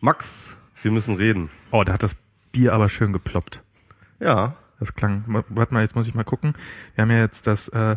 [0.00, 1.50] Max, wir müssen reden.
[1.70, 2.14] Oh, da hat das
[2.52, 3.62] Bier aber schön geploppt.
[4.18, 4.54] Ja.
[4.78, 6.54] Das klang, warte mal, jetzt muss ich mal gucken.
[6.94, 7.96] Wir haben ja jetzt das, äh,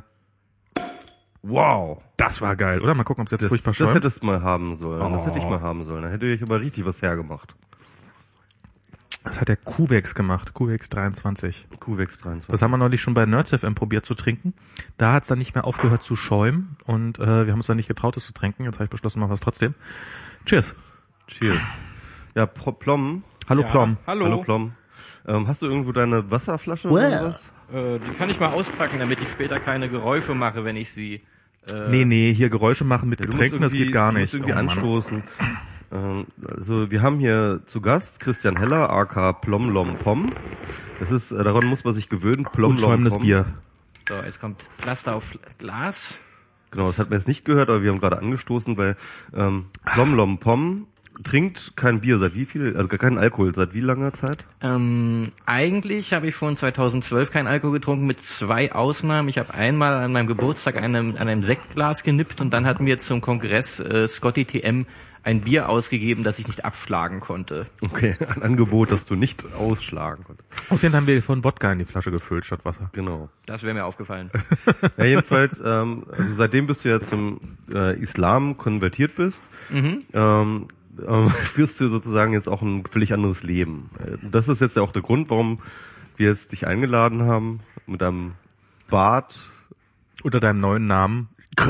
[1.42, 2.02] Wow.
[2.18, 2.94] das war geil, oder?
[2.94, 3.96] Mal gucken, ob es jetzt Das, furchtbar das schäumt.
[3.96, 5.14] hättest du mal haben sollen.
[5.14, 5.50] Das hätte ich Oh.
[5.50, 6.04] mal haben sollen.
[6.04, 7.56] Da hätte ich aber richtig was hergemacht.
[9.24, 11.68] Das hat der Kuwex gemacht, Kuwex 23.
[11.80, 12.52] Kuwex 23.
[12.52, 14.54] Das haben wir neulich schon bei Nerds FM probiert zu trinken.
[14.98, 17.78] Da hat es dann nicht mehr aufgehört zu schäumen und äh, wir haben uns dann
[17.78, 18.66] nicht getraut, es zu trinken.
[18.66, 19.74] Jetzt habe ich beschlossen, machen wir es trotzdem.
[20.46, 20.76] Cheers.
[21.28, 21.62] Cheers.
[22.36, 23.24] Ja, Plom.
[23.50, 23.98] Hallo Ja, Plom.
[24.08, 24.26] Hallo.
[24.26, 24.74] Hallo Plom.
[25.28, 27.46] Ähm, hast du irgendwo deine Wasserflasche oder was?
[27.72, 31.22] Äh, die kann ich mal auspacken, damit ich später keine Geräusche mache, wenn ich sie.
[31.72, 34.34] Äh, Nee, nee, hier Geräusche machen mit Du musst Getränken, das geht gar du nicht.
[34.34, 35.24] musst irgendwie Oh anstoßen.
[35.92, 36.26] Ähm,
[36.58, 40.32] also wir haben hier zu Gast Christian Heller, aka Plomlom Pom.
[41.00, 42.44] Das ist, äh, daran muss man sich gewöhnen.
[42.44, 43.22] Plomlom schäumendes Pom.
[43.24, 43.46] Bier.
[44.10, 46.20] So, jetzt kommt Pflaster auf Glas.
[46.72, 48.98] Genau, das hat man jetzt nicht gehört, aber wir haben gerade angestoßen, weil
[49.34, 50.88] ähm, Plomlom Pom
[51.24, 54.46] trinkt kein Bier seit wie viel, also gar keinen Alkohol seit wie langer Zeit?
[54.62, 59.30] Ähm, eigentlich habe ich schon 2012 keinen Alkohol getrunken, mit zwei Ausnahmen.
[59.30, 62.80] Ich habe einmal an meinem Geburtstag an einem, an einem Sektglas genippt und dann hat
[62.80, 64.86] mir zum Kongress äh, Scotty TM
[65.24, 67.66] ein Bier ausgegeben, das ich nicht abschlagen konnte.
[67.82, 70.72] Okay, ein Angebot, das du nicht ausschlagen konntest.
[70.72, 72.90] Außerdem haben wir von Wodka in die Flasche gefüllt statt Wasser.
[72.92, 73.30] Genau.
[73.46, 74.30] Das wäre mir aufgefallen.
[74.98, 77.40] Ja, jedenfalls, ähm, also seitdem bist du ja zum
[77.74, 80.68] äh, Islam konvertiert bist, ähm,
[81.08, 83.90] ähm, führst du sozusagen jetzt auch ein völlig anderes Leben.
[84.00, 85.60] Äh, Das ist jetzt ja auch der Grund, warum
[86.16, 88.34] wir jetzt dich eingeladen haben mit deinem
[88.90, 89.50] Bart.
[90.22, 91.30] Unter deinem neuen Namen.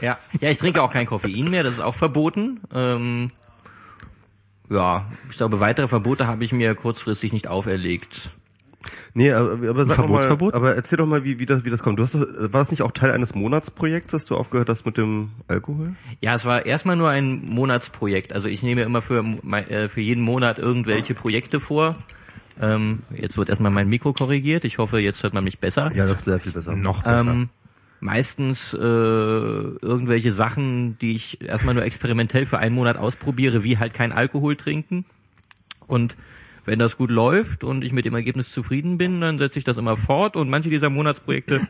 [0.00, 2.60] Ja, ja, ich trinke auch kein Koffein mehr, das ist auch verboten.
[2.72, 3.30] Ähm,
[4.68, 8.30] ja, ich glaube, weitere Verbote habe ich mir kurzfristig nicht auferlegt.
[9.14, 10.54] Nee, aber, aber sag doch mal, Verbotsverbot?
[10.54, 11.98] aber erzähl doch mal, wie, wie, das, wie das kommt.
[11.98, 14.96] Du hast doch, war das nicht auch Teil eines Monatsprojekts, dass du aufgehört hast mit
[14.96, 15.94] dem Alkohol?
[16.20, 18.32] Ja, es war erstmal nur ein Monatsprojekt.
[18.32, 19.24] Also ich nehme immer für,
[19.68, 21.96] äh, für jeden Monat irgendwelche Projekte vor.
[22.60, 24.64] Ähm, jetzt wird erstmal mein Mikro korrigiert.
[24.64, 25.92] Ich hoffe, jetzt hört man mich besser.
[25.94, 26.74] Ja, das ist sehr viel besser.
[26.74, 27.30] Noch besser.
[27.30, 27.48] Ähm,
[28.00, 33.94] meistens äh, irgendwelche Sachen, die ich erstmal nur experimentell für einen Monat ausprobiere, wie halt
[33.94, 35.04] kein Alkohol trinken.
[35.86, 36.16] Und
[36.66, 39.76] wenn das gut läuft und ich mit dem Ergebnis zufrieden bin, dann setze ich das
[39.76, 40.36] immer fort.
[40.36, 41.68] Und manche dieser Monatsprojekte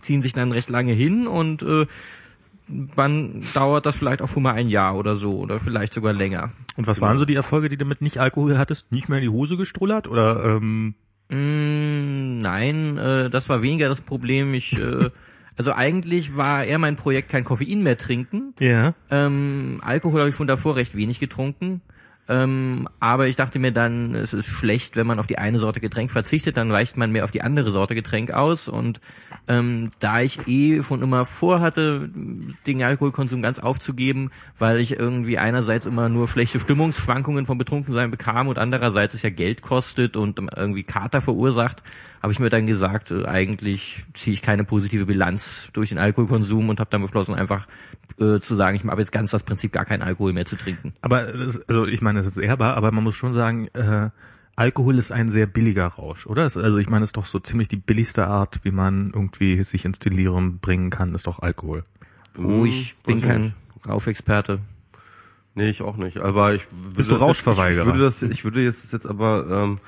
[0.00, 1.86] ziehen sich dann recht lange hin und äh,
[2.96, 6.52] dann dauert das vielleicht auch schon mal ein Jahr oder so oder vielleicht sogar länger.
[6.76, 8.92] Und was waren so die Erfolge, die du mit nicht Alkohol hattest?
[8.92, 10.06] Nicht mehr in die Hose gestrullert?
[10.06, 10.94] Oder ähm,
[11.30, 14.54] Mm, nein, äh, das war weniger das Problem.
[14.54, 15.10] Ich, äh,
[15.56, 18.54] also eigentlich war eher mein Projekt kein Koffein mehr trinken.
[18.60, 18.94] ja.
[19.10, 21.82] Ähm, Alkohol habe ich von davor recht wenig getrunken.
[22.28, 25.80] Ähm, aber ich dachte mir dann, es ist schlecht, wenn man auf die eine Sorte
[25.80, 28.68] Getränk verzichtet, dann weicht man mehr auf die andere Sorte Getränk aus.
[28.68, 29.00] Und
[29.48, 32.10] ähm, da ich eh schon immer vorhatte,
[32.66, 38.48] den Alkoholkonsum ganz aufzugeben, weil ich irgendwie einerseits immer nur schlechte Stimmungsschwankungen vom Betrunkensein bekam
[38.48, 41.82] und andererseits es ja Geld kostet und irgendwie Kater verursacht,
[42.22, 46.68] habe ich mir dann gesagt, äh, eigentlich ziehe ich keine positive Bilanz durch den Alkoholkonsum
[46.68, 47.66] und habe dann beschlossen, einfach
[48.18, 50.92] äh, zu sagen, ich habe jetzt ganz das Prinzip, gar keinen Alkohol mehr zu trinken.
[51.00, 54.10] Aber also ich meine, das ist ehrbar, aber man muss schon sagen, äh,
[54.58, 56.42] Alkohol ist ein sehr billiger Rausch, oder?
[56.42, 59.84] Also ich meine, es ist doch so ziemlich die billigste Art, wie man irgendwie sich
[59.84, 61.84] ins Delirium bringen kann, ist doch Alkohol.
[62.36, 63.54] Oh, ich Hm, bin kein.
[63.86, 64.58] Raufexperte.
[65.54, 66.18] Nee, ich auch nicht.
[66.18, 67.80] Aber ich würde Bist du das jetzt- Rauschverweigerer?
[67.82, 69.78] Ich würde das, ich würde jetzt, das jetzt aber ähm,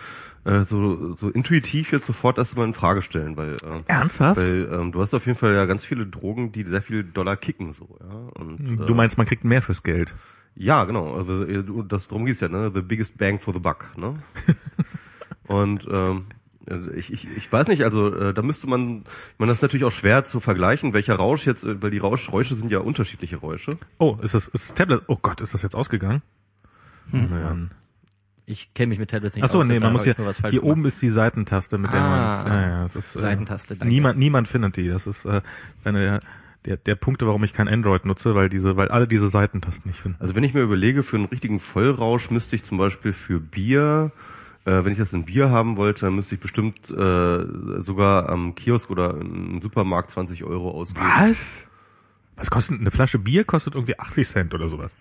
[0.45, 4.41] äh, so, so intuitiv jetzt sofort erstmal in Frage stellen, weil, äh, Ernsthaft?
[4.41, 7.37] weil ähm, du hast auf jeden Fall ja ganz viele Drogen, die sehr viel Dollar
[7.37, 8.41] kicken, so, ja.
[8.41, 10.15] Und, äh, Du meinst, man kriegt mehr fürs Geld.
[10.63, 11.15] Ja, genau.
[11.17, 12.71] Also äh, du- das drum geht's ja, ne?
[12.75, 14.23] The biggest bang for the buck, ne?
[15.47, 16.27] Und ähm,
[16.69, 18.99] also ich, ich, ich weiß nicht, also äh, da müsste man,
[19.33, 21.99] ich meine, das ist natürlich auch schwer zu vergleichen, welcher Rausch jetzt, äh, weil die
[21.99, 23.79] Rausch, Räusche sind ja unterschiedliche Räusche.
[23.99, 25.03] Oh, ist das, ist das Tablet?
[25.09, 26.21] Oh Gott, ist das jetzt ausgegangen?
[27.11, 27.31] Hm.
[27.31, 27.71] Mann.
[28.47, 29.65] Ich kenne mich mit Tablets nicht Ach so, aus.
[29.65, 30.77] nee, deshalb man muss hier, ich nur was falsch hier gemacht.
[30.79, 33.77] oben ist die Seitentaste, mit der Ah, man es, ja, ja, das ist, äh, Seitentaste,
[33.77, 33.87] danke.
[33.93, 34.89] niemand, niemand findet die.
[34.89, 35.41] Das ist äh,
[35.85, 36.21] eine
[36.65, 40.01] der, der, Punkte, warum ich kein Android nutze, weil diese, weil alle diese Seitentasten nicht
[40.01, 40.19] finden.
[40.21, 44.13] Also wenn ich mir überlege, für einen richtigen Vollrausch müsste ich zum Beispiel für Bier,
[44.67, 48.55] äh, wenn ich das in Bier haben wollte, dann müsste ich bestimmt äh, sogar am
[48.55, 51.07] Kiosk oder im Supermarkt 20 Euro ausgeben.
[51.07, 51.69] Was?
[52.37, 53.45] Was kostet eine Flasche Bier?
[53.45, 54.95] Kostet irgendwie 80 Cent oder sowas.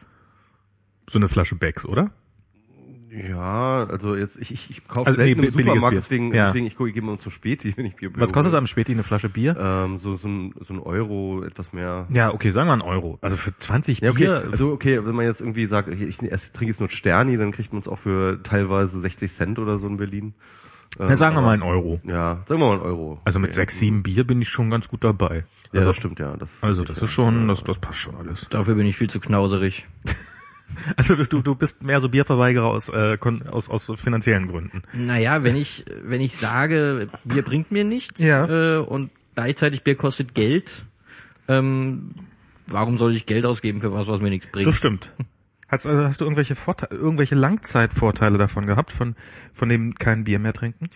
[1.10, 2.12] So eine Flasche Becks, oder?
[3.12, 6.00] Ja, also jetzt ich ich, ich kaufe Also, selten nee, im Supermarkt, Bier.
[6.00, 6.46] deswegen Ja.
[6.48, 8.92] deswegen ich gucke, ich gehe mal zum Späti, wenn ich Bier Was kostet am Späti
[8.92, 9.56] eine Flasche Bier?
[9.60, 12.08] Ähm, so so ein so ein Euro etwas mehr.
[12.12, 13.18] Ja, okay, sagen wir einen Euro.
[13.22, 14.20] Also für 20 Ja, okay.
[14.26, 14.48] Bier.
[14.52, 17.52] Also okay, wenn man jetzt irgendwie sagt, ich, ich, ich trinke jetzt nur Sterni, dann
[17.52, 20.34] kriegt man es auch für teilweise 60 Cent oder so in Berlin.
[20.98, 22.00] Na, sagen wir mal einen Euro.
[22.04, 23.22] Ja, sagen wir mal einen Euro.
[23.24, 23.56] Also mit Okay.
[23.58, 25.46] sechs, sieben Bier bin ich schon ganz gut dabei.
[25.72, 26.36] Ja, also, das stimmt, ja.
[26.36, 28.48] Das also das ist schon, das, das passt schon alles.
[28.50, 29.86] Dafür bin ich viel zu knauserig.
[30.95, 33.18] Also du, du, du bist mehr so Bierverweigerer aus, äh,
[33.50, 34.83] aus, aus finanziellen Gründen.
[34.94, 38.45] Naja, wenn ich, wenn ich sage, Bier bringt mir nichts Ja.
[38.48, 40.86] äh, und gleichzeitig Bier kostet Geld,
[41.48, 42.16] ähm,
[42.68, 44.74] warum soll ich Geld ausgeben für was, was mir nichts Das bringt?
[44.74, 45.12] stimmt.
[45.68, 49.16] Hast, also hast du irgendwelche Vorteile, irgendwelche Langzeitvorteile davon gehabt, von,
[49.54, 50.89] von dem kein Bier mehr trinken?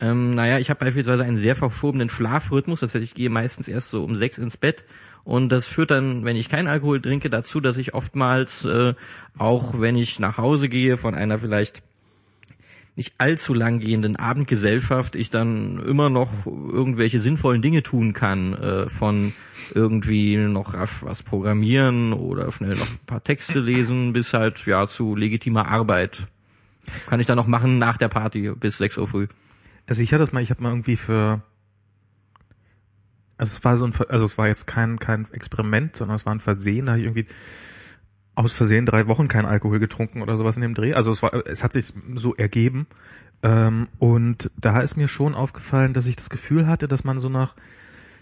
[0.00, 2.80] Ähm, naja, ich habe beispielsweise einen sehr verschobenen Schlafrhythmus.
[2.80, 4.84] Das heißt, ich gehe meistens erst so um sechs ins Bett.
[5.26, 8.94] Und das führt dann, wenn ich keinen Alkohol trinke, dazu, dass ich oftmals, äh,
[9.36, 11.82] auch wenn ich nach Hause gehe von einer vielleicht
[12.94, 18.88] nicht allzu lang gehenden Abendgesellschaft, ich dann immer noch irgendwelche sinnvollen Dinge tun kann, äh,
[18.88, 19.32] von
[19.74, 24.86] irgendwie noch rasch was programmieren oder schnell noch ein paar Texte lesen, bis halt ja
[24.86, 26.22] zu legitimer Arbeit.
[27.08, 29.26] Kann ich dann noch machen nach der Party bis 6 Uhr früh.
[29.88, 31.42] Also ich hatte das mal, ich habe mal irgendwie für,
[33.38, 36.34] also es war so ein, also es war jetzt kein kein Experiment, sondern es war
[36.34, 36.86] ein Versehen.
[36.86, 37.26] Da habe ich irgendwie
[38.34, 40.94] aus Versehen drei Wochen keinen Alkohol getrunken oder sowas in dem Dreh.
[40.94, 42.86] Also es war, es hat sich so ergeben.
[43.42, 47.28] Ähm, und da ist mir schon aufgefallen, dass ich das Gefühl hatte, dass man so
[47.28, 47.54] nach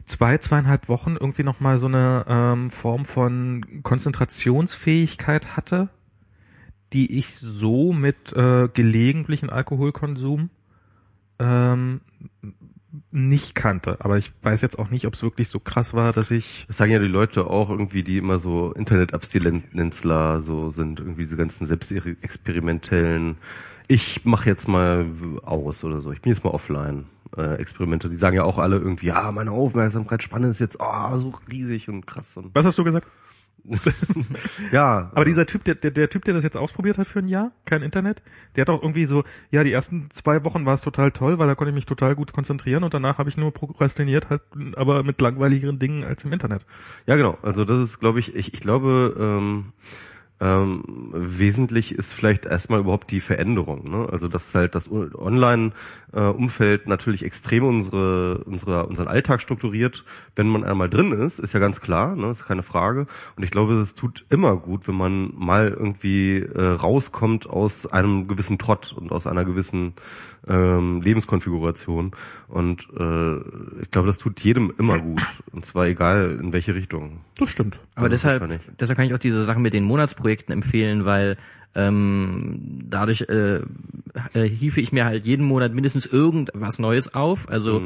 [0.04, 5.88] zwei, zweieinhalb Wochen irgendwie nochmal so eine ähm, Form von Konzentrationsfähigkeit hatte,
[6.92, 10.50] die ich so mit äh, gelegentlichen Alkoholkonsum
[11.40, 12.00] ähm,
[13.10, 13.96] nicht kannte.
[14.00, 16.76] Aber ich weiß jetzt auch nicht, ob es wirklich so krass war, dass ich Das
[16.76, 21.66] sagen ja die Leute auch irgendwie, die immer so Internetabstinenzler so sind, irgendwie diese ganzen
[21.66, 23.36] selbstexperimentellen,
[23.86, 25.06] ich mache jetzt mal
[25.42, 27.06] aus oder so, ich bin jetzt mal offline.
[27.36, 31.32] Äh, Experimente, die sagen ja auch alle irgendwie, ja, meine Aufmerksamkeitsspanne ist jetzt oh, so
[31.50, 33.08] riesig und krass und Was hast du gesagt?
[34.72, 37.28] Ja, Aber dieser Typ, der, der, der Typ, der das jetzt ausprobiert hat für ein
[37.28, 38.22] Jahr, kein Internet,
[38.56, 41.46] der hat auch irgendwie so, ja, die ersten zwei Wochen war es total toll, weil
[41.46, 44.42] da konnte ich mich total gut konzentrieren und danach habe ich nur prokrastiniert, halt,
[44.76, 46.66] aber mit langweiligeren Dingen als im Internet.
[47.06, 47.38] Ja, genau.
[47.42, 49.72] Also das ist, glaube ich, ich, ich glaube, ähm,
[50.40, 50.82] ähm,
[51.12, 53.88] wesentlich ist vielleicht erstmal überhaupt die Veränderung.
[53.88, 54.08] Ne?
[54.10, 60.04] Also dass halt das Online-Umfeld natürlich extrem unsere, unsere, unseren Alltag strukturiert.
[60.34, 62.30] Wenn man einmal drin ist, ist ja ganz klar, ne?
[62.30, 63.06] ist keine Frage.
[63.36, 68.26] Und ich glaube, es tut immer gut, wenn man mal irgendwie äh, rauskommt aus einem
[68.26, 69.94] gewissen Trott und aus einer gewissen
[70.48, 72.12] ähm, Lebenskonfiguration.
[72.48, 73.36] Und äh,
[73.82, 75.22] ich glaube, das tut jedem immer gut.
[75.52, 77.20] Und zwar egal in welche Richtung.
[77.38, 77.78] Das stimmt.
[77.94, 81.36] Aber Das deshalb, deshalb kann ich auch diese Sachen mit den Monatsprojekten empfehlen, weil
[81.74, 83.56] ähm, dadurch äh,
[84.34, 87.48] äh, hiefe ich mir halt jeden Monat mindestens irgendwas Neues auf.
[87.48, 87.82] Also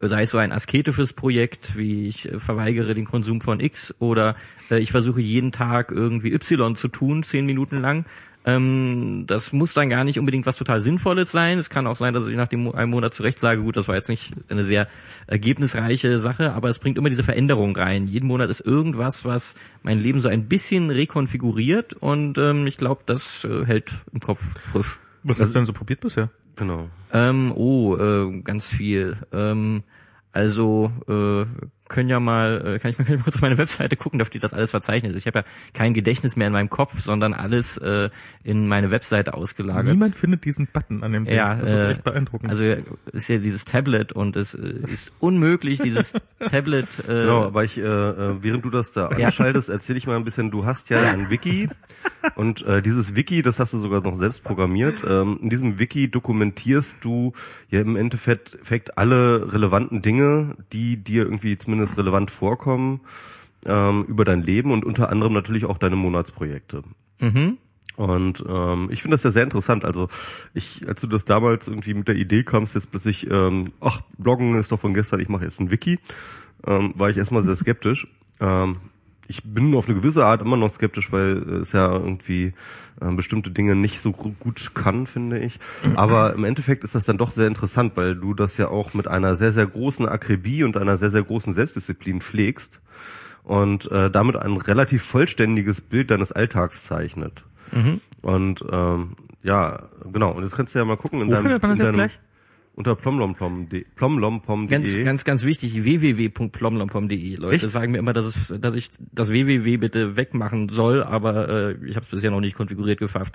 [0.00, 4.34] sei es so ein asketisches Projekt, wie ich äh, verweigere den Konsum von X oder
[4.70, 8.06] äh, ich versuche jeden Tag irgendwie Y zu tun, zehn Minuten lang.
[8.44, 11.58] Ähm, das muss dann gar nicht unbedingt was total Sinnvolles sein.
[11.58, 13.96] Es kann auch sein, dass ich nach dem einem Monat zurecht sage, gut, das war
[13.96, 14.88] jetzt nicht eine sehr
[15.26, 18.08] ergebnisreiche Sache, aber es bringt immer diese Veränderung rein.
[18.08, 23.02] Jeden Monat ist irgendwas, was mein Leben so ein bisschen rekonfiguriert und ähm, ich glaube,
[23.04, 24.98] das äh, hält im Kopf frisch.
[25.22, 26.30] Was hast du denn so probiert bisher?
[26.56, 26.88] Genau.
[27.12, 29.18] Ähm, oh, äh, ganz viel.
[29.32, 29.82] Ähm,
[30.32, 31.44] also äh,
[31.90, 34.18] können ja mal, äh, kann ich mal kann ich mal kurz auf meine Webseite gucken,
[34.18, 35.14] da steht das alles verzeichnet.
[35.16, 35.44] Ich habe ja
[35.74, 38.08] kein Gedächtnis mehr in meinem Kopf, sondern alles äh,
[38.44, 39.92] in meine Webseite ausgelagert.
[39.92, 41.34] Niemand findet diesen Button an dem Ding.
[41.36, 42.50] Ja, das ist äh, echt beeindruckend.
[42.50, 42.78] Also es
[43.12, 46.14] ist ja dieses Tablet und es äh, ist unmöglich, dieses
[46.50, 46.86] Tablet.
[47.06, 49.26] Äh, Genau, aber ich, äh, äh, während du das da Ja.
[49.26, 51.68] anschaltest, erzähle ich mal ein bisschen, du hast ja ein Wiki
[52.34, 54.96] und äh, dieses Wiki, das hast du sogar noch selbst programmiert.
[55.06, 57.32] Ähm, in diesem Wiki dokumentierst du
[57.68, 63.00] ja im Endeffekt Endeffekt alle relevanten Dinge, die dir irgendwie zumindest relevant vorkommen
[63.66, 66.82] ähm, über dein Leben und unter anderem natürlich auch deine Monatsprojekte.
[67.20, 67.58] Mhm.
[67.96, 69.84] Und ähm, ich finde das ja sehr interessant.
[69.84, 70.08] Also
[70.54, 74.58] ich, als du das damals irgendwie mit der Idee kamst, jetzt plötzlich, ähm, ach, Bloggen
[74.58, 75.98] ist doch von gestern, ich mache jetzt ein Wiki,
[76.66, 78.06] ähm, war ich erstmal sehr skeptisch.
[78.40, 78.76] Ähm,
[79.30, 82.52] ich bin auf eine gewisse Art immer noch skeptisch, weil es ja irgendwie
[83.00, 85.58] äh, bestimmte Dinge nicht so gut kann, finde ich.
[85.94, 89.06] Aber im Endeffekt ist das dann doch sehr interessant, weil du das ja auch mit
[89.06, 92.82] einer sehr, sehr großen Akribie und einer sehr, sehr großen Selbstdisziplin pflegst
[93.44, 97.44] und äh, damit ein relativ vollständiges Bild deines Alltags zeichnet.
[98.22, 100.32] Und ähm, ja, genau.
[100.32, 102.20] Und jetzt kannst du ja mal gucken in Wo deinem, findet man das jetzt gleich?
[102.80, 104.68] Unter plomlompom.de plomlompom.de.
[104.68, 107.36] Ganz, ganz, ganz wichtig, www.plomlompom.de.
[107.36, 107.70] Leute Echt?
[107.70, 111.96] sagen mir immer, dass, es, dass ich das www bitte wegmachen soll, aber äh, ich
[111.96, 113.34] habe es bisher noch nicht konfiguriert geschafft.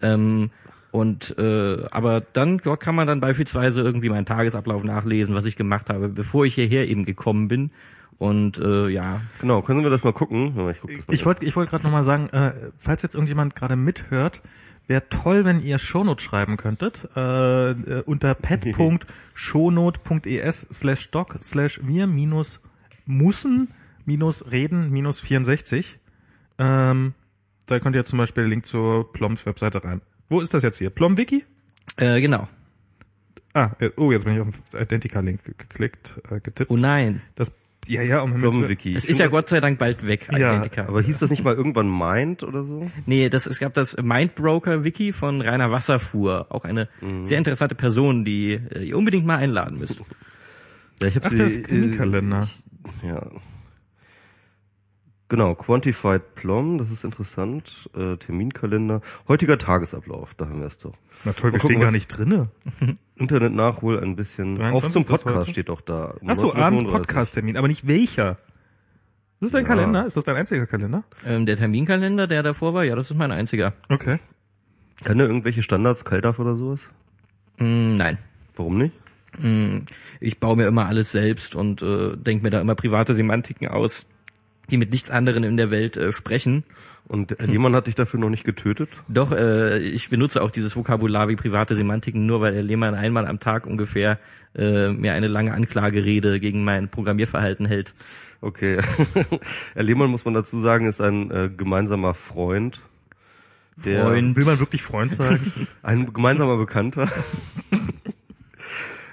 [0.00, 0.50] Ähm,
[0.92, 5.56] und äh, aber dann dort kann man dann beispielsweise irgendwie meinen Tagesablauf nachlesen, was ich
[5.56, 7.72] gemacht habe, bevor ich hierher eben gekommen bin.
[8.18, 10.54] Und äh, ja, Genau, können wir das mal gucken?
[10.70, 10.78] Ich.
[11.10, 14.40] Ich wollte ich wollte gerade nochmal sagen, äh, falls jetzt irgendjemand gerade mithört,
[14.86, 17.08] Wäre toll, wenn ihr Shownote schreiben könntet.
[17.16, 22.60] Äh, äh, unter pet.shownote.es slash doc slash wir minus
[23.06, 23.68] mussen
[24.04, 25.98] minus reden minus 64.
[26.58, 27.14] Ähm,
[27.66, 30.02] da könnt ihr zum Beispiel den Link zur Ploms Webseite rein.
[30.28, 30.90] Wo ist das jetzt hier?
[30.90, 31.44] Plom-Wiki?
[31.96, 32.46] Äh, genau.
[33.54, 36.70] Ah, äh, oh, jetzt bin ich auf den Identica-Link geklickt, äh, getippt.
[36.70, 37.22] Oh nein.
[37.36, 37.54] Das,
[37.88, 38.66] ja, ja, um Himmels Willen.
[38.66, 38.94] Plum-Wiki.
[38.94, 40.86] Es ist ja Gott sei Dank bald weg, Ja, Identica.
[40.86, 42.90] Aber hieß das nicht mal irgendwann Mind oder so?
[43.06, 46.46] Nee, das, es gab das Mindbroker-Wiki von Rainer Wasserfuhr.
[46.50, 46.88] Auch eine
[47.22, 49.98] sehr interessante Person, die äh, ihr unbedingt mal einladen müsst.
[51.02, 51.36] Ja, ich habe Ach, sie.
[51.38, 52.62] das ist äh, ich-
[53.02, 53.26] Ja.
[55.34, 57.90] Genau, Quantified Plum, das ist interessant.
[57.96, 59.00] Äh, Terminkalender.
[59.26, 60.92] Heutiger Tagesablauf, da haben wir es doch.
[61.24, 62.50] Na toll, wir gucken, stehen gar nicht drinne.
[63.16, 64.54] Internet nachhol ein bisschen.
[64.54, 66.14] 23 Auf zum Podcast steht auch da.
[66.20, 66.56] um Ach so, 19:35.
[66.62, 68.38] abends Podcast-Termin, aber nicht welcher.
[69.40, 69.68] Das ist dein Ja.
[69.70, 70.06] Kalender?
[70.06, 71.02] Ist das dein einziger Kalender?
[71.26, 73.72] Ähm, der Terminkalender, der davor war, ja, das ist mein einziger.
[73.88, 74.20] Okay.
[75.02, 76.88] Kann der irgendwelche Standards kalt auf oder sowas?
[77.58, 78.18] Mm, nein.
[78.54, 78.94] Warum nicht?
[79.40, 79.78] Mm,
[80.20, 84.06] Ich baue mir immer alles selbst und äh, denke mir da immer private Semantiken aus,
[84.70, 86.64] die mit nichts anderem in der Welt äh, sprechen.
[87.06, 88.88] Und äh, jemand hat dich dafür noch nicht getötet?
[89.08, 93.26] Doch, äh, ich benutze auch dieses Vokabular wie private Semantiken nur, weil der Lehmann einmal
[93.26, 94.18] am Tag ungefähr
[94.54, 97.94] äh, mir eine lange Anklagerede gegen mein Programmierverhalten hält.
[98.40, 98.78] Okay.
[99.74, 102.80] Herr Lehmann, muss man dazu sagen, ist ein äh, gemeinsamer Freund.
[103.76, 104.36] Der, Freund.
[104.36, 105.66] Will man wirklich Freund sagen?
[105.82, 107.10] Ein gemeinsamer Bekannter.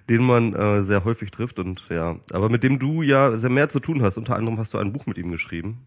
[0.09, 3.69] den man äh, sehr häufig trifft und ja, aber mit dem du ja sehr mehr
[3.69, 4.17] zu tun hast.
[4.17, 5.79] Unter anderem hast du ein Buch mit ihm geschrieben.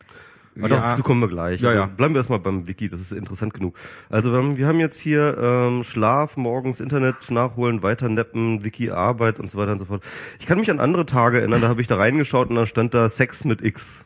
[0.57, 0.77] Aber Ja.
[0.91, 1.61] dazu kommen wir gleich.
[1.61, 1.87] Ja, Also ja.
[1.87, 3.77] Bleiben wir erstmal beim Wiki, das ist interessant genug.
[4.09, 8.91] Also wir haben, wir haben jetzt hier ähm, Schlaf, morgens Internet nachholen, weiter neppen, Wiki,
[8.91, 10.05] Arbeit und so weiter und so fort.
[10.39, 12.95] Ich kann mich an andere Tage erinnern, da habe ich da reingeschaut und da stand
[12.95, 14.05] da Sex mit X.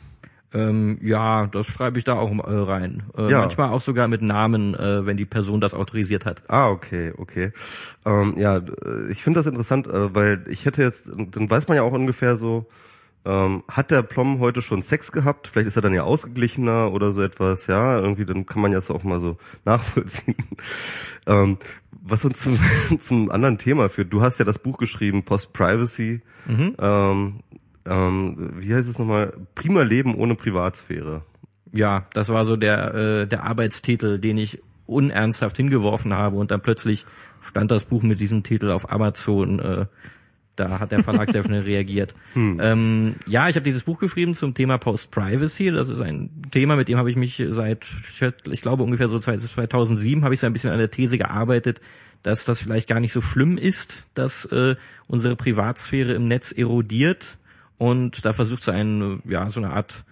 [0.55, 3.03] Ähm, ja, das schreibe ich da auch äh, rein.
[3.17, 3.41] Äh, Ja.
[3.41, 6.43] Manchmal auch sogar mit Namen, äh, wenn die Person das autorisiert hat.
[6.49, 7.53] Ah, okay, okay.
[8.07, 11.77] Ähm, ja, äh, ich finde das interessant, äh, weil ich hätte jetzt, dann weiß man
[11.77, 12.67] ja auch ungefähr so,
[13.27, 15.49] ähm, hat der Plom heute schon Sex gehabt?
[15.49, 18.91] Vielleicht ist er dann ja ausgeglichener oder so etwas, ja, irgendwie, dann kann man jetzt
[18.91, 19.37] auch mal so
[19.67, 20.37] nachvollziehen.
[21.27, 21.59] ähm,
[22.01, 22.59] was uns zum,
[23.01, 24.13] zum anderen Thema führt.
[24.15, 26.23] Du hast ja das Buch geschrieben, Post Privacy.
[26.79, 27.41] Ähm,
[27.89, 29.33] ähm, wie heißt es nochmal?
[29.55, 31.23] Prima Leben ohne Privatsphäre.
[31.73, 36.63] Ja, das war so der, äh, der Arbeitstitel, den ich unernsthaft hingeworfen habe und dann
[36.63, 37.05] plötzlich
[37.43, 39.59] stand das Buch mit diesem Titel auf Amazon.
[39.59, 39.87] Äh,
[40.57, 42.15] da hat der Verlag sehr schnell reagiert.
[42.61, 45.71] Ähm, ja, ich habe dieses Buch geschrieben zum Thema Post-Privacy.
[45.71, 47.87] Das ist ein Thema, mit dem habe ich mich seit,
[48.51, 51.81] ich glaube ungefähr so 2007, habe ich so ein bisschen an der These gearbeitet,
[52.23, 54.75] dass das vielleicht gar nicht so schlimm ist, dass äh,
[55.07, 57.38] unsere Privatsphäre im Netz erodiert.
[57.79, 60.05] Und da versucht so ein, ja, so eine Art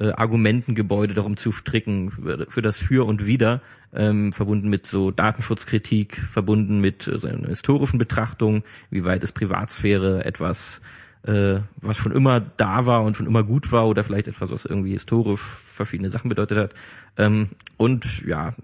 [0.00, 3.62] äh, Argumentengebäude darum zu stricken für, für das Für und Wider,
[3.94, 9.32] ähm, verbunden mit so Datenschutzkritik, verbunden mit äh, so einer historischen Betrachtung, wie weit ist
[9.32, 10.80] Privatsphäre etwas,
[11.24, 14.64] äh, was schon immer da war und schon immer gut war oder vielleicht etwas, was
[14.64, 16.74] irgendwie historisch verschiedene Sachen bedeutet hat.
[17.16, 18.54] Ähm, und ja,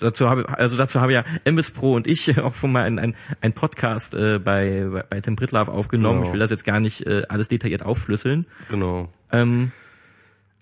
[0.00, 3.52] dazu habe also dazu habe ja MS Pro und ich auch schon mal ein, ein,
[3.52, 6.20] Podcast äh, bei, bei, Tim Pritlove aufgenommen.
[6.20, 6.26] Genau.
[6.28, 8.46] Ich will das jetzt gar nicht äh, alles detailliert aufschlüsseln.
[8.70, 9.08] Genau.
[9.30, 9.72] Ähm,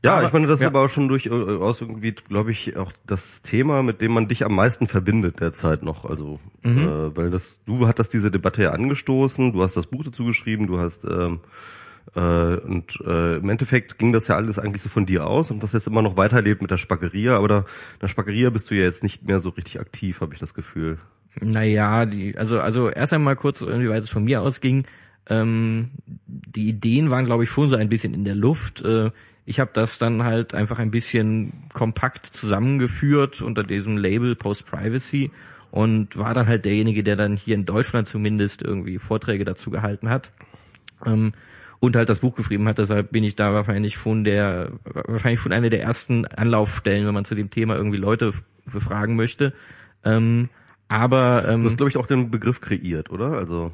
[0.07, 0.67] Ja, Aber- ich meine, das ja.
[0.67, 4.45] ist aber auch schon durchaus irgendwie, glaube ich, auch das Thema, mit dem man dich
[4.45, 6.05] am meisten verbindet derzeit noch.
[6.05, 6.79] Also, Mhm.
[6.79, 10.67] äh, weil das, du hattest diese Debatte ja angestoßen, du hast das Buch dazu geschrieben,
[10.67, 11.41] du hast ähm,
[12.15, 15.63] äh, und äh, im Endeffekt ging das ja alles eigentlich so von dir aus und
[15.63, 17.65] was jetzt immer noch weiterlebt mit der Spackeria, aber da, in
[18.03, 20.99] der Spackeria bist du ja jetzt nicht mehr so richtig aktiv, habe ich das Gefühl.
[21.41, 24.85] Naja, die, also, also erst einmal kurz, inwieweit es von mir ausging.
[25.29, 25.91] Ähm,
[26.27, 28.83] die Ideen waren, glaube ich, schon so ein bisschen in der Luft.
[28.83, 29.11] Äh,
[29.47, 35.31] ich habe das dann halt einfach ein bisschen kompakt zusammengeführt unter diesem Label Post Privacy
[35.71, 40.11] und war dann halt derjenige, der dann hier in Deutschland zumindest irgendwie Vorträge dazu gehalten
[40.11, 40.33] hat.
[41.05, 41.33] Ähm,
[41.79, 45.53] und halt das Buch geschrieben hat, deshalb bin ich da wahrscheinlich schon der, wahrscheinlich schon
[45.53, 48.33] eine der ersten Anlaufstellen, wenn man zu dem Thema irgendwie Leute
[48.73, 49.53] befragen möchte.
[50.05, 50.49] Ähm,
[50.89, 53.33] aber ähm, Du hast, glaube ich, auch den Begriff kreiert, oder?
[53.33, 53.73] Also,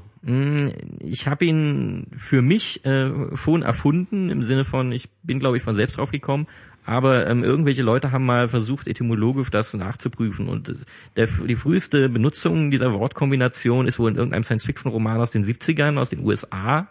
[1.00, 5.64] ich habe ihn für mich äh, schon erfunden, im Sinne von, ich bin, glaube ich,
[5.64, 6.46] von selbst drauf gekommen,
[6.86, 10.48] aber ähm, irgendwelche Leute haben mal versucht, etymologisch das nachzuprüfen.
[10.48, 10.84] Und das-
[11.16, 16.08] der, die früheste Benutzung dieser Wortkombination ist wohl in irgendeinem Science-Fiction-Roman aus den 70ern, aus
[16.10, 16.86] den USA.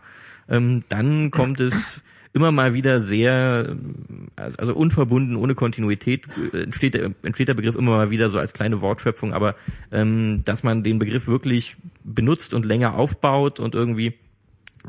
[0.50, 2.01] Ähm, dann kommt es
[2.33, 7.75] immer mal wieder sehr, ähm, also unverbunden, ohne Kontinuität, äh, entsteht der, entsteht der Begriff
[7.75, 9.55] immer mal wieder so als kleine Wortschöpfung, aber
[9.91, 14.13] ähm, dass man den Begriff wirklich benutzt und länger aufbaut und irgendwie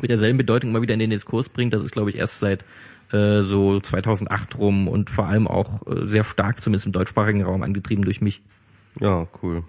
[0.00, 2.64] mit derselben Bedeutung immer wieder in den Diskurs bringt, das ist, glaube ich, erst seit
[3.12, 7.62] äh, so 2008 rum und vor allem auch äh, sehr stark, zumindest im deutschsprachigen Raum,
[7.62, 8.42] angetrieben durch mich.
[9.00, 9.64] ja, cool.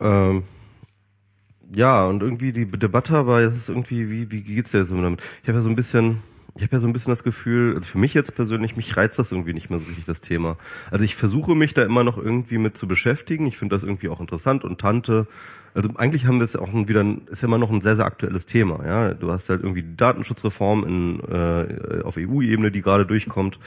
[0.00, 0.42] Ähm,
[1.74, 5.22] ja, und irgendwie die Debatte, es ist irgendwie, wie, wie geht's dir jetzt damit?
[5.42, 6.18] Ich habe ja so ein bisschen,
[6.56, 9.18] ich habe ja so ein bisschen das Gefühl, also für mich jetzt persönlich, mich reizt
[9.18, 10.56] das irgendwie nicht mehr so richtig, das Thema.
[10.90, 13.46] Also ich versuche mich da immer noch irgendwie mit zu beschäftigen.
[13.46, 15.26] Ich finde das irgendwie auch interessant und Tante,
[15.74, 18.46] also eigentlich haben wir es auch wieder, ist ja immer noch ein sehr, sehr aktuelles
[18.46, 18.84] Thema.
[18.84, 23.58] Ja, Du hast halt irgendwie die Datenschutzreform in, äh, auf EU-Ebene, die gerade durchkommt.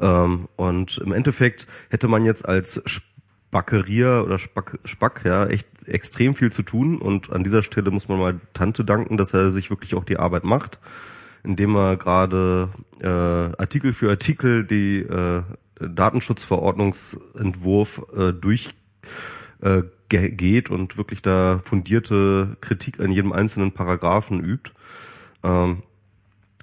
[0.00, 6.34] Ähm, und im Endeffekt hätte man jetzt als Spackerier oder Spack, Spack, ja, echt extrem
[6.34, 6.98] viel zu tun.
[6.98, 10.18] Und an dieser Stelle muss man mal Tante danken, dass er sich wirklich auch die
[10.18, 10.78] Arbeit macht,
[11.48, 12.68] indem er gerade
[13.00, 15.42] äh, Artikel für Artikel die äh,
[15.80, 18.70] Datenschutzverordnungsentwurf äh, durch
[19.60, 19.82] äh,
[20.70, 24.70] und wirklich da fundierte Kritik an jedem einzelnen Paragraphen übt.
[25.42, 25.82] Ähm,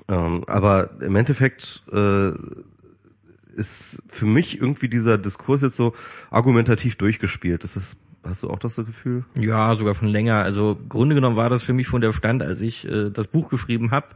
[0.07, 2.31] ähm, aber im Endeffekt äh,
[3.55, 5.95] ist für mich irgendwie dieser Diskurs jetzt so
[6.29, 7.63] argumentativ durchgespielt.
[7.63, 9.25] Das ist, hast du auch das Gefühl?
[9.37, 10.43] Ja, sogar von länger.
[10.43, 13.49] Also Grunde genommen war das für mich schon der Stand, als ich äh, das Buch
[13.49, 14.07] geschrieben habe.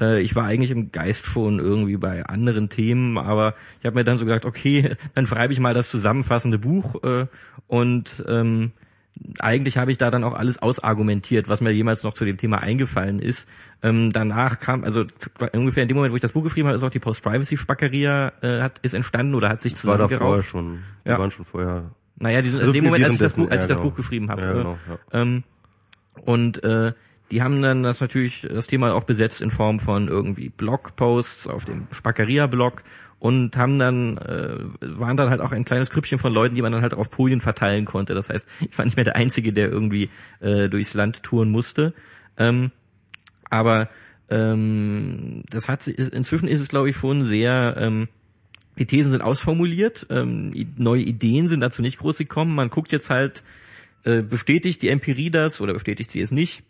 [0.00, 4.04] Äh, ich war eigentlich im Geist schon irgendwie bei anderen Themen, aber ich habe mir
[4.04, 7.26] dann so gedacht, okay, dann schreibe ich mal das zusammenfassende Buch äh,
[7.66, 8.72] und ähm,
[9.38, 12.58] eigentlich habe ich da dann auch alles ausargumentiert, was mir jemals noch zu dem Thema
[12.58, 13.48] eingefallen ist.
[13.82, 15.04] Ähm, danach kam, also
[15.52, 18.60] ungefähr in dem Moment, wo ich das Buch geschrieben habe, ist auch die Post-Privacy-Spackeria äh,
[18.62, 20.12] hat, ist entstanden oder hat sich zusammengerauft.
[20.12, 20.82] War da vorher schon.
[21.04, 21.18] Die ja.
[21.18, 21.90] waren schon vorher.
[22.22, 23.96] Naja, die sind, also in dem Moment, als ich das Buch, als ich das Buch
[23.96, 24.42] geschrieben habe.
[24.42, 25.20] Ja, genau, ja.
[25.20, 25.42] ähm,
[26.24, 26.92] und äh,
[27.32, 31.64] die haben dann das natürlich das Thema auch besetzt in Form von irgendwie Blogposts auf
[31.64, 32.84] dem Spackeria-Blog
[33.18, 36.70] und haben dann äh, waren dann halt auch ein kleines Grüppchen von Leuten, die man
[36.70, 38.14] dann halt auf Polien verteilen konnte.
[38.14, 41.92] Das heißt, ich war nicht mehr der Einzige, der irgendwie äh, durchs Land touren musste.
[42.36, 42.70] Ähm,
[43.50, 43.88] aber
[44.30, 48.08] ähm, das hat inzwischen ist es glaube ich schon sehr ähm,
[48.78, 52.54] die Thesen sind ausformuliert, ähm, neue Ideen sind dazu nicht groß gekommen.
[52.54, 53.42] Man guckt jetzt halt,
[54.04, 56.64] äh, bestätigt die Empirie das oder bestätigt sie es nicht?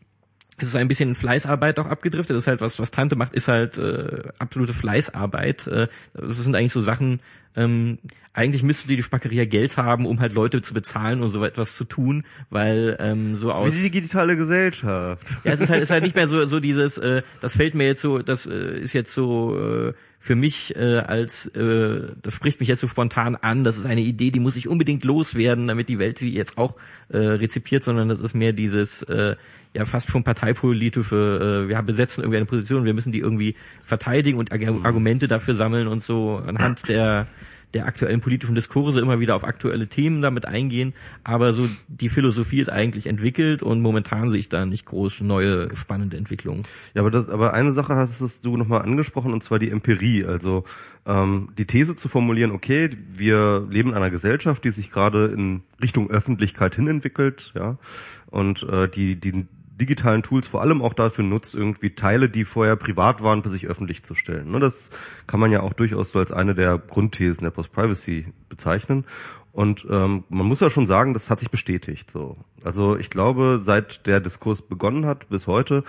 [0.58, 2.36] es ist ein bisschen Fleißarbeit auch abgedriftet.
[2.36, 5.66] Das ist halt was, was Tante macht, ist halt äh, absolute Fleißarbeit.
[5.66, 7.20] Äh, das sind eigentlich so Sachen,
[7.56, 7.98] ähm,
[8.32, 11.84] eigentlich müsste die Spackeria Geld haben, um halt Leute zu bezahlen und so etwas zu
[11.84, 13.74] tun, weil ähm, so aus...
[13.74, 15.36] Wie die digitale Gesellschaft.
[15.44, 17.86] Ja, es ist halt, ist halt nicht mehr so, so dieses, äh, das fällt mir
[17.86, 19.58] jetzt so, das äh, ist jetzt so...
[19.58, 23.86] Äh, für mich äh, als, äh, das spricht mich jetzt so spontan an, das ist
[23.86, 26.76] eine Idee, die muss ich unbedingt loswerden, damit die Welt sie jetzt auch
[27.08, 29.34] äh, rezipiert, sondern das ist mehr dieses, äh,
[29.74, 34.38] ja fast schon parteipolitische, äh, wir besetzen irgendwie eine Position, wir müssen die irgendwie verteidigen
[34.38, 37.26] und Argumente dafür sammeln und so anhand der
[37.74, 42.60] der aktuellen politischen Diskurse immer wieder auf aktuelle Themen damit eingehen, aber so die Philosophie
[42.60, 46.64] ist eigentlich entwickelt und momentan sehe ich da nicht groß neue spannende Entwicklungen.
[46.94, 50.64] Ja, aber das, aber eine Sache hast du nochmal angesprochen und zwar die Empirie, also
[51.06, 55.62] ähm, die These zu formulieren, okay, wir leben in einer Gesellschaft, die sich gerade in
[55.80, 57.78] Richtung Öffentlichkeit hin entwickelt, ja,
[58.26, 59.46] und äh, die die
[59.82, 63.66] digitalen Tools vor allem auch dafür nutzt, irgendwie Teile, die vorher privat waren, bei sich
[63.66, 64.52] öffentlich zu stellen.
[64.52, 64.90] Ne, das
[65.26, 69.04] kann man ja auch durchaus so als eine der Grundthesen der Post-Privacy bezeichnen.
[69.50, 72.10] Und ähm, man muss ja schon sagen, das hat sich bestätigt.
[72.10, 75.82] So, also ich glaube, seit der Diskurs begonnen hat bis heute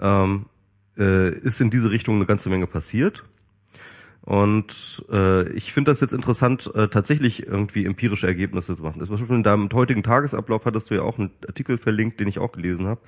[0.00, 0.46] ähm,
[0.98, 3.24] äh, ist in diese Richtung eine ganze Menge passiert.
[4.28, 8.98] Und äh, ich finde das jetzt interessant, äh, tatsächlich irgendwie empirische Ergebnisse zu machen.
[8.98, 12.38] Das war in deinem heutigen Tagesablauf hattest du ja auch einen Artikel verlinkt, den ich
[12.38, 13.00] auch gelesen habe.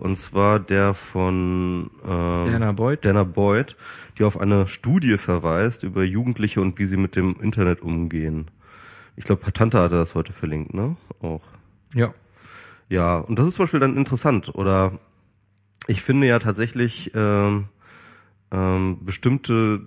[0.00, 3.04] Und zwar der von äh, Dana Boyd.
[3.04, 3.76] Dana Boyd,
[4.18, 8.50] die auf eine Studie verweist über Jugendliche und wie sie mit dem Internet umgehen.
[9.16, 10.96] Ich glaube, Patanta hatte das heute verlinkt, ne?
[11.20, 11.42] Auch.
[11.94, 12.14] Ja.
[12.88, 14.54] Ja, und das ist zum Beispiel dann interessant.
[14.54, 14.98] Oder
[15.86, 17.68] ich finde ja tatsächlich ähm,
[18.50, 19.82] ähm, bestimmte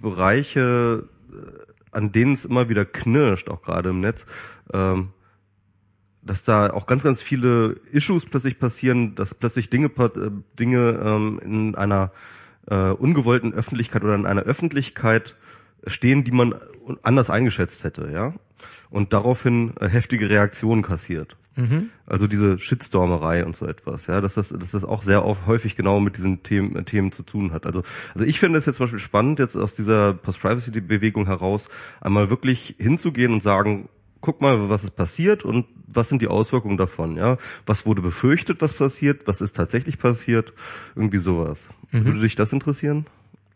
[0.00, 4.26] Bereiche, äh, an denen es immer wieder knirscht, auch gerade im Netz,
[4.72, 5.10] ähm,
[6.26, 11.40] dass da auch ganz, ganz viele Issues plötzlich passieren, dass plötzlich Dinge, äh, Dinge ähm,
[11.44, 12.12] in einer
[12.66, 15.36] äh, ungewollten Öffentlichkeit oder in einer Öffentlichkeit
[15.86, 16.54] stehen, die man
[17.02, 18.34] anders eingeschätzt hätte, ja,
[18.90, 21.36] und daraufhin äh, heftige Reaktionen kassiert.
[21.56, 21.90] Mhm.
[22.06, 25.74] Also diese Shitstormerei und so etwas, ja, dass das, dass das auch sehr oft, häufig
[25.74, 27.66] genau mit diesen Themen, äh, Themen zu tun hat.
[27.66, 27.82] Also,
[28.14, 31.68] also ich finde es jetzt zum Beispiel spannend, jetzt aus dieser Post-Privacy-Bewegung heraus
[32.00, 33.88] einmal wirklich hinzugehen und sagen,
[34.20, 37.38] guck mal, was ist passiert und was sind die Auswirkungen davon, ja?
[37.64, 40.52] Was wurde befürchtet, was passiert, was ist tatsächlich passiert,
[40.94, 41.68] irgendwie sowas.
[41.92, 42.04] Mhm.
[42.04, 43.06] Würde dich das interessieren?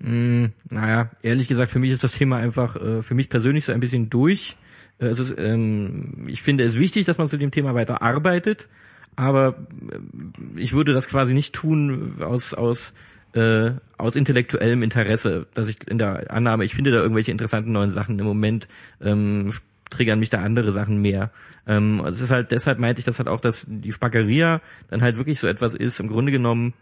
[0.00, 3.72] Mm, naja, ehrlich gesagt, für mich ist das Thema einfach, äh, für mich persönlich so
[3.72, 4.56] ein bisschen durch.
[4.98, 8.68] Also ähm, ich finde es wichtig, dass man zu dem Thema weiter arbeitet,
[9.16, 12.92] aber äh, ich würde das quasi nicht tun aus aus
[13.32, 17.92] äh, aus intellektuellem Interesse, dass ich in der Annahme, ich finde da irgendwelche interessanten neuen
[17.92, 18.66] Sachen im Moment
[19.00, 19.52] ähm,
[19.90, 21.30] triggern mich da andere Sachen mehr.
[21.66, 25.16] Ähm, es ist halt, deshalb meinte ich das halt auch, dass die Spackeria dann halt
[25.16, 26.74] wirklich so etwas ist, im Grunde genommen,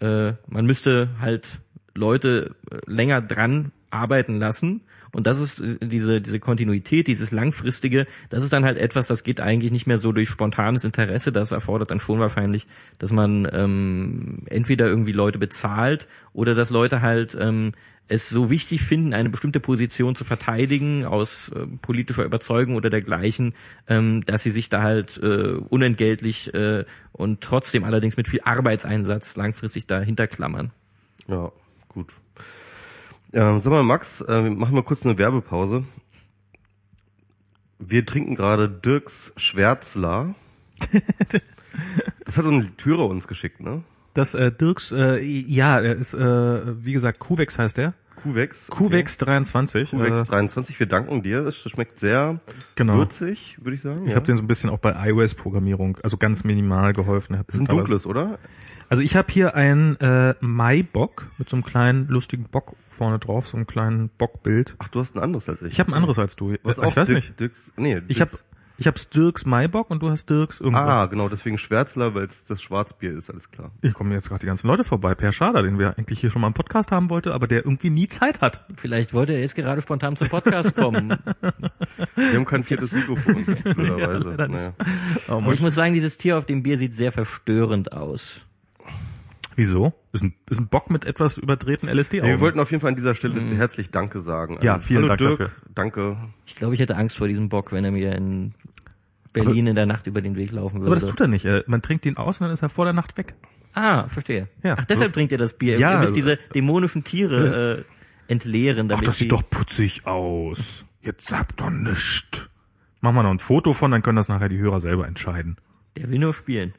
[0.00, 1.58] äh, man müsste halt
[1.94, 4.82] Leute äh, länger dran arbeiten lassen.
[5.14, 9.24] Und das ist äh, diese, diese Kontinuität, dieses langfristige, das ist dann halt etwas, das
[9.24, 11.32] geht eigentlich nicht mehr so durch spontanes Interesse.
[11.32, 12.66] Das erfordert dann schon wahrscheinlich,
[12.98, 17.72] dass man ähm, entweder irgendwie Leute bezahlt oder dass Leute halt ähm,
[18.12, 23.54] es so wichtig finden, eine bestimmte Position zu verteidigen aus äh, politischer Überzeugung oder dergleichen,
[23.88, 29.36] ähm, dass sie sich da halt äh, unentgeltlich äh, und trotzdem allerdings mit viel Arbeitseinsatz
[29.36, 30.72] langfristig dahinter klammern.
[31.26, 31.52] Ja,
[31.88, 32.12] gut.
[33.32, 35.84] Ja, sag mal, Max, äh, machen wir kurz eine Werbepause.
[37.78, 40.34] Wir trinken gerade Dirks Schwärzler.
[42.24, 43.82] das hat uns Türer uns geschickt, ne?
[44.14, 47.94] Das äh, Dirks, äh, ja, er ist, äh, wie gesagt, Kuvex heißt er.
[48.22, 48.68] Kuvex.
[48.68, 49.90] Kuvex 23.
[49.90, 51.46] Kuvex äh, 23, wir danken dir.
[51.46, 52.40] Es schmeckt sehr
[52.76, 52.96] Genau.
[52.98, 54.04] würzig, würde ich sagen.
[54.04, 54.16] Ich ja.
[54.16, 57.36] habe den so ein bisschen auch bei iOS-Programmierung, also ganz minimal geholfen.
[57.48, 58.38] Ist ein dunkles, oder?
[58.88, 63.48] Also ich habe hier ein äh, Maibock mit so einem kleinen lustigen Bock vorne drauf,
[63.48, 64.74] so einem kleinen Bockbild.
[64.78, 65.72] Ach, du hast ein anderes als ich.
[65.72, 66.54] Ich habe ein anderes als du.
[66.62, 67.40] Was Äh, auch ich weiß Dirk- nicht.
[67.40, 68.30] Dirks, nee, Ich habe
[68.78, 70.88] ich hab's Dirks Maibock und du hast Dirks irgendwas.
[70.88, 73.70] Ah, genau, deswegen Schwärzler, weil es das Schwarzbier ist, alles klar.
[73.80, 75.14] Hier kommen jetzt gerade die ganzen Leute vorbei.
[75.14, 77.90] Per Schader, den wir eigentlich hier schon mal im Podcast haben wollte, aber der irgendwie
[77.90, 78.64] nie Zeit hat.
[78.76, 81.10] Vielleicht wollte er jetzt gerade spontan zum Podcast kommen.
[82.16, 84.28] Wir haben kein viertes Mikrofon, blöderweise.
[84.30, 84.50] nicht.
[84.50, 84.72] naja.
[85.28, 88.46] Oh, ich muss sagen, dieses Tier auf dem Bier sieht sehr verstörend aus.
[89.56, 89.92] Wieso?
[90.12, 92.90] Ist ein, ist ein Bock mit etwas überdrehten lsd Ja, wir wollten auf jeden Fall
[92.90, 94.58] an dieser Stelle herzlich Danke sagen.
[94.62, 95.56] Ja, Also, vielen Hallo Dank Dirk, dafür.
[95.74, 96.16] danke.
[96.46, 98.54] Ich glaube, ich hätte Angst vor diesem Bock, wenn er mir in
[99.32, 100.92] Berlin in der Nacht über den Weg laufen würde.
[100.92, 101.44] Aber das tut er nicht.
[101.44, 103.34] Er- Man trinkt ihn aus und dann ist er vor der Nacht weg.
[103.74, 104.48] ah, verstehe.
[104.62, 104.76] Ja.
[104.78, 105.78] Ach, deshalb trinkt ihr das Bier.
[105.78, 107.84] Ja, ihr müsst diese dämonischen Tiere
[108.28, 109.24] äh, entleeren, Ach, damit das sie...
[109.24, 110.84] sieht doch putzig aus.
[111.00, 112.48] Jetzt sagt doch nischt.
[113.00, 115.56] Machen wir noch ein Foto von, dann können das nachher die Hörer selber entscheiden.
[115.96, 116.74] Der will nur spielen.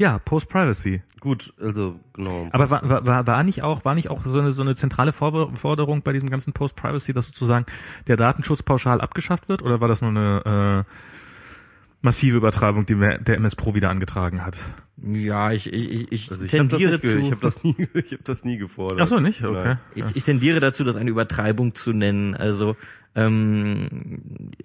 [0.00, 1.02] Ja, Post-Privacy.
[1.20, 2.48] Gut, also genau.
[2.52, 5.54] Aber war, war, war, nicht auch, war nicht auch so eine, so eine zentrale Forder-
[5.54, 7.66] Forderung bei diesem ganzen Post-Privacy, dass sozusagen
[8.06, 9.60] der Datenschutz pauschal abgeschafft wird?
[9.62, 10.94] Oder war das nur eine äh,
[12.00, 14.56] massive Übertreibung, die mir der MS Pro wieder angetragen hat?
[15.02, 17.18] Ja, ich, ich, ich, ich Also ich habe das, tendiere ge- zu...
[17.18, 19.00] ich hab das nie, ich hab das nie gefordert.
[19.02, 19.44] Ach so, nicht?
[19.44, 19.76] Okay.
[19.94, 22.34] Ich, ich tendiere dazu, das eine Übertreibung zu nennen.
[22.34, 22.74] Also
[23.14, 23.88] ähm,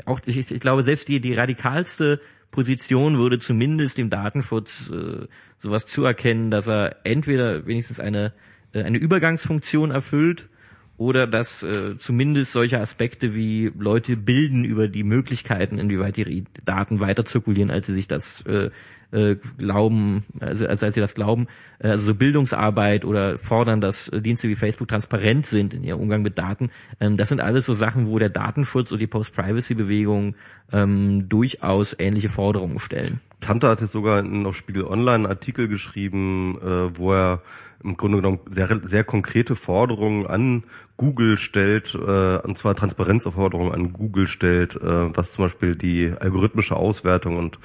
[0.06, 2.22] auch ich, ich glaube, selbst die die radikalste
[2.56, 8.34] Position würde zumindest dem Datenschutz äh, sowas zuerkennen, dass er entweder wenigstens eine
[8.76, 10.50] äh, eine Übergangsfunktion erfüllt
[10.98, 17.00] oder dass äh, zumindest solche Aspekte wie Leute bilden über die Möglichkeiten, inwieweit ihre Daten
[17.00, 18.70] weiter zirkulieren, als sie sich das äh,
[19.12, 21.48] äh, glauben, also als, als sie das glauben,
[21.80, 26.22] äh, also so Bildungsarbeit oder fordern, dass Dienste wie Facebook transparent sind in ihrem Umgang
[26.22, 26.72] mit Daten.
[27.00, 30.36] Ähm, das sind alles so Sachen, wo der Datenschutz und die Post-Privacy-Bewegung
[30.72, 33.22] ähm, durchaus ähnliche Forderungen stellen.
[33.40, 37.42] Tante hat jetzt sogar in, auf Spiegel Online einen Artikel geschrieben, äh, wo er
[37.84, 40.64] im Grunde genommen sehr, sehr konkrete Forderungen an
[40.98, 46.76] Google stellt, äh, und zwar Transparenzaufforderungen an Google stellt, äh, was zum Beispiel die algorithmische
[46.76, 47.60] Auswertung und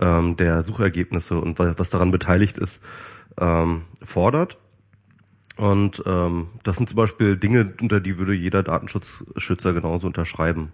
[0.00, 2.82] ähm, der Suchergebnisse und wa- was daran beteiligt ist,
[3.38, 4.58] ähm, fordert.
[5.56, 10.72] Und ähm, das sind zum Beispiel Dinge, unter die würde jeder Datenschutzschützer genauso unterschreiben,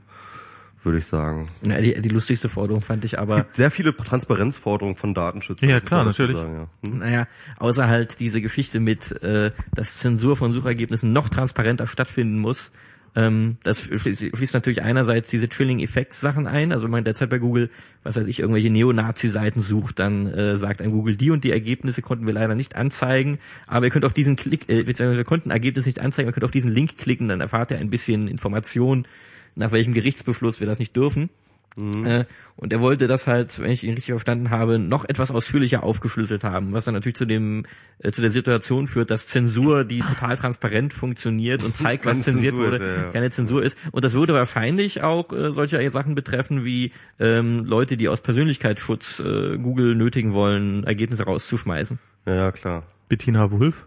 [0.82, 1.48] würde ich sagen.
[1.62, 5.68] Ja, die, die lustigste Forderung fand ich aber, Es gibt sehr viele Transparenzforderungen von Datenschützern.
[5.68, 6.36] Ja, klar, natürlich.
[6.36, 6.88] Sagen, ja.
[6.88, 6.98] Hm?
[6.98, 12.72] naja, außer halt diese Geschichte mit, äh, dass Zensur von Suchergebnissen noch transparenter stattfinden muss.
[13.16, 16.72] Ähm, das schließt natürlich einerseits diese Chilling Effects Sachen ein.
[16.72, 17.70] Also wenn man derzeit bei Google,
[18.02, 22.02] was weiß ich, irgendwelche Neonazi-Seiten sucht, dann äh, sagt ein Google, die und die Ergebnisse
[22.02, 23.38] konnten wir leider nicht anzeigen.
[23.66, 26.50] Aber ihr könnt auf diesen Klick, äh, wir konnten Ergebnis nicht anzeigen, ihr könnt auf
[26.52, 29.06] diesen Link klicken, dann erfahrt ihr ein bisschen Information,
[29.54, 31.30] nach welchem Gerichtsbeschluss wir das nicht dürfen.
[31.76, 32.24] Äh,
[32.56, 36.44] und er wollte das halt, wenn ich ihn richtig verstanden habe, noch etwas ausführlicher aufgeschlüsselt
[36.44, 37.64] haben, was dann natürlich zu dem
[38.00, 42.54] äh, zu der Situation führt, dass Zensur, die total transparent funktioniert und zeigt, was zensiert
[42.54, 43.10] Zensur wurde, ja.
[43.12, 43.78] keine Zensur ist.
[43.92, 49.20] Und das würde wahrscheinlich auch äh, solche Sachen betreffen wie ähm, Leute, die aus Persönlichkeitsschutz
[49.20, 51.98] äh, Google nötigen wollen, Ergebnisse rauszuschmeißen.
[52.26, 52.82] ja, ja, klar.
[53.08, 53.86] Bettina Wulff?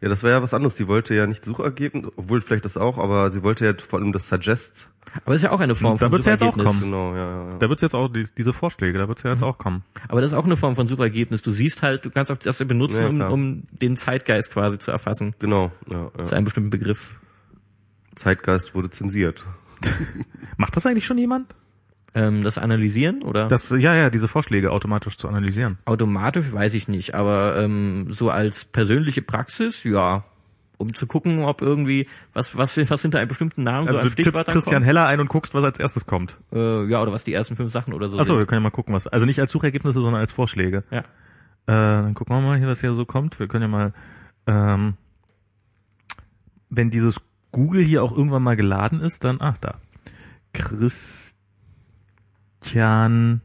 [0.00, 0.76] Ja, das wäre ja was anderes.
[0.76, 4.12] Sie wollte ja nicht Suchergebnis, obwohl vielleicht das auch, aber sie wollte ja vor allem
[4.12, 4.90] das Suggest.
[5.24, 6.80] Aber das ist ja auch eine Form Da von wird's ja jetzt auch Suchergebnis.
[6.80, 6.92] kommen.
[6.92, 7.58] Genau, ja, ja.
[7.58, 9.82] Da wird's jetzt auch, die, diese Vorschläge, da wird's ja jetzt auch kommen.
[10.08, 11.40] Aber das ist auch eine Form von Suchergebnis.
[11.42, 14.90] Du siehst halt, du kannst auch das benutzen, Ja, um, um den Zeitgeist quasi zu
[14.90, 15.34] erfassen.
[15.38, 16.24] Genau, ja, ja.
[16.26, 17.14] Zu einem bestimmten Begriff.
[18.16, 19.44] Zeitgeist wurde zensiert.
[20.56, 21.54] Macht das eigentlich schon jemand?
[22.14, 23.48] Ähm, das Analysieren oder?
[23.48, 25.78] Das, ja, ja, diese Vorschläge automatisch zu analysieren.
[25.84, 30.24] Automatisch weiß ich nicht, aber ähm, so als persönliche Praxis, ja.
[30.78, 34.14] um zu gucken, ob irgendwie, was, was, was hinter einem bestimmten Namen Also so an
[34.16, 34.86] du tippst Christian kommt.
[34.86, 36.38] Heller ein und guckst, was als erstes kommt.
[36.50, 38.74] Äh, ja, oder was die ersten fünf Sachen oder so Achso, wir können ja mal
[38.74, 39.06] gucken, was.
[39.06, 40.84] Also nicht als Suchergebnisse, sondern als Vorschläge.
[40.90, 41.00] Ja.
[41.00, 41.04] Äh,
[41.66, 43.38] dann gucken wir mal hier, was hier so kommt.
[43.38, 43.92] Wir können ja mal,
[44.46, 44.94] ähm,
[46.70, 47.20] wenn dieses
[47.52, 49.76] Google hier auch irgendwann mal geladen ist, dann, ach da.
[52.60, 53.40] Christian,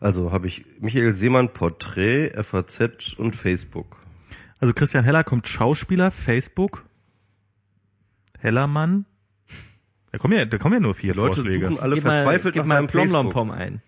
[0.00, 3.96] Also habe ich Michael Seemann Porträt, FAZ und Facebook.
[4.60, 6.84] also Christian Heller kommt Schauspieler, Facebook,
[8.38, 9.06] Hellermann.
[10.12, 11.66] Da kommen ja, da kommen ja nur vier Die Leute Vorschläge.
[11.68, 13.10] suchen alle Gib mal, verzweifelt nach mal meinem Facebook.
[13.10, 13.82] Plomlompom ein.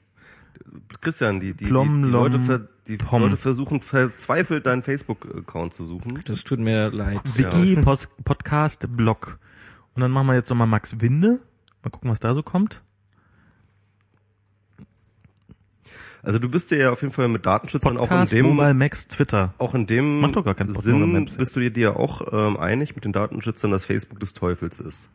[1.00, 3.22] Christian, die, die, die, die, Plom, Leute, ver, die pom.
[3.22, 6.20] Leute versuchen verzweifelt deinen Facebook-Account zu suchen.
[6.24, 7.20] Das tut mir leid.
[7.24, 9.38] Wiki, Pos Podcast, Blog.
[9.94, 11.40] Und dann machen wir jetzt nochmal Max Winde.
[11.86, 12.82] Mal gucken, was da so kommt.
[16.20, 18.74] Also du bist dir ja auf jeden Fall mit Datenschützern auch in Podcast, dem Mobile
[18.74, 19.54] Max, Twitter.
[19.58, 22.96] auch in dem Macht doch gar keinen Sinn bist du dir dir auch ähm, einig
[22.96, 25.08] mit den Datenschützern, dass Facebook des Teufels ist.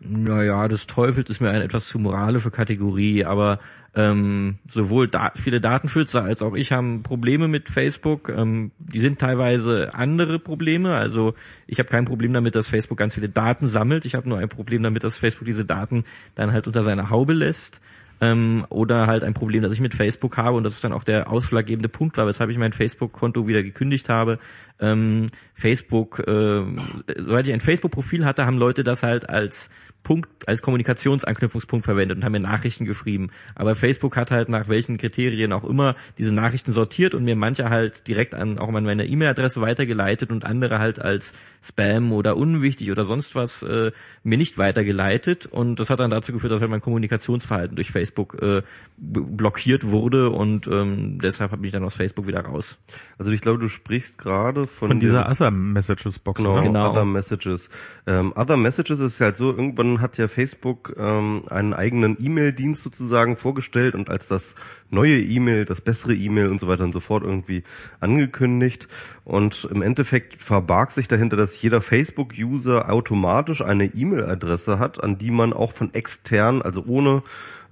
[0.00, 3.58] Naja, des Teufels ist mir eine etwas zu moralische Kategorie, aber
[3.96, 8.28] ähm, sowohl da viele Datenschützer als auch ich haben Probleme mit Facebook.
[8.28, 10.94] Ähm, die sind teilweise andere Probleme.
[10.94, 11.34] Also
[11.66, 14.04] ich habe kein Problem damit, dass Facebook ganz viele Daten sammelt.
[14.04, 16.04] Ich habe nur ein Problem damit, dass Facebook diese Daten
[16.36, 17.80] dann halt unter seiner Haube lässt.
[18.20, 21.04] Ähm, oder halt ein Problem, das ich mit Facebook habe und das ist dann auch
[21.04, 24.40] der ausschlaggebende Punkt war, weshalb ich mein Facebook-Konto wieder gekündigt habe.
[24.80, 26.80] Ähm, Facebook, ähm,
[27.16, 29.70] soweit ich ein Facebook-Profil hatte, haben Leute das halt als
[30.02, 33.30] Punkt, als Kommunikationsanknüpfungspunkt verwendet und haben mir Nachrichten geschrieben.
[33.54, 37.68] Aber Facebook hat halt nach welchen Kriterien auch immer diese Nachrichten sortiert und mir manche
[37.68, 42.90] halt direkt an auch an meine E-Mail-Adresse weitergeleitet und andere halt als Spam oder unwichtig
[42.90, 45.46] oder sonst was äh, mir nicht weitergeleitet.
[45.46, 48.62] Und das hat dann dazu geführt, dass halt mein Kommunikationsverhalten durch Facebook äh,
[48.96, 52.78] blockiert wurde und ähm, deshalb bin ich dann aus Facebook wieder raus.
[53.18, 56.38] Also ich glaube, du sprichst gerade von, Von dieser Assa Messages Box.
[56.38, 56.62] Genau?
[56.62, 56.90] Genau.
[56.90, 57.68] Other Messages.
[58.06, 63.36] Ähm, Other Messages ist halt so, irgendwann hat ja Facebook ähm, einen eigenen E-Mail-Dienst sozusagen
[63.36, 64.54] vorgestellt und als das
[64.90, 67.64] neue E-Mail, das bessere E-Mail und so weiter und so fort irgendwie
[68.00, 68.88] angekündigt.
[69.24, 75.30] Und im Endeffekt verbarg sich dahinter, dass jeder Facebook-User automatisch eine E-Mail-Adresse hat, an die
[75.30, 77.22] man auch von extern, also ohne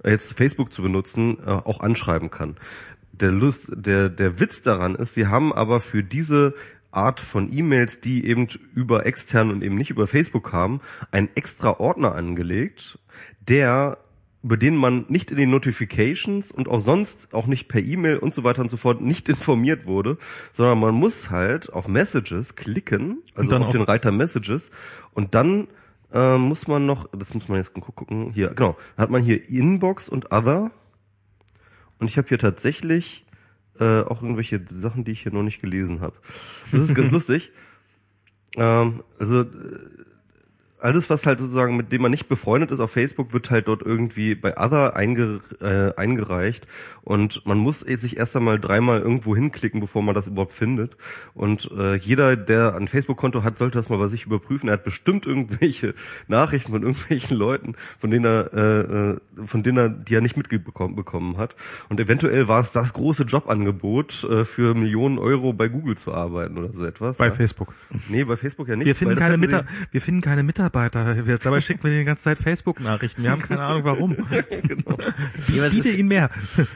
[0.03, 2.57] jetzt Facebook zu benutzen, äh, auch anschreiben kann.
[3.11, 6.53] Der, Lust, der, der Witz daran ist, sie haben aber für diese
[6.97, 10.81] Art von E-Mails, die eben über extern und eben nicht über Facebook kamen,
[11.11, 12.99] einen extra Ordner angelegt,
[13.47, 13.99] der
[14.43, 18.33] über den man nicht in den Notifications und auch sonst auch nicht per E-Mail und
[18.33, 20.17] so weiter und so fort nicht informiert wurde,
[20.53, 24.71] sondern man muss halt auf Messages klicken, also dann auf auf- den Reiter Messages.
[25.13, 25.67] Und dann
[26.13, 29.49] äh, muss man noch, das muss man jetzt gu- gucken, hier, genau, hat man hier
[29.49, 30.71] Inbox und Other.
[31.99, 33.25] Und ich habe hier tatsächlich
[33.79, 36.15] äh, auch irgendwelche Sachen, die ich hier noch nicht gelesen habe.
[36.71, 37.51] Das ist ganz lustig.
[38.55, 39.45] Ähm, also äh,
[40.79, 43.81] alles, was halt sozusagen mit dem man nicht befreundet ist auf Facebook, wird halt dort
[43.81, 46.67] irgendwie bei Other einge, äh, eingereicht
[47.03, 50.95] und man muss eh sich erst einmal dreimal irgendwo hinklicken, bevor man das überhaupt findet.
[51.33, 54.69] Und äh, jeder, der ein Facebook-Konto hat, sollte das mal bei sich überprüfen.
[54.69, 55.95] Er hat bestimmt irgendwelche
[56.27, 58.79] Nachrichten von irgendwelchen Leuten, von denen er, äh,
[59.13, 61.55] äh, von denen er, die er nicht mitbekommen bekommen hat.
[61.89, 66.57] Und eventuell war es das große Jobangebot, äh, für Millionen Euro bei Google zu arbeiten
[66.57, 67.17] oder so etwas.
[67.17, 67.31] Bei ja.
[67.31, 67.73] Facebook.
[68.09, 68.85] Nee, bei Facebook ja nicht.
[68.85, 70.66] Wir finden, keine hätten Mita sie- wir finden keine Mitarbeiter.
[70.73, 73.23] Wir, dabei schicken wir denen die ganze Zeit Facebook-Nachrichten.
[73.23, 74.15] Wir haben keine Ahnung warum.
[74.63, 74.97] genau.
[75.69, 76.29] Biete ihnen mehr.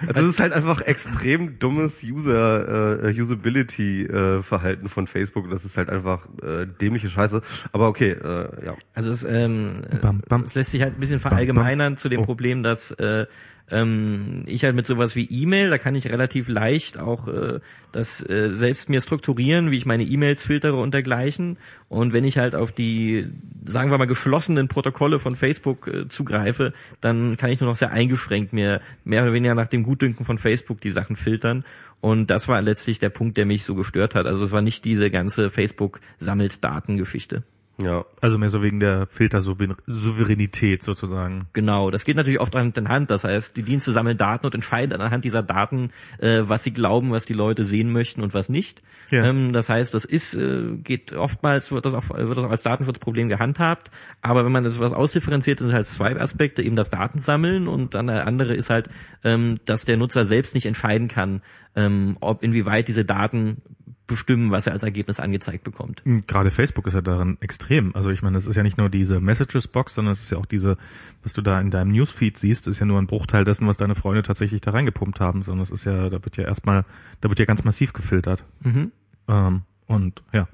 [0.07, 5.49] Also es ist halt einfach extrem dummes User äh, Usability äh, Verhalten von Facebook.
[5.49, 7.41] Das ist halt einfach äh, dämliche Scheiße.
[7.71, 8.75] Aber okay, äh, ja.
[8.93, 10.43] also es, ähm, Bam, bam.
[10.43, 12.25] es lässt sich halt ein bisschen verallgemeinern zu dem Oh.
[12.25, 13.25] Problem, dass äh,
[13.69, 17.59] ähm, ich halt mit sowas wie E-Mail, da kann ich relativ leicht auch äh,
[17.91, 21.57] das äh, selbst mir strukturieren, wie ich meine E-Mails filtere und dergleichen.
[21.89, 23.27] Und wenn ich halt auf die,
[23.65, 27.91] sagen wir mal, geschlossenen Protokolle von Facebook äh, zugreife, dann kann ich nur noch sehr
[27.91, 31.63] eingeschränkt mir mehr oder weniger nach dem Gutdünken von Facebook die Sachen filtern.
[32.01, 34.25] Und das war letztlich der Punkt, der mich so gestört hat.
[34.25, 37.43] Also es war nicht diese ganze Facebook sammelt Datengeschichte.
[37.77, 41.47] Ja, Also mehr so wegen der Filtersouveränität sozusagen.
[41.53, 43.09] Genau, das geht natürlich oft Hand in Hand.
[43.09, 47.11] Das heißt, die Dienste sammeln Daten und entscheiden anhand dieser Daten, äh, was sie glauben,
[47.11, 48.81] was die Leute sehen möchten und was nicht.
[49.09, 49.25] Ja.
[49.25, 52.63] Ähm, das heißt, das ist, äh, geht oftmals wird das, auch, wird das auch als
[52.63, 53.89] Datenschutzproblem gehandhabt.
[54.21, 58.07] Aber wenn man das was ausdifferenziert, sind halt zwei Aspekte, eben das Datensammeln und dann
[58.07, 58.89] der andere ist halt,
[59.23, 61.41] ähm, dass der Nutzer selbst nicht entscheiden kann,
[61.75, 63.61] ähm, ob inwieweit diese Daten
[64.07, 66.01] bestimmen, was er als Ergebnis angezeigt bekommt.
[66.03, 67.95] Hm, Gerade Facebook ist ja darin extrem.
[67.95, 70.45] Also ich meine, es ist ja nicht nur diese Messages-Box, sondern es ist ja auch
[70.45, 70.77] diese,
[71.23, 73.95] was du da in deinem Newsfeed siehst, ist ja nur ein Bruchteil dessen, was deine
[73.95, 76.85] Freunde tatsächlich da reingepumpt haben, sondern es ist ja, da wird ja erstmal,
[77.21, 78.43] da wird ja ganz massiv gefiltert.
[78.61, 78.91] Mhm.
[79.27, 80.47] Ähm, und ja,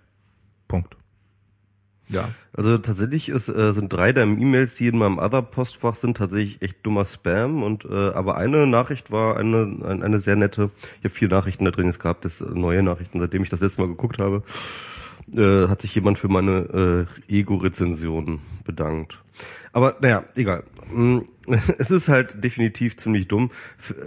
[0.67, 0.97] Punkt.
[2.09, 2.29] Ja.
[2.53, 6.85] Also tatsächlich ist, äh, sind drei der E-Mails, die in meinem Other-Postfach sind, tatsächlich echt
[6.85, 7.63] dummer Spam.
[7.63, 10.71] Und äh, aber eine Nachricht war eine eine, eine sehr nette.
[10.99, 13.59] Ich habe vier Nachrichten da drin jetzt gehabt, das äh, neue Nachrichten, seitdem ich das
[13.59, 14.43] letzte Mal geguckt habe.
[15.35, 19.19] Äh, hat sich jemand für meine äh, Ego-Rezension bedankt.
[19.73, 20.63] Aber naja, egal.
[20.93, 21.19] Mm,
[21.77, 23.51] Es ist halt definitiv ziemlich dumm.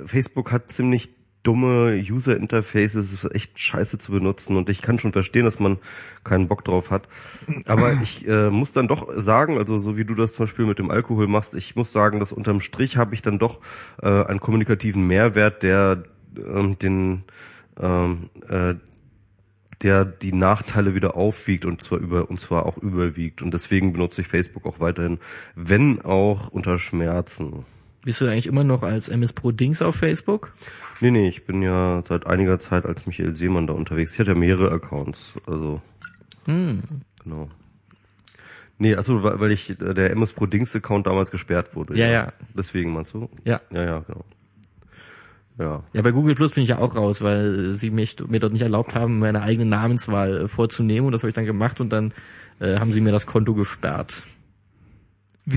[0.06, 1.10] Facebook hat ziemlich
[1.42, 5.58] dumme User Interfaces, es ist echt scheiße zu benutzen und ich kann schon verstehen, dass
[5.58, 5.78] man
[6.22, 7.08] keinen Bock drauf hat.
[7.66, 10.78] Aber ich äh, muss dann doch sagen, also so wie du das zum Beispiel mit
[10.78, 13.60] dem Alkohol machst, ich muss sagen, dass unterm Strich habe ich dann doch
[14.02, 16.04] äh, einen kommunikativen Mehrwert, der
[16.36, 17.24] ähm, den
[17.80, 18.74] ähm, äh,
[19.82, 24.20] der die Nachteile wieder aufwiegt und zwar über und zwar auch überwiegt und deswegen benutze
[24.20, 25.18] ich Facebook auch weiterhin,
[25.54, 27.64] wenn auch unter Schmerzen.
[28.02, 30.52] Bist du eigentlich immer noch als MS Pro Dings auf Facebook?
[31.00, 34.12] Nee, nee, ich bin ja seit einiger Zeit als Michael Seemann da unterwegs.
[34.14, 35.80] Ich hatte ja mehrere Accounts, also
[36.46, 36.82] Hm.
[37.22, 37.48] genau.
[38.78, 41.96] Nee, also weil ich äh, der MS Pro Dings Account damals gesperrt wurde.
[41.98, 42.26] Ja, ja.
[42.56, 43.28] Deswegen meinst du?
[43.44, 43.60] Ja.
[43.70, 44.24] Ja, ja, genau.
[45.58, 45.82] Ja.
[45.92, 48.62] Ja, bei Google Plus bin ich ja auch raus, weil sie mich mir dort nicht
[48.62, 52.12] erlaubt haben, meine eigene Namenswahl äh, vorzunehmen und das habe ich dann gemacht und dann
[52.60, 54.22] äh, haben sie mir das Konto gesperrt.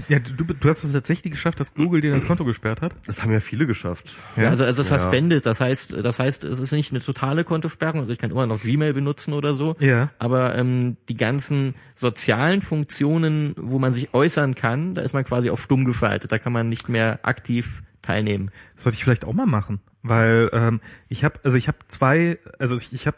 [0.07, 2.95] Ja, du, du hast es tatsächlich geschafft, dass Google dir das Konto gesperrt hat?
[3.05, 4.15] Das haben ja viele geschafft.
[4.37, 4.97] Ja, also also Ja.
[4.97, 8.47] suspended, das heißt, das heißt, es ist nicht eine totale Kontosperrung, also ich kann immer
[8.47, 9.75] noch Gmail benutzen oder so.
[9.79, 10.09] Ja.
[10.19, 15.49] Aber ähm, die ganzen sozialen Funktionen, wo man sich äußern kann, da ist man quasi
[15.49, 18.51] auf stumm geschaltet, da kann man nicht mehr aktiv teilnehmen.
[18.75, 22.39] Das sollte ich vielleicht auch mal machen, weil ähm, ich habe also ich habe zwei
[22.57, 23.17] also ich, ich habe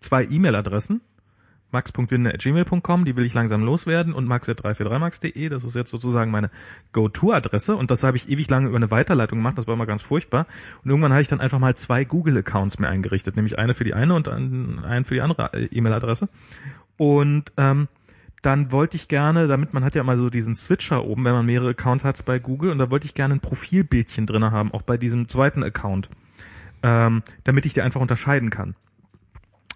[0.00, 1.00] zwei E-Mail-Adressen
[1.72, 6.50] max.winde.gmail.com, die will ich langsam loswerden und max.343max.de, das ist jetzt sozusagen meine
[6.92, 10.02] Go-To-Adresse und das habe ich ewig lange über eine Weiterleitung gemacht, das war immer ganz
[10.02, 10.46] furchtbar
[10.84, 13.94] und irgendwann habe ich dann einfach mal zwei Google-Accounts mir eingerichtet, nämlich eine für die
[13.94, 16.28] eine und einen für die andere äh, E-Mail-Adresse
[16.96, 17.88] und ähm,
[18.42, 21.46] dann wollte ich gerne, damit man hat ja mal so diesen Switcher oben, wenn man
[21.46, 24.82] mehrere Accounts hat bei Google, und da wollte ich gerne ein Profilbildchen drinne haben, auch
[24.82, 26.08] bei diesem zweiten Account,
[26.84, 28.76] ähm, damit ich die einfach unterscheiden kann.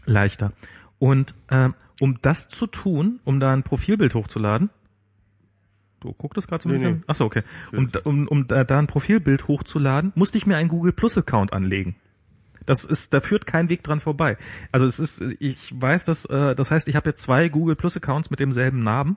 [0.07, 0.53] Leichter.
[1.01, 4.71] Und ähm, um das zu tun, um da ein Profilbild hochzuladen,
[6.01, 6.97] du guckst das gerade so ein Nee, bisschen?
[6.99, 7.05] nee.
[7.09, 7.43] Achso, okay.
[7.73, 11.53] Um, um, um da, da ein Profilbild hochzuladen, musste ich mir einen Google Plus Account
[11.53, 11.97] anlegen.
[12.67, 14.37] Das ist, da führt kein Weg dran vorbei.
[14.71, 17.97] Also es ist, ich weiß, dass, äh, das heißt, ich habe jetzt zwei Google Plus
[17.97, 19.17] Accounts mit demselben Namen.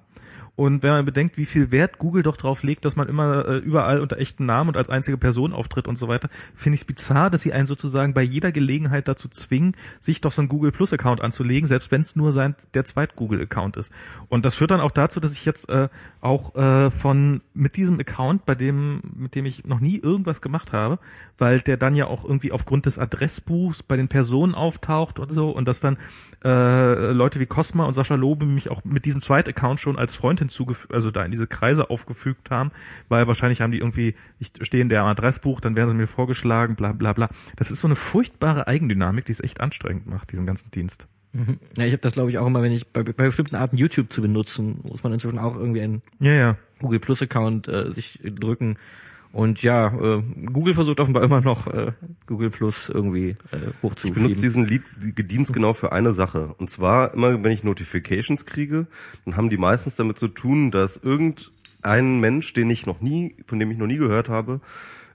[0.56, 3.58] Und wenn man bedenkt, wie viel Wert Google doch drauf legt, dass man immer äh,
[3.58, 6.86] überall unter echten Namen und als einzige Person auftritt und so weiter, finde ich es
[6.86, 10.72] bizarr, dass sie einen sozusagen bei jeder Gelegenheit dazu zwingen, sich doch so einen Google
[10.72, 13.92] Plus Account anzulegen, selbst wenn es nur sein der zweit Google Account ist.
[14.30, 15.90] Und das führt dann auch dazu, dass ich jetzt äh,
[16.24, 20.72] auch äh, von mit diesem Account, bei dem mit dem ich noch nie irgendwas gemacht
[20.72, 21.00] habe,
[21.38, 25.50] weil der dann ja auch irgendwie aufgrund des Adressbuchs bei den Personen auftaucht und so
[25.50, 25.98] und dass dann
[26.44, 30.16] äh, Leute wie Cosma und Sascha Lobe mich auch mit diesem zweiten Account schon als
[30.16, 32.72] Freund hinzugefügt, also da in diese Kreise aufgefügt haben,
[33.10, 36.76] weil wahrscheinlich haben die irgendwie, ich stehe in der Adressbuch, dann werden sie mir vorgeschlagen,
[36.76, 37.28] bla bla bla.
[37.58, 41.08] Das ist so eine furchtbare Eigendynamik, die es echt anstrengend macht, diesen ganzen Dienst.
[41.78, 44.14] Ja, ich habe das glaube ich auch immer, wenn ich bei, bei bestimmten Arten YouTube
[44.14, 46.58] zu benutzen, muss man inzwischen auch irgendwie einen Ja, ja.
[46.80, 48.78] Google Plus Account äh, sich drücken.
[49.32, 51.94] Und ja, äh, Google versucht offenbar immer noch äh,
[52.28, 54.42] Google Plus irgendwie äh, Ich benutze hochzuschieben.
[54.42, 54.84] diesen Lied,
[55.32, 56.54] Dienst genau für eine Sache.
[56.60, 58.86] Und zwar immer, wenn ich Notifications kriege,
[59.26, 63.58] dann haben die meistens damit zu tun, dass irgendein Mensch, den ich noch nie, von
[63.58, 64.62] dem ich noch nie gehört habe,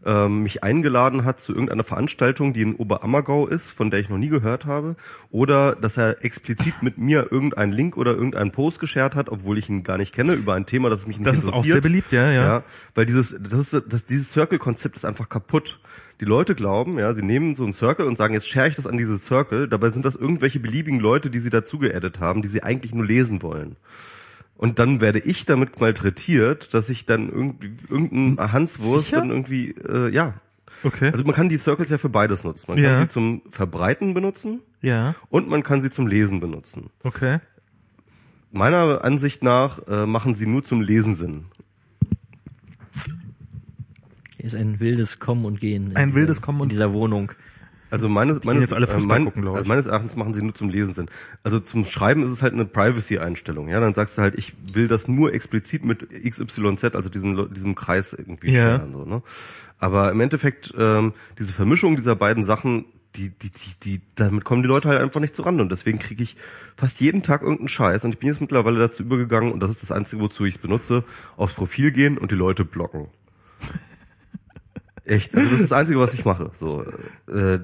[0.09, 4.17] ähm, mich eingeladen hat zu irgendeiner Veranstaltung, die in Oberammergau ist, von der ich noch
[4.17, 4.97] nie gehört habe,
[5.31, 9.69] oder dass er explizit mit mir irgendeinen Link oder irgendeinen Post geshared hat, obwohl ich
[9.69, 11.67] ihn gar nicht kenne, über ein Thema, das mich nicht Das ist interessiert.
[11.67, 12.43] auch sehr beliebt, ja, ja.
[12.43, 15.79] Ja, weil dieses, das ist, das, dieses Circle-Konzept ist einfach kaputt.
[16.21, 18.87] Die Leute glauben, ja, sie nehmen so einen Circle und sagen, jetzt share ich das
[18.87, 19.69] an dieses Circle.
[19.69, 23.05] Dabei sind das irgendwelche beliebigen Leute, die sie dazu geaddet haben, die sie eigentlich nur
[23.05, 23.77] lesen wollen.
[24.59, 29.19] Und dann werde ich damit malträtiert, dass ich dann irgendwie irgendein Hanswurst Sicher?
[29.21, 30.35] dann irgendwie, äh, ja.
[30.85, 31.11] Okay.
[31.11, 32.67] Also man kann die Circles ja für beides nutzen.
[32.69, 32.99] Man kann Ja.
[33.01, 36.91] sie zum Verbreiten benutzen ja, und man kann sie zum Lesen benutzen.
[37.03, 37.39] okay.
[38.53, 41.47] Meiner Ansicht nach äh, machen sie nur zum Lesen Sinn.
[44.37, 45.91] Hier ist ein wildes Kommen und Gehen.
[45.91, 47.33] in Ein dieser- wildes Kommen und- in dieser Wohnung.
[47.91, 51.09] Also meines, meines, äh, mein, gucken, also meines Erachtens machen sie nur zum Lesen Sinn.
[51.43, 53.69] Also zum Schreiben ist es halt eine Privacy-Einstellung.
[53.69, 57.75] Ja, dann sagst du halt, ich will das nur explizit mit XYZ, also diesem, diesem
[57.75, 58.77] Kreis irgendwie Ja.
[58.77, 59.23] steuern, so, ne?
[59.79, 62.85] Aber im Endeffekt, ähm, diese Vermischung dieser beiden Sachen,
[63.17, 65.63] die, die, die, die, damit kommen die Leute halt einfach nicht zurande.
[65.63, 66.37] Und deswegen kriege ich
[66.77, 68.05] fast jeden Tag irgendeinen Scheiß.
[68.05, 70.61] Und ich bin jetzt mittlerweile dazu übergegangen, und das ist das Einzige, wozu ich es
[70.61, 71.05] benutze,
[71.37, 73.09] aufs Profil gehen und die Leute blocken.
[75.09, 75.35] Echt.
[75.35, 76.51] Also das ist das Einzige, was ich mache.
[76.59, 76.85] So,
[77.29, 77.59] äh, äh,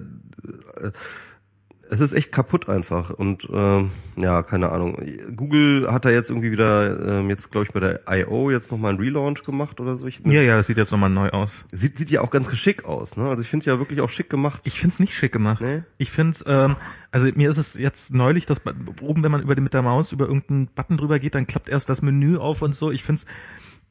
[1.90, 4.96] es ist echt kaputt einfach und ähm, ja, keine Ahnung.
[5.36, 8.50] Google hat da jetzt irgendwie wieder ähm, jetzt glaube ich bei der I.O.
[8.50, 10.06] jetzt nochmal einen Relaunch gemacht oder so.
[10.06, 11.64] Ich, Ja, ja, das sieht jetzt nochmal neu aus.
[11.72, 13.28] Sieht, sieht ja auch ganz schick aus, ne?
[13.28, 14.62] Also ich finde ja wirklich auch schick gemacht.
[14.64, 15.62] Ich find's nicht schick gemacht.
[15.62, 15.82] Nee?
[15.98, 16.76] Ich find's, ähm,
[17.10, 18.62] also mir ist es jetzt neulich, dass
[19.02, 21.68] oben, wenn man über den, mit der Maus über irgendeinen Button drüber geht, dann klappt
[21.68, 22.90] erst das Menü auf und so.
[22.90, 23.26] Ich find's,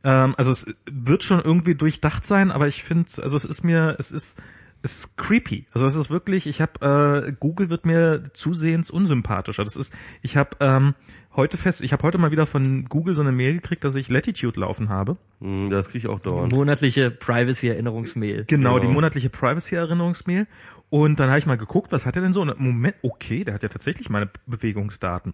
[0.04, 3.96] ähm, also es wird schon irgendwie durchdacht sein, aber ich find's, also es ist mir,
[4.00, 4.42] es ist,
[4.82, 5.66] es ist creepy.
[5.74, 9.64] Also es ist wirklich, ich habe, äh, Google wird mir zusehends unsympathischer.
[9.64, 10.94] Das ist, ich habe ähm,
[11.36, 14.10] heute fest, ich habe heute mal wieder von Google so eine Mail gekriegt, dass ich
[14.10, 15.16] Latitude laufen habe.
[15.40, 16.52] Hm, das kriege ich auch dauernd.
[16.52, 18.46] Monatliche Privacy-Erinnerungsmail.
[18.46, 18.80] Genau, Genau.
[18.80, 20.48] die monatliche Privacy-Erinnerungsmail.
[20.90, 22.42] Und dann habe ich mal geguckt, was hat er denn so?
[22.42, 25.34] Und Moment, okay, der hat ja tatsächlich meine Bewegungsdaten.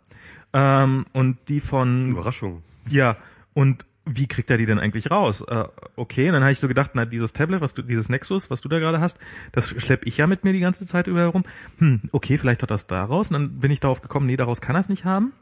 [0.53, 2.63] Ähm, und die von, Überraschung.
[2.89, 3.17] ja,
[3.53, 5.41] und wie kriegt er die denn eigentlich raus?
[5.41, 8.49] Äh, okay, und dann habe ich so gedacht, na, dieses Tablet, was du, dieses Nexus,
[8.49, 9.19] was du da gerade hast,
[9.51, 11.43] das schlepp ich ja mit mir die ganze Zeit über herum.
[11.77, 13.29] Hm, okay, vielleicht hat das daraus.
[13.29, 15.33] Und dann bin ich darauf gekommen, nee, daraus kann er es nicht haben,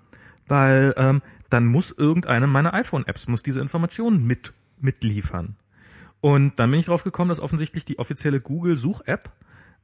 [0.48, 5.56] weil ähm, dann muss irgendeine meiner iPhone-Apps muss diese Informationen mit mitliefern.
[6.22, 9.32] Und dann bin ich drauf gekommen, dass offensichtlich die offizielle Google-Such-App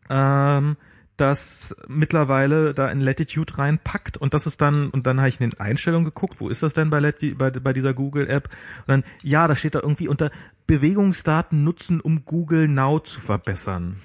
[0.09, 0.77] ähm,
[1.17, 5.49] das mittlerweile da in Latitude reinpackt und das ist dann, und dann habe ich in
[5.51, 8.49] den Einstellungen geguckt, wo ist das denn bei, Lati bei, bei dieser Google-App?
[8.49, 10.31] Und dann, ja, da steht da irgendwie unter
[10.65, 13.97] Bewegungsdaten nutzen, um Google Now zu verbessern.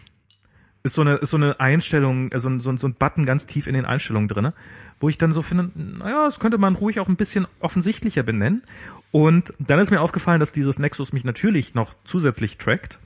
[0.83, 3.67] Ist so eine, ist so eine Einstellung, also so, ein- so ein Button ganz tief
[3.67, 4.55] in den Einstellungen drinne,
[5.01, 8.63] wo ich dann so finde, naja, das könnte man ruhig auch ein bisschen offensichtlicher benennen.
[9.11, 12.99] Und dann ist mir aufgefallen, dass dieses Nexus mich natürlich noch zusätzlich trackt,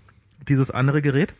[0.49, 1.35] dieses andere Gerät.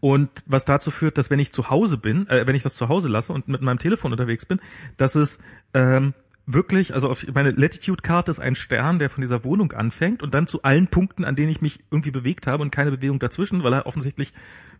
[0.00, 2.88] Und was dazu führt, dass wenn ich zu Hause bin, äh, wenn ich das zu
[2.88, 4.60] Hause lasse und mit meinem Telefon unterwegs bin,
[4.96, 5.38] dass es
[5.72, 6.14] ähm,
[6.46, 10.46] wirklich, also auf meine Latitude-Karte ist ein Stern, der von dieser Wohnung anfängt und dann
[10.46, 13.72] zu allen Punkten, an denen ich mich irgendwie bewegt habe und keine Bewegung dazwischen, weil
[13.72, 14.34] er offensichtlich,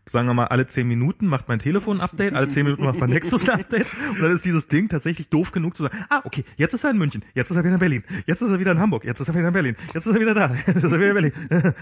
[0.05, 2.99] sagen wir mal, alle zehn Minuten macht mein Telefon ein Update, alle zehn Minuten macht
[2.99, 6.21] mein Nexus ein Update und dann ist dieses Ding tatsächlich doof genug zu sagen, ah,
[6.25, 8.61] okay, jetzt ist er in München, jetzt ist er wieder in Berlin, jetzt ist er
[8.61, 10.85] wieder in Hamburg, jetzt ist er wieder in Berlin, jetzt ist er wieder da, jetzt
[10.85, 11.75] ist er wieder in Berlin.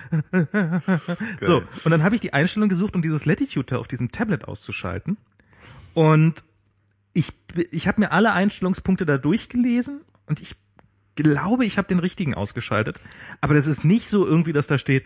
[1.41, 5.17] so, und dann habe ich die Einstellung gesucht, um dieses Latitude auf diesem Tablet auszuschalten
[5.95, 6.45] und
[7.15, 7.33] ich,
[7.71, 10.57] ich habe mir alle Einstellungspunkte da durchgelesen und ich
[11.15, 12.97] glaube, ich habe den richtigen ausgeschaltet.
[13.41, 15.05] Aber das ist nicht so irgendwie, dass da steht,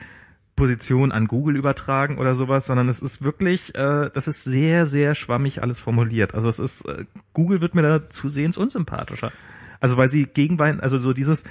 [0.57, 5.15] Position an Google übertragen oder sowas, sondern es ist wirklich, äh, das ist sehr, sehr
[5.15, 6.35] schwammig alles formuliert.
[6.35, 7.05] Also es ist, äh,
[7.35, 9.33] Google wird mir da zusehends unsympathischer.
[9.81, 11.45] Also weil sie gegenwein, also so dieses,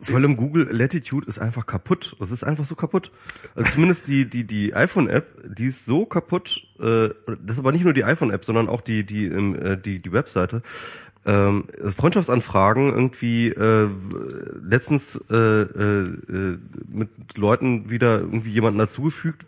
[0.00, 2.16] Vor allem Google Latitude ist einfach kaputt.
[2.20, 3.10] Es ist einfach so kaputt.
[3.54, 6.66] Also zumindest die die die iPhone-App, die ist so kaputt.
[6.78, 10.00] Äh, das ist aber nicht nur die iPhone-App, sondern auch die die ähm, äh, die
[10.00, 10.62] die Webseite.
[11.26, 11.64] Ähm,
[11.94, 13.88] Freundschaftsanfragen irgendwie äh,
[14.62, 16.58] letztens äh, äh,
[16.88, 19.44] mit Leuten wieder irgendwie jemanden dazugefügt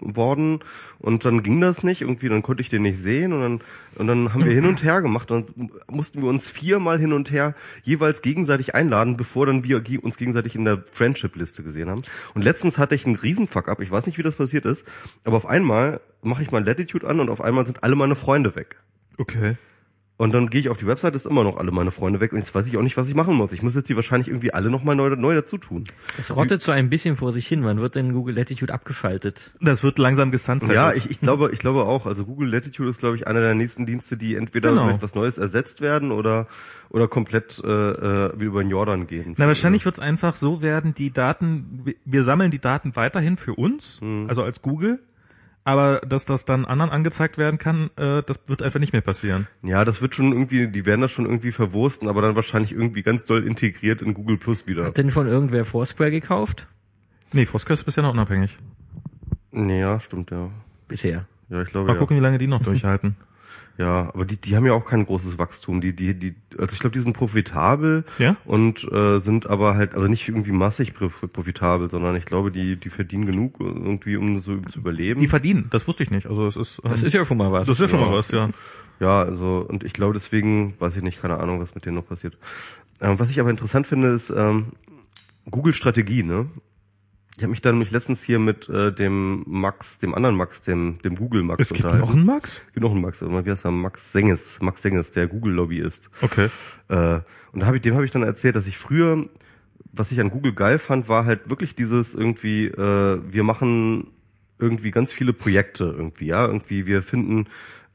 [0.00, 0.60] worden
[0.98, 3.60] und dann ging das nicht irgendwie, dann konnte ich den nicht sehen und dann
[3.96, 5.52] und dann haben wir hin und her gemacht und
[5.90, 10.54] mussten wir uns viermal hin und her jeweils gegenseitig einladen, bevor dann wir uns gegenseitig
[10.54, 12.02] in der Friendship-Liste gesehen haben.
[12.34, 14.86] Und letztens hatte ich einen Riesenfuck up, ich weiß nicht, wie das passiert ist,
[15.24, 18.54] aber auf einmal mache ich mein Latitude an und auf einmal sind alle meine Freunde
[18.54, 18.76] weg.
[19.18, 19.56] okay.
[20.18, 22.38] Und dann gehe ich auf die Website, ist immer noch alle meine Freunde weg und
[22.40, 23.52] jetzt weiß ich auch nicht, was ich machen muss.
[23.52, 25.84] Ich muss jetzt die wahrscheinlich irgendwie alle nochmal neu, neu dazu tun.
[26.18, 27.62] Es rottet so ein bisschen vor sich hin.
[27.64, 29.52] Wann wird denn Google Latitude abgeschaltet?
[29.60, 30.72] Das wird langsam gesunset.
[30.74, 32.04] Ja, ich, ich glaube, ich glaube auch.
[32.04, 34.88] Also Google Latitude ist, glaube ich, einer der nächsten Dienste, die entweder Genau.
[34.88, 36.48] durch was Neues ersetzt werden oder
[36.90, 39.34] oder komplett äh, äh, wie über den Jordan gehen.
[39.36, 43.36] Na, wahrscheinlich wird es einfach so werden, die Daten, wir- wir sammeln die Daten weiterhin
[43.36, 44.98] für uns, also als Google,
[45.68, 49.48] aber dass das dann anderen angezeigt werden kann, äh, das wird einfach nicht mehr passieren.
[49.62, 53.02] Ja, das wird schon irgendwie, die werden das schon irgendwie verwursten, aber dann wahrscheinlich irgendwie
[53.02, 54.86] ganz doll integriert in Google Plus wieder.
[54.86, 56.66] Hat denn schon irgendwer Foursquare gekauft?
[57.34, 58.56] Nee, Foursquare ist bisher noch unabhängig.
[59.50, 60.50] Nee, ja, stimmt, ja.
[60.88, 61.26] Bisher.
[61.50, 61.98] Ja, ich glaube, Mal ja.
[61.98, 63.16] gucken, wie lange die noch durchhalten.
[63.78, 65.80] Ja, aber die, die haben ja auch kein großes Wachstum.
[65.80, 68.36] Die, die, die, also ich glaube, die sind profitabel Ja?
[68.44, 72.74] und äh, sind aber halt, also nicht irgendwie massig prof- profitabel, sondern ich glaube, die,
[72.74, 75.20] die verdienen genug irgendwie, um so zu überleben.
[75.20, 76.26] Die verdienen, das wusste ich nicht.
[76.26, 77.68] Also es ist, ähm, Das ist ja schon mal was.
[77.68, 78.50] das ist ja schon mal was, ja.
[78.98, 82.06] Ja, also und ich glaube deswegen, weiß ich nicht, keine Ahnung, was mit denen noch
[82.08, 82.36] passiert.
[83.00, 84.72] Ähm, was ich aber interessant finde, ist ähm,
[85.48, 86.46] Google-Strategie, ne?
[87.38, 90.98] Ich habe mich dann nämlich letztens hier mit äh, dem Max, dem anderen Max, dem,
[91.04, 92.62] dem Google Max Es gibt noch einen Max?
[92.66, 93.70] Es gibt noch einen Max, aber wie heißt er?
[93.70, 96.10] Max Senges, Max Senges, der Google-Lobbyist.
[96.20, 96.48] Okay.
[96.88, 97.20] Äh,
[97.52, 99.24] und da hab ich, dem habe ich dann erzählt, dass ich früher,
[99.92, 104.08] was ich an Google geil fand, war halt wirklich dieses irgendwie, äh, wir machen
[104.58, 107.46] irgendwie ganz viele Projekte irgendwie, ja, irgendwie wir finden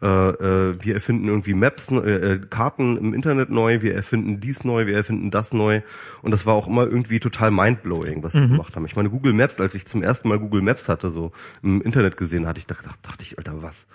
[0.04, 4.66] äh, äh, wir erfinden irgendwie Maps, äh, äh, Karten im Internet neu, wir erfinden dies
[4.66, 5.82] neu, wir erfinden das neu
[6.22, 8.86] und das war auch immer irgendwie total mindblowing, was die gemacht haben.
[8.86, 11.32] Ich meine Google Maps, als ich zum ersten Mal Google Maps hatte, so
[11.62, 13.88] im Internet gesehen hatte, ich dachte, dachte ich, Alter, was?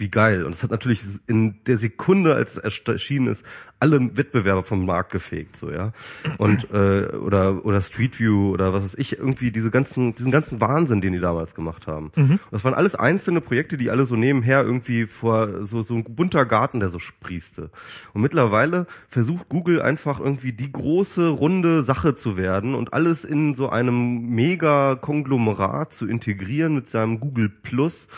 [0.00, 0.44] Wie geil.
[0.44, 3.44] Und es hat natürlich in der Sekunde, als es erschienen ist,
[3.80, 5.92] alle Wettbewerber vom Markt gefegt, so ja.
[6.36, 10.60] Und äh, oder oder Street View oder was weiß ich, irgendwie diese ganzen, diesen ganzen
[10.60, 12.12] Wahnsinn, den die damals gemacht haben.
[12.14, 12.38] Mhm.
[12.50, 16.44] Das waren alles einzelne Projekte, die alle so nebenher irgendwie vor so so ein bunter
[16.44, 17.70] Garten, der so sprießte.
[18.12, 23.54] Und mittlerweile versucht Google einfach irgendwie die große runde Sache zu werden und alles in
[23.54, 28.08] so einem mega Konglomerat zu integrieren mit seinem Google Plus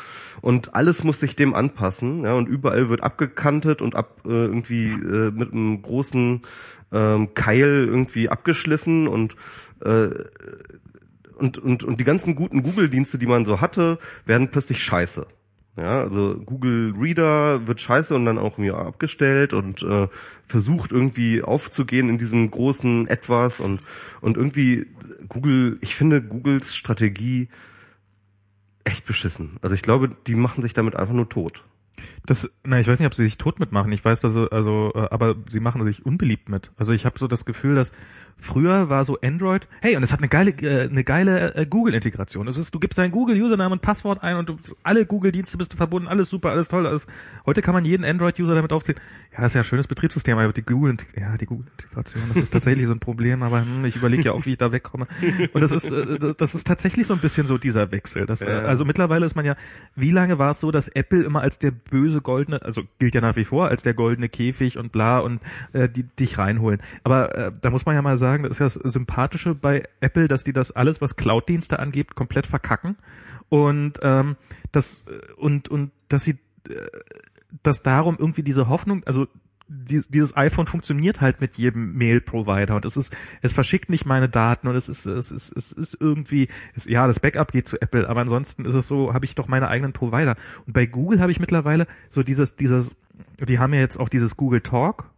[0.41, 4.91] und alles muss sich dem anpassen, ja, und überall wird abgekantet und ab äh, irgendwie
[4.91, 6.43] äh, mit einem großen
[6.93, 9.37] ähm, Keil irgendwie abgeschliffen und
[9.85, 10.11] äh,
[11.37, 15.27] und, und, und die ganzen guten Google-Dienste, die man so hatte, werden plötzlich scheiße.
[15.77, 20.07] Ja, also Google Reader wird scheiße und dann auch mir abgestellt und äh,
[20.47, 23.81] versucht irgendwie aufzugehen in diesem großen Etwas und
[24.21, 24.87] und irgendwie
[25.29, 27.49] Google, ich finde Googles Strategie
[28.85, 29.59] echt beschissen.
[29.63, 31.65] Also ich glaube, die machen sich damit einfach nur tot.
[32.25, 33.91] Das, na, ich weiß nicht, ob sie sich tot mitmachen.
[33.93, 36.71] Ich weiß, dass sie, also, äh, aber sie machen sich unbeliebt mit.
[36.77, 37.93] Also ich habe so das Gefühl, dass
[38.43, 42.47] früher war so Android, hey, und es hat eine geile, äh, eine geile äh, Google-Integration.
[42.47, 45.77] Das ist, du gibst deinen Google-Username und Passwort ein und du, alle Google-Dienste bist du
[45.77, 47.07] verbunden, alles super, alles toll, alles.
[47.47, 48.99] Heute kann man jeden Android-User damit aufziehen.
[49.33, 52.51] Ja, das ist ja ein schönes Betriebssystem, aber die Google, ja, die Google-Integration, das ist
[52.53, 55.07] tatsächlich so ein Problem, aber hm, ich überlege ja auch, wie ich da wegkomme.
[55.53, 58.27] Und das ist, äh, das ist tatsächlich so ein bisschen so dieser Wechsel.
[58.27, 58.49] Das, ja.
[58.61, 59.57] Also mittlerweile ist man ja,
[59.95, 63.21] wie lange war es so, dass Apple immer als der böse goldene, also gilt ja
[63.21, 65.41] nach wie vor als der goldene Käfig und bla und
[65.73, 66.83] äh, die dich reinholen.
[67.05, 70.29] Aber äh, da muss man ja mal sagen, das ist ja das Sympathische bei Apple,
[70.29, 72.97] dass die das alles, was Cloud-Dienste angeht, komplett verkacken
[73.49, 74.37] und ähm,
[74.73, 75.05] das
[75.37, 76.39] und und dass sie
[76.69, 76.75] äh,
[77.63, 79.27] dass darum irgendwie diese Hoffnung, also
[79.73, 84.69] dieses iPhone funktioniert halt mit jedem Mail-Provider und es ist, es verschickt nicht meine Daten
[84.69, 88.09] und es ist, es ist, es ist irgendwie, es, ja, das Backup geht zu Apple,
[88.09, 90.37] aber ansonsten ist es so, habe ich doch meine eigenen Provider.
[90.67, 92.95] Und bei Google habe ich mittlerweile so dieses, dieses,
[93.39, 95.12] die haben ja jetzt auch dieses Google Talk,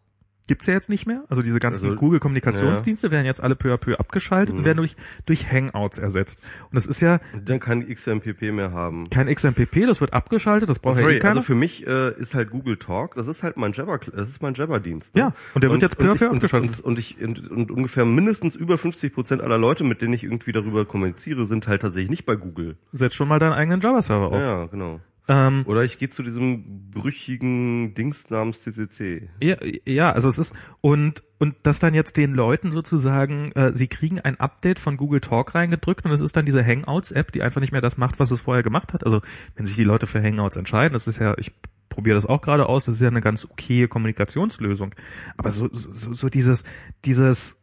[0.47, 1.25] gibt's ja jetzt nicht mehr.
[1.29, 3.11] Also diese ganzen also, Google-Kommunikationsdienste ja.
[3.13, 4.61] werden jetzt alle peu à peu abgeschaltet mhm.
[4.61, 6.43] und werden durch, durch Hangouts ersetzt.
[6.65, 7.21] Und das ist ja...
[7.33, 9.09] Und dann kein XMPP mehr haben.
[9.11, 11.37] Kein XMPP, das wird abgeschaltet, das braucht oh, sorry, ja eh keiner.
[11.37, 14.43] Also für mich äh, ist halt Google Talk, das ist halt mein Jabber, das ist
[14.43, 15.15] mein Jabber-Dienst.
[15.15, 15.21] Ne?
[15.21, 16.81] Ja, und der wird und, jetzt peu à peu abgeschaltet.
[16.81, 20.53] Und, ich, und, und ungefähr mindestens über 50 Prozent aller Leute, mit denen ich irgendwie
[20.53, 22.77] darüber kommuniziere, sind halt tatsächlich nicht bei Google.
[22.93, 24.41] Setz schon mal deinen eigenen Java-Server auf.
[24.41, 25.01] Ja, genau.
[25.27, 29.31] Ähm, Oder ich gehe zu diesem brüchigen Dings namens CCC.
[29.41, 29.57] Ja,
[29.87, 34.21] ja, also es ist und und das dann jetzt den Leuten sozusagen, äh, sie kriegen
[34.21, 37.73] ein Update von Google Talk reingedrückt und es ist dann diese Hangouts-App, die einfach nicht
[37.73, 39.05] mehr das macht, was es vorher gemacht hat.
[39.05, 39.21] Also
[39.57, 41.53] wenn sich die Leute für Hangouts entscheiden, das ist ja, ich
[41.89, 44.95] probiere das auch gerade aus, das ist ja eine ganz okaye Kommunikationslösung.
[45.37, 46.65] Aber so, so, so dieses,
[47.05, 47.57] dieses,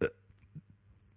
[0.00, 0.08] äh,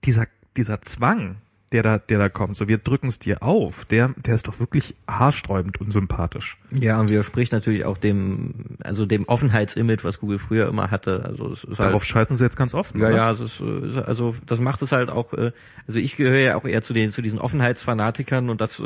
[0.04, 0.28] dieser,
[0.58, 1.38] dieser Zwang,
[1.72, 4.60] der da, der da kommt, so wir drücken es dir auf, der, der ist doch
[4.60, 6.61] wirklich haarsträubend unsympathisch.
[6.80, 11.24] Ja, und widerspricht natürlich auch dem, also dem Offenheitsimage, was Google früher immer hatte.
[11.26, 12.96] Also es ist Darauf halt, scheißen sie jetzt ganz oft.
[12.96, 13.16] Ja, oder?
[13.16, 15.52] ja, es ist, also das macht es halt auch, äh,
[15.88, 18.82] also ich gehöre ja auch eher zu den, zu diesen Offenheitsfanatikern und das,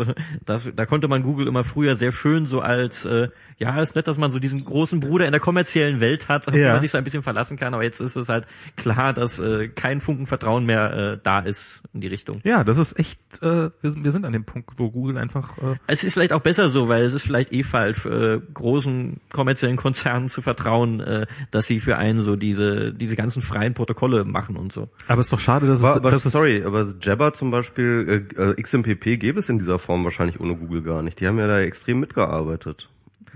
[0.45, 4.07] das, da konnte man Google immer früher sehr schön so als, äh, ja, ist nett,
[4.07, 6.73] dass man so diesen großen Bruder in der kommerziellen Welt hat, auf ja.
[6.73, 9.69] man sich so ein bisschen verlassen kann, aber jetzt ist es halt klar, dass äh,
[9.69, 12.41] kein Funken Vertrauen mehr äh, da ist in die Richtung.
[12.43, 15.57] Ja, das ist echt, äh, wir, sind, wir sind an dem Punkt, wo Google einfach.
[15.57, 19.19] Äh es ist vielleicht auch besser so, weil es ist vielleicht eh falsch, äh, großen
[19.33, 24.23] kommerziellen Konzernen zu vertrauen, äh, dass sie für einen so diese diese ganzen freien Protokolle
[24.23, 24.87] machen und so.
[25.07, 28.27] Aber es ist doch schade, dass aber, es, aber dass sorry, aber Jabber zum Beispiel,
[28.37, 31.19] äh, äh XMPP gäbe es in dieser Form wahrscheinlich ohne Google gar nicht.
[31.19, 32.89] Die haben ja da extrem mitgearbeitet.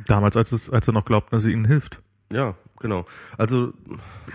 [0.07, 2.01] Damals, als es, als er noch glaubten, dass sie ihnen hilft.
[2.31, 3.05] Ja, genau.
[3.37, 3.73] Also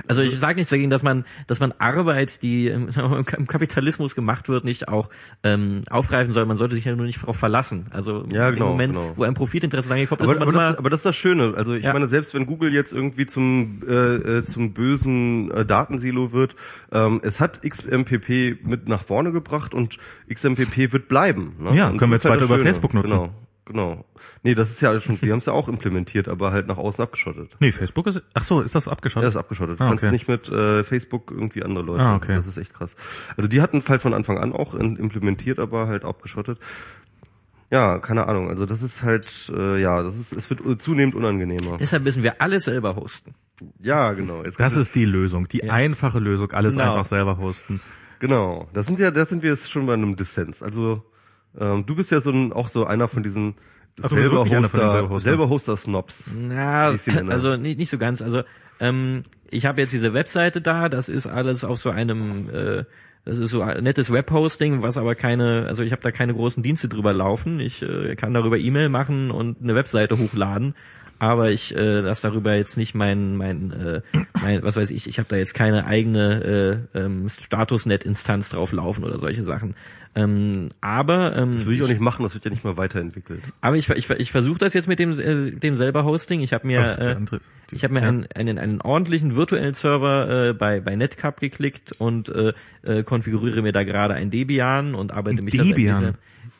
[0.08, 2.88] also ich sage nichts dagegen, dass man dass man Arbeit, die im,
[3.36, 5.10] im Kapitalismus gemacht wird, nicht auch
[5.42, 6.44] ähm, aufgreifen soll.
[6.46, 7.86] Man sollte sich ja nur nicht darauf verlassen.
[7.90, 9.12] Also ja, genau, im Moment, genau.
[9.16, 11.54] wo ein Profitinteresse angekommen ist, aber, aber, das, aber das ist das Schöne.
[11.56, 11.92] Also ich ja.
[11.92, 16.56] meine, selbst wenn Google jetzt irgendwie zum äh, äh zum bösen äh, Datensilo wird,
[16.92, 19.98] ähm, es hat XMPP mit nach vorne gebracht und
[20.32, 21.54] XMPP wird bleiben.
[21.60, 21.76] Ne?
[21.76, 23.10] Ja, und können wir jetzt halt weiter über Facebook nutzen.
[23.10, 23.30] Genau.
[23.66, 24.04] Genau.
[24.42, 27.02] Nee, das ist ja schon, wir haben es ja auch implementiert, aber halt nach außen
[27.02, 27.56] abgeschottet.
[27.60, 29.24] Nee, Facebook ist, ach so, ist das abgeschottet?
[29.24, 29.80] Ja, ist abgeschottet.
[29.80, 30.00] Du ah, okay.
[30.00, 32.02] kannst nicht mit äh, Facebook irgendwie andere Leute.
[32.02, 32.34] Ah, okay.
[32.34, 32.94] Das ist echt krass.
[33.36, 36.58] Also die hatten es halt von Anfang an auch implementiert, aber halt abgeschottet.
[37.70, 38.50] Ja, keine Ahnung.
[38.50, 41.78] Also das ist halt, äh, ja, das ist, es wird zunehmend unangenehmer.
[41.78, 43.34] Deshalb müssen wir alles selber hosten.
[43.80, 44.44] Ja, genau.
[44.44, 45.72] Jetzt das ist die Lösung, die ja.
[45.72, 46.92] einfache Lösung, alles genau.
[46.92, 47.80] einfach selber hosten.
[48.18, 48.68] Genau.
[48.74, 50.62] Das sind ja, da sind wir jetzt schon bei einem Dissens.
[50.62, 51.02] Also
[51.58, 53.54] ähm, du bist ja so ein, auch so einer von diesen
[54.02, 56.32] Ach, selber, Hoster, selber Hoster, selber Hoster Snobs.
[56.50, 56.92] Ja,
[57.28, 58.22] also nicht, nicht so ganz.
[58.22, 58.42] Also
[58.80, 62.84] ähm, ich habe jetzt diese Webseite da, das ist alles auf so einem äh,
[63.24, 66.62] das ist so ein nettes Webhosting, was aber keine, also ich habe da keine großen
[66.62, 67.58] Dienste drüber laufen.
[67.58, 70.74] Ich äh, kann darüber E-Mail machen und eine Webseite hochladen
[71.18, 74.00] aber ich äh, lasse darüber jetzt nicht mein mein äh,
[74.40, 79.04] mein was weiß ich ich habe da jetzt keine eigene äh, ähm, Statusnet-Instanz drauf laufen
[79.04, 79.74] oder solche Sachen
[80.14, 83.42] ähm, aber ähm, das würde ich auch nicht machen das wird ja nicht mal weiterentwickelt
[83.60, 86.66] aber ich ich, ich versuche das jetzt mit dem äh, dem selber Hosting ich habe
[86.66, 87.16] mir äh,
[87.72, 88.08] ich habe mir ja.
[88.08, 92.52] einen, einen einen ordentlichen virtuellen Server äh, bei bei Netcup geklickt und äh,
[92.82, 96.02] äh, konfiguriere mir da gerade ein Debian und arbeite mich Debian.
[96.02, 96.12] da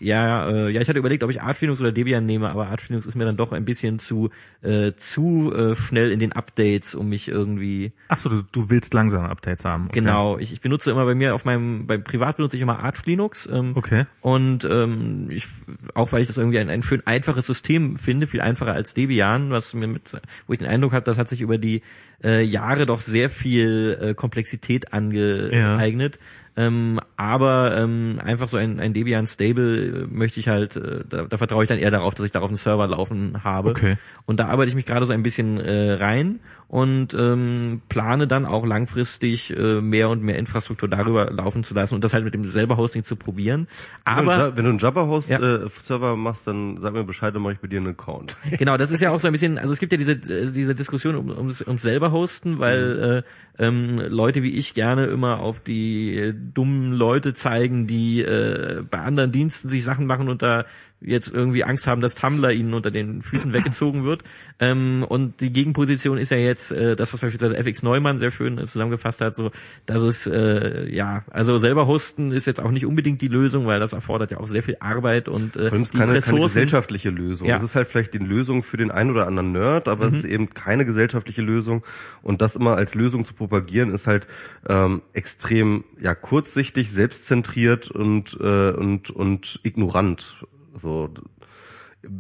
[0.05, 2.89] ja, äh, ja, ich hatte überlegt, ob ich Arch Linux oder Debian nehme, aber Arch
[2.91, 4.31] Linux ist mir dann doch ein bisschen zu
[4.63, 7.93] äh, zu äh, schnell in den Updates, um mich irgendwie.
[8.09, 9.87] Ach so, du, du willst langsame Updates haben.
[9.87, 10.01] Okay.
[10.01, 13.07] Genau, ich, ich benutze immer bei mir auf meinem, beim Privat benutze ich immer Arch
[13.07, 13.49] Linux.
[13.51, 14.05] Ähm, okay.
[14.21, 15.47] Und ähm, ich,
[15.95, 19.51] auch weil ich das irgendwie ein, ein schön einfaches System finde, viel einfacher als Debian,
[19.51, 20.13] was mir mit,
[20.47, 21.83] wo ich den Eindruck habe, das hat sich über die
[22.23, 26.17] äh, Jahre doch sehr viel äh, Komplexität angeeignet.
[26.17, 26.23] Ja.
[26.57, 31.25] Ähm, aber ähm, einfach so ein, ein Debian Stable äh, möchte ich halt, äh, da,
[31.25, 33.71] da vertraue ich dann eher darauf, dass ich darauf einen Server laufen habe.
[33.71, 33.97] Okay.
[34.27, 38.47] Und da arbeite ich mich gerade so ein bisschen äh, rein und ähm, plane dann
[38.47, 42.35] auch langfristig äh, mehr und mehr Infrastruktur darüber laufen zu lassen und das halt mit
[42.35, 43.69] dem selber Hosting zu probieren.
[44.05, 46.12] Aber wenn du einen Java-Host-Server ja.
[46.12, 48.37] äh, machst, dann sag mir Bescheid, dann mache ich bei dir einen Account.
[48.65, 51.17] Genau, das ist ja auch so ein bisschen, also es gibt ja diese diese Diskussion
[51.17, 53.03] um, ums, ums selber Hosten, weil mhm.
[53.03, 58.83] äh, ähm, Leute wie ich gerne immer auf die äh, dummen Leute zeigen, die äh,
[58.89, 60.65] bei anderen Diensten sich Sachen machen und da
[61.05, 64.23] jetzt irgendwie Angst haben, dass Tumblr ihnen unter den Füßen weggezogen wird.
[64.59, 68.59] Ähm, und die Gegenposition ist ja jetzt, äh, das was beispielsweise FX Neumann sehr schön
[68.59, 69.51] äh, zusammengefasst hat, so,
[69.87, 73.81] dass es äh, ja, also selber hosten ist jetzt auch nicht unbedingt die Lösung, weil
[73.81, 77.49] das erfordert ja auch sehr viel Arbeit und äh, keine, keine gesellschaftliche Lösung.
[77.49, 77.55] Ja.
[77.55, 80.13] Das ist halt vielleicht die Lösung für den einen oder anderen Nerd, aber mhm.
[80.13, 81.85] es ist eben keine gesellschaftliche Lösung.
[82.23, 84.27] Und das immer als Lösung zu propagieren, ist halt
[84.69, 90.45] ähm, extrem ja kurzsichtig, selbstzentriert und äh, und und ignorant.
[90.77, 91.11] So,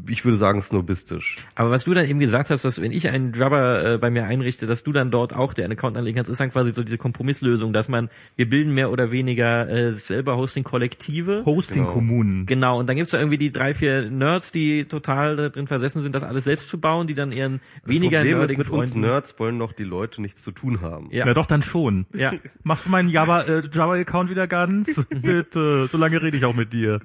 [0.08, 1.38] ich würde sagen snobistisch.
[1.54, 4.24] Aber was du dann eben gesagt hast, dass wenn ich einen Jabber äh, bei mir
[4.24, 6.98] einrichte, dass du dann dort auch den Account anlegen kannst, ist dann quasi so diese
[6.98, 11.44] Kompromisslösung, dass man, wir bilden mehr oder weniger äh, selber Hosting-Kollektive.
[11.44, 12.46] Hosting-Kommunen.
[12.46, 12.46] Genau.
[12.46, 12.80] genau.
[12.80, 16.22] und dann gibt's da irgendwie die drei, vier Nerds, die total darin versessen sind, das
[16.22, 19.06] alles selbst zu bauen, die dann ihren das weniger Problem nerdigen ist, mit Freunden uns
[19.06, 21.08] Nerds wollen doch die Leute nichts zu tun haben.
[21.10, 22.06] Ja, ja doch dann schon.
[22.14, 22.30] Ja.
[22.62, 25.06] Mach meinen Java, äh, Java-Account wieder ganz.
[25.10, 27.00] Bitte, so lange rede ich auch mit dir.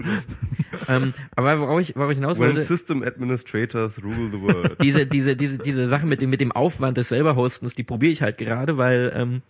[0.87, 2.68] ähm, aber worauf ich, worauf ich hinaus wollte...
[2.69, 4.77] System Administrators rule the world.
[4.81, 8.13] diese, diese, diese, diese Sache mit dem, mit dem Aufwand des selber Hostens, die probiere
[8.13, 9.41] ich halt gerade, weil, ähm,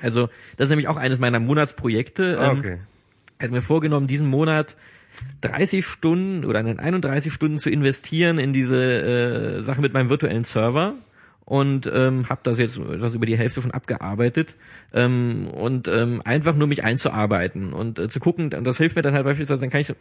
[0.00, 2.38] also, das ist nämlich auch eines meiner Monatsprojekte.
[2.38, 2.78] Ah, ähm, okay.
[3.42, 4.76] Hat mir vorgenommen, diesen Monat
[5.42, 10.94] 30 Stunden oder 31 Stunden zu investieren in diese äh, Sache mit meinem virtuellen Server
[11.44, 14.56] und ähm, habe das jetzt das über die Hälfte schon abgearbeitet
[14.92, 19.14] ähm, und ähm, einfach nur mich einzuarbeiten und äh, zu gucken, das hilft mir dann
[19.14, 19.94] halt beispielsweise, dann kann ich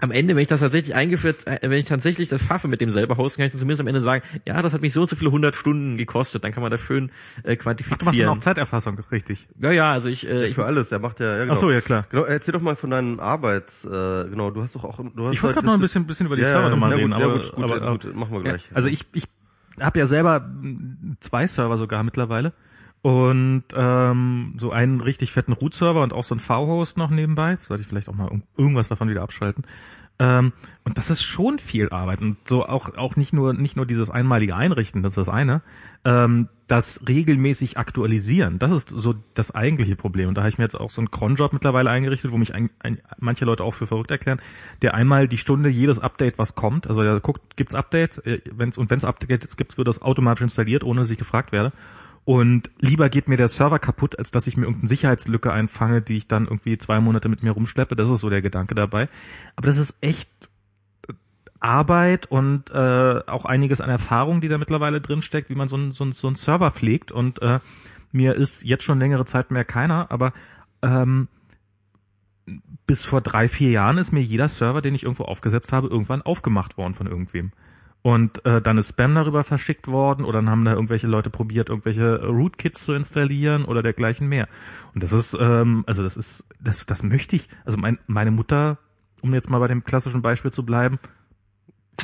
[0.00, 2.90] am Ende, wenn ich das tatsächlich eingeführt, äh, wenn ich tatsächlich das schaffe mit dem
[2.90, 5.16] selber Hosten, kann ich zumindest am Ende sagen, ja, das hat mich so und so
[5.16, 7.10] viele hundert Stunden gekostet, dann kann man das schön
[7.42, 7.98] äh, quantifizieren.
[8.00, 9.48] Ach, du machst dann auch Zeiterfassung, richtig?
[9.60, 10.28] Ja, ja, also ich...
[10.28, 11.32] Äh, ich für alles, er macht ja...
[11.32, 11.52] ja genau.
[11.52, 12.06] Ach so, ja klar.
[12.10, 13.84] Genau, erzähl doch mal von deinen Arbeits...
[13.84, 14.98] Äh, genau, du hast doch auch...
[14.98, 16.92] Du hast ich wollte halt gerade noch ein bisschen, bisschen über die ja, Server nochmal
[16.94, 18.66] reden, gut, aber, gut, gut, aber, aber, gut, machen wir gleich.
[18.70, 19.24] Ja, also ich, ich
[19.80, 20.50] habe ja selber
[21.20, 22.52] zwei Server sogar mittlerweile
[23.02, 27.56] und ähm, so einen richtig fetten Root-Server und auch so einen V-Host noch nebenbei.
[27.62, 29.64] Sollte ich vielleicht auch mal irgendwas davon wieder abschalten.
[30.20, 30.52] Ähm,
[30.84, 34.10] und das ist schon viel Arbeit und so auch auch nicht nur nicht nur dieses
[34.10, 35.62] einmalige Einrichten, das ist das eine,
[36.04, 40.28] ähm, das regelmäßig aktualisieren, das ist so das eigentliche Problem.
[40.28, 42.68] Und da habe ich mir jetzt auch so einen Cronjob mittlerweile eingerichtet, wo mich ein,
[42.80, 44.42] ein, manche Leute auch für verrückt erklären,
[44.82, 48.76] der einmal die Stunde jedes Update, was kommt, also der guckt, gibt's Update, äh, wenn's
[48.76, 51.72] und wenn's Updates gibt, wird das automatisch installiert, ohne dass ich gefragt werde.
[52.24, 56.16] Und lieber geht mir der Server kaputt, als dass ich mir irgendeine Sicherheitslücke einfange, die
[56.16, 57.96] ich dann irgendwie zwei Monate mit mir rumschleppe.
[57.96, 59.08] Das ist so der Gedanke dabei.
[59.56, 60.30] Aber das ist echt
[61.60, 65.76] Arbeit und äh, auch einiges an Erfahrung, die da mittlerweile drin steckt, wie man so
[65.76, 67.12] einen so so ein Server pflegt.
[67.12, 67.60] Und äh,
[68.12, 70.32] mir ist jetzt schon längere Zeit mehr keiner, aber
[70.82, 71.28] ähm,
[72.86, 76.22] bis vor drei, vier Jahren ist mir jeder Server, den ich irgendwo aufgesetzt habe, irgendwann
[76.22, 77.52] aufgemacht worden von irgendwem.
[78.02, 81.68] Und äh, dann ist Spam darüber verschickt worden oder dann haben da irgendwelche Leute probiert,
[81.68, 84.48] irgendwelche Rootkits zu installieren oder dergleichen mehr.
[84.94, 87.48] Und das ist, ähm, also das ist, das, das möchte ich.
[87.64, 88.78] Also mein, meine Mutter,
[89.20, 90.98] um jetzt mal bei dem klassischen Beispiel zu bleiben,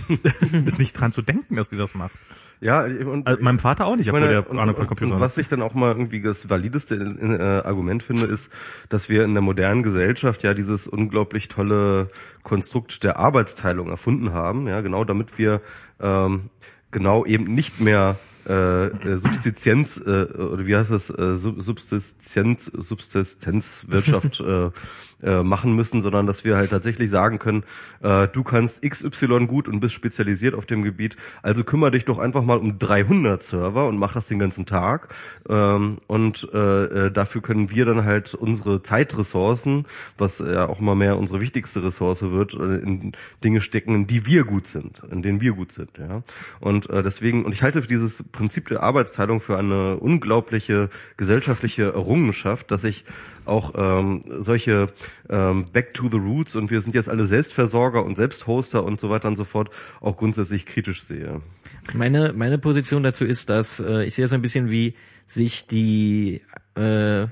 [0.66, 2.12] ist nicht dran zu denken, dass die das macht.
[2.60, 5.48] Ja, und also meinem Vater auch nicht, obwohl der Ahnung von Computern und was ich
[5.48, 8.50] dann auch mal irgendwie das valideste äh, Argument finde, ist,
[8.88, 12.08] dass wir in der modernen Gesellschaft ja dieses unglaublich tolle
[12.44, 15.60] Konstrukt der Arbeitsteilung erfunden haben, ja, genau damit wir
[16.00, 16.48] ähm,
[16.90, 18.16] genau eben nicht mehr
[18.48, 24.70] äh, äh, Subsistenz äh, oder wie heißt das äh, Sub- Subsistenz Subsistenzwirtschaft äh,
[25.22, 27.64] äh, machen müssen, sondern dass wir halt tatsächlich sagen können,
[28.02, 32.18] äh, du kannst XY gut und bist spezialisiert auf dem Gebiet, also kümmere dich doch
[32.18, 35.14] einfach mal um 300 Server und mach das den ganzen Tag
[35.48, 39.86] ähm, und äh, äh, dafür können wir dann halt unsere Zeitressourcen,
[40.18, 43.12] was ja auch immer mehr unsere wichtigste Ressource wird, äh, in
[43.42, 46.22] Dinge stecken, in die wir gut sind, in denen wir gut sind, ja.
[46.60, 52.70] Und äh, deswegen und ich halte dieses Prinzip der Arbeitsteilung für eine unglaubliche gesellschaftliche Errungenschaft,
[52.70, 53.04] dass ich
[53.46, 54.88] auch ähm, solche
[55.28, 59.10] ähm, Back to the Roots und wir sind jetzt alle Selbstversorger und Selbsthoster und so
[59.10, 61.40] weiter und so fort auch grundsätzlich kritisch sehe.
[61.94, 64.94] Meine, meine Position dazu ist, dass äh, ich sehe es ein bisschen wie
[65.26, 66.42] sich die
[66.74, 67.26] äh,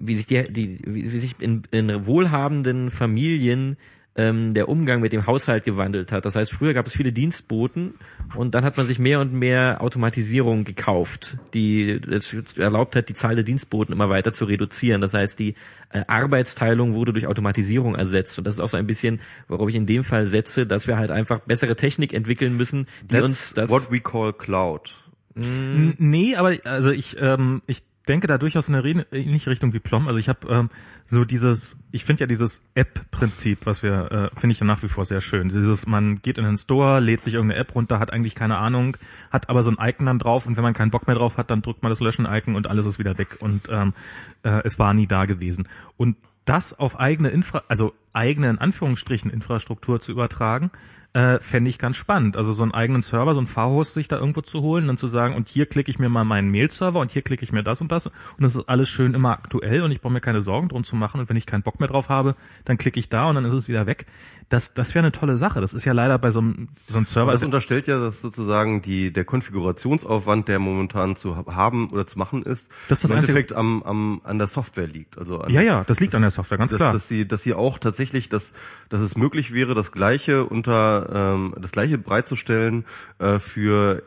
[0.00, 3.76] wie sich die, die wie, wie sich in, in wohlhabenden Familien
[4.18, 6.24] ähm, der Umgang mit dem Haushalt gewandelt hat.
[6.24, 7.94] Das heißt, früher gab es viele Dienstboten
[8.34, 13.14] und dann hat man sich mehr und mehr Automatisierung gekauft, die es erlaubt hat, die
[13.14, 15.00] Zahl der Dienstboten immer weiter zu reduzieren.
[15.00, 15.54] Das heißt, die
[15.90, 18.36] äh, Arbeitsteilung wurde durch Automatisierung ersetzt.
[18.38, 20.98] Und das ist auch so ein bisschen, worauf ich in dem Fall setze, dass wir
[20.98, 24.92] halt einfach bessere Technik entwickeln müssen, die That's uns das what we call cloud.
[25.40, 30.08] Nee, aber also ich ähm, ich denke da durchaus in eine ähnliche Richtung wie Plom.
[30.08, 30.70] Also ich habe ähm,
[31.06, 35.04] so dieses, ich finde ja dieses App-Prinzip, was wir, äh, finde ich nach wie vor
[35.04, 35.48] sehr schön.
[35.50, 38.96] Dieses, man geht in den Store, lädt sich irgendeine App runter, hat eigentlich keine Ahnung,
[39.30, 41.50] hat aber so ein Icon dann drauf und wenn man keinen Bock mehr drauf hat,
[41.50, 43.94] dann drückt man das Löschen-Icon und alles ist wieder weg und ähm,
[44.42, 45.68] äh, es war nie da gewesen.
[45.96, 50.70] Und das auf eigene Infra, also eigene in Anführungsstrichen Infrastruktur zu übertragen,
[51.14, 52.36] äh, fände ich ganz spannend.
[52.36, 55.08] Also so einen eigenen Server, so einen V-Host sich da irgendwo zu holen, dann zu
[55.08, 57.80] sagen, und hier klicke ich mir mal meinen Mail-Server und hier klicke ich mir das
[57.80, 60.68] und das und das ist alles schön immer aktuell und ich brauche mir keine Sorgen
[60.68, 63.28] drum zu machen und wenn ich keinen Bock mehr drauf habe, dann klicke ich da
[63.28, 64.06] und dann ist es wieder weg.
[64.50, 65.60] Das, das wäre eine tolle Sache.
[65.60, 67.32] Das ist ja leider bei so einem, so einem Server.
[67.32, 72.06] Das Also, unterstellt ja, dass sozusagen die, der Konfigurationsaufwand, der momentan zu ha- haben oder
[72.06, 75.18] zu machen ist, Das ist das im Endeffekt am, am, an der Software liegt.
[75.18, 76.92] Also an, ja, ja, das liegt an der Software, ganz dass, klar.
[76.94, 78.54] dass sie, dass sie auch tatsächlich, dass,
[78.88, 82.86] dass es möglich wäre, das gleiche unter ähm, das gleiche bereitzustellen
[83.18, 84.02] äh, für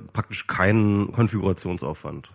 [0.00, 2.30] äh, praktisch keinen Konfigurationsaufwand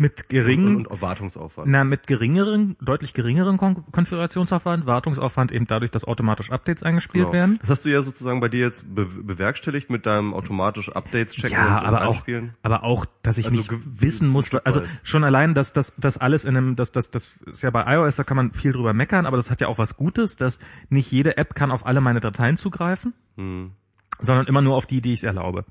[0.00, 1.68] mit geringen, und, und Wartungsaufwand.
[1.68, 7.32] Na, mit geringeren, deutlich geringeren Kon Konfigurationsaufwand, Wartungsaufwand eben dadurch, dass automatisch Updates eingespielt Genau.
[7.32, 7.58] werden.
[7.60, 11.50] Das hast du ja sozusagen bei dir jetzt be bewerkstelligt mit deinem automatisch Updates checken
[11.58, 12.54] Ja, und, aber und auch, einspielen.
[12.62, 13.70] aber auch, dass ich Also nicht
[14.00, 17.62] wissen muss, also schon allein, dass das, das alles in einem, das, das, das ist
[17.62, 19.96] ja bei iOS, da kann man viel drüber meckern, aber das hat ja auch was
[19.96, 23.72] Gutes, dass nicht jede App kann auf alle meine Dateien zugreifen, Hm.
[24.20, 25.64] sondern immer nur auf die, die ich erlaube.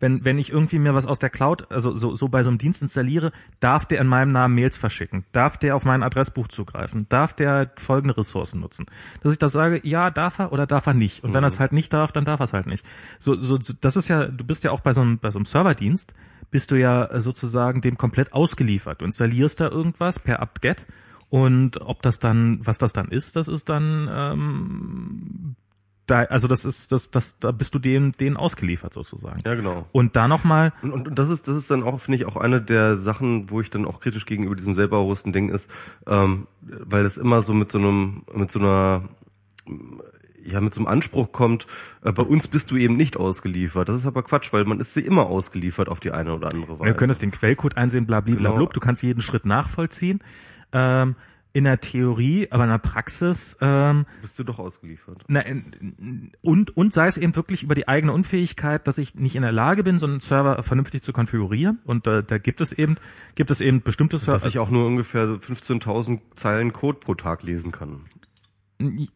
[0.00, 2.58] Wenn, wenn ich irgendwie mir was aus der Cloud, also so, so bei so einem
[2.58, 7.06] Dienst installiere, darf der in meinem Namen Mails verschicken, darf der auf mein Adressbuch zugreifen,
[7.08, 8.86] darf der folgende Ressourcen nutzen.
[9.22, 11.24] Dass ich das sage, ja, darf er oder darf er nicht.
[11.24, 12.84] Und wenn er es halt nicht darf, dann darf er es halt nicht.
[13.18, 15.46] So, so, das ist ja, du bist ja auch bei so einem, bei so einem
[15.46, 16.14] Serverdienst,
[16.50, 19.00] bist du ja sozusagen dem komplett ausgeliefert.
[19.00, 20.86] Du installierst da irgendwas per apt-get
[21.28, 25.56] und ob das dann, was das dann ist, das ist dann ähm,
[26.06, 29.40] da, also das ist, das, das, da bist du dem, denen ausgeliefert sozusagen.
[29.44, 29.86] Ja, genau.
[29.92, 32.36] Und da nochmal, Und, und, und das ist das ist dann auch finde ich auch
[32.36, 35.70] eine der Sachen, wo ich dann auch kritisch gegenüber diesem selber hosten Ding ist,
[36.06, 39.08] ähm, weil es immer so mit so einem mit so einer
[40.44, 41.66] ja mit so einem Anspruch kommt,
[42.02, 43.88] äh, bei uns bist du eben nicht ausgeliefert.
[43.88, 46.74] Das ist aber Quatsch, weil man ist sie immer ausgeliefert auf die eine oder andere
[46.78, 46.84] Weise.
[46.84, 48.66] wir können es den Quellcode einsehen, blablabla, Genau.
[48.66, 50.20] du kannst jeden Schritt nachvollziehen.
[50.72, 51.16] Ähm,
[51.54, 55.24] in der Theorie, aber in der Praxis, ähm, bist du doch ausgeliefert.
[55.28, 55.40] na,
[56.42, 59.52] und, und sei es eben wirklich über die eigene Unfähigkeit, dass ich nicht in der
[59.52, 61.78] Lage bin, so einen Server vernünftig zu konfigurieren.
[61.84, 62.96] Und äh, da gibt es eben,
[63.36, 64.40] gibt es eben bestimmte Server.
[64.40, 68.00] Dass ich auch nur ungefähr 15.000 Zeilen Code pro Tag lesen kann.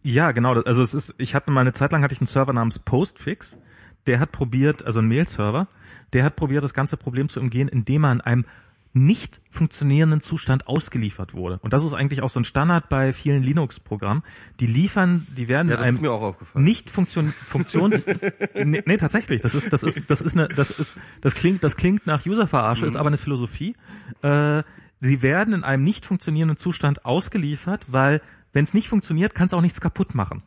[0.05, 0.55] Ja, genau.
[0.63, 3.59] Also es ist, ich hatte mal eine Zeit lang hatte ich einen Server namens Postfix.
[4.07, 5.67] Der hat probiert, also ein Mail-Server,
[6.13, 8.45] der hat probiert, das ganze Problem zu umgehen, indem er in einem
[8.93, 11.59] nicht funktionierenden Zustand ausgeliefert wurde.
[11.63, 14.23] Und das ist eigentlich auch so ein Standard bei vielen Linux-Programmen.
[14.61, 16.65] Die liefern, die werden Ja, in einem mir auch aufgefallen.
[16.65, 18.07] nicht Funktion, Funktions,
[18.55, 19.43] nee, nee, tatsächlich.
[19.43, 22.87] Das ist, das ist, das ist eine, das ist, das klingt, das klingt nach User-Verarsche,
[22.87, 23.77] ist aber eine Philosophie.
[24.23, 24.63] Äh,
[25.01, 28.21] sie werden in einem nicht funktionierenden Zustand ausgeliefert, weil
[28.53, 30.43] wenn es nicht funktioniert, kannst du auch nichts kaputt machen.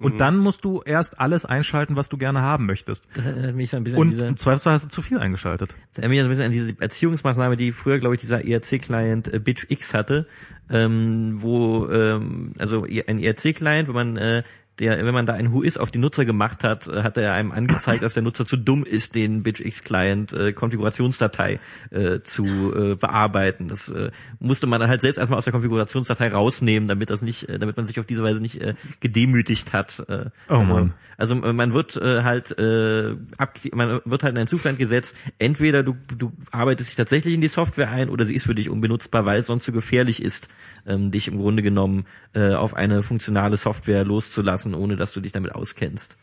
[0.00, 3.06] Und dann musst du erst alles einschalten, was du gerne haben möchtest.
[3.14, 5.18] Das erinnert mich so ein bisschen an Und diese, im Zweifelsfall hast du zu viel
[5.18, 5.74] eingeschaltet.
[5.90, 9.32] das erinnert mich so ein bisschen an diese Erziehungsmaßnahme, die früher, glaube ich, dieser ERC-Client
[9.32, 10.26] äh, Bitch X hatte,
[10.70, 14.42] ähm, wo, ähm, also ein ERC-Client, wo man äh,
[14.80, 17.34] der, wenn man da ein Who is auf die Nutzer gemacht hat, äh, hat er
[17.34, 21.60] einem angezeigt, dass der Nutzer zu dumm ist, den BitchX Client äh, Konfigurationsdatei
[21.90, 23.68] äh, zu äh, bearbeiten.
[23.68, 27.48] Das äh, musste man dann halt selbst erstmal aus der Konfigurationsdatei rausnehmen, damit das nicht,
[27.48, 30.02] äh, damit man sich auf diese Weise nicht äh, gedemütigt hat.
[30.08, 30.94] Äh, Oh also, Mann.
[31.16, 35.82] also man wird äh, halt äh, ab, man wird halt in einen Zustand gesetzt, entweder
[35.82, 39.26] du, du arbeitest dich tatsächlich in die Software ein oder sie ist für dich unbenutzbar,
[39.26, 40.48] weil es sonst zu gefährlich ist,
[40.86, 45.32] ähm, dich im Grunde genommen äh, auf eine funktionale Software loszulassen, ohne dass du dich
[45.32, 46.16] damit auskennst.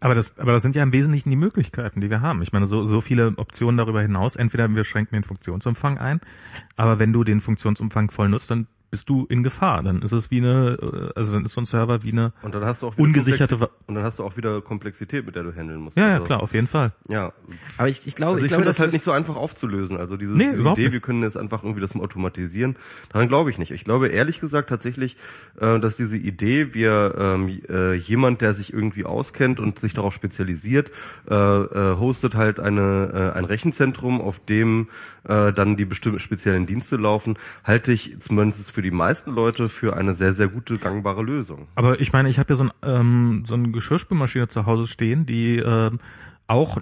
[0.00, 2.42] Aber das, aber das sind ja im Wesentlichen die Möglichkeiten, die wir haben.
[2.42, 4.36] Ich meine, so, so viele Optionen darüber hinaus.
[4.36, 6.20] Entweder wir schränken den Funktionsumfang ein,
[6.76, 9.82] aber wenn du den Funktionsumfang voll nutzt, dann bist du in Gefahr.
[9.82, 12.54] Dann ist es wie eine, äh, also dann ist so ein Server wie eine, Und
[12.54, 15.44] dann hast du auch Ungesicherte Komplexi- und dann hast du auch wieder Komplexität, mit der
[15.44, 15.96] du handeln musst.
[15.96, 16.92] ja, ja, Also, klar, auf jeden Fall.
[17.08, 17.32] Ja,
[17.78, 19.96] Aber ich, ich glaube, Also ich, ich, glaube, finde das halt nicht so einfach aufzulösen.
[19.96, 20.92] Also diese, Nee, diese Idee, nicht.
[20.92, 22.76] wir können jetzt einfach irgendwie das automatisieren,
[23.10, 23.70] daran glaube ich nicht.
[23.70, 25.16] Ich glaube ehrlich gesagt tatsächlich,
[25.58, 30.12] äh, dass diese Idee, wir ähm, äh, jemand, der sich irgendwie auskennt und sich darauf
[30.12, 30.90] spezialisiert,
[31.30, 34.88] äh, äh, hostet halt eine äh, ein Rechenzentrum, auf dem
[35.24, 39.96] äh, dann die bestimmten speziellen Dienste laufen, halte ich zumindest für die meisten Leute für
[39.96, 41.68] eine sehr sehr gute gangbare Lösung.
[41.74, 45.26] Aber ich meine, ich habe ja so, ein, ähm, so eine Geschirrspülmaschine zu Hause stehen,
[45.26, 46.00] die ähm,
[46.52, 46.78] auch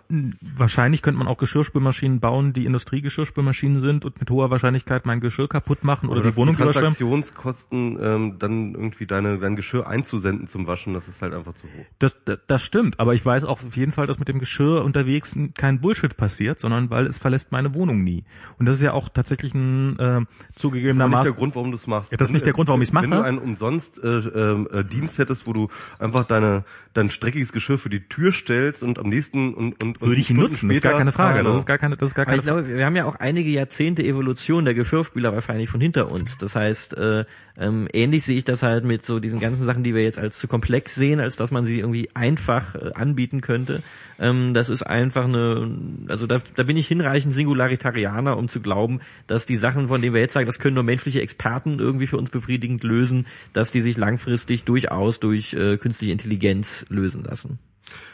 [0.57, 5.49] wahrscheinlich könnte man auch Geschirrspülmaschinen bauen, die Industriegeschirrspülmaschinen sind und mit hoher Wahrscheinlichkeit mein Geschirr
[5.49, 6.63] kaputt machen oder, dass die Wohnung die.
[6.63, 11.67] Transaktionskosten, ähm, dann irgendwie deine dein Geschirr einzusenden zum Waschen, das ist halt einfach zu
[11.69, 11.85] hoch.
[12.01, 14.85] Das, das, das stimmt, aber ich weiß auch auf jeden Fall, dass mit dem Geschirr
[14.85, 18.25] unterwegs kein Bullshit passiert, sondern weil es verlässt meine Wohnung nie.
[18.59, 21.25] Und das ist ja auch tatsächlich ein äh, Das ist nicht zugegebenermaßen.
[21.25, 22.11] der Grund, warum du es machst.
[22.11, 23.05] Ja, das ist nicht der Grund, warum ich's mache.
[23.05, 25.69] Wenn du einen umsonst äh, äh, äh, Dienst hättest, wo du
[25.99, 30.09] einfach deine dein dreckiges Geschirr für die Tür stellst und am nächsten und und, und
[30.09, 31.45] würde ich ihn Stunden nutzen, das ist gar später- keine Frage.
[31.45, 33.17] Das ist gar keine, das ist gar Aber keine ich glaube, wir haben ja auch
[33.17, 36.39] einige Jahrzehnte Evolution der Geschirrspüler wahrscheinlich von hinter uns.
[36.39, 37.25] Das heißt, äh,
[37.59, 40.39] ähm, ähnlich sehe ich das halt mit so diesen ganzen Sachen, die wir jetzt als
[40.39, 43.83] zu komplex sehen, als dass man sie irgendwie einfach äh, anbieten könnte.
[44.19, 45.71] Ähm, das ist einfach eine,
[46.09, 50.15] also da, da bin ich hinreichend Singularitarianer, um zu glauben, dass die Sachen, von denen
[50.15, 53.83] wir jetzt sagen, das können nur menschliche Experten irgendwie für uns befriedigend lösen, dass die
[53.83, 57.59] sich langfristig durchaus durch äh, künstliche Intelligenz lösen lassen.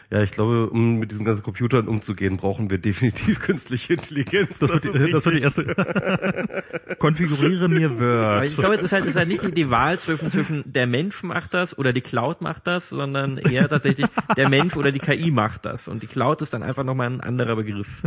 [0.09, 4.61] Ja, ich glaube, um mit diesen ganzen Computern umzugehen, brauchen wir definitiv künstliche Intelligenz.
[4.61, 5.65] das, wird, ist die- das wird die erste.
[6.99, 8.45] Konfiguriere mir Aber Word.
[8.47, 10.87] ich glaube, es ist halt, es ist halt nicht die, die Wahl zwischen, zwischen der
[10.87, 14.07] Mensch macht das oder die Cloud macht das, sondern eher tatsächlich
[14.37, 15.89] der Mensch oder die KI macht das.
[15.89, 18.03] Und die Cloud ist dann einfach nochmal ein anderer Begriff.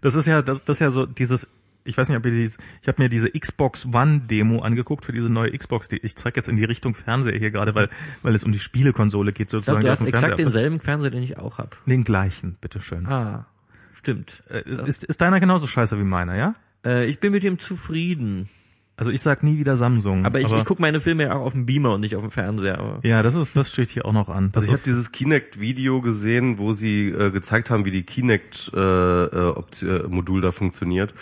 [0.00, 1.48] Das ist ja, das, das ist ja so dieses,
[1.84, 5.12] ich weiß nicht, ob ihr dieses, ich habe mir diese Xbox One Demo angeguckt für
[5.12, 5.88] diese neue Xbox.
[5.88, 7.88] Die, ich zeige jetzt in die Richtung Fernseher hier gerade, weil,
[8.22, 9.84] weil es um die Spielekonsole geht Ich glaube, sozusagen.
[9.84, 11.76] du hast dem exakt Fernseher- denselben Fernseher, den ich auch hab.
[11.86, 13.06] Den gleichen, bitteschön.
[13.06, 13.46] Ah,
[13.94, 14.42] stimmt.
[14.50, 16.54] Äh, ist, ist, ist deiner genauso scheiße wie meiner, ja?
[16.84, 18.48] Äh, ich bin mit ihm zufrieden.
[18.94, 20.26] Also ich sag nie wieder Samsung.
[20.26, 22.30] Aber ich, ich gucke meine Filme ja auch auf dem Beamer und nicht auf dem
[22.30, 22.78] Fernseher.
[22.78, 24.52] Aber ja, das ist, das steht hier auch noch an.
[24.52, 30.40] Das Also ich habe dieses Kinect-Video gesehen, wo sie äh, gezeigt haben, wie die Kinect-Modul
[30.40, 31.14] da funktioniert.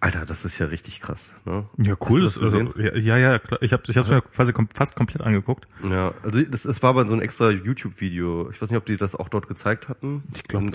[0.00, 1.32] Alter, das ist ja richtig krass.
[1.44, 1.66] Ne?
[1.76, 2.22] ja cool.
[2.22, 3.60] Das, das also, ja, ja, klar.
[3.62, 5.66] Ich habe ich hab's mir quasi kom fast komplett angeguckt.
[5.82, 8.48] Ja, also das, das war aber so ein extra YouTube-Video.
[8.50, 10.22] Ich weiß nicht, ob die das auch dort gezeigt hatten.
[10.34, 10.70] Ich glaube,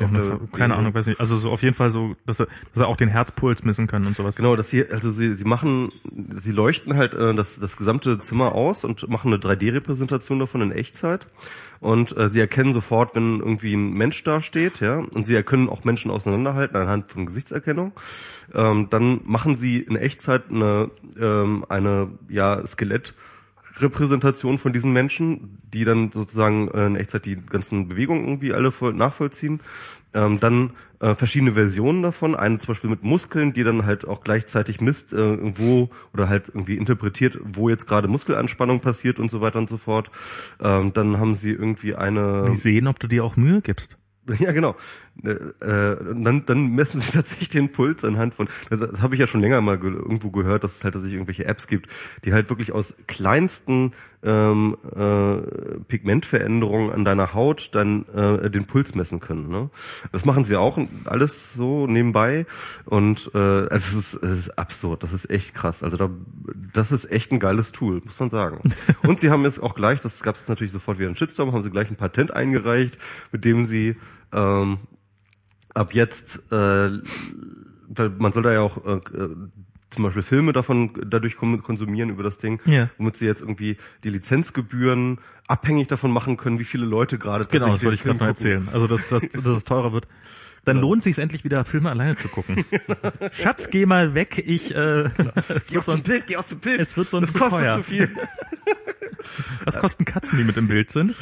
[0.51, 1.21] keine Ahnung, weiß nicht.
[1.21, 4.07] Also so auf jeden Fall so, dass sie, dass sie auch den Herzpuls messen können
[4.07, 4.35] und sowas.
[4.35, 5.87] Genau, dass sie, also sie, sie machen,
[6.35, 10.71] sie leuchten halt äh, das, das gesamte Zimmer aus und machen eine 3D-Repräsentation davon in
[10.73, 11.27] Echtzeit.
[11.83, 15.67] Und äh, sie erkennen sofort, wenn irgendwie ein Mensch da steht, ja, und sie können
[15.67, 17.91] auch Menschen auseinanderhalten anhand von Gesichtserkennung.
[18.53, 23.13] Ähm, dann machen sie in Echtzeit eine, ähm, eine ja, Skelett.
[23.75, 28.71] Repräsentation von diesen Menschen, die dann sozusagen äh, in Echtzeit die ganzen Bewegungen irgendwie alle
[28.71, 29.59] voll nachvollziehen.
[30.13, 30.71] Ähm, dann
[31.03, 35.11] äh, verschiedene Versionen davon, eine zum Beispiel mit Muskeln, die dann halt auch gleichzeitig misst,
[35.11, 39.69] äh, wo oder halt irgendwie interpretiert, wo jetzt gerade Muskelanspannung passiert und so weiter und
[39.69, 40.09] so fort.
[40.61, 43.97] Ähm, dann haben sie irgendwie eine Die sehen, ob du dir auch Mühe gibst.
[44.39, 44.77] ja, genau.
[45.23, 48.47] Äh, äh, dann, dann messen sie tatsächlich den Puls anhand von.
[48.69, 51.03] Das, das habe ich ja schon länger mal ge irgendwo gehört, dass es halt, dass
[51.03, 51.89] es irgendwelche Apps gibt,
[52.25, 53.93] die halt wirklich aus kleinsten
[54.23, 59.49] ähm, äh, Pigmentveränderungen an deiner Haut dann äh, den Puls messen können.
[59.49, 59.69] Ne?
[60.11, 62.45] Das machen sie auch alles so nebenbei
[62.85, 65.03] und äh, also es ist, es ist absurd.
[65.03, 65.83] Das ist echt krass.
[65.83, 66.09] Also da,
[66.73, 68.61] das ist echt ein geiles Tool, muss man sagen.
[69.03, 71.63] und sie haben jetzt auch gleich, das gab es natürlich sofort wieder einen Shitstorm, haben
[71.63, 72.97] sie gleich ein Patent eingereicht,
[73.31, 73.97] mit dem sie
[74.31, 74.79] ähm,
[75.73, 76.89] ab jetzt, äh,
[78.17, 78.99] man soll da ja auch äh,
[79.89, 82.89] zum Beispiel Filme davon dadurch konsumieren über das Ding, Ja.
[82.97, 87.67] womit sie jetzt irgendwie die Lizenzgebühren abhängig davon machen können, wie viele Leute gerade Genau,
[87.67, 88.67] das wollte ich gerade mal erzählen.
[88.73, 90.07] Also, dass, dass, dass es teurer wird.
[90.65, 92.63] Dann lohnt sich endlich wieder, Filme alleine zu gucken.
[93.33, 94.41] Schatz, geh mal weg.
[94.45, 94.77] Ich, äh,
[95.49, 96.79] es, Geh wird aus dem sonst, Bild, geh aus dem Bild.
[96.79, 97.75] es wird sonst das zu kostet teuer.
[97.75, 98.09] zu viel.
[99.65, 101.15] Was kosten Katzen, die mit im Bild sind?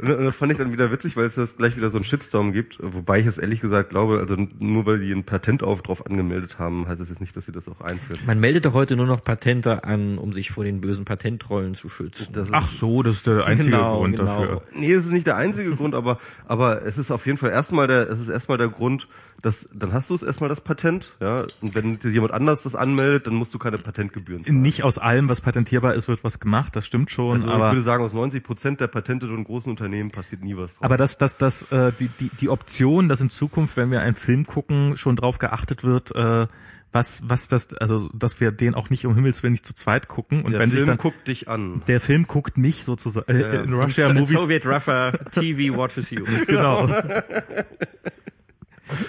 [0.00, 2.52] Und das fand ich dann wieder witzig, weil es das gleich wieder so einen Shitstorm
[2.52, 6.06] gibt, wobei ich es ehrlich gesagt glaube, also nur weil die ein Patent auf drauf
[6.06, 8.20] angemeldet haben, heißt es jetzt nicht, dass sie das auch einführen.
[8.24, 11.88] Man meldet doch heute nur noch Patente an, um sich vor den bösen Patentrollen zu
[11.90, 12.28] schützen.
[12.32, 14.40] Das Ach so, das ist der einzige Genau, Grund genau.
[14.40, 14.62] dafür.
[14.74, 17.86] nee, es ist nicht der einzige Grund, aber aber es ist auf jeden Fall erstmal
[17.86, 19.06] der es ist erstmal der Grund,
[19.42, 22.74] dass dann hast du es erstmal das Patent, ja, und wenn dir jemand anders das
[22.74, 24.62] anmeldet, dann musst du keine Patentgebühren zahlen.
[24.62, 27.70] Nicht aus allem, was patentierbar ist, wird was gemacht, das stimmt schon, Also ich aber
[27.72, 30.74] würde sagen, aus 90 Prozent der Patente von großen Unternehmen passiert nie was.
[30.76, 30.84] drauf.
[30.84, 34.16] Aber dass das, das, äh, die, die, die Option, dass in Zukunft, wenn wir einen
[34.16, 36.46] Film gucken, schon drauf geachtet wird, äh,
[36.92, 40.08] was, was das, also, dass wir den auch nicht um Himmels Willen nicht zu zweit
[40.08, 41.82] gucken und der wenn Film sich dann guckt dich an.
[41.86, 43.62] der Film guckt mich sozusagen äh, Ja.
[43.62, 46.24] in Russia Movies Soviet Rougher TV watches you.
[46.46, 46.88] genau.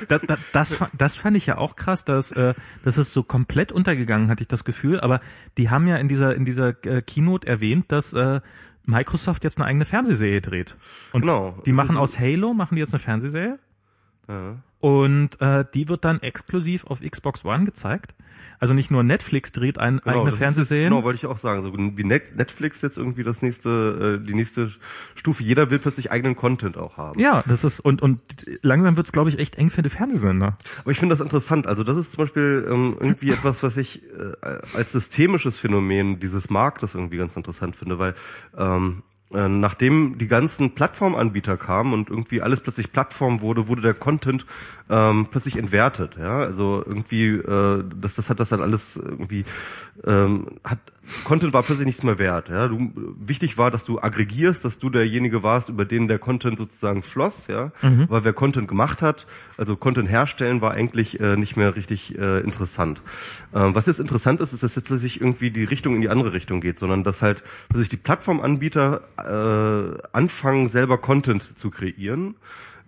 [0.07, 2.53] Das, das, das, das fand ich ja auch krass, dass äh,
[2.83, 4.99] das ist so komplett untergegangen, hatte ich das Gefühl.
[4.99, 5.21] Aber
[5.57, 8.41] die haben ja in dieser in dieser äh, Keynote erwähnt, dass äh,
[8.85, 10.75] Microsoft jetzt eine eigene Fernsehserie dreht.
[11.13, 11.57] Und Genau.
[11.65, 13.59] die machen aus Halo machen die jetzt eine Fernsehserie
[14.79, 18.13] Und äh, die wird dann exklusiv auf Xbox One gezeigt.
[18.59, 20.89] Also nicht nur Netflix dreht ein, eigene das ist- Fernsehserien.
[20.91, 21.63] Genau, wollte ich auch sagen.
[21.63, 24.71] So wie Net Netflix jetzt irgendwie das nächste, äh, die nächste
[25.15, 25.41] Stufe.
[25.43, 27.19] Jeder will plötzlich eigenen Content auch haben.
[27.19, 28.19] Ja, das ist und und
[28.61, 30.57] langsam wird's glaube ich echt eng für die Fernsehsender.
[30.79, 31.65] Aber ich finde das interessant.
[31.65, 36.49] Also das ist zum Beispiel ähm, irgendwie etwas, was ich äh, als systemisches Phänomen dieses
[36.51, 38.13] Marktes irgendwie ganz interessant finde, weil
[38.55, 39.01] ähm,
[39.33, 44.45] äh, nachdem die ganzen Plattformanbieter kamen und irgendwie alles plötzlich Plattform wurde, wurde der Content
[44.89, 46.17] ähm, plötzlich entwertet.
[46.17, 49.45] Ja, also irgendwie äh, das das hat das dann alles irgendwie
[50.05, 50.79] ähm, hat
[51.23, 52.49] Content war plötzlich nichts mehr wert.
[52.49, 56.57] Ja, du, wichtig war, dass du aggregierst, dass du derjenige warst, über den der Content
[56.57, 57.47] sozusagen floss.
[57.47, 57.71] Ja,
[58.09, 59.27] weil wer Content gemacht hat,
[59.57, 63.01] also Content herstellen, war eigentlich äh, nicht mehr richtig äh, interessant.
[63.53, 66.33] Ähm, was jetzt interessant ist, ist, dass jetzt plötzlich irgendwie die Richtung in die andere
[66.33, 72.35] Richtung geht, sondern dass halt plötzlich die Plattformanbieter äh, anfangen, selber Content zu kreieren.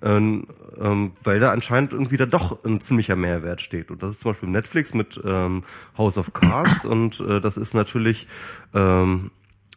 [0.03, 0.47] Ähm,
[0.79, 3.91] ähm, weil da anscheinend irgendwie da doch ein ziemlicher Mehrwert steht.
[3.91, 5.63] Und das ist zum Beispiel Netflix mit ähm,
[5.97, 8.27] House of Cards und äh, das ist natürlich
[8.73, 9.31] ähm,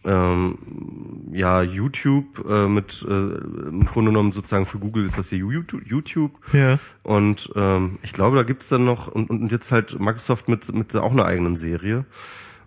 [0.05, 0.59] ähm,
[1.33, 6.39] ja YouTube äh, mit äh, im Grunde genommen sozusagen für Google ist das hier YouTube.
[6.53, 6.79] Ja.
[7.03, 10.95] und ähm, ich glaube da gibt's dann noch und, und jetzt halt Microsoft mit mit
[10.95, 12.05] auch einer eigenen Serie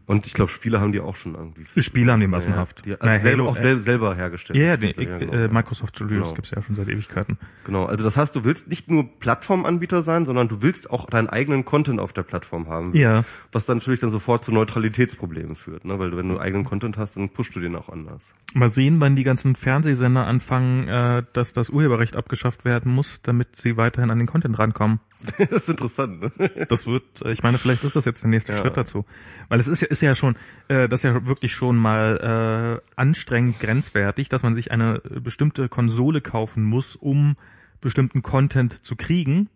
[0.10, 2.86] und ich glaube Spiele haben die auch schon irgendwie Spiele haben die massenhaft.
[2.86, 5.18] ja, die, Na, also selber, Halo, auch äh, sel selber hergestellt Ja, ja, nee, Ja,
[5.20, 5.34] genau.
[5.34, 6.34] äh, Microsoft Studios Genau.
[6.34, 7.38] gibt's ja schon seit Ewigkeiten.
[7.64, 11.30] Genau, also das heißt, du willst nicht nur Plattformanbieter sein, sondern du willst auch deinen
[11.30, 12.96] eigenen Content auf der Plattform haben.
[12.96, 13.24] Ja.
[13.52, 16.00] Was dann natürlich dann sofort zu Neutralitätsproblemen führt, ne?
[16.00, 18.34] weil wenn du eigenen Content hast, dann pushst du den auch anders.
[18.56, 23.56] Mal sehen, wann die ganzen Fernsehsender anfangen, äh, dass das Urheberrecht abgeschafft werden muss, damit
[23.56, 25.00] sie weiterhin an den Content rankommen.
[25.38, 26.66] das ist interessant, ne?
[26.70, 28.60] Das wird, äh, ich meine, vielleicht ist das jetzt der nächste Ja.
[28.60, 29.06] Schritt dazu.
[29.50, 30.36] Weil es ist ja, ist ja schon,
[30.68, 35.68] äh, das ist ja wirklich schon mal äh, anstrengend grenzwertig, dass man sich eine bestimmte
[35.70, 37.36] Konsole kaufen muss, um
[37.82, 39.50] bestimmten Content zu kriegen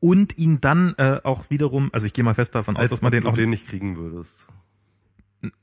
[0.00, 3.12] und ihn dann äh, auch wiederum, also ich gehe mal fest davon aus, dass man
[3.12, 4.46] den du auch, den nicht kriegen würdest.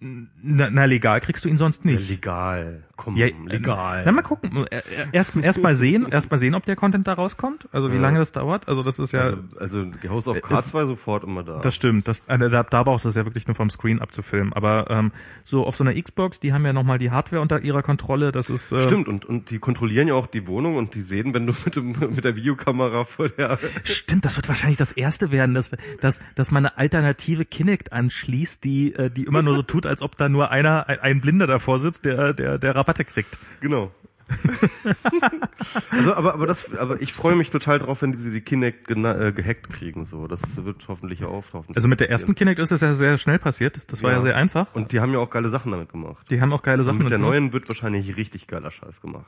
[0.01, 2.09] Na, na legal kriegst du ihn sonst Ja, nicht.
[2.09, 2.83] legal.
[2.97, 4.03] Komm, Ja, legal.
[4.05, 4.65] Na, mal gucken.
[5.13, 7.69] Erst, erst mal sehen, erst mal sehen, ob der Content da rauskommt.
[7.71, 8.01] Also wie Ja.
[8.01, 8.67] lange das dauert.
[8.67, 11.59] Also das ist ja, also, also die House of Cards war sofort immer da.
[11.59, 12.09] das stimmt.
[12.09, 14.51] Das, äh, da, da brauchst du es ja wirklich nur vom Screen abzufilmen.
[14.51, 15.13] Aber ähm,
[15.45, 18.33] so auf so einer Xbox, die haben ja nochmal die Hardware unter ihrer Kontrolle.
[18.33, 21.33] Das ist äh, Stimmt, und, und die kontrollieren ja auch die Wohnung und die sehen,
[21.33, 23.57] wenn du mit, dem, mit der Videokamera vor der...
[23.85, 25.71] Stimmt, das wird wahrscheinlich das erste werden, dass,
[26.01, 30.01] dass, dass man eine alternative Kinect anschließt, die, äh, die immer nur so tut, als
[30.01, 33.37] ob da nur einer, ein, ein Blinder davor sitzt, der, der, der Rabatte kriegt.
[33.61, 33.91] Genau.
[35.91, 39.19] also, aber, aber das, aber ich freue mich total drauf, wenn diese die Kinect gena-
[39.19, 40.27] äh, gehackt kriegen, so.
[40.27, 41.75] Das wird hoffentlich auftauchen.
[41.75, 43.91] Also mit der ersten Kinect ist es ja sehr schnell passiert.
[43.91, 44.23] Das war ja, Ja.
[44.23, 44.73] sehr einfach.
[44.75, 46.25] Und die haben ja auch geile Sachen damit gemacht.
[46.29, 49.25] Die haben auch geile Und Sachen mit der neuen wird wahrscheinlich richtig geiler Scheiß gemacht.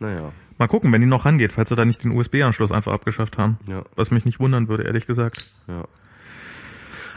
[0.00, 3.38] Naja, Mal gucken, wenn die noch rangeht, falls sie da nicht den USB-Anschluss einfach abgeschafft
[3.38, 3.58] haben.
[3.68, 5.44] ja, Was mich nicht wundern würde, ehrlich gesagt.
[5.68, 5.84] ja.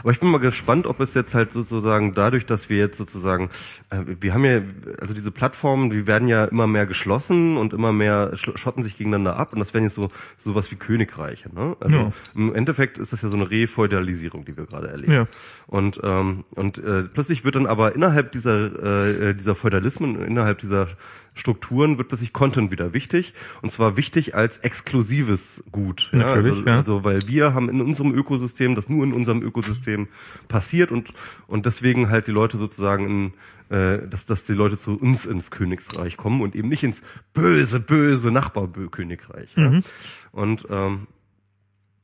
[0.02, 3.50] Aber ich bin mal gespannt, ob es jetzt halt sozusagen dadurch, dass wir jetzt sozusagen,
[3.90, 4.60] äh, wir haben ja,
[5.00, 8.98] also diese Plattformen, die werden ja immer mehr geschlossen und immer mehr sch- schotten sich
[8.98, 11.54] gegeneinander ab und das werden jetzt so sowas wie Königreiche.
[11.54, 11.76] Ne?
[11.80, 12.12] Also Ja.
[12.34, 15.12] im Endeffekt ist das ja so eine Refeudalisierung, die wir gerade erleben.
[15.12, 15.26] Ja.
[15.66, 20.88] Und ähm, und äh, plötzlich wird dann aber innerhalb dieser äh, dieser Feudalismen, innerhalb dieser
[21.34, 26.10] Strukturen wird plötzlich Content wieder wichtig und zwar wichtig als exklusives Gut.
[26.12, 26.18] Ja?
[26.18, 26.76] Natürlich, also, ja.
[26.76, 30.08] also weil wir haben in unserem Ökosystem, das nur in unserem Ökosystem
[30.48, 31.12] passiert und
[31.46, 33.32] und deswegen halt die Leute sozusagen in
[33.72, 37.02] äh, dass, dass die Leute zu uns ins Königsreich kommen und eben nicht ins
[37.32, 39.56] böse, böse Nachbarkönigreich.
[39.56, 39.70] Ja?
[39.70, 39.82] Mhm.
[40.30, 41.06] Und ähm,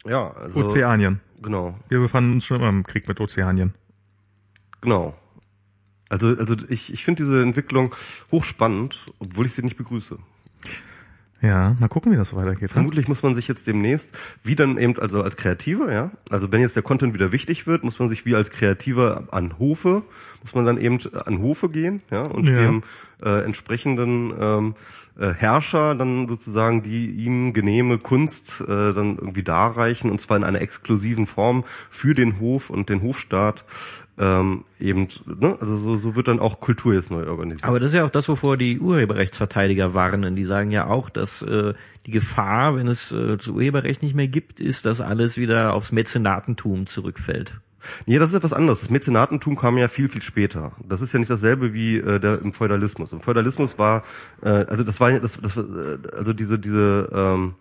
[0.06, 1.20] ja, also Ozeanien.
[1.42, 3.74] genau, Wir befanden uns schon immer im Krieg mit Ozeanien.
[4.80, 5.14] genau.
[6.08, 7.94] Also, also ich, ich finde diese Entwicklung
[8.32, 10.18] hochspannend, obwohl ich sie nicht begrüße.
[11.40, 12.62] Ja, mal gucken, wie das so weitergeht.
[12.62, 12.68] ne?
[12.68, 16.60] Vermutlich muss man sich jetzt demnächst, wie dann eben, also als Kreativer, ja, also wenn
[16.60, 20.02] jetzt der Content wieder wichtig wird, muss man sich wie als Kreativer an Hofe,
[20.42, 22.56] muss man dann eben an Hofe gehen, ja, und Ja.
[22.56, 22.82] dem
[23.22, 24.74] äh, entsprechenden ähm,
[25.16, 30.44] äh, Herrscher dann sozusagen die ihm genehme Kunst äh, dann irgendwie darreichen, und zwar in
[30.44, 33.64] einer exklusiven Form für den Hof und den Hofstaat.
[34.18, 35.56] Ähm, eben, ne?
[35.60, 37.64] Also so, so wird dann auch Kultur jetzt neu organisiert.
[37.64, 40.34] Aber das ist ja auch das, wovor die Urheberrechtsverteidiger warnen.
[40.34, 41.74] Die sagen ja auch, dass äh,
[42.06, 45.92] die Gefahr, wenn es äh, das Urheberrecht nicht mehr gibt, ist, dass alles wieder aufs
[45.92, 47.60] Mäzenatentum zurückfällt.
[48.06, 48.80] Nee, das ist etwas anderes.
[48.80, 50.72] Das Mäzenatentum kam ja viel, viel später.
[50.86, 53.12] Das ist ja nicht dasselbe wie äh, der im Feudalismus.
[53.12, 54.02] Im Feudalismus war,
[54.42, 57.54] äh, also das war ja, das, das, äh, also diese, diese, ähm,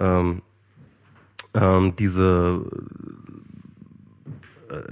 [0.00, 0.42] ähm,
[1.54, 2.64] ähm, diese,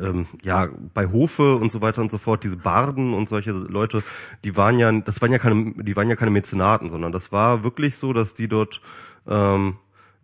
[0.00, 4.02] ähm, ja, bei Hofe und so weiter und so fort, diese Barden und solche Leute,
[4.44, 7.64] die waren ja, das waren ja keine, die waren ja keine Mäzenaten, sondern das war
[7.64, 8.80] wirklich so, dass die dort,
[9.26, 9.76] ähm,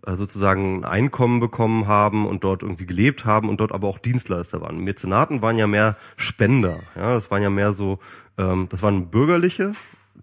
[0.06, 3.98] äh, sozusagen ein Einkommen bekommen haben und dort irgendwie gelebt haben und dort aber auch
[3.98, 4.78] Dienstleister waren.
[4.78, 7.98] Mäzenaten waren ja mehr Spender, ja, das waren ja mehr so,
[8.38, 9.72] ähm, das waren Bürgerliche,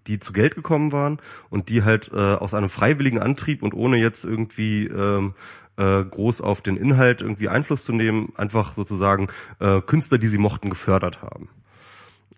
[0.06, 1.18] die zu Geld gekommen waren
[1.50, 5.34] und die halt äh, aus einem freiwilligen Antrieb und ohne jetzt irgendwie ähm,
[5.76, 9.28] äh, groß auf den Inhalt irgendwie Einfluss zu nehmen, einfach sozusagen
[9.60, 11.48] äh, Künstler, die sie mochten, gefördert haben.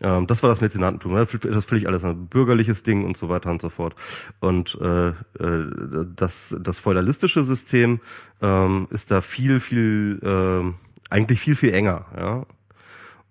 [0.00, 1.14] Ähm, das war das Mäzenatentum.
[1.14, 1.20] ne?
[1.20, 3.94] Das ist völlig alles ein bürgerliches Ding und so weiter und so fort.
[4.40, 5.14] Und äh, äh,
[6.14, 8.00] das, das feudalistische System
[8.42, 10.72] ähm, ist da viel, viel, äh,
[11.10, 12.06] eigentlich viel, viel enger.
[12.16, 12.46] Ja?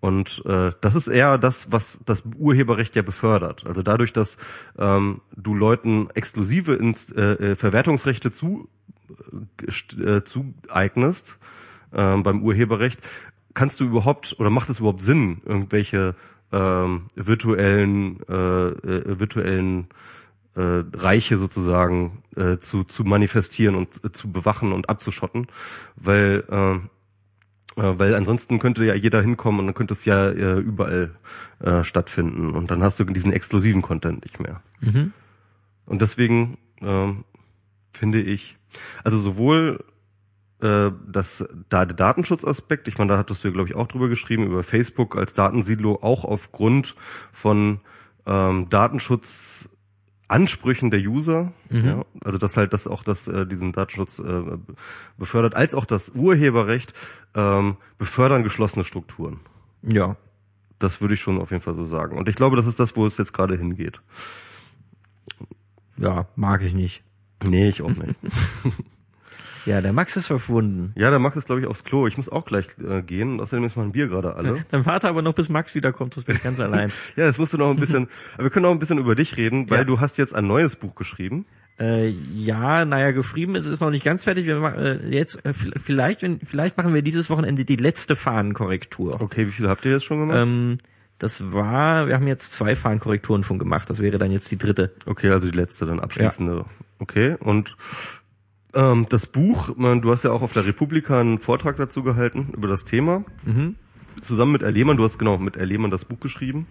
[0.06, 3.66] Und äh, das ist eher das, was das Urheberrecht ja befördert.
[3.66, 4.38] Also dadurch, dass
[4.78, 8.70] ähm, du Leuten exklusive Inst äh, äh, Verwertungsrechte zu,
[9.97, 11.39] äh, äh, zueignest
[11.91, 12.99] ähm, beim Urheberrecht,
[13.56, 16.14] kannst du überhaupt oder macht es überhaupt Sinn, irgendwelche
[16.51, 19.88] ähm, virtuellen äh, äh, virtuellen
[20.53, 25.47] äh, Reiche sozusagen äh, zu, zu manifestieren und äh, zu bewachen und abzuschotten,
[25.95, 26.78] weil äh,
[27.76, 31.15] weil ansonsten könnte ja jeder hinkommen und dann könnte es ja äh, überall
[31.59, 34.61] äh, stattfinden und dann hast du diesen exklusiven Content nicht mehr.
[35.86, 37.26] Und deswegen ähm,
[37.93, 38.57] finde ich,
[39.03, 39.84] also sowohl
[40.61, 44.07] äh, das da der Datenschutzaspekt, ich meine, da hattest du ja glaube ich auch drüber
[44.07, 46.95] geschrieben über Facebook als Datensiedlo auch aufgrund
[47.32, 47.82] von
[48.26, 49.69] ähm, Datenschutz
[50.28, 54.41] Ansprüchen der User, ja, also dass halt das auch das äh, diesen Datenschutz äh,
[55.17, 56.93] befördert, als auch das Urheberrecht
[57.36, 59.39] ähm, befördern geschlossene Strukturen.
[59.84, 60.17] Ja.
[60.80, 62.17] Das würde ich schon auf jeden Fall so sagen.
[62.17, 64.01] Und ich glaube, das ist das, wo es jetzt gerade hingeht.
[65.97, 67.03] Ja, mag ich nicht.
[67.43, 68.15] Nee, ich auch nicht.
[69.66, 70.93] Ja, der Max ist verschwunden.
[70.95, 72.07] ja, der Max ist, glaube ich, aufs Klo.
[72.07, 73.34] Ich muss auch gleich äh, gehen.
[73.34, 74.63] Und außerdem ist mein Bier gerade alle.
[74.72, 76.91] Dann warte aber noch, bis Max wiederkommt, sonst bin ich ganz allein.
[77.16, 79.38] Ja, jetzt musst du noch ein bisschen, aber wir können auch ein bisschen über dich
[79.38, 79.84] reden, weil Ja.
[79.84, 81.45] du hast jetzt ein neues Buch geschrieben.
[81.78, 84.45] Äh, ja, naja, geschrieben ist es noch nicht ganz fertig.
[84.45, 89.20] Wir machen äh, jetzt äh, vielleicht, wenn, vielleicht machen wir dieses Wochenende die letzte Fahnenkorrektur.
[89.20, 90.38] Okay, wie viele habt ihr jetzt schon gemacht?
[90.41, 90.78] Ähm,
[91.18, 93.89] das war, wir haben jetzt zwei Fahnenkorrekturen schon gemacht.
[93.89, 94.93] Das wäre dann jetzt die dritte.
[95.05, 96.63] Okay, also die letzte, dann abschließende.
[96.99, 97.76] Okay, und
[98.76, 102.49] ähm, das Buch, man, du hast ja auch auf der Republika einen Vortrag dazu gehalten
[102.55, 103.23] über das Thema.
[104.21, 106.67] Zusammen mit Erlehmann, du hast genau mit Erlehmann das Buch geschrieben.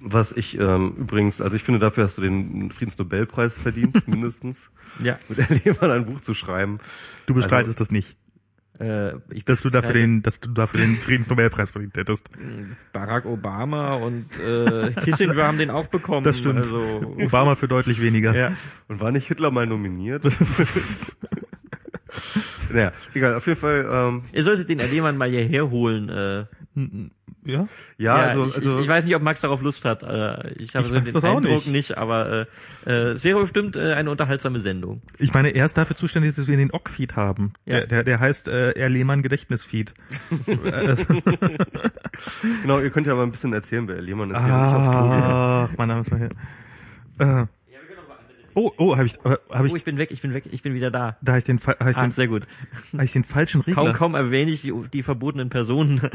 [0.00, 4.70] Was ich ähm, übrigens, also ich finde, dafür hast du den Friedensnobelpreis verdient, mindestens.
[5.02, 5.18] Ja.
[5.28, 6.80] Mit Erlehmann ein Buch zu schreiben.
[7.26, 8.16] Du bestreitest das nicht.
[8.80, 12.30] Äh, ich Dass du dafür bestreite den, dass du dafür den Friedensnobelpreis verdient hättest.
[12.92, 16.24] Barack Obama und äh, Kissinger haben den auch bekommen.
[16.24, 16.58] Das stimmt.
[16.58, 18.34] Also, Obama für deutlich weniger.
[18.34, 18.52] ja.
[18.88, 20.24] Und war nicht Hitler mal nominiert?
[22.76, 26.08] naja, egal, auf jeden Fall, ähm, Ihr solltet den Erlehmann mal hierher holen.
[26.08, 26.44] Äh,
[27.44, 27.66] Ja?
[27.98, 30.02] ja, also, ich, also ich, ich weiß nicht, ob Max darauf Lust hat.
[30.04, 31.98] Äh, ich habe Ich so den das auch Eindruck nicht.
[31.98, 32.46] aber
[32.86, 35.02] äh, äh, es wäre bestimmt äh, eine unterhaltsame Sendung.
[35.18, 37.52] Ich meine, er ist dafür zuständig, dass wir den OGG-Feed haben.
[37.66, 37.78] Ja.
[37.78, 38.88] Der, der, der heißt äh, R.
[38.88, 39.92] Lehmann Gedächtnisfeed.
[40.72, 41.04] Also-
[42.62, 44.36] genau, ihr könnt ja mal ein bisschen erzählen, wer Lehmann ist.
[44.40, 46.30] Ach, mein Name ist noch hier.
[47.18, 47.46] Äh,
[48.54, 50.62] oh, oh, habe ich, äh, hab Oh, ich, ich bin weg, ich bin weg, ich
[50.62, 51.16] bin wieder da.
[51.22, 52.46] da habe ich den, ich Ah, den, sehr gut.
[52.92, 53.74] hab ich den falschen Regler.
[53.84, 56.00] Kaum, kaum erwähne ich die, die verbotenen Personen.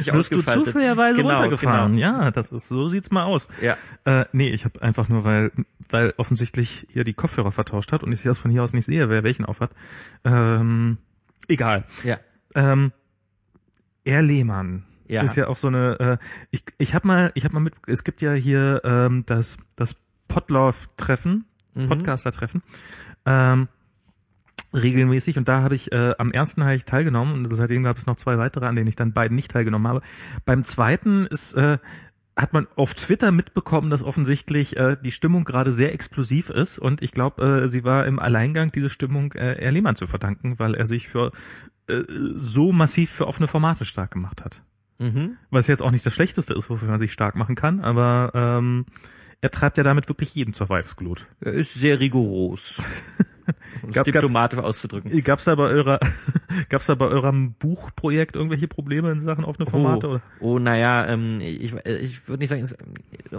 [0.00, 1.92] Ich Wirst du zufälligerweise Genau, runtergefahren?
[1.92, 2.02] Genau.
[2.22, 3.48] Ja, das ist so sieht's mal aus.
[3.62, 3.76] Ja.
[4.04, 5.50] Äh, nee, ich habe einfach nur, weil
[5.90, 9.08] weil offensichtlich hier die Kopfhörer vertauscht hat und ich das von hier aus nicht sehe,
[9.08, 9.70] wer welchen auf hat.
[10.24, 10.98] Ähm,
[11.48, 11.84] egal.
[12.04, 12.18] Ja.
[12.54, 12.92] Ähm,
[14.04, 14.22] R.
[14.22, 15.22] Lehmann Ja.
[15.22, 16.18] ist ja auch so eine.
[16.20, 17.74] Äh, ich ich habe mal ich habe mal mit.
[17.86, 19.96] Es gibt ja hier ähm, das das
[20.28, 21.44] Podlove-Treffen,
[21.74, 21.88] Mhm.
[21.88, 22.62] Podcaster-Treffen.
[23.26, 23.68] Ähm,
[24.74, 28.06] regelmäßig und da hatte ich äh, am ersten habe ich teilgenommen und seitdem gab es
[28.06, 30.02] noch zwei weitere, an denen ich dann beiden nicht teilgenommen habe.
[30.44, 31.78] Beim zweiten ist äh,
[32.36, 37.02] hat man auf Twitter mitbekommen, dass offensichtlich äh, die Stimmung gerade sehr explosiv ist und
[37.02, 40.74] ich glaube, äh, sie war im Alleingang diese Stimmung äh, Herr Lehmann zu verdanken, weil
[40.74, 41.32] er sich für
[41.88, 44.62] äh, so massiv für offene Formate stark gemacht hat.
[44.98, 45.36] Mhm.
[45.50, 48.86] Was jetzt auch nicht das Schlechteste ist, wofür man sich stark machen kann, aber ähm,
[49.40, 51.26] er treibt ja damit wirklich jeden zur Weibsglut.
[51.40, 52.80] Er ist sehr rigoros.
[53.82, 55.22] Um Gab- diplomatisch auszudrücken.
[55.22, 55.98] Gab's da bei eurer,
[56.68, 60.06] gab's da bei eurem Buchprojekt irgendwelche Probleme in Sachen offene Formate?
[60.06, 60.22] Oh, oder?
[60.40, 62.76] oh naja, ähm, ich, ich würde nicht sagen, es,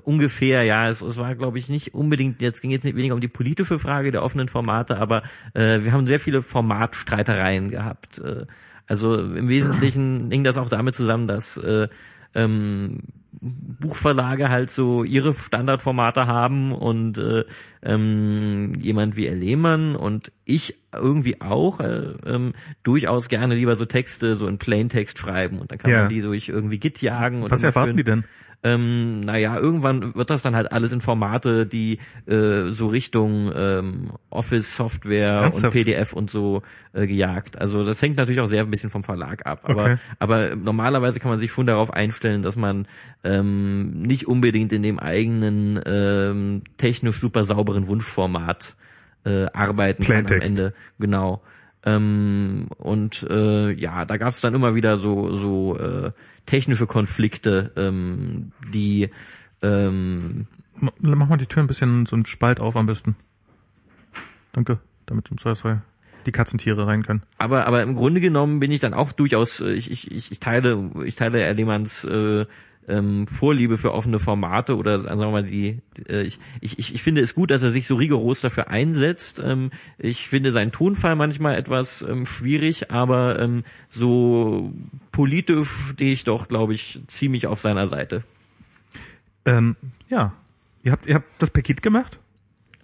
[0.04, 3.22] ungefähr, ja, es, es war, glaube ich, nicht unbedingt, jetzt ging jetzt nicht weniger um
[3.22, 5.24] die politische Frage der offenen Formate, aber
[5.54, 8.18] äh, wir haben sehr viele Formatstreitereien gehabt.
[8.20, 8.46] Äh,
[8.88, 11.88] also im Wesentlichen hing das auch damit zusammen, dass äh,
[12.34, 13.04] ähm,
[13.42, 17.46] Buchverlage halt so ihre Standardformate haben und äh,
[17.82, 22.54] ähm, jemand wie Lehmann und ich irgendwie auch äh, ähm,
[22.84, 26.00] durchaus gerne lieber so Texte so in Plaintext schreiben und dann kann Ja.
[26.02, 27.44] man die durch irgendwie Git jagen.
[27.44, 28.26] Und Was erwarten die denn?
[28.62, 34.12] Ähm, naja, irgendwann wird das dann halt alles in Formate, die äh, so Richtung ähm,
[34.30, 35.72] Office-Software und?
[35.72, 36.62] PDF und so
[36.94, 37.58] äh, gejagt.
[37.58, 39.62] Also das hängt natürlich auch sehr ein bisschen vom Verlag ab.
[39.64, 39.98] Aber, Okay.
[40.20, 42.88] aber normalerweise kann man sich schon darauf einstellen, dass man
[43.24, 48.76] ähm, nicht unbedingt in dem eigenen ähm, technisch super sauberen Wunschformat
[49.24, 50.52] äh, arbeiten kann am Plaintext.
[50.52, 50.74] Ende.
[51.00, 51.42] Genau.
[51.96, 56.12] Ähm, und äh, ja, da gab es dann immer wieder so so äh,
[56.46, 59.10] technische Konflikte, ähm, die
[59.62, 63.16] ähm, Ma- Mach mal die Tür ein bisschen so einen Spalt auf am besten.
[64.54, 65.82] Danke, damit im Zweifelsfall
[66.26, 67.24] die Katzentiere rein können.
[67.38, 70.40] aber aber im Grunde genommen bin ich dann auch durchaus äh, ich ich ich, ich
[70.40, 72.46] teile ich teile Herr Lehmanns äh,
[72.88, 77.22] ähm, Vorliebe für offene Formate oder sagen wir mal die äh, ich, ich ich finde
[77.22, 79.42] es gut, dass er sich so rigoros dafür einsetzt.
[79.44, 84.74] Ähm, ich finde seinen Tonfall manchmal etwas ähm, schwierig, aber ähm, so
[85.12, 88.24] politisch stehe ich doch, glaube ich, ziemlich auf seiner Seite.
[89.46, 89.76] Ähm,
[90.10, 90.34] ja.
[90.84, 92.20] Ihr habt, ihr habt das per Git gemacht?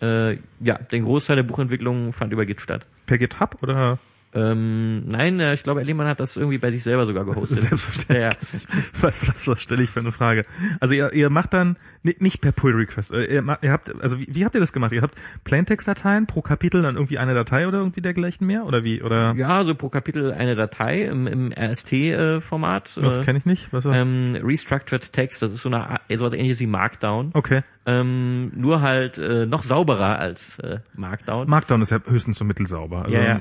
[0.01, 2.85] Äh, ja, den Großteil der Buchentwicklung fand über Git statt.
[3.05, 3.99] Per GitHub oder?
[4.35, 7.57] Ähm, nein, äh, ich glaube, Herr Lehmann hat das irgendwie bei sich selber sogar gehostet.
[7.57, 8.63] Selbstverständlich.
[8.63, 8.69] Ja,
[9.01, 10.45] Was, was, was stelle ich für eine Frage?
[10.81, 13.13] Also ihr, ihr macht dann ni- nicht per Pull Request.
[13.13, 14.91] äh, Ihr, ihr habt, also wie, wie habt ihr das gemacht?
[14.91, 19.01] Ihr habt Plaintext-Dateien pro Kapitel dann irgendwie eine Datei oder irgendwie dergleichen mehr oder wie?
[19.01, 22.97] Oder ja, so pro Kapitel eine Datei im, im RST-Format.
[23.01, 23.71] was kenne ich nicht?
[23.71, 27.31] Was ähm, Restructured Text, das ist so eine sowas ähnliches wie Markdown.
[27.33, 27.61] okay.
[27.87, 31.47] Ähm, nur halt äh, noch sauberer als äh, Markdown.
[31.47, 33.05] Markdown ist ja höchstens so mittelsauber.
[33.05, 33.39] Also, Ja, ja.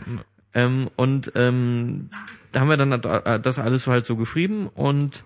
[0.55, 2.11] Ähm, und ähm,
[2.53, 5.25] da haben wir dann äh, das alles halt so geschrieben und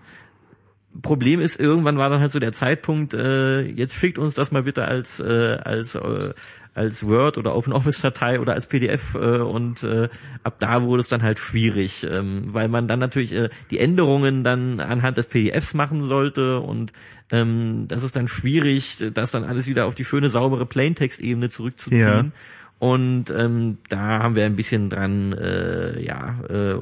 [1.03, 4.63] Problem ist, irgendwann war dann halt so der Zeitpunkt, äh, jetzt schickt uns das mal
[4.63, 6.33] bitte als äh, als äh,
[6.73, 10.09] als Word oder OpenOffice-Datei oder als PDF äh, und äh,
[10.43, 14.43] ab da wurde es dann halt schwierig, ähm, weil man dann natürlich äh, die Änderungen
[14.43, 16.91] dann anhand des PDFs machen sollte und
[17.31, 21.99] ähm, das ist dann schwierig, das dann alles wieder auf die schöne saubere Plaintext-Ebene zurückzuziehen.
[21.99, 22.31] Ja.
[22.79, 26.79] Und ähm, da haben wir ein bisschen dran, äh, ja, äh,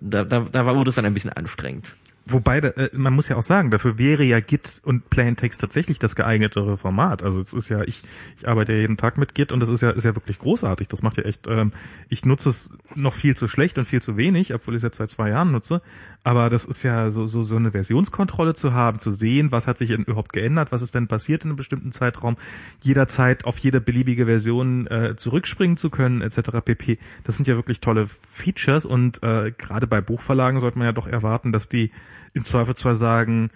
[0.00, 1.94] da, da, da wurde es dann ein bisschen anstrengend.
[2.30, 6.14] Wobei, äh, man muss ja auch sagen, dafür wäre ja Git und Plaintext tatsächlich das
[6.14, 7.22] geeignetere Format.
[7.22, 8.02] Also es ist ja, ich,
[8.36, 10.88] ich arbeite ja jeden Tag mit Git und das ist ja, ist ja wirklich großartig.
[10.88, 11.72] Das macht ja echt, ähm,
[12.10, 14.98] ich nutze es noch viel zu schlecht und viel zu wenig, obwohl ich es jetzt
[14.98, 15.80] seit zwei Jahren nutze.
[16.24, 19.78] Aber das ist ja so, so, so eine Versionskontrolle zu haben, zu sehen, was hat
[19.78, 22.36] sich denn überhaupt geändert, was ist denn passiert in einem bestimmten Zeitraum,
[22.82, 26.60] jederzeit auf jede beliebige Version äh, zurückspringen zu können, etc.
[26.64, 26.98] pp.
[27.24, 31.06] Das sind ja wirklich tolle Features und äh, gerade bei Buchverlagen sollte man ja doch
[31.06, 31.92] erwarten, dass die
[32.34, 33.50] im Zweifelsfall sagen,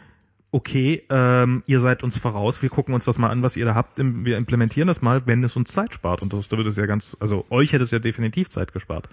[0.53, 3.75] okay, ähm, ihr seid uns voraus, wir gucken uns das mal an, was ihr da
[3.75, 6.21] habt, wir implementieren das mal, wenn es uns Zeit spart.
[6.23, 9.09] Und das, da wird es ja ganz, also euch hätte es ja definitiv Zeit gespart.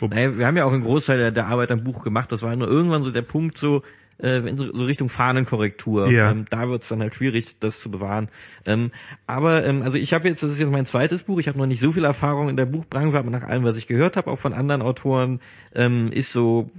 [0.00, 2.32] Wo- Naja, wir haben ja auch einen Großteil der, der Arbeit am Buch gemacht.
[2.32, 3.82] Das war nur irgendwann so der Punkt, so
[4.18, 6.08] äh, wenn so, so Richtung Fahnenkorrektur.
[6.10, 6.30] Ja.
[6.32, 8.26] Ähm, da wird es dann halt schwierig, das zu bewahren.
[8.66, 8.90] Ähm,
[9.26, 11.38] aber ähm, also ich habe jetzt, das ist jetzt mein zweites Buch.
[11.38, 13.86] Ich habe noch nicht so viel Erfahrung in der Buchbranche, aber nach allem, was ich
[13.86, 15.40] gehört habe, auch von anderen Autoren,
[15.74, 16.70] ähm, ist so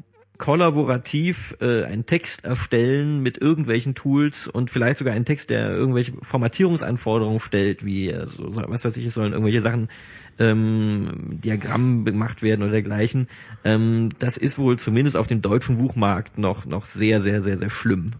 [0.43, 6.11] kollaborativ äh, einen Text erstellen mit irgendwelchen Tools und vielleicht sogar einen Text, der irgendwelche
[6.21, 9.87] Formatierungsanforderungen stellt, wie äh, so, was weiß ich, es sollen irgendwelche Sachen
[10.39, 13.29] ähm, Diagramm gemacht werden oder dergleichen.
[13.63, 17.69] Ähm, das ist wohl zumindest auf dem deutschen Buchmarkt noch noch sehr sehr sehr sehr
[17.69, 18.11] schlimm.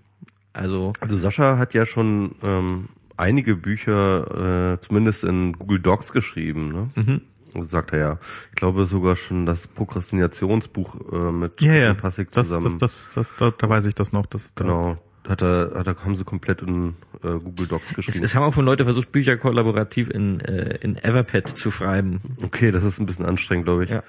[0.54, 2.86] Also Also Sascha hat ja schon ähm,
[3.18, 6.90] einige Bücher, äh, zumindest in Google Docs geschrieben, ne?
[6.96, 7.22] Mhm.
[7.68, 8.20] Sagt er ja.
[8.50, 12.78] Ich glaube sogar schon das Prokrastinationsbuch äh, mit Ja, ja, Passig das, zusammen.
[12.80, 14.26] das, das, das, da, da weiß ich das noch.
[14.26, 14.98] Das, da- genau.
[15.28, 18.26] Hat er, hat er, haben sie komplett in äh, Google Docs es, geschrieben.
[18.26, 22.20] es haben auch schon Leute versucht, Bücher kollaborativ in äh, in Everpad zu schreiben.
[22.44, 23.90] okay, das ist ein bisschen anstrengend, glaube ich.
[23.90, 24.04] Ja.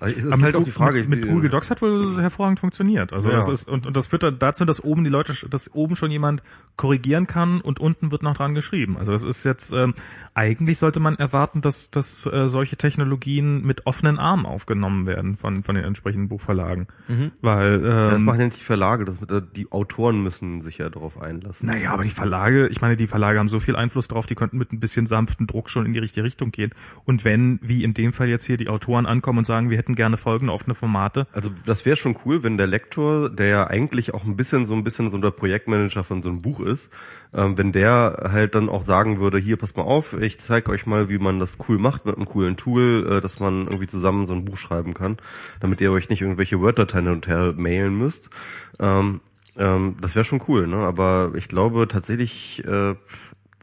[0.00, 0.98] Also es ist Aber halt auch mit, die Frage.
[1.00, 3.12] mit, mit Google Docs hat wohl hervorragend funktioniert.
[3.12, 3.36] Also Ja.
[3.36, 6.10] das ist und, und das führt dann dazu, dass oben die Leute, dass oben schon
[6.10, 6.42] jemand
[6.76, 8.96] korrigieren kann und unten wird noch dran geschrieben.
[8.96, 9.94] Also das ist jetzt ähm,
[10.34, 15.62] eigentlich sollte man erwarten, dass dass äh, solche Technologien mit offenen Armen aufgenommen werden von
[15.62, 16.86] von den entsprechenden Buchverlagen,
[17.40, 20.62] weil Ja, das ähm, machen ja nicht die Verlage, das mit, äh, die Autoren müssen
[20.62, 21.68] sich ja darauf einlassen.
[21.68, 24.58] naja, aber die Verlage, ich meine, die Verlage haben so viel Einfluss drauf, die könnten
[24.58, 26.70] mit ein bisschen sanften Druck schon in die richtige Richtung gehen.
[27.04, 29.89] Und wenn, wie in dem Fall jetzt hier, die Autoren ankommen und sagen, wir hätten
[29.94, 34.14] gerne folgende offene Formate, Also das wäre schon cool, wenn der Lektor, der ja eigentlich
[34.14, 36.90] auch ein bisschen so ein bisschen so der Projektmanager von so einem Buch ist,
[37.32, 40.86] ähm, wenn der halt dann auch sagen würde, hier passt mal auf, ich zeige euch
[40.86, 44.26] mal, wie man das cool macht mit einem coolen Tool, äh, dass man irgendwie zusammen
[44.26, 45.16] so ein Buch schreiben kann,
[45.60, 48.30] damit ihr euch nicht irgendwelche Word-Dateien hin und her mailen müsst.
[48.78, 49.20] Ähm,
[49.56, 50.76] ähm, das wäre schon cool, ne?
[50.76, 52.94] Aber ich glaube tatsächlich, äh,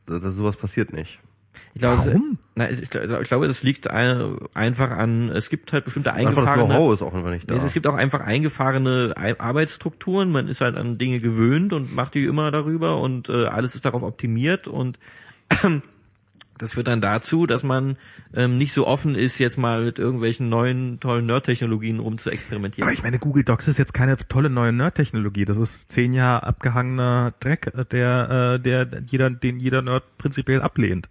[0.06, 1.20] dass sowas passiert nicht.
[1.74, 2.32] Ich glaube, Warum?
[2.32, 6.12] Es, na, ich, glaub- ich glaube, das liegt ein, einfach an, es gibt halt bestimmte
[6.14, 7.54] Einfach das eingefahrene, Know-how ist auch einfach nicht da.
[7.56, 10.32] es gibt auch einfach eingefahrene Ei- Arbeitsstrukturen.
[10.32, 13.86] Man ist halt an Dinge gewöhnt und macht die immer darüber und äh, alles ist
[13.86, 14.98] darauf optimiert und
[16.58, 17.98] das führt dann dazu, dass man
[18.34, 22.88] ähm, nicht so offen ist, jetzt mal mit irgendwelchen neuen tollen Nerd-Technologien rum zu experimentieren.
[22.88, 25.46] Aber ich meine, Google Docs ist jetzt keine tolle neue Nerd-Technologie.
[25.46, 30.62] Das ist zehn Jahre abgehangener Dreck, äh, der, äh, der jeder, den jeder Nerd prinzipiell
[30.64, 31.08] ablehnt.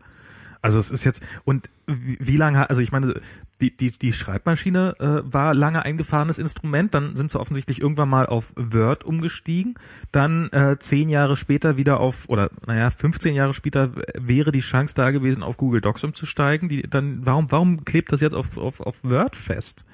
[0.66, 3.20] Also es ist jetzt und wie, wie lange, also ich meine,
[3.60, 8.26] die die die Schreibmaschine äh, war lange eingefahrenes Instrument, dann sind sie offensichtlich irgendwann mal
[8.26, 9.78] auf Word umgestiegen,
[10.10, 14.96] dann äh, zehn Jahre später wieder auf oder naja 15 Jahre später wäre die Chance
[14.96, 16.68] da gewesen, auf Google Docs umzusteigen.
[16.68, 19.84] Die dann warum warum klebt das jetzt auf auf, auf Word fest?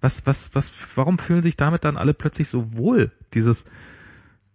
[0.00, 3.10] Was was was warum fühlen sich damit dann alle plötzlich so wohl?
[3.34, 3.64] Dieses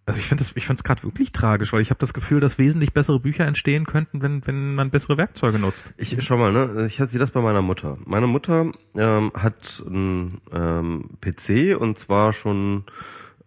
[0.06, 2.40] also ich finde das, ich finde es gerade wirklich tragisch, weil ich habe das Gefühl,
[2.40, 5.92] dass wesentlich bessere Bücher entstehen könnten, wenn, wenn man bessere Werkzeuge nutzt.
[5.98, 6.86] Ich schau mal, ne?
[6.86, 7.98] Ich hatte das bei meiner Mutter.
[8.06, 12.84] Meine Mutter ähm, hat einen ähm, PC und zwar schon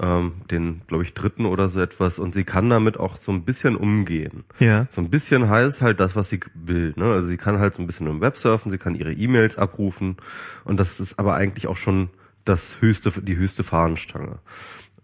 [0.01, 3.44] ähm, den, glaube ich, dritten oder so etwas und sie kann damit auch so ein
[3.44, 4.44] bisschen umgehen.
[4.59, 4.89] Ja.
[4.90, 6.93] So ein bisschen heißt halt das, was sie will.
[6.97, 7.05] Ne?
[7.05, 10.16] Also sie kann halt so ein bisschen im Web surfen, sie kann ihre E-Mails abrufen
[10.64, 12.10] und das ist aber eigentlich auch schon
[12.44, 14.39] das höchste, die höchste Fahnenstange.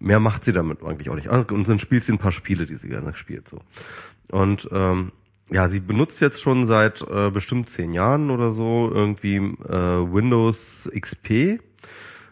[0.05, 1.29] Mehr macht sie damit eigentlich auch nicht.
[1.31, 3.49] Ah, Und dann spielt sie ein paar Spiele, die sie gerne spielt.
[3.49, 3.61] so.
[4.31, 5.13] Und ähm,
[5.51, 10.91] ja, sie benutzt jetzt schon seit äh, bestimmt zehn Jahren oder so irgendwie äh, Windows
[10.95, 11.59] XP, äh,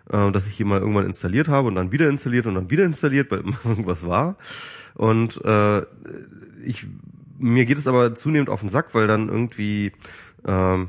[0.09, 3.31] das ich hier mal irgendwann installiert habe und dann wieder installiert und dann wieder installiert,
[3.31, 4.36] weil immer irgendwas war.
[4.94, 5.82] Und äh,
[6.62, 6.86] ich
[7.39, 9.93] mir geht es aber zunehmend auf den Sack, weil dann irgendwie
[10.47, 10.89] ähm,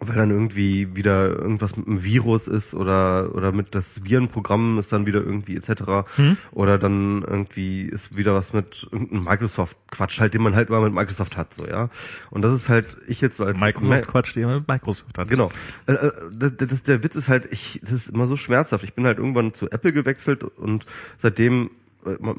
[0.00, 4.92] weil dann irgendwie wieder irgendwas mit einem Virus ist oder oder mit das Virenprogramm ist
[4.92, 6.08] dann wieder irgendwie etc.
[6.52, 10.80] Oder dann irgendwie ist wieder was mit irgendeinem Microsoft Quatsch halt, den man halt immer
[10.80, 11.88] mit Microsoft hat so ja.
[12.30, 15.28] Und das ist halt ich jetzt so als Microsoft Quatsch, den man mit Microsoft hat.
[15.28, 15.50] Genau.
[15.86, 18.84] Äh, äh, Das, das, der Witz ist halt, ich, das ist immer so schmerzhaft.
[18.84, 20.86] Ich bin halt irgendwann zu Apple gewechselt und
[21.18, 21.70] seitdem,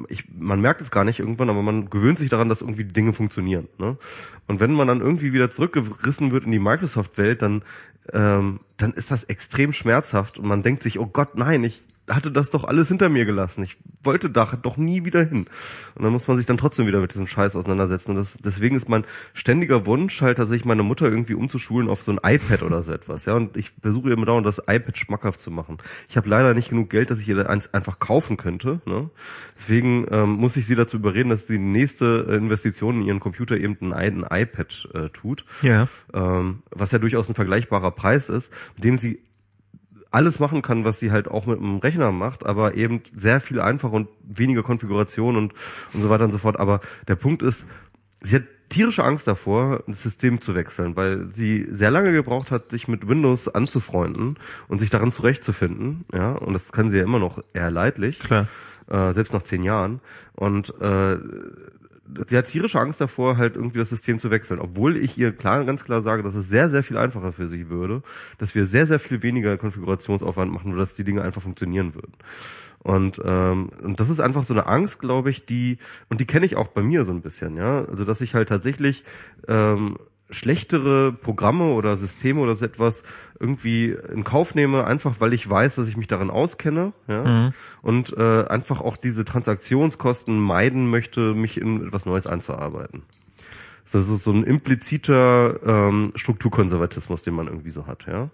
[0.09, 3.13] ich, man merkt es gar nicht irgendwann, aber man gewöhnt sich daran, dass irgendwie Dinge
[3.13, 3.67] funktionieren.
[3.77, 3.97] Ne?
[4.47, 7.63] Und wenn man dann irgendwie wieder zurückgerissen wird in die Microsoft-Welt, dann,
[8.11, 11.81] ähm, dann ist das extrem schmerzhaft und man denkt sich, oh Gott, nein, ich
[12.15, 13.63] hatte das doch alles hinter mir gelassen.
[13.63, 15.47] Ich wollte da doch nie wieder hin.
[15.95, 18.11] Und dann muss man sich dann trotzdem wieder mit diesem Scheiß auseinandersetzen.
[18.11, 22.11] Und das, deswegen ist mein ständiger Wunsch halt tatsächlich meine Mutter irgendwie umzuschulen auf so
[22.11, 23.25] ein iPad oder so etwas.
[23.25, 25.77] Ja, und ich versuche immer dauernd das iPad schmackhaft zu machen.
[26.09, 28.81] Ich habe leider nicht genug Geld, dass ich ihr eins einfach kaufen könnte.
[28.85, 29.09] Ne?
[29.57, 33.57] Deswegen ähm, muss ich sie dazu überreden, dass die nächste äh, Investition in ihren Computer
[33.57, 35.45] eben ein, ein iPad äh, tut.
[35.61, 35.87] Ja.
[36.13, 39.19] Ähm, was ja durchaus ein vergleichbarer Preis ist, mit dem sie
[40.11, 43.59] alles machen kann, was sie halt auch mit einem Rechner macht, aber eben sehr viel
[43.59, 45.53] einfacher und weniger Konfiguration und,
[45.93, 46.59] und so weiter und so fort.
[46.59, 47.65] Aber der Punkt ist,
[48.21, 52.71] sie hat tierische Angst davor, das System zu wechseln, weil sie sehr lange gebraucht hat,
[52.71, 56.05] sich mit Windows anzufreunden und sich daran zurechtzufinden.
[56.13, 58.19] Ja, und das kann sie ja immer noch eher leidlich.
[58.19, 58.47] Klar.
[58.87, 60.01] Äh, selbst nach zehn Jahren.
[60.33, 61.17] Und äh,
[62.27, 65.63] sie hat tierische Angst davor, halt irgendwie das System zu wechseln, obwohl ich ihr klar,
[65.65, 68.03] ganz klar sage, dass es sehr, sehr viel einfacher für sie würde,
[68.37, 72.13] dass wir sehr, sehr viel weniger Konfigurationsaufwand machen, nur dass die Dinge einfach funktionieren würden.
[72.83, 75.77] Und, ähm, und das ist einfach so eine Angst, glaube ich, die,
[76.09, 77.85] und die kenne ich auch bei mir so ein bisschen, ja.
[77.85, 79.03] Also dass ich halt tatsächlich
[79.47, 79.97] ähm,
[80.31, 83.03] schlechtere Programme oder Systeme oder so etwas
[83.39, 87.51] irgendwie in Kauf nehme, einfach weil ich weiß, dass ich mich darin auskenne, ja,
[87.81, 93.03] und äh, einfach auch diese Transaktionskosten meiden möchte, mich in etwas Neues einzuarbeiten.
[93.91, 98.29] Das ist so ein impliziter ähm, Strukturkonservatismus, den man irgendwie so hat, ja.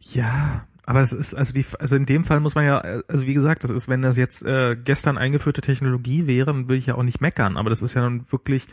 [0.00, 3.34] Ja, aber es ist also die also in dem Fall muss man ja also wie
[3.34, 6.94] gesagt, das ist wenn das jetzt äh, gestern eingeführte Technologie wäre, dann würde ich ja
[6.94, 8.66] auch nicht meckern, aber das ist ja nun wirklich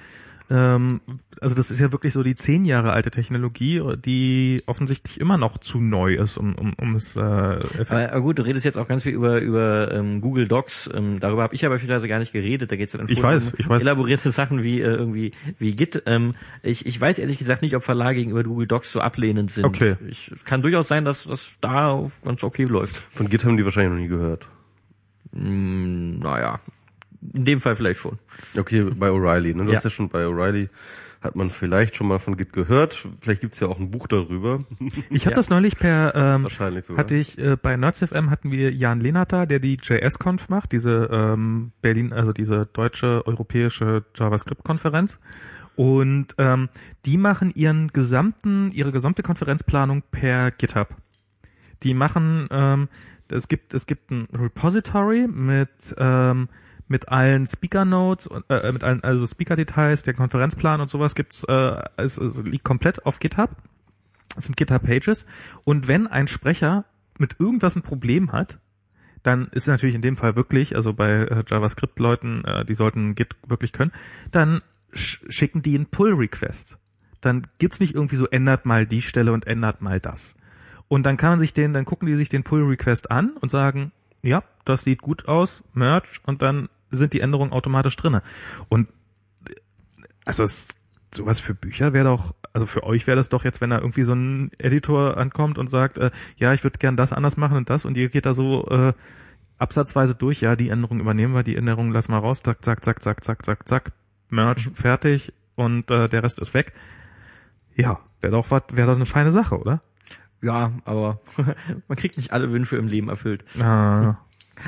[0.52, 1.00] ähm,
[1.40, 5.60] also das ist ja wirklich so die zehn Jahre alte Technologie, die offensichtlich immer noch
[5.60, 8.88] zu neu ist, um, um, um es äh, aber, aber gut, du redest jetzt auch
[8.88, 10.90] ganz viel über über ähm, Google Docs.
[10.94, 12.70] Ähm, darüber habe ich aber beispielsweise gar nicht geredet.
[12.70, 13.82] Da geht es ja dann ich weiß, um ich weiß.
[13.82, 16.04] elaborierte Sachen wie äh, irgendwie wie Git.
[16.06, 16.34] Ähm,
[16.64, 19.64] ich, ich weiß ehrlich gesagt nicht, ob Verlage gegenüber Google Docs so ablehnend sind.
[19.64, 19.96] Okay.
[20.10, 22.98] Ich, kann durchaus sein, dass das da ganz okay läuft.
[23.14, 24.48] Von Git haben die wahrscheinlich noch nie gehört.
[25.32, 26.60] Mm, naja,
[27.34, 28.18] in dem Fall vielleicht schon.
[28.58, 29.56] Okay, bei O'Reilly.
[29.56, 29.64] Ne?
[29.66, 29.78] Du Ja.
[29.78, 30.70] hast ja schon bei O'Reilly,
[31.22, 33.08] hat man vielleicht schon mal von Git gehört.
[33.22, 34.64] Vielleicht gibt's ja auch ein Buch darüber.
[35.12, 35.36] Ich habe Ja.
[35.36, 37.04] das neulich per ähm, Wahrscheinlich sogar.
[37.04, 41.72] hatte ich äh, bei NerdsFM hatten wir Jan Lehnhardt der die JS-Conf macht, diese ähm,
[41.82, 45.20] Berlin, also diese deutsche europäische JavaScript-Konferenz.
[45.76, 46.70] Und ähm,
[47.06, 50.90] die machen ihren gesamten, ihre gesamte Konferenzplanung per GitHub.
[51.84, 52.90] Die machen, ähm,
[53.30, 56.50] es gibt, es gibt ein Repository mit ähm,
[56.88, 61.44] mit allen Speaker Notes äh, mit allen also Speaker Details, der Konferenzplan und sowas gibt's,
[61.46, 63.50] äh, es, es liegt komplett auf GitHub.
[64.36, 65.26] Das sind GitHub Pages.
[65.64, 66.86] Und wenn ein Sprecher
[67.18, 68.60] mit irgendwas ein Problem hat,
[69.24, 73.36] dann ist natürlich in dem Fall wirklich, also bei äh, JavaScript-Leuten, äh, die sollten Git
[73.48, 73.92] wirklich können,
[74.32, 74.62] dann
[74.94, 76.78] sch schicken die einen Pull-Request.
[77.22, 80.36] Dann gibt's nicht irgendwie so, ändert mal die Stelle und ändert mal das.
[80.88, 83.92] Und dann kann man sich den, dann gucken die sich den Pull-Request an und sagen,
[84.24, 88.22] ja, das sieht gut aus, Merge, und dann sind die Änderungen automatisch drinne.
[88.70, 88.90] Und
[89.48, 89.54] äh,
[90.26, 90.70] also es,
[91.14, 94.04] sowas für Bücher wäre doch, also für euch wäre das doch jetzt, wenn da irgendwie
[94.04, 97.70] so ein Editor ankommt und sagt, äh, ja, ich würde gern das anders machen und
[97.70, 98.94] das und ihr geht da so äh,
[99.58, 103.04] absatzweise durch, ja, die Änderung übernehmen wir, die Änderung lassen wir raus, zack, zack, zack,
[103.04, 103.92] zack, zack, zack, zack,
[104.30, 106.74] Merge, fertig und äh, der Rest ist weg.
[107.76, 109.82] Ja, wäre doch was, wäre doch eine feine Sache, oder?
[110.42, 111.20] Ja, aber
[111.88, 113.44] man kriegt nicht alle Wünsche im Leben erfüllt.
[113.62, 114.18] Ah,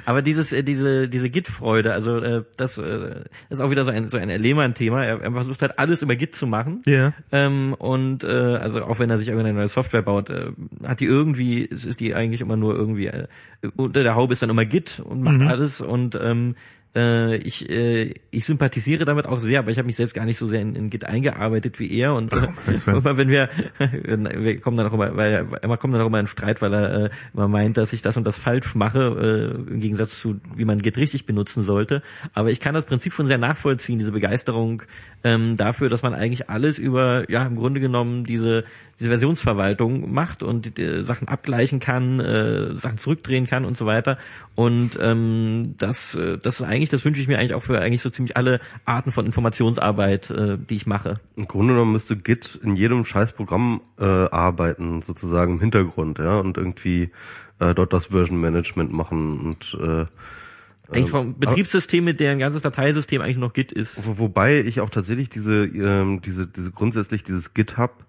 [0.05, 4.07] Aber dieses, äh, diese, diese Git-Freude, also äh, das, äh, ist auch wieder so ein,
[4.07, 5.03] so ein Lehmann-Thema.
[5.03, 6.81] Er, er versucht halt alles über Git zu machen.
[6.85, 7.13] ja.
[7.31, 10.51] Ähm, und äh, also auch wenn er sich irgendeine neue Software baut, äh,
[10.87, 13.27] hat die irgendwie, es ist die eigentlich immer nur irgendwie äh,
[13.75, 15.47] unter der Haube ist dann immer Git und macht Mhm.
[15.47, 16.55] alles und ähm,
[16.95, 20.37] äh, ich, äh, ich sympathisiere damit auch sehr, aber ich habe mich selbst gar nicht
[20.37, 22.47] so sehr in, in Git eingearbeitet wie er und äh,
[22.85, 23.49] immer wenn wir
[23.79, 26.73] wir kommen dann auch immer, weil er- immer kommen dann auch immer in Streit, weil
[26.73, 30.39] er äh, immer meint, dass ich das und das falsch mache, äh, im Gegensatz zu
[30.55, 32.03] wie man Git richtig benutzen sollte.
[32.33, 34.83] Aber ich kann das Prinzip schon sehr nachvollziehen, diese Begeisterung
[35.23, 38.65] ähm, dafür, dass man eigentlich alles über ja im Grunde genommen diese
[38.99, 44.17] diese Versionsverwaltung macht und äh, Sachen abgleichen kann, äh, Sachen zurückdrehen kann und so weiter.
[44.55, 48.01] Und ähm, das äh, das ist eigentlich, das wünsche ich mir eigentlich auch für eigentlich
[48.01, 51.19] so ziemlich alle Arten von Informationsarbeit, äh, die ich mache.
[51.35, 56.57] Im Grunde genommen müsste Git in jedem Scheißprogramm äh, arbeiten, sozusagen im Hintergrund, ja, und
[56.57, 57.11] irgendwie
[57.59, 60.05] äh, dort das Version Management machen und äh,
[60.91, 64.05] Eigentlich vom Betriebssystem, mit deren ganzes Dateisystem eigentlich noch Git ist.
[64.05, 68.05] Wo, wobei ich auch tatsächlich diese, ähm, diese, diese grundsätzlich dieses GitHub,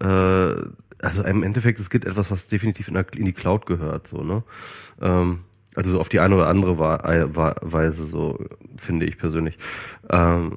[0.00, 0.54] äh,
[1.02, 4.22] also im Endeffekt ist Git etwas, was definitiv in, der, in die Cloud gehört, so
[4.22, 4.44] ne.
[5.00, 5.40] Ähm,
[5.74, 8.38] also auf die eine oder andere Weise, so
[8.76, 9.58] finde ich persönlich.
[10.10, 10.56] Ähm,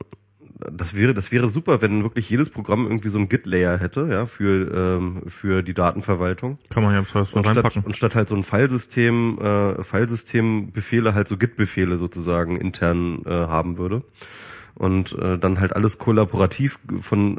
[0.72, 4.26] das wäre, das wäre super, wenn wirklich jedes Programm irgendwie so ein Git-Layer hätte, ja,
[4.26, 6.58] für ähm, für die Datenverwaltung.
[6.70, 7.84] Kann man ja im Zweifelsfall Und statt, reinpacken.
[7.84, 13.78] und statt halt so ein Filesystem, äh, Filesystembefehle halt so Git-Befehle sozusagen intern äh, haben
[13.78, 14.04] würde.
[14.78, 17.38] Und äh, dann halt alles kollaborativ von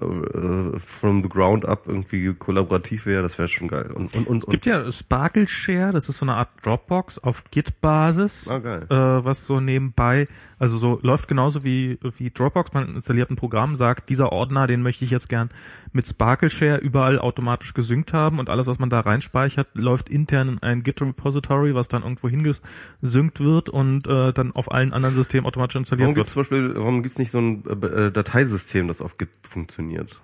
[0.75, 3.91] äh, from the ground up irgendwie kollaborativ wäre, das wäre schon geil.
[3.93, 7.45] Und und und, Es gibt ja Sparkle Share, das ist so eine Art Dropbox auf
[7.51, 8.87] Git-Basis, Ah, geil.
[8.89, 8.95] äh,
[9.25, 14.09] was so nebenbei, also so läuft genauso wie, wie Dropbox, man installiert ein Programm, sagt,
[14.09, 15.51] dieser Ordner, den möchte ich jetzt gern
[15.93, 20.49] mit Sparkle Share überall automatisch gesynkt haben und alles, was man da reinspeichert, läuft intern
[20.49, 25.47] in ein Git-Repository, was dann irgendwo hingesynkt wird und äh, dann auf allen anderen Systemen
[25.47, 26.27] automatisch installiert warum wird.
[26.27, 30.21] gibt's zum Beispiel, warum gibt's nicht so ein äh, Dateisystem, das auf Git funktioniert?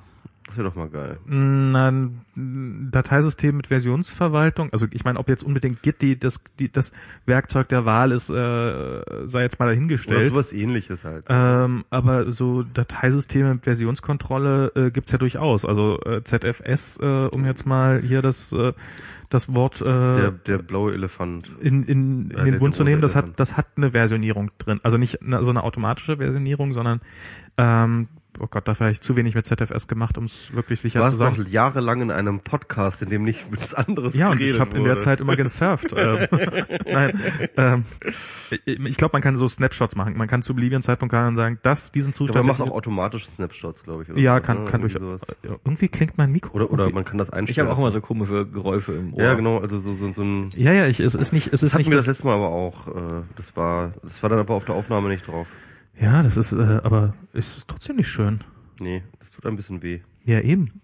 [0.46, 1.18] Das wäre doch mal geil.
[1.28, 6.92] Ein Dateisystem mit Versionsverwaltung, also ich meine, ob jetzt unbedingt Git die, das, die, das
[7.26, 10.30] Werkzeug der Wahl ist, äh, sei jetzt mal Oder dahingestellt.
[10.32, 11.26] sowas ähnliches halt.
[11.28, 15.64] Ähm, aber so Dateisysteme mit Versionskontrolle äh, gibt's ja durchaus.
[15.64, 18.72] Also äh, ZFS, äh, um jetzt mal hier das äh,
[19.28, 21.50] das Wort äh, der, der blaue Elefant.
[21.60, 21.88] in, in,
[22.22, 24.80] in der- den Bund zu nehmen, das hat das hat eine Versionierung drin.
[24.82, 27.00] Also nicht so eine automatische Versionierung, sondern
[27.56, 28.08] ähm,
[28.40, 31.00] oh Gott, dafür habe ich zu wenig mit ZFS gemacht, um es wirklich Du sicher
[31.00, 31.36] zu warst sagen.
[31.36, 34.84] doch jahrelang in einem Podcast, in dem nicht nichts anderes Ja, und ich habe in
[34.84, 34.98] der.
[34.98, 35.92] Zeit immer gesurft.
[35.96, 36.26] ähm,
[36.86, 37.20] Nein,
[37.56, 37.84] ähm,
[38.64, 40.16] ich, ich glaube, man kann so Snapshots machen.
[40.16, 42.46] Man kann zu beliebigen Zeitpunkt kann man sagen, das diesen Aber Zustand.
[42.46, 44.10] man macht auch ich automatisch Snapshots, glaube ich.
[44.10, 44.70] Oder ja, so, kann ne?
[44.70, 45.20] kann Irgendwie durch.
[45.20, 45.36] sowas.
[45.42, 46.54] Irgendwie klingt mein Mikro.
[46.54, 47.68] Oder, oder man kann das Ich einstellen.
[47.68, 49.22] habe auch immer so komische Geräusche im Ohr.
[49.22, 50.50] Ja, genau, also so, so, so ein...
[50.56, 52.26] Ja, ja, ich, es ist nicht, es ist Das hatten nicht wir das das, letzte
[52.26, 52.88] Mal aber auch.
[52.88, 55.46] Äh, das war das war dann aber auf der Aufnahme nicht drauf.
[56.02, 58.40] Ja, das ist, äh, aber es ist trotzdem nicht schön.
[58.80, 60.00] Nee, das tut ein bisschen weh.
[60.24, 60.81] Ja, eben.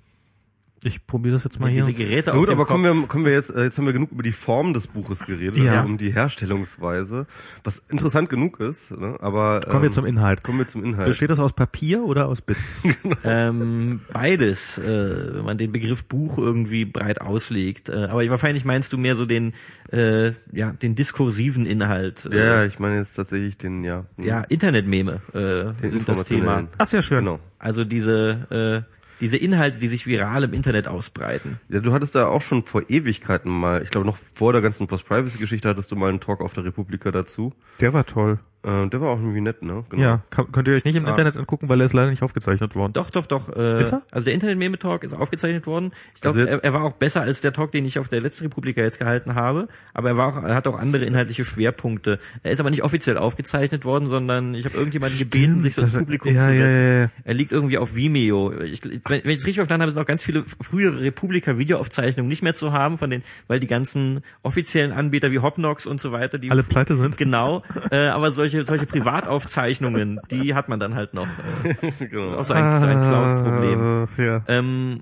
[0.89, 1.85] Ich probiere das jetzt mal hier.
[1.85, 2.69] Diese Geräte Gut, auf dem aber Kopf.
[2.73, 5.21] kommen wir, kommen wir jetzt, äh, jetzt haben wir genug über die Form des Buches
[5.27, 5.77] geredet, Ja.
[5.81, 7.27] also um die Herstellungsweise,
[7.65, 9.17] was interessant genug ist, ne?
[9.21, 10.43] aber Kommen wir ähm, zum Inhalt.
[10.43, 11.07] kommen wir zum Inhalt.
[11.07, 12.81] Besteht das aus Papier oder aus Bits?
[13.25, 17.89] Ähm, beides, äh, wenn man den Begriff Buch irgendwie breit auslegt.
[17.89, 19.53] Äh, aber wahrscheinlich meinst du mehr so den,
[19.93, 22.27] äh, ja, den diskursiven Inhalt.
[22.31, 24.05] Äh, ja, ich meine jetzt tatsächlich den, ja.
[24.17, 26.69] ja, Internetmeme äh, sind das Thema.
[26.79, 27.19] Ach, sehr schön.
[27.21, 27.41] Genau.
[27.59, 31.61] Also diese, äh, diese Inhalte, die sich viral im Internet ausbreiten.
[31.69, 34.87] Ja, du hattest da auch schon vor Ewigkeiten mal, ich glaube noch vor der ganzen
[34.87, 37.53] Post-Privacy-Geschichte hattest du mal einen Talk auf der Republika dazu.
[37.81, 38.39] Der war toll.
[38.65, 39.85] Äh, der war auch irgendwie nett, ne?
[39.89, 40.03] Genau.
[40.03, 41.11] Ja, kann, könnt ihr euch nicht im Ah.
[41.11, 42.93] Internet angucken, weil er ist leider nicht aufgezeichnet worden.
[42.93, 43.49] Doch, doch, doch.
[43.55, 44.03] Äh, Ist er?
[44.11, 45.93] Also der Internet-Meme-Talk ist aufgezeichnet worden.
[46.15, 48.21] Ich glaube, Also er, er war auch besser als der Talk, den ich auf der
[48.21, 49.69] letzten Republika jetzt gehalten habe.
[49.95, 52.19] Aber er war auch, er hat auch andere inhaltliche Schwerpunkte.
[52.43, 55.93] Er ist aber nicht offiziell aufgezeichnet worden, sondern ich habe irgendjemanden gebeten, sich so ins
[55.93, 56.83] das- Publikum ja, zu ja, setzen.
[56.83, 57.11] ja, ja.
[57.25, 58.53] Er liegt irgendwie auf Vimeo.
[58.61, 62.43] Ich, wenn, wenn ich es richtig verstanden habe, sind auch ganz viele frühere Republika-Videoaufzeichnungen nicht
[62.43, 66.39] mehr zu haben, von den, weil die ganzen offiziellen Anbieter wie Hopnox und so weiter,
[66.39, 67.17] die Alle pleite sind.
[67.19, 71.27] Genau, äh, aber solche solche Privataufzeichnungen, die hat man dann halt noch.
[71.65, 72.37] Äh, das ist genau.
[72.37, 73.81] auch so ein, so ein Cloud-Problem.
[73.81, 74.43] Ah, Ja.
[74.49, 75.01] Ähm,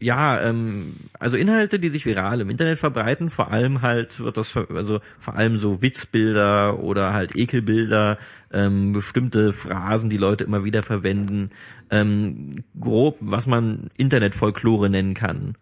[0.00, 4.56] ja, ähm, also Inhalte, die sich viral im Internet verbreiten, vor allem halt wird das,
[4.56, 8.18] also vor allem so Witzbilder oder halt Ekelbilder,
[8.52, 11.50] ähm, bestimmte Phrasen, die Leute immer wieder verwenden,
[11.90, 15.56] ähm, grob, was man Internetfolklore nennen kann.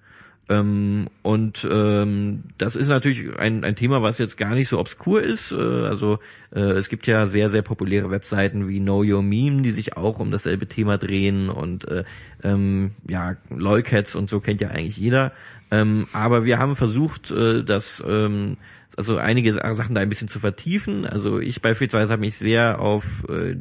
[0.49, 5.23] Ähm, und ähm, das ist natürlich ein, ein Thema, was jetzt gar nicht so obskur
[5.23, 5.51] ist.
[5.51, 6.21] Äh, also
[6.55, 10.21] äh, es gibt ja sehr, sehr populäre Webseiten wie Know Your Meme, die sich auch
[10.21, 12.05] um dasselbe Thema drehen und äh,
[12.45, 15.33] ähm, ja, Lolcats und so kennt ja eigentlich jeder.
[15.73, 18.57] Ähm, aber wir haben versucht, äh, das ähm,
[18.97, 21.05] also einige Sachen da ein bisschen zu vertiefen.
[21.05, 23.57] Also ich beispielsweise habe mich sehr auf äh,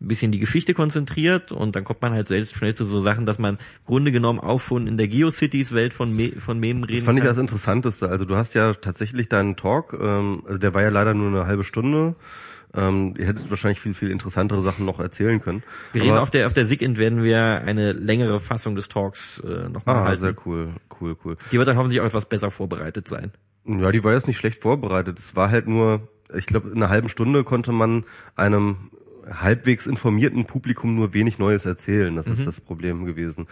[0.00, 3.26] ein bisschen die Geschichte konzentriert und dann kommt man halt selbst schnell zu so Sachen,
[3.26, 6.98] dass man im Grunde genommen auch schon in der Geocities-Welt von, Me von Memen reden
[7.00, 7.30] Das fand ich kann.
[7.30, 8.08] das Interessanteste.
[8.08, 11.46] Also du hast ja tatsächlich deinen Talk, ähm, also der war ja leider nur eine
[11.46, 12.14] halbe Stunde.
[12.74, 15.62] Ähm, ihr hättet wahrscheinlich viel, viel interessantere Sachen noch erzählen können.
[15.94, 19.40] Wir reden Aber- auf der auf der SIGINT werden wir eine längere Fassung des Talks
[19.40, 20.20] äh, nochmal Ah, halten.
[20.20, 21.36] sehr cool, cool, cool.
[21.50, 23.32] Die wird dann hoffentlich auch etwas besser vorbereitet sein.
[23.64, 25.18] Ja, die war jetzt nicht schlecht vorbereitet.
[25.18, 28.04] Es war halt nur, ich glaube, in einer halben Stunde konnte man
[28.36, 28.90] einem
[29.30, 32.14] halbwegs informierten Publikum nur wenig Neues erzählen.
[32.16, 33.46] Das ist das Problem gewesen.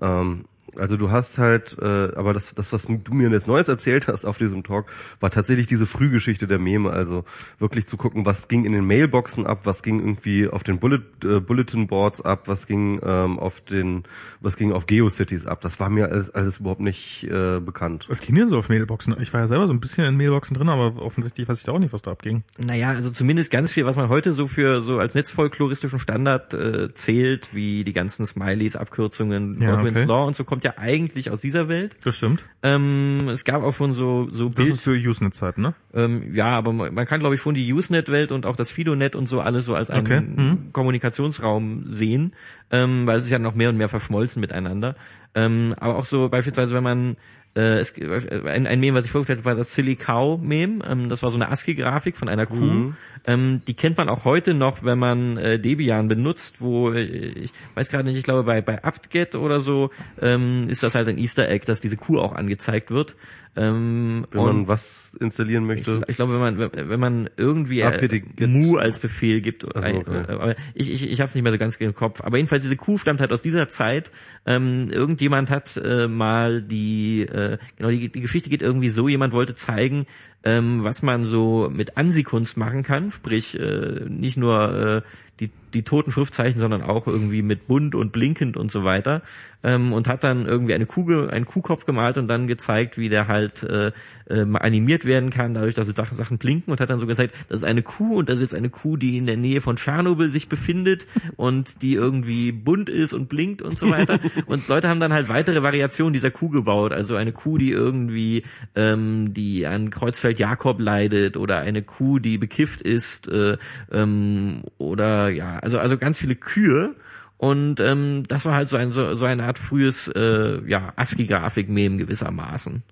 [0.00, 0.44] Ähm,
[0.76, 4.24] also du hast halt, äh, aber das, das, was du mir jetzt Neues erzählt hast
[4.24, 4.86] auf diesem Talk,
[5.20, 6.90] war tatsächlich diese Frühgeschichte der Meme.
[6.90, 7.24] Also
[7.58, 11.02] wirklich zu gucken, was ging in den Mailboxen ab, was ging irgendwie auf den Bullet,
[11.24, 14.04] äh, Bulletin Boards ab, was ging ähm, auf den,
[14.40, 15.60] was ging auf GeoCities ab.
[15.60, 18.06] Das war mir alles, alles überhaupt nicht äh, bekannt.
[18.08, 19.16] Was ging denn so auf Mailboxen?
[19.20, 21.72] Ich war ja selber so ein bisschen in Mailboxen drin, aber offensichtlich weiß ich da
[21.72, 22.44] auch nicht, was da abging.
[22.58, 26.92] Naja, also zumindest ganz viel, was man heute so für so als netzfolkloristischen Standard äh,
[26.94, 30.06] zählt, wie die ganzen Smileys, Abkürzungen, Ja, Godwin's okay.
[30.06, 31.96] Law und so, kommt ja eigentlich aus dieser Welt.
[32.04, 32.44] Das stimmt.
[32.62, 35.74] Ähm, es gab auch schon so so Das Bild, ist für Usenet-Zeiten, ne?
[35.94, 39.16] ähm, ja, aber man man kann glaube ich schon die Usenet-Welt und auch das Fidonet
[39.16, 40.72] und so alles so als einen Okay, mhm.
[40.72, 42.34] Kommunikationsraum sehen,
[42.70, 44.96] ähm, weil es ist ja noch mehr und mehr verschmolzen miteinander.
[45.34, 47.16] Ähm, aber auch so beispielsweise, wenn man
[47.56, 50.84] äh, es, ein, ein Meme, was ich vorgestellt habe, war das Silly Cow Meme.
[50.88, 52.92] Ähm, das war so eine ASCII-Grafik von einer Kuh.
[53.26, 57.52] Ähm, die kennt man auch heute noch, wenn man äh, Debian benutzt, wo äh, ich
[57.74, 59.90] weiß gerade nicht, ich glaube bei bei apt-get oder so
[60.22, 63.16] ähm, ist das halt ein Easter Egg, dass diese Kuh auch angezeigt wird.
[63.56, 66.02] Ähm, Wenn man was installieren ich, möchte.
[66.06, 70.02] ich glaube, wenn man wenn- wenn man irgendwie äh, mu als Befehl gibt, so, okay.
[70.06, 72.20] äh, aber ich ich ich habe es nicht mehr so ganz im Kopf.
[72.22, 74.12] Aber jedenfalls diese Kuh stammt halt aus dieser Zeit.
[74.46, 77.39] Ähm, irgendjemand hat äh, mal die äh,
[77.76, 79.08] genau die, die Geschichte geht irgendwie so.
[79.08, 80.06] Jemand wollte zeigen,
[80.44, 85.82] ähm, was man so mit Ansikunst machen kann, sprich äh, nicht nur äh, die, die
[85.82, 89.22] toten Schriftzeichen, sondern auch irgendwie mit bunt und blinkend und so weiter.
[89.62, 93.28] Ähm, und hat dann irgendwie eine Kugel, einen Kuhkopf gemalt und dann gezeigt, wie der
[93.28, 93.92] halt äh,
[94.30, 97.58] äh, animiert werden kann, dadurch, dass Sachen, Sachen blinken und hat dann so gezeigt, das
[97.58, 100.30] ist eine Kuh und das ist jetzt eine Kuh, die in der Nähe von Tschernobyl
[100.30, 101.06] sich befindet
[101.36, 104.20] und die irgendwie bunt ist und blinkt und so weiter.
[104.46, 108.44] und Leute haben dann halt weitere Variationen dieser Kuh gebaut, also eine Kuh, die irgendwie
[108.74, 113.56] ähm, die an Kreuzfeld Jakob leidet oder eine Kuh, die bekifft ist äh,
[113.92, 116.94] ähm, oder ja, also also ganz viele Kühe.
[117.36, 121.96] Und ähm, das war halt so, ein, so, so eine Art frühes äh, ja, ASCII-Grafik-Meme
[121.96, 122.82] gewissermaßen.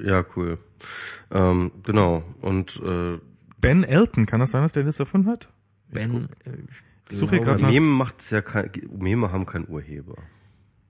[0.00, 0.58] Ja, cool.
[1.32, 2.22] Ähm, genau.
[2.40, 3.18] Und äh,
[3.60, 5.48] Ben Elton, kann das sein, dass der das erfunden hat?
[5.90, 6.50] Ben, äh,
[7.10, 10.16] Ich suche glaube, grad nach- Meme macht's ja kein, Meme haben keinen Urheber.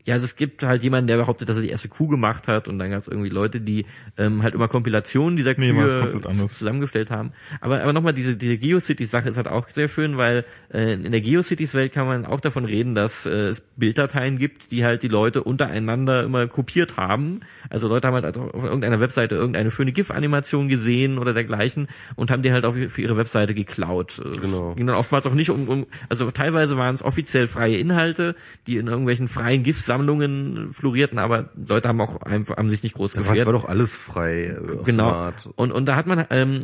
[0.07, 2.69] Ja, also es gibt halt jemanden, der behauptet, dass er die erste Kuh gemacht hat
[2.69, 7.11] und dann gab es irgendwie Leute, die ähm, halt immer Kompilationen dieser Nee, Kühe zusammengestellt
[7.11, 7.33] haben.
[7.61, 11.21] Aber, aber nochmal, diese, diese GeoCities-Sache ist halt auch sehr schön, weil äh, in der
[11.21, 15.43] GeoCities-Welt kann man auch davon reden, dass äh, es Bilddateien gibt, die halt die Leute
[15.43, 17.41] untereinander immer kopiert haben.
[17.69, 22.43] Also Leute haben halt auf irgendeiner Webseite irgendeine schöne GIF-Animation gesehen oder dergleichen und haben
[22.43, 24.21] die halt auf, für ihre Webseite geklaut.
[24.25, 24.71] Äh, Genau.
[24.71, 28.37] Es ging dann oftmals auch nicht um, um also teilweise waren es offiziell freie Inhalte,
[28.67, 29.63] die in irgendwelchen freien
[29.97, 33.47] GIF-Sammlungen florierten, aber Leute haben auch einfach, haben sich nicht groß Das beschwert.
[33.47, 34.47] war doch alles frei.
[34.47, 35.33] äh, Genau.
[35.57, 36.61] Und, und da hat man, ähm,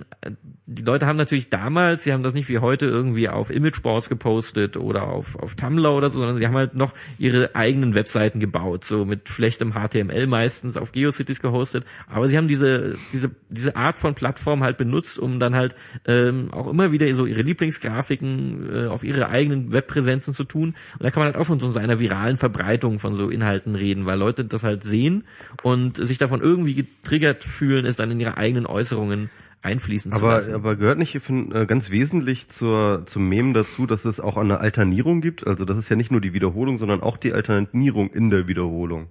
[0.66, 4.76] die Leute haben natürlich damals, sie haben das nicht wie heute irgendwie auf Imageboards gepostet
[4.76, 8.84] oder auf, auf Tumblr oder so, sondern sie haben halt noch ihre eigenen Webseiten gebaut,
[8.84, 11.84] so mit schlechtem HTML meistens auf GeoCities gehostet.
[12.06, 15.74] Aber sie haben diese, diese, diese Art von Plattform halt benutzt, um dann halt
[16.06, 20.74] ähm, auch immer wieder so ihre Lieblingsgrafiken äh, auf ihre eigenen Webpräsenzen zu tun.
[20.98, 24.06] Und da kann man halt auch von so einer viralen Verbreitung von so Inhalten reden,
[24.06, 25.24] weil Leute das halt sehen
[25.62, 29.30] und sich davon irgendwie getriggert fühlen, es dann in ihre eigenen Äußerungen
[29.62, 30.54] einfließen zu Aber, lassen.
[30.54, 35.20] aber gehört nicht äh, ganz wesentlich zur, zum Mem dazu, dass es auch eine Alternierung
[35.20, 35.46] gibt?
[35.46, 39.06] Also das ist ja nicht nur die Wiederholung, sondern auch die Alternierung in der Wiederholung.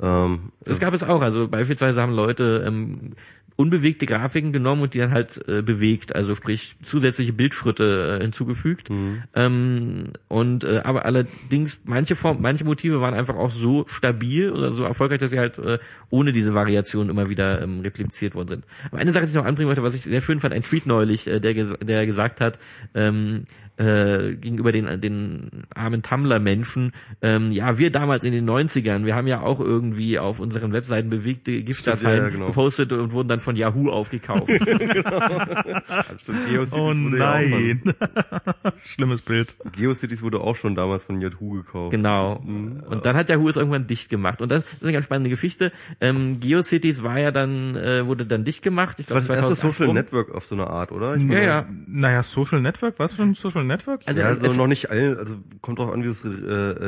[0.00, 1.22] Ähm, Das gab es auch.
[1.22, 3.14] Also beispielsweise haben Leute ähm,
[3.58, 8.88] unbewegte Grafiken genommen und die dann halt äh, bewegt, also sprich zusätzliche Bildschritte äh, hinzugefügt.
[9.34, 14.70] Ähm, und äh, aber allerdings manche Form, manche Motive waren einfach auch so stabil oder
[14.72, 18.64] so erfolgreich, dass sie halt äh, ohne diese Variation immer wieder ähm, repliziert worden sind.
[18.92, 20.86] Aber eine Sache, die ich noch anbringen wollte, was ich sehr schön fand, ein Tweet
[20.86, 22.60] neulich, äh, der, ges der gesagt hat,
[22.94, 23.42] ähm,
[23.78, 26.92] äh, gegenüber den, den armen Tumblr-Menschen,
[27.22, 31.10] ähm, ja, wir damals in den 90ern, wir haben ja auch irgendwie auf unseren Webseiten
[31.10, 32.46] bewegte GIF-Dateien ja, ja, genau.
[32.48, 34.48] gepostet und wurden dann von Yahoo aufgekauft.
[36.18, 37.82] stimmt, GeoCities Oh wurde ja auch nein.
[38.82, 39.54] Schlimmes Bild.
[39.76, 41.92] GeoCities wurde auch schon damals von Yahoo gekauft.
[41.92, 42.40] Genau.
[42.44, 42.82] Mhm.
[42.88, 44.42] Und dann hat Yahoo es irgendwann dicht gemacht.
[44.42, 45.72] Und das, das ist eine ganz spannende Geschichte.
[46.00, 48.98] Ähm, GeoCities war ja dann, äh, wurde dann dicht gemacht.
[49.00, 49.94] Ich Das glaube, war das erste 2008 Social rum.
[49.94, 51.14] Network auf so eine Art, oder?
[51.14, 51.66] Ich Ja, meine, ja.
[51.86, 53.67] Naja, Social Network, was für ein Social Network?
[54.06, 56.24] Also ja, es, also es, noch nicht all, also kommt drauf an, wie du es
[56.24, 56.28] äh,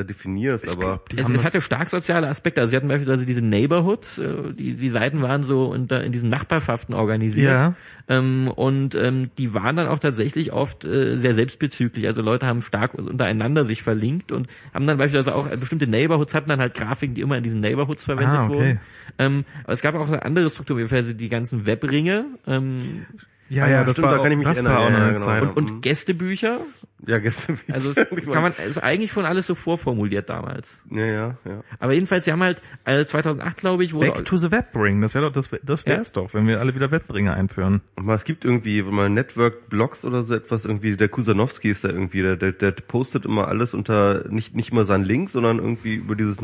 [0.01, 2.61] äh, definierst, aber es, haben es das- hatte stark soziale Aspekte.
[2.61, 6.31] Also sie hatten beispielsweise diese Neighborhoods, äh, die, die Seiten waren so unter, in diesen
[6.31, 7.51] Nachbarschaften organisiert.
[7.51, 7.75] Ja.
[8.09, 12.07] Ähm, und ähm, die waren dann auch tatsächlich oft äh, sehr selbstbezüglich.
[12.07, 16.35] Also Leute haben stark untereinander sich verlinkt und haben dann beispielsweise auch äh, bestimmte Neighborhoods
[16.35, 18.55] hatten dann halt Grafiken, die immer in diesen Neighborhoods verwendet Ah, okay.
[18.57, 18.81] wurden.
[19.19, 23.07] Ähm, aber es gab auch eine andere Struktur, wie beispielsweise die ganzen Webringe ähm,
[23.51, 24.81] Ja, Ah ja, ja, das stimmt, war da auch, kann ich mich das erinnern, war
[24.81, 25.25] auch ja, noch eine genau.
[25.27, 25.43] Zeit.
[25.43, 26.61] Und- und Gästebücher.
[27.07, 27.59] ja, gestern.
[27.73, 27.97] Also es
[28.33, 30.85] kann man, ist eigentlich schon alles so vorformuliert damals.
[30.91, 31.65] ja, ja, ja.
[31.81, 35.15] Aber jedenfalls, sie haben halt äh, 2008, glaube ich, wurde Back to the Webring, das
[35.15, 37.81] wäre doch, das, das wär's doch, wenn wir alle wieder Webbringer einführen.
[37.97, 42.23] Aber es gibt irgendwie mal Network-Blogs oder so etwas, irgendwie, der Kusanowski ist da irgendwie,
[42.23, 46.15] der, der, der postet immer alles unter, nicht, nicht mal seinen Link, sondern irgendwie über
[46.15, 46.41] dieses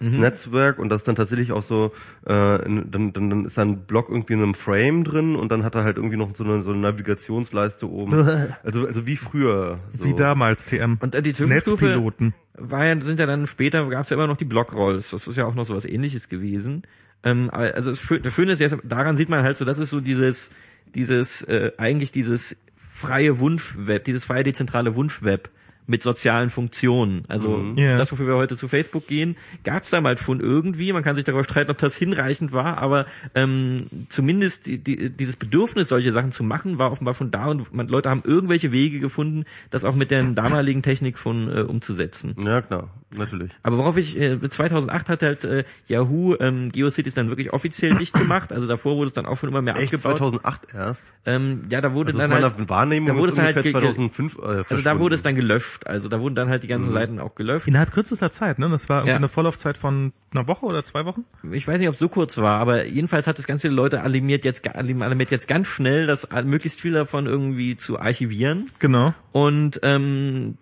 [0.00, 0.12] Network-Blog.
[0.12, 1.92] Das Netzwerk und das ist dann tatsächlich auch so,
[2.24, 5.74] äh, dann, dann, dann ist sein Blog irgendwie in einem Frame drin und dann hat
[5.74, 8.12] er halt irgendwie noch so eine, so eine Navigationsleiste oben.
[8.62, 9.78] Also, also wie früher.
[9.96, 10.04] So.
[10.04, 10.98] Wie damals, TM.
[11.00, 12.34] Und äh, die Zwischenstufe Netzpiloten.
[12.54, 15.10] war ja, sind ja dann später, gab es ja immer noch die Blogrolls.
[15.10, 16.82] Das ist ja auch noch so was ähnliches gewesen.
[17.22, 20.00] Ähm, aber also das Schöne ist, jetzt, daran sieht man halt so, das ist so
[20.00, 20.50] dieses,
[20.94, 25.50] dieses, äh, eigentlich dieses freie Wunschweb, dieses freie dezentrale Wunschweb
[25.86, 27.24] mit sozialen Funktionen.
[27.28, 27.96] Also Ja.
[27.96, 30.92] das, wofür wir heute zu Facebook gehen, gab es damals schon irgendwie.
[30.92, 35.36] Man kann sich darüber streiten, ob das hinreichend war, aber ähm, zumindest die, die, dieses
[35.36, 38.98] Bedürfnis, solche Sachen zu machen, war offenbar schon da und man, Leute haben irgendwelche Wege
[39.00, 42.34] gefunden, das auch mit der damaligen Technik schon äh, umzusetzen.
[42.38, 43.52] Ja, klar, natürlich.
[43.62, 48.12] Aber worauf ich, äh, 2008 hat halt äh, Yahoo ähm, GeoCities dann wirklich offiziell dicht
[48.18, 48.52] gemacht.
[48.52, 50.18] Also davor wurde es dann auch schon immer mehr Echt, abgebaut.
[50.18, 51.14] 2008 erst?
[51.24, 53.94] Ähm, ja, da wurde Also dann halt, Wahrnehmung da wurde es halt ungefähr ge- ge-
[53.94, 55.75] 2005 äh, also da wurde es dann gelöscht.
[55.84, 57.66] Also da wurden dann halt die ganzen Seiten auch gelöscht.
[57.68, 58.68] Innerhalb kürzester Zeit, ne?
[58.70, 59.16] Das war irgendwie Ja.
[59.16, 61.24] eine Vorlaufzeit von einer Woche oder zwei Wochen?
[61.52, 64.02] Ich weiß nicht, ob es so kurz war, aber jedenfalls hat es ganz viele Leute
[64.02, 68.70] alarmiert jetzt, alarmiert jetzt ganz schnell, das möglichst viel davon irgendwie zu archivieren.
[68.78, 69.14] Genau.
[69.32, 70.56] Und ähm,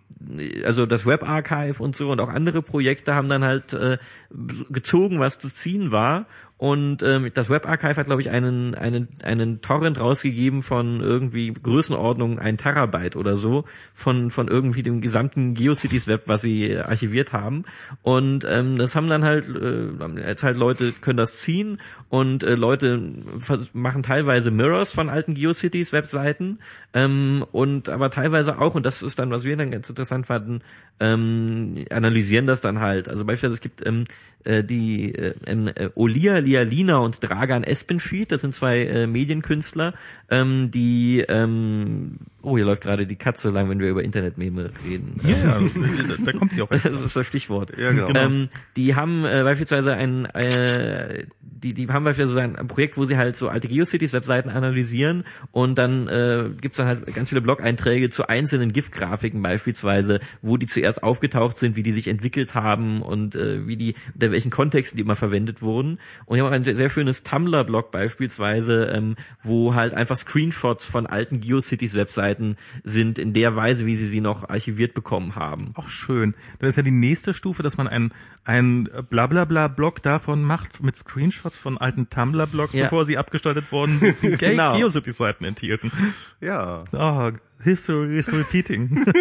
[0.65, 3.99] also das Webarchive und so und auch andere Projekte haben dann halt äh,
[4.71, 6.27] gezogen, was zu ziehen war.
[6.65, 12.39] Und ähm, das Webarchive hat, glaube ich, einen, einen, einen Torrent rausgegeben von irgendwie Größenordnung
[12.39, 17.67] ein Terabyte oder so von, von irgendwie dem gesamten GeoCities-Web, was sie äh, archiviert haben.
[18.01, 22.55] Und ähm, das haben dann halt, äh, jetzt halt Leute können das ziehen und äh,
[22.55, 23.13] Leute
[23.75, 26.61] machen teilweise Mirrors von alten GeoCities-Webseiten
[26.95, 30.63] ähm, und aber teilweise auch, und das ist dann, was wir dann ganz interessant fanden,
[30.99, 33.11] ähm, analysieren das dann halt.
[33.11, 34.05] Also beispielsweise es gibt ähm,
[34.45, 39.95] äh, die äh, ähm, äh, Olia Lina und Dragan Espenfied, das sind zwei äh, Medienkünstler,
[40.35, 45.21] ähm, die ähm, oh, hier läuft gerade die Katze lang, wenn wir über Internetmeme reden.
[45.23, 46.69] Ja, ja, das, da kommt die auch.
[46.75, 47.73] Das ist das Stichwort.
[47.79, 48.19] Ja, genau.
[48.19, 53.17] Ähm, die haben äh, beispielsweise ein, äh, die, die haben beispielsweise ein, Projekt, wo sie
[53.17, 58.29] halt so alte GeoCities-Webseiten analysieren und dann äh, gibt's dann halt ganz viele Blog-Einträge zu
[58.29, 63.67] einzelnen GIF-Grafiken beispielsweise, wo die zuerst aufgetaucht sind, wie die sich entwickelt haben und äh,
[63.67, 65.99] wie die, unter welchen Kontexten die immer verwendet wurden.
[66.27, 71.07] Und die haben auch ein sehr schönes Tumblr-Blog beispielsweise, ähm, wo halt einfach Screenshots von
[71.07, 75.73] alten GeoCities-Webseiten sind in der Weise, wie sie sie noch archiviert bekommen haben.
[75.75, 76.35] Auch schön.
[76.59, 78.13] Dann ist ja die nächste Stufe, dass man ein,
[78.45, 82.85] ein Blablabla-Blog davon macht mit Screenshots von alten Tumblr-Blogs, Ja.
[82.85, 84.77] bevor sie abgestaltet wurden, die Genau.
[84.77, 85.93] GeoCities-Seiten enthielten.
[86.41, 86.83] Ja.
[86.93, 87.33] Ah,
[87.65, 89.05] History is repeating.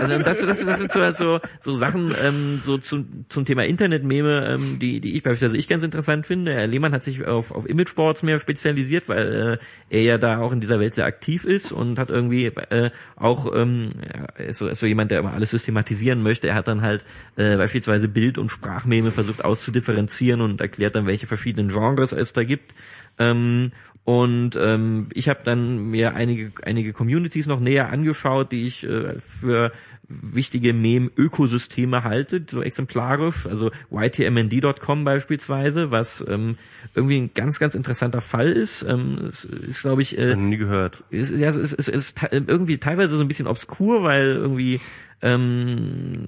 [0.00, 3.64] Also das, das, das sind so, halt so, so Sachen ähm, so zum, zum Thema
[3.64, 6.52] Internetmeme, ähm, die, die ich beispielsweise ich ganz interessant finde.
[6.52, 9.58] Herr Lehmann hat sich auf, auf Imageboards mehr spezialisiert, weil
[9.90, 12.90] äh, er ja da auch in dieser Welt sehr aktiv ist und hat irgendwie äh,
[13.16, 13.90] auch ähm,
[14.36, 16.48] ist so, ist so jemand, der immer alles systematisieren möchte.
[16.48, 17.04] Er hat dann halt
[17.36, 22.44] äh, beispielsweise Bild- und Sprachmeme versucht auszudifferenzieren und erklärt dann, welche verschiedenen Genres es da
[22.44, 22.74] gibt.
[23.18, 23.72] Ähm,
[24.04, 29.18] und ähm, ich habe dann mir einige einige Communities noch näher angeschaut, die ich äh,
[29.18, 29.72] für
[30.08, 36.56] wichtige Meme-Ökosysteme halte, so exemplarisch, also ytmnd.com beispielsweise, was ähm,
[36.94, 38.84] irgendwie ein ganz, ganz interessanter Fall ist.
[38.88, 41.02] Ähm, es ist, glaube ich, äh, nie gehört.
[41.10, 44.80] ist, ja, es ist, es ist te- irgendwie teilweise so ein bisschen obskur, weil irgendwie
[45.22, 46.26] ähm,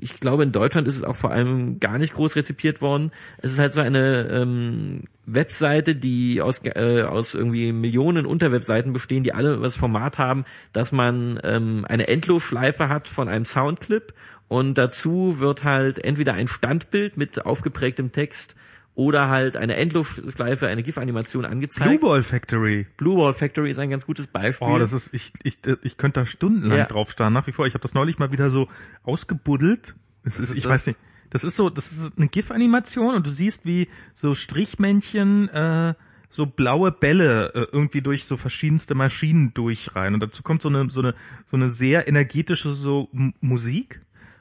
[0.00, 3.10] ich glaube in Deutschland ist es auch vor allem gar nicht groß rezipiert worden.
[3.38, 9.24] Es ist halt so eine ähm, Webseite, die aus äh, aus irgendwie Millionen Unterwebseiten bestehen,
[9.24, 14.14] die alle das Format haben, dass man ähm, eine Endlosschleife hat von einem Soundclip
[14.48, 18.56] und dazu wird halt entweder ein Standbild mit aufgeprägtem Text
[18.98, 21.88] oder halt eine Endlosschleife, eine GIF-Animation angezeigt.
[21.88, 22.84] Blue Ball Factory.
[22.96, 24.66] Blue Wall Factory ist ein ganz gutes Beispiel.
[24.66, 26.84] Oh, das ist, ich, ich, ich könnte da stundenlang Ja.
[26.86, 27.64] drauf starren, nach wie vor.
[27.64, 28.66] Ich habe das neulich mal wieder so
[29.04, 29.94] ausgebuddelt.
[30.24, 30.72] Es ist, ist ich das?
[30.72, 30.98] weiß nicht,
[31.30, 35.94] das ist so, das ist eine GIF-Animation und du siehst, wie so Strichmännchen äh,
[36.28, 40.14] so blaue Bälle äh, irgendwie durch so verschiedenste Maschinen durchrein.
[40.14, 41.14] Und dazu kommt so eine, so eine,
[41.46, 44.00] so eine sehr energetische so M Musik.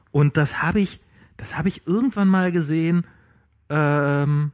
[0.10, 1.00] Und das habe ich,
[1.38, 3.06] das habe ich irgendwann mal gesehen.
[3.70, 4.52] Ähm,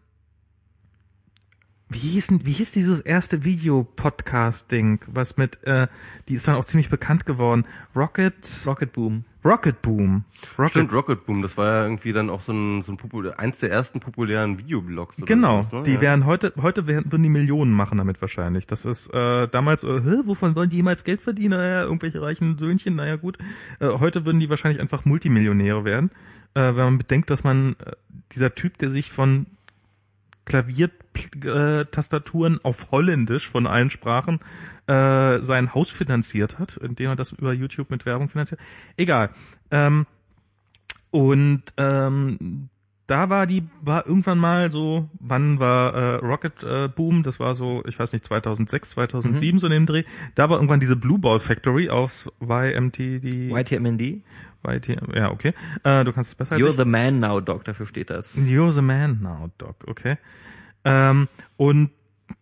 [1.94, 5.88] wie hieß, wie hieß dieses erste Video-Podcast-Ding, was mit, äh,
[6.28, 7.66] die ist dann auch ziemlich bekannt geworden.
[7.96, 9.26] Rocket, Rocket Boom.
[9.46, 10.24] Rocket Boom.
[10.58, 13.40] Rocket, Stimmt, Rocket Boom, das war ja irgendwie dann auch so ein, so ein populär,
[13.40, 15.18] eins der ersten populären Videoblogs.
[15.18, 15.84] Genau, sowas, ne?
[15.84, 16.02] die ja.
[16.02, 18.66] werden heute, heute werden, würden die Millionen machen damit wahrscheinlich.
[18.68, 21.60] Das ist äh, damals, äh, wovon wollen die jemals Geld verdienen?
[21.60, 23.38] Naja, irgendwelche reichen Söhnchen, naja gut.
[23.80, 26.10] Äh, heute würden die wahrscheinlich einfach Multimillionäre werden,
[26.56, 27.92] äh, wenn man bedenkt, dass man äh,
[28.32, 29.48] dieser Typ, der sich von
[30.46, 34.40] Klaviertastaturen auf Holländisch von allen Sprachen
[34.88, 38.60] äh, sein Haus finanziert hat, indem er das über YouTube mit Werbung finanziert.
[38.98, 39.30] Egal.
[39.72, 40.06] Ähm,
[41.12, 42.70] und ähm,
[43.08, 47.24] da war die, war irgendwann mal so, wann war äh, Rocket äh, Boom?
[47.24, 50.04] Das war so, ich weiß nicht, 2006, 2007 so in dem Dreh.
[50.36, 53.52] Da war irgendwann diese Blue Ball Factory auf YMTD.
[53.52, 54.24] YTMND.
[54.68, 55.54] YT, ja, okay.
[55.84, 56.78] Äh, du kannst es besser als You're ich.
[56.78, 58.38] the man now, Doc, dafür steht das.
[58.38, 60.18] You're the man now, Doc, okay.
[60.86, 61.28] Ähm,
[61.58, 61.92] und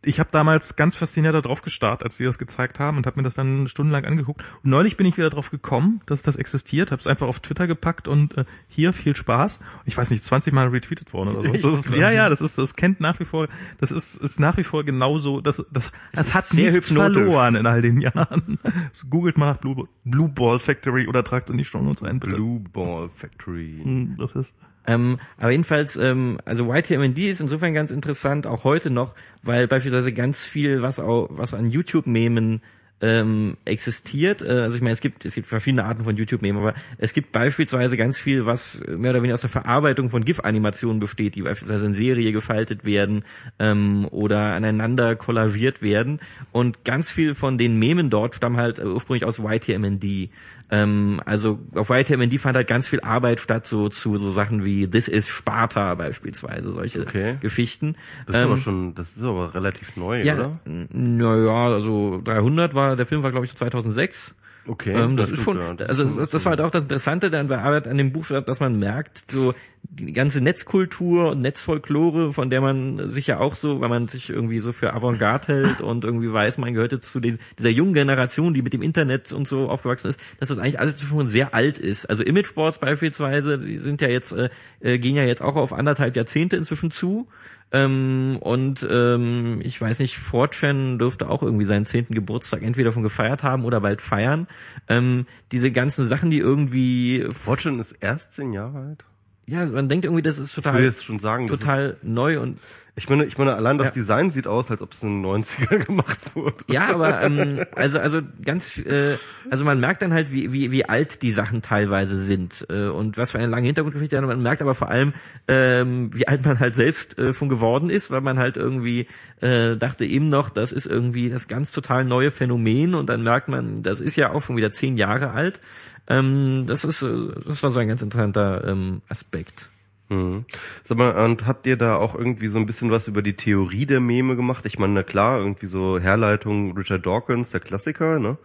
[0.04, 3.20] ich habe damals ganz fasziniert da drauf gestarrt, als sie das gezeigt haben und habe
[3.20, 4.42] mir das dann stundenlang angeguckt.
[4.64, 7.68] Und neulich bin ich wieder drauf gekommen, dass das existiert, habe es einfach auf Twitter
[7.68, 9.60] gepackt und äh, hier viel Spaß.
[9.86, 11.70] Ich weiß nicht, 20 Mal retweetet worden oder so.
[11.70, 13.48] Ist, ja, ja, das ist, das kennt nach wie vor,
[13.80, 17.66] das ist, ist nach wie vor genauso, das, das, das hat sehr nichts verloren in
[17.66, 18.60] all den Jahren.
[18.94, 22.20] So, googelt mal nach Blue, Blue Ball Factory oder tragt in die Show Notes ein,
[22.20, 22.36] bitte.
[22.36, 23.80] Blue Ball Factory.
[23.84, 24.56] Hm, Das ist,
[24.88, 30.14] Ähm, aber jedenfalls, ähm, also YTMND ist insofern ganz interessant, auch heute noch, weil beispielsweise
[30.14, 32.62] ganz viel, was auch, was an YouTube-Memen
[33.02, 34.42] ähm, existiert.
[34.42, 37.32] Äh, also ich meine, es gibt es gibt verschiedene Arten von YouTube-Memen, aber es gibt
[37.32, 41.88] beispielsweise ganz viel, was mehr oder weniger aus der Verarbeitung von GIF-Animationen besteht, die beispielsweise
[41.88, 43.24] in Serie gefaltet werden
[43.60, 46.20] ähm, oder aneinander kollagiert werden.
[46.52, 50.30] Und ganz viel von den Memen dort stammen halt ursprünglich aus YTMND.
[50.72, 54.88] Ähm, also auf YTMND fand halt ganz viel Arbeit statt, so zu so Sachen wie
[54.90, 57.38] This is Sparta beispielsweise, solche Okay.
[57.42, 57.96] Geschichten.
[58.26, 60.60] Das ist Ähm, aber schon, das ist aber relativ neu, ja, oder?
[60.66, 64.36] naja, also 300 war, der Film war glaube ich 2006.
[64.68, 64.92] Okay.
[64.92, 65.74] Ähm, das, ist stimmt, schon, ja.
[65.74, 68.12] Das also ist das, das war halt auch das Interessante dann bei Arbeit an dem
[68.12, 73.40] Buch, dass man merkt, so die ganze Netzkultur und Netzfolklore, von der man sich ja
[73.40, 76.92] auch so, weil man sich irgendwie so für Avantgarde hält und irgendwie weiß, man gehört
[76.92, 80.50] jetzt zu den, dieser jungen Generation, die mit dem Internet und so aufgewachsen ist, dass
[80.50, 82.06] das eigentlich alles schon sehr alt ist.
[82.06, 86.16] Also Imageboards beispielsweise, die sind ja jetzt, äh, äh, gehen ja jetzt auch auf anderthalb
[86.16, 87.28] Jahrzehnte inzwischen zu.
[87.74, 93.04] Ähm, und ähm, ich weiß nicht, Fortran dürfte auch irgendwie seinen zehnten Geburtstag entweder von
[93.04, 94.48] gefeiert haben oder bald feiern.
[94.90, 99.06] Ähm, diese ganzen Sachen, die irgendwie Fortune ist erst zehn Jahre alt.
[99.48, 102.60] ja, man denkt irgendwie, das ist Ich will total jetzt schon sagen, total neu und
[102.96, 103.94] Ich meine, ich meine, allein das Ja.
[103.94, 106.58] Design sieht aus, als ob es in den 90er gemacht wurde.
[106.68, 109.16] Ja, aber ähm, also also ganz äh,
[109.50, 113.18] also man merkt dann halt wie wie wie alt die Sachen teilweise sind äh, und
[113.18, 114.26] was für eine lange Hintergrundgeschichte hat.
[114.26, 115.14] Man merkt aber vor allem
[115.48, 119.08] ähm, wie alt man halt selbst äh, von geworden ist, weil man halt irgendwie
[119.40, 123.48] äh, dachte eben noch, das ist irgendwie das ganz total neue Phänomen und dann merkt
[123.48, 125.62] man, das ist ja auch schon wieder zehn Jahre alt.
[126.10, 129.70] Ähm, das ist äh, das war so ein ganz interessanter ähm, Aspekt.
[130.12, 130.44] Mhm.
[130.84, 133.86] Sag mal, und habt ihr da auch irgendwie so ein bisschen was über die Theorie
[133.86, 134.66] der Meme gemacht?
[134.66, 138.38] Ich meine, na klar, irgendwie so Herleitung Richard Dawkins, der Klassiker, ne?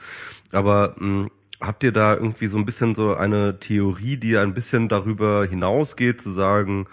[0.52, 1.26] Aber mh,
[1.60, 6.20] habt ihr da irgendwie so ein bisschen so eine Theorie, die ein bisschen darüber hinausgeht,
[6.20, 6.86] zu sagen,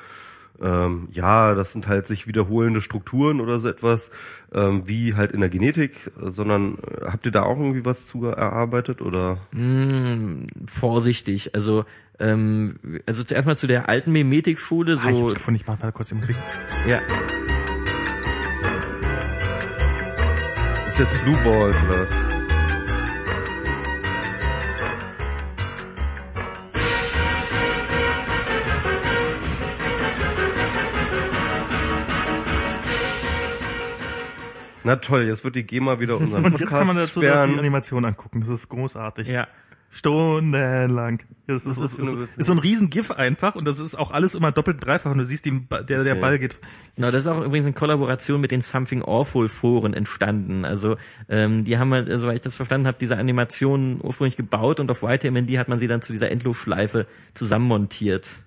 [0.60, 4.10] ähm, ja, das sind halt sich wiederholende Strukturen oder so etwas,
[4.54, 8.26] ähm, wie halt in der Genetik, sondern äh, habt ihr da auch irgendwie was zu
[8.26, 9.38] erarbeitet oder?
[9.52, 11.86] Mm, vorsichtig, also
[12.20, 12.76] ähm,
[13.06, 15.92] also zuerst mal zu der alten Memetik-Schule, Ah, ich so hab's gefunden, ich mach mal
[15.92, 16.36] kurz die Musik.
[16.88, 17.00] ja,
[20.88, 22.12] Ist jetzt Blue Balls oder was?
[34.86, 37.30] Na toll, jetzt wird die GEMA wieder unseren Und Podcast jetzt kann man dazu die.
[37.30, 38.42] Animation angucken.
[38.42, 39.28] Das ist großartig.
[39.28, 39.48] ja.
[39.94, 41.22] Stundenlang.
[41.46, 44.34] Das ist, ist ist, ist, so ein riesen GIF einfach und das ist auch alles
[44.34, 46.20] immer doppelt dreifach und du siehst, die, der, der Okay.
[46.20, 46.60] Ball geht.
[46.96, 50.66] Genau, das ist auch übrigens in Kollaboration mit den Something Awful Foren entstanden.
[50.66, 50.98] Also
[51.30, 54.90] ähm, die haben halt, äh, soweit ich das verstanden habe, diese Animationen ursprünglich gebaut und
[54.90, 57.06] auf YTMND hat man sie dann zu dieser Endlosschleife
[57.36, 58.42] zusammenmontiert.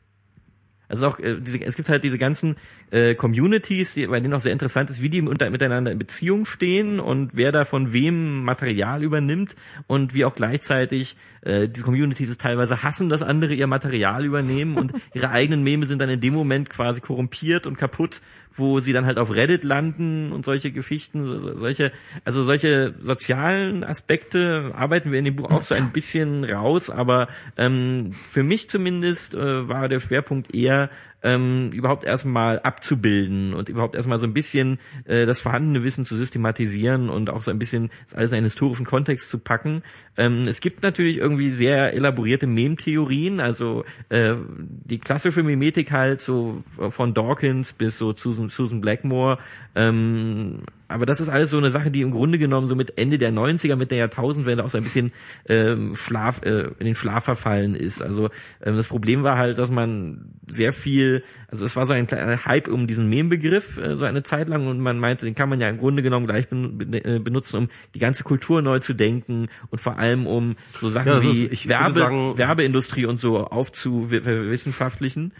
[0.89, 2.57] Also auch äh, diese, es gibt halt diese ganzen
[2.91, 6.47] äh, Communities, die, bei denen auch sehr interessant ist, wie die unter, miteinander in Beziehung
[6.47, 9.57] stehen und wer da von wem Material übernimmt
[9.87, 11.17] und wie auch gleichzeitig
[11.47, 15.87] äh, die Communities es teilweise hassen, dass andere ihr Material übernehmen und ihre eigenen Meme
[15.87, 18.21] sind dann in dem Moment quasi korrumpiert und kaputt,
[18.55, 21.93] wo sie dann halt auf Reddit landen und solche Geschichten, so- solche,
[22.25, 27.29] also solche sozialen Aspekte arbeiten wir in dem Buch auch so ein bisschen raus, aber
[27.57, 30.91] ähm, für mich zumindest äh, war der Schwerpunkt eher
[31.23, 36.17] ähm, überhaupt erstmal abzubilden und überhaupt erstmal so ein bisschen äh, das vorhandene Wissen zu
[36.17, 39.83] systematisieren und auch so ein bisschen das alles in einen historischen Kontext zu packen.
[40.17, 46.63] Ähm, es gibt natürlich irgendwie sehr elaborierte Mem-Theorien, also äh, die klassische Mimetik halt so
[46.91, 49.39] von Dawkins bis so Susan, Susan Blackmore.
[49.75, 53.19] Ähm, aber das ist alles so eine Sache, die im Grunde genommen so mit Ende
[53.19, 55.13] der 90er, mit der Jahrtausendwende auch so ein bisschen
[55.49, 58.03] ähm, Schlaf, äh, in den Schlaf verfallen ist.
[58.03, 58.31] Also
[58.63, 62.45] ähm, das Problem war halt, dass man sehr viel, also es war so ein kleiner
[62.45, 65.61] Hype um diesen Mem-Begriff äh, so eine Zeit lang und man meinte, den kann man
[65.61, 68.95] ja im Grunde genommen gleich ben, ben, äh, benutzen, um die ganze Kultur neu zu
[68.95, 73.39] denken und vor allem um so Sachen Ja, wie ist- Werbe, sagen- Werbeindustrie und so
[73.39, 75.33] aufzuwissenschaftlichen.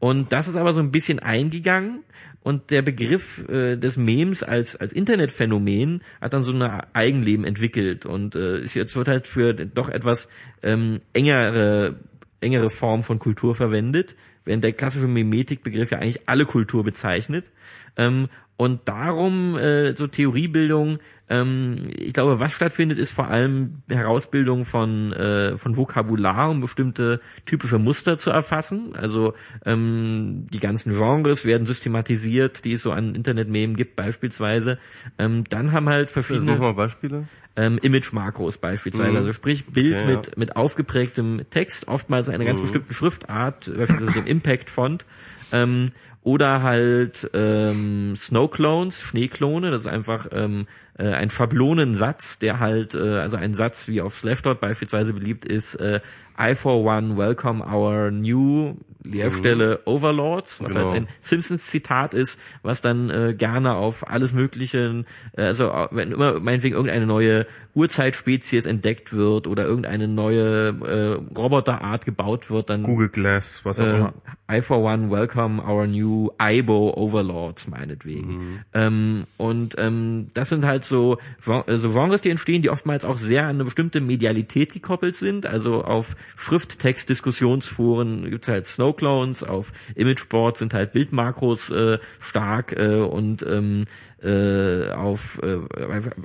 [0.00, 2.00] Und das ist aber so ein bisschen eingegangen
[2.44, 6.62] und der Begriff äh, des Memes als als Internetphänomen hat dann so ein
[6.92, 10.28] Eigenleben entwickelt und äh, jetzt wird halt für doch etwas
[10.62, 11.96] ähm, engere
[12.40, 14.14] engere Form von Kultur verwendet,
[14.44, 17.50] während der klassische Memetik-Begriff ja eigentlich alle Kultur bezeichnet.
[17.96, 24.64] Ähm, und darum äh, so Theoriebildung, ähm, ich glaube, was stattfindet, ist vor allem Herausbildung
[24.64, 28.94] von äh, von Vokabular, um bestimmte typische Muster zu erfassen.
[28.94, 29.34] Also
[29.64, 34.78] ähm, die ganzen Genres werden systematisiert, die es so an Internet-Memen gibt beispielsweise.
[35.18, 37.26] Ähm, dann haben halt verschiedene Nochmal Beispiele?
[37.56, 39.12] ähm, Image-Makros beispielsweise.
[39.12, 39.16] Mhm.
[39.16, 40.16] Also sprich Bild Okay, ja.
[40.16, 42.62] mit, mit aufgeprägtem Text, oftmals einer ganz Mhm.
[42.62, 45.06] bestimmten Schriftart, beispielsweise dem Impact-Font.
[45.52, 45.90] Ähm,
[46.22, 50.66] oder halt ähm, Snow-Clones, Schneeklone, das ist einfach ähm,
[50.98, 55.74] äh, ein Schablonensatz, der halt, äh, also ein Satz wie auf Slashdot beispielsweise beliebt ist,
[55.76, 56.00] äh,
[56.38, 60.78] I for one welcome our new Leerstelle Overlords, was Mhm.
[60.78, 60.90] Genau.
[60.92, 65.04] halt ein Simpsons-Zitat ist, was dann äh, gerne auf alles Mögliche,
[65.36, 71.38] äh, also äh, wenn immer meinetwegen irgendeine neue Urzeitspezies entdeckt wird oder irgendeine neue äh,
[71.38, 74.14] Roboterart gebaut wird, dann Google Glass, was auch äh, immer.
[74.50, 78.38] I for one welcome our new Ibo Overlords meinetwegen.
[78.38, 78.58] Mhm.
[78.72, 83.04] Ähm, und ähm, das sind halt halt so, äh, so Genres, die entstehen, die oftmals
[83.04, 85.46] auch sehr an eine bestimmte Medialität gekoppelt sind.
[85.46, 93.44] Also auf Schrifttext-Diskussionsforen gibt's halt Snowclones, auf Imageboards sind halt Bildmakros äh, stark äh, und
[93.46, 93.84] ähm,
[94.22, 95.58] äh, auf äh,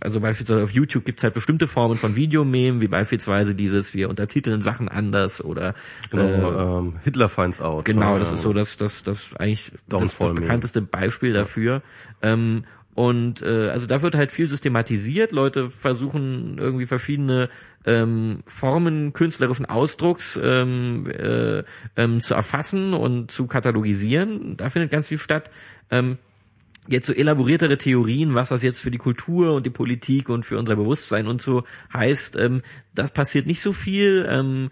[0.01, 4.61] also beispielsweise auf YouTube gibt's halt bestimmte Formen von Videomemen, wie beispielsweise dieses wir untertiteln
[4.61, 5.75] Sachen anders oder
[6.09, 7.85] genau, äh, ähm, Hitler finds out.
[7.85, 11.81] Genau, das ist so das das das eigentlich das, das bekannteste Beispiel dafür.
[12.21, 12.63] Ähm,
[12.99, 15.31] und äh, also da wird halt viel systematisiert.
[15.31, 17.49] Leute versuchen irgendwie verschiedene
[17.85, 21.63] ähm, Formen künstlerischen Ausdrucks ähm, äh,
[21.95, 24.57] ähm, zu erfassen und zu katalogisieren.
[24.57, 25.49] Da findet ganz viel statt.
[25.89, 26.17] Ähm,
[26.89, 30.57] jetzt so elaboriertere Theorien, was das jetzt für die Kultur und die Politik und für
[30.57, 31.63] unser Bewusstsein und so
[31.93, 32.63] heißt, ähm,
[32.95, 34.27] das passiert nicht so viel.
[34.29, 34.71] Ähm,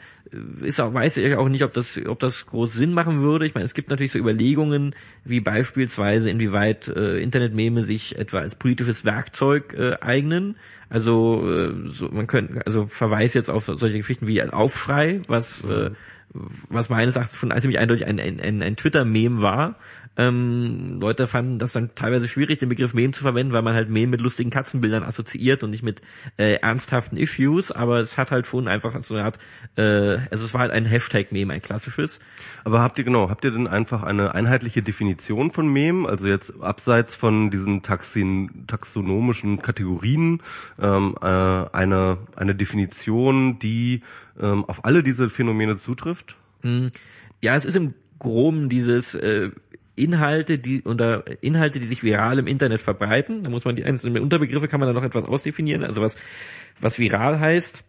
[0.61, 3.45] ist auch, weiß ich auch nicht, ob das, ob das groß Sinn machen würde.
[3.45, 8.55] Ich meine, es gibt natürlich so Überlegungen, wie beispielsweise, inwieweit äh, Internetmeme sich etwa als
[8.55, 10.57] politisches Werkzeug äh, eignen.
[10.89, 15.91] Also, äh, so, man könnte, also Verweis jetzt auf solche Geschichten wie Aufschrei, was, äh,
[16.69, 19.75] was meines Erachtens schon ziemlich eindeutig ein, ein, ein, ein Twitter-Meme war,
[20.17, 23.89] ähm, Leute fanden das dann teilweise schwierig, den Begriff Meme zu verwenden, weil man halt
[23.89, 26.01] Meme mit lustigen Katzenbildern assoziiert und nicht mit
[26.37, 29.39] äh, ernsthaften Issues, aber es hat halt schon einfach so eine Art,
[29.77, 32.19] äh, also es war halt ein Hashtag-Meme, ein klassisches.
[32.63, 36.61] Aber habt ihr genau, habt ihr denn einfach eine einheitliche Definition von Meme, also jetzt
[36.61, 40.41] abseits von diesen Taxin, taxonomischen Kategorien,
[40.79, 44.01] ähm, äh, eine, eine Definition, die
[44.39, 46.35] ähm, auf alle diese Phänomene zutrifft?
[46.61, 46.87] Hm.
[47.41, 49.51] Ja, es ist im Groben dieses äh,
[49.97, 53.43] Inhalte, die unter Inhalte, die sich viral im Internet verbreiten.
[53.43, 55.83] Da muss man die einzelnen Unterbegriffe kann man da noch etwas ausdefinieren.
[55.83, 56.17] Also was
[56.79, 57.83] was viral heißt,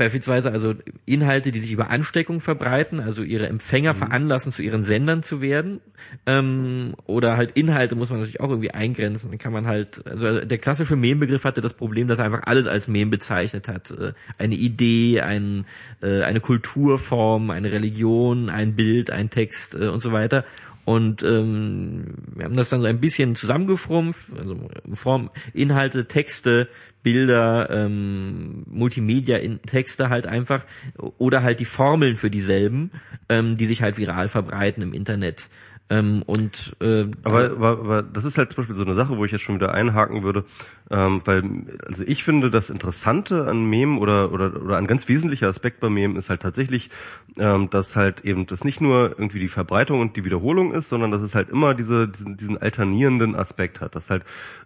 [0.00, 3.98] beispielsweise also Inhalte, die sich über Ansteckung verbreiten, also ihre Empfänger mhm.
[3.98, 5.80] veranlassen, zu ihren Sendern zu werden,
[6.26, 9.30] ähm, oder halt Inhalte muss man natürlich auch irgendwie eingrenzen.
[9.30, 12.66] Dann kann man halt, also der klassische Meme-Begriff hatte das Problem, dass er einfach alles
[12.66, 13.90] als Meme bezeichnet hat.
[13.90, 15.66] Äh, eine Idee, ein,
[16.02, 20.44] äh, eine Kulturform, eine Religion, ein Bild, ein Text äh, und so weiter.
[20.90, 24.56] Und ähm, wir haben das dann so ein bisschen zusammengeschrumpft, also
[24.92, 26.68] Form, Inhalte, Texte,
[27.04, 30.66] Bilder, ähm, Multimedia-Texte halt einfach
[30.98, 32.90] oder halt die Formeln für dieselben,
[33.28, 35.48] ähm, die sich halt viral verbreiten im Internet.
[35.90, 39.24] Ähm, und äh, aber, aber, aber das ist halt zum Beispiel so eine Sache, wo
[39.24, 40.44] ich jetzt schon wieder einhaken würde,
[40.88, 41.42] ähm, weil
[41.84, 45.90] also ich finde, das Interessante an Mem oder oder oder ein ganz wesentlicher Aspekt bei
[45.90, 46.90] Mem ist halt tatsächlich,
[47.38, 51.10] ähm, dass halt eben das nicht nur irgendwie die Verbreitung und die Wiederholung ist, sondern
[51.10, 54.22] dass es halt immer diese diesen, diesen alternierenden Aspekt hat, dass halt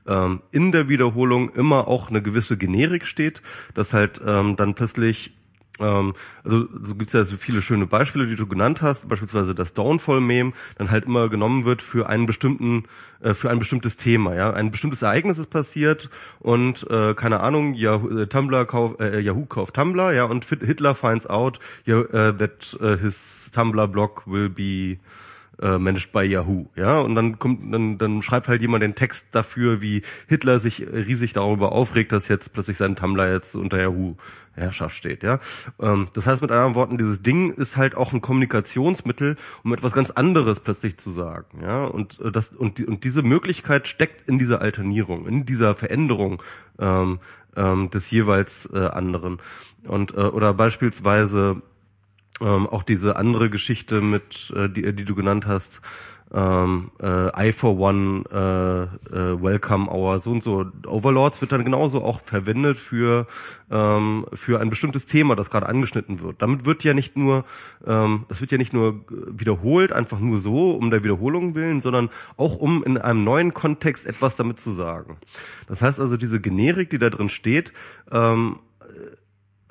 [0.06, 3.40] ähm, in der Wiederholung immer auch eine gewisse Generik steht,
[3.72, 5.32] dass halt ähm, dann plötzlich
[5.78, 6.12] also
[6.44, 10.90] so gibt's ja so viele schöne Beispiele, die du genannt hast, beispielsweise das Downfall-Meme dann
[10.90, 12.84] halt immer genommen wird für einen bestimmten,
[13.20, 14.34] äh, für ein bestimmtes Thema.
[14.34, 19.18] Ja, ein bestimmtes Ereignis ist passiert und äh, keine Ahnung, Yahoo, äh, Tumblr kauf, äh,
[19.18, 24.22] Yahoo kauft Tumblr, ja, und Hitler finds out yeah, uh, that uh, his Tumblr blog
[24.26, 24.98] will be
[25.60, 29.34] äh, managed by Yahoo, ja, und dann kommt, dann, dann schreibt halt jemand den Text
[29.34, 34.16] dafür, wie Hitler sich riesig darüber aufregt, dass jetzt plötzlich sein Tumblr jetzt unter Yahoo
[34.56, 35.40] Herrschaft steht, ja.
[35.80, 39.92] Ähm, das heißt mit anderen Worten, dieses Ding ist halt auch ein Kommunikationsmittel, um etwas
[39.92, 41.84] ganz anderes plötzlich zu sagen, ja.
[41.84, 46.42] Und äh, das und die, und diese Möglichkeit steckt in dieser Alternierung, in dieser Veränderung
[46.78, 47.18] ähm,
[47.56, 49.38] ähm, des jeweils äh, anderen.
[49.86, 51.62] Und äh, oder beispielsweise
[52.40, 55.80] ähm, auch diese andere Geschichte mit, äh, die, die du genannt hast,
[56.34, 60.66] ähm, äh, I for One, äh, äh, Welcome Hour, so und so.
[60.86, 63.28] Overlords wird dann genauso auch verwendet für
[63.70, 66.42] ähm, für ein bestimmtes Thema, das gerade angeschnitten wird.
[66.42, 67.44] Damit wird ja nicht nur,
[67.86, 72.10] ähm, das wird ja nicht nur wiederholt, einfach nur so um der Wiederholung willen, sondern
[72.36, 75.18] auch um in einem neuen Kontext etwas damit zu sagen.
[75.68, 77.72] Das heißt also, diese Generik, die da drin steht,
[78.10, 78.58] ähm,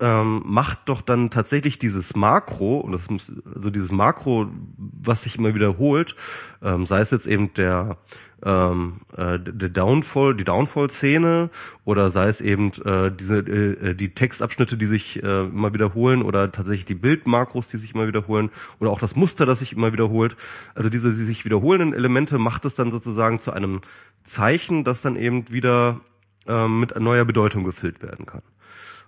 [0.04, 4.48] ähm, macht doch dann tatsächlich dieses Makro, und das muss, also dieses Makro,
[4.78, 6.18] was sich immer wiederholt,
[6.62, 7.98] ähm, sei es jetzt eben der
[8.46, 11.50] ähm, äh, der Downfall, die Downfall-Szene
[11.86, 16.52] oder sei es eben äh, diese äh, die Textabschnitte, die sich äh, immer wiederholen oder
[16.52, 18.50] tatsächlich die Bildmakros, die sich immer wiederholen
[18.82, 20.36] oder auch das Muster, das sich immer wiederholt.
[20.76, 23.80] Also diese die sich wiederholenden Elemente macht es dann sozusagen zu einem
[24.26, 26.02] Zeichen, das dann eben wieder
[26.46, 28.42] äh, mit neuer Bedeutung gefüllt werden kann.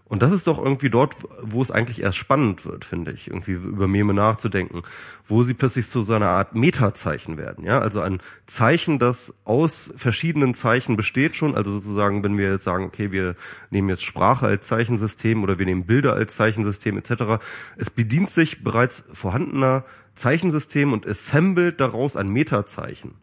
[0.07, 3.53] Und das ist doch irgendwie dort, wo es eigentlich erst spannend wird, finde ich, irgendwie
[3.53, 4.83] über Meme nachzudenken,
[5.25, 9.91] wo sie plötzlich zu so einer Art Metazeichen werden, ja, also ein Zeichen, das aus
[9.95, 13.33] verschiedenen Zeichen besteht schon, also sozusagen, wenn wir jetzt sagen, okay, wir
[13.71, 17.43] nehmen jetzt Sprache als Zeichensystem oder wir nehmen Bilder als Zeichensystem etc.,
[17.75, 23.15] es bedient sich bereits vorhandener Zeichensystem und assembelt daraus ein Metazeichen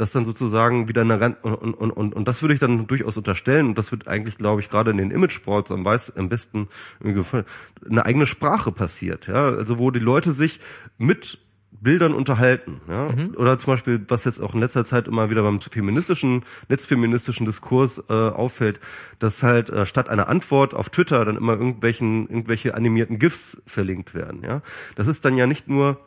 [0.00, 3.16] das dann sozusagen wieder eine ganz, und, und, und, und das würde ich dann durchaus
[3.16, 6.68] unterstellen, und das wird eigentlich, glaube ich, gerade in den Image-Sports am, weiß, am besten
[7.00, 7.44] gefallen,
[7.88, 10.60] eine eigene Sprache passiert, ja, also wo die Leute sich
[10.96, 11.38] mit
[11.72, 12.80] Bildern unterhalten.
[12.88, 13.10] Ja?
[13.10, 13.34] Mhm.
[13.36, 18.04] Oder zum Beispiel, was jetzt auch in letzter Zeit immer wieder beim feministischen, netzfeministischen Diskurs
[18.08, 18.80] äh, auffällt,
[19.18, 24.14] dass halt äh, statt einer Antwort auf Twitter dann immer irgendwelchen, irgendwelche animierten GIFs verlinkt
[24.14, 24.42] werden.
[24.42, 24.62] Ja?
[24.96, 25.98] Das ist dann ja nicht nur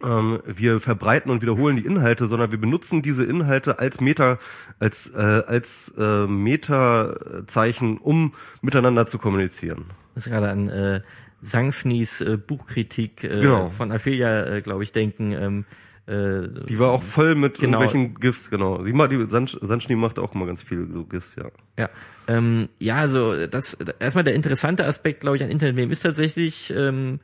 [0.00, 4.38] wir verbreiten und wiederholen die Inhalte, sondern wir benutzen diese Inhalte als Meta,
[4.78, 9.86] als äh, als äh, Meta-Zeichen, um miteinander zu kommunizieren.
[10.14, 11.00] Das ist gerade an äh,
[11.40, 13.68] Sangfnis äh, Buchkritik äh, genau.
[13.68, 15.32] von Aphilia, äh, glaube ich, denken.
[15.32, 15.64] Ähm,
[16.06, 17.80] äh, die war auch voll mit genau.
[17.80, 18.82] irgendwelchen GIFs, genau.
[18.84, 21.46] Die, die Sandschnee macht auch immer ganz viel so GIFs, ja.
[21.78, 21.90] Ja,
[22.28, 27.20] ähm, ja, also das erstmal der interessante Aspekt, glaube ich, an Internet ist tatsächlich ähm,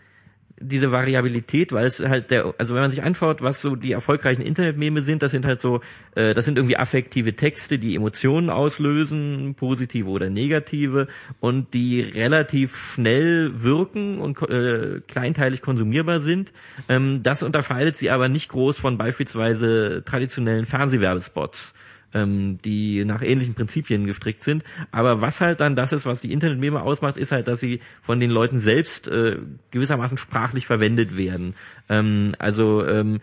[0.61, 4.43] diese Variabilität, weil es halt der, also wenn man sich anschaut, was so die erfolgreichen
[4.43, 5.81] Internetmeme sind, das sind halt so,
[6.15, 11.09] äh, das sind irgendwie affektive Texte, die Emotionen auslösen, positive oder negative,
[11.41, 16.53] und die relativ schnell wirken und äh, kleinteilig konsumierbar sind.
[16.89, 21.75] Ähm, das unterscheidet sie aber nicht groß von beispielsweise traditionellen Fernsehwerbespots
[22.15, 24.65] ähm, die nach ähnlichen Prinzipien gestrickt sind.
[24.91, 28.21] Aber was halt dann das ist, was die Internetmeme ausmacht, ist halt, dass sie von
[28.21, 29.39] den Leuten selbst äh,
[29.71, 31.55] gewissermaßen sprachlich verwendet werden.
[31.89, 33.21] Ähm, also ähm,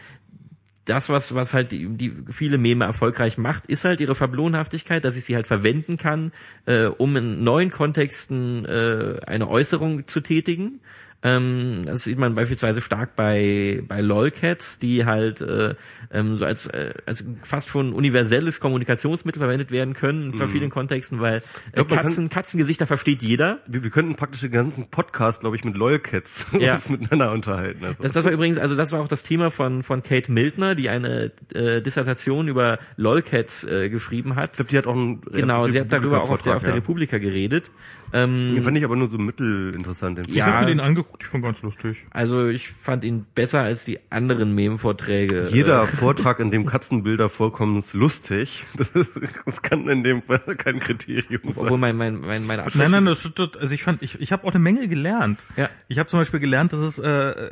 [0.87, 5.17] das, was, was halt die, die viele Meme erfolgreich macht, ist halt ihre Schablonhaftigkeit, dass
[5.17, 6.31] ich sie halt verwenden kann,
[6.65, 10.79] äh, um in neuen Kontexten äh, eine Äußerung zu tätigen.
[11.27, 15.75] Ähm, das sieht man beispielsweise stark bei bei Lolcats, die halt äh,
[16.11, 20.37] ähm, so als äh, als fast schon universelles Kommunikationsmittel verwendet werden können in mhm.
[20.37, 21.41] verschiedenen Kontexten, weil äh,
[21.73, 23.57] glaub, Katzen kann, Katzengesichter versteht jeder.
[23.67, 26.73] Wir, wir könnten praktisch den ganzen Podcast, glaube ich, mit Lolcats ja.
[26.73, 27.83] uns miteinander unterhalten.
[27.83, 28.01] Also.
[28.01, 30.89] Das, das war übrigens, also das war auch das Thema von von Kate Mildner, die
[30.89, 34.51] eine äh, Dissertation über Lolcats äh, geschrieben hat.
[34.51, 36.73] Ich glaube, die hat auch ein genau, sie hat darüber auch auf der, auf der
[36.73, 36.75] ja.
[36.75, 37.71] Republika geredet.
[38.13, 40.19] Ähm, den fand ich aber nur so mittelinteressant.
[40.19, 42.05] Ich ja, habe mir den angeguckt, ich fand ganz lustig.
[42.11, 45.49] Also ich fand ihn besser als die anderen Meme-Vorträge.
[45.51, 48.65] Jeder äh, Vortrag, in dem Katzenbilder vorkommen, ist lustig.
[48.75, 49.11] Das, ist,
[49.45, 51.53] das kann in dem Fall kein Kriterium sein.
[51.55, 54.31] Obwohl mein, mein, mein, mein Abschluss Nein, nein, das, das, also ich fand, ich, ich
[54.31, 55.39] habe auch eine Menge gelernt.
[55.55, 55.69] Ja.
[55.87, 57.49] Ich habe zum Beispiel gelernt, dass es äh,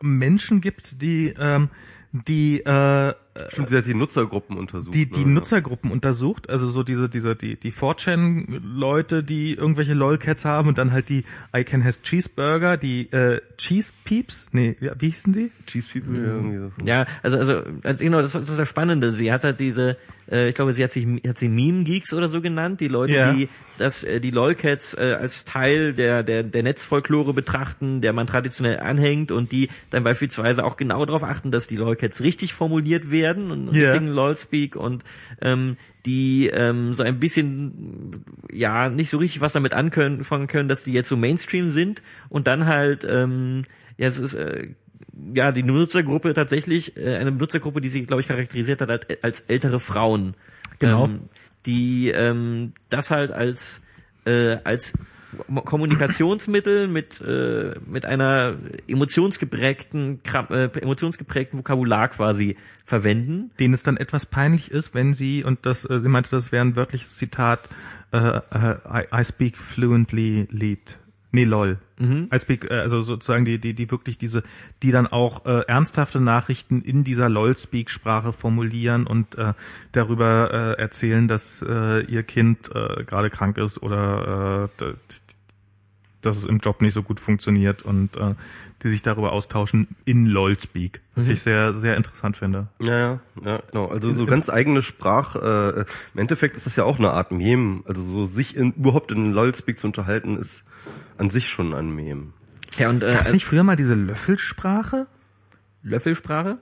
[0.00, 1.70] Menschen gibt, die ähm,
[2.12, 3.14] die äh,
[3.48, 4.94] Stimmt, sie hat die Nutzergruppen untersucht.
[4.94, 5.32] Die, die ne?
[5.32, 10.92] Nutzergruppen untersucht, also so diese, diese, die, die 4chan-Leute, die irgendwelche LOL-Cats haben und dann
[10.92, 15.52] halt die I Can Has Cheeseburger, die äh, Cheese Peeps, nee, wie, wie hießen die?
[15.66, 16.72] Cheese People, ja, irgendwie so.
[16.84, 19.12] Ja, also, also, also genau, das, das ist das Spannende.
[19.12, 19.96] Sie hat halt diese,
[20.30, 23.12] äh, ich glaube, sie hat sich hat sie Meme Geeks oder so genannt, die Leute,
[23.12, 23.32] ja.
[23.32, 23.48] die
[23.78, 28.80] das äh, die Lolcats äh, als Teil der der der Netzfolklore betrachten, der man traditionell
[28.80, 33.50] anhängt und die dann beispielsweise auch genau darauf achten, dass die Lolcats richtig formuliert werden
[33.50, 33.90] und yeah.
[33.90, 35.04] richtigen Lolspeak und
[35.40, 40.84] ähm, die ähm, so ein bisschen ja nicht so richtig was damit anfangen können, dass
[40.84, 43.64] die jetzt so Mainstream sind und dann halt ähm,
[43.96, 44.68] ja es ist äh,
[45.34, 49.40] ja, die Nutzergruppe tatsächlich, äh, eine Nutzergruppe, die sie, glaube ich, charakterisiert hat als, als
[49.42, 50.34] ältere Frauen.
[50.78, 51.06] Genau.
[51.06, 51.20] Ähm,
[51.64, 53.82] die ähm, das halt als,
[54.24, 54.92] äh, als
[55.64, 58.56] Kommunikationsmittel mit äh, mit einer
[58.88, 60.20] emotionsgeprägten
[60.50, 65.88] äh, emotionsgeprägten Vokabular quasi verwenden, denen es dann etwas peinlich ist, wenn sie und das
[65.88, 67.68] äh, sie meinte, das wäre ein wörtliches Zitat
[68.12, 70.98] äh, äh, I, I speak fluently lead
[71.36, 71.76] Nee, lol.
[71.98, 72.30] Mhm.
[72.32, 74.42] I speak, äh, also sozusagen die, die, die wirklich diese,
[74.82, 79.52] die dann auch äh, ernsthafte Nachrichten in dieser LOL-Speak-Sprache formulieren und äh,
[79.92, 84.94] darüber äh, erzählen, dass äh, ihr Kind äh, gerade krank ist oder äh,
[86.22, 88.34] dass es im Job nicht so gut funktioniert und äh,
[88.82, 91.32] die sich darüber austauschen in LOL-Speak, was mhm.
[91.32, 92.68] ich sehr, sehr interessant finde.
[92.78, 93.88] Ja, ja, ja, genau.
[93.88, 95.80] Also so ganz eigene Sprach, äh,
[96.14, 97.82] im Endeffekt ist das ja auch eine Art Meme.
[97.84, 100.64] Also so sich in, überhaupt in LOL-Speak zu unterhalten, ist
[101.18, 102.32] an sich schon ein Meme.
[102.76, 105.06] Ja, und, äh, Gab's nicht früher mal diese Löffelsprache?
[105.82, 106.58] Löffelsprache?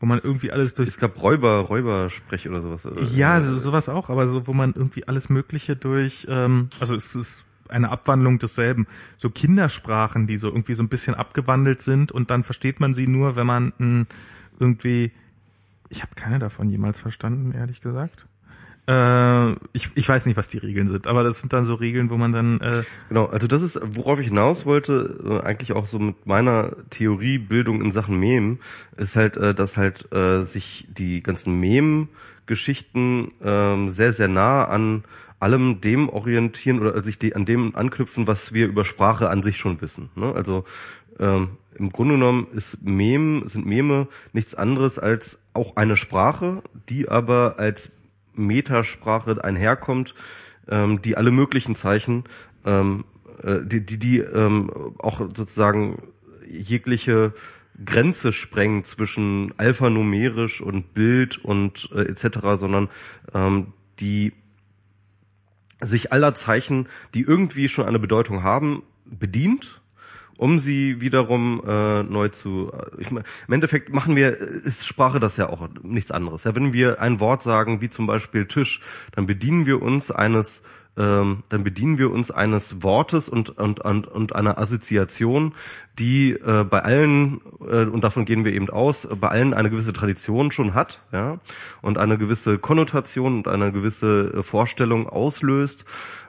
[0.00, 0.88] Wo man irgendwie alles durch...
[0.88, 2.84] Es gab Räuber, Räubersprech oder sowas.
[2.84, 3.02] Oder?
[3.02, 7.14] Ja, so, sowas auch, aber so, wo man irgendwie alles Mögliche durch, ähm, also es
[7.14, 8.86] ist eine Abwandlung desselben.
[9.16, 13.06] So Kindersprachen, die so irgendwie so ein bisschen abgewandelt sind und dann versteht man sie
[13.06, 14.06] nur, wenn man mh, hm,
[14.58, 15.12] irgendwie,
[15.88, 18.26] ich habe keine davon jemals verstanden, ehrlich gesagt.
[18.88, 22.08] Äh, ich, ich weiß nicht, was die Regeln sind, aber das sind dann so Regeln,
[22.10, 22.60] wo man dann.
[22.60, 26.76] Äh genau, also das ist, worauf ich hinaus wollte, äh, eigentlich auch so mit meiner
[26.90, 28.58] Theoriebildung in Sachen Mem,
[28.96, 35.04] ist halt, äh, dass halt äh, sich die ganzen Mem-Geschichten äh, sehr, sehr nah an
[35.40, 39.80] allem dem orientieren oder sich an dem anknüpfen, was wir über Sprache an sich schon
[39.80, 40.10] wissen.
[40.14, 40.32] Ne?
[40.32, 40.64] Also
[41.18, 47.08] ähm, im Grunde genommen ist Mem, sind Meme nichts anderes als auch eine Sprache, die
[47.08, 47.92] aber als
[48.36, 50.14] Metasprache einherkommt,
[50.68, 52.24] ähm, die alle möglichen Zeichen,
[52.64, 53.04] ähm,
[53.42, 56.02] äh, die, die, die ähm, auch sozusagen
[56.48, 57.32] jegliche
[57.84, 62.88] Grenze sprengen zwischen alphanumerisch und Bild und äh, etc., sondern
[63.34, 64.32] ähm, die
[65.80, 69.82] sich aller Zeichen, die irgendwie schon eine Bedeutung haben, bedient
[70.36, 72.72] um sie wiederum äh, neu zu.
[72.72, 76.44] Äh, ich mein, Im Endeffekt machen wir, ist Sprache das ja auch nichts anderes.
[76.44, 78.80] Ja, wenn wir ein Wort sagen, wie zum Beispiel Tisch,
[79.12, 80.62] dann bedienen wir uns eines
[80.96, 85.52] ähm, dann bedienen wir uns eines Wortes und, und, und, und einer Assoziation,
[85.98, 89.92] die äh, bei allen, äh, und davon gehen wir eben aus, bei allen eine gewisse
[89.92, 91.38] Tradition schon hat, ja,
[91.82, 95.84] und eine gewisse Konnotation und eine gewisse äh, Vorstellung auslöst.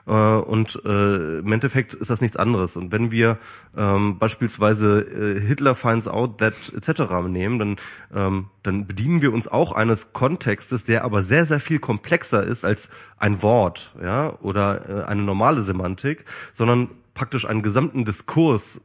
[0.08, 2.76] Äh, und äh, im Endeffekt ist das nichts anderes.
[2.76, 3.38] Und wenn wir
[3.76, 7.28] ähm, beispielsweise äh, Hitler finds out that etc.
[7.28, 7.76] nehmen, dann,
[8.14, 12.64] ähm, dann bedienen wir uns auch eines Kontextes, der aber sehr, sehr viel komplexer ist
[12.64, 16.24] als ein Wort, ja, oder äh, eine normale Semantik,
[16.54, 18.80] sondern praktisch einen gesamten Diskurs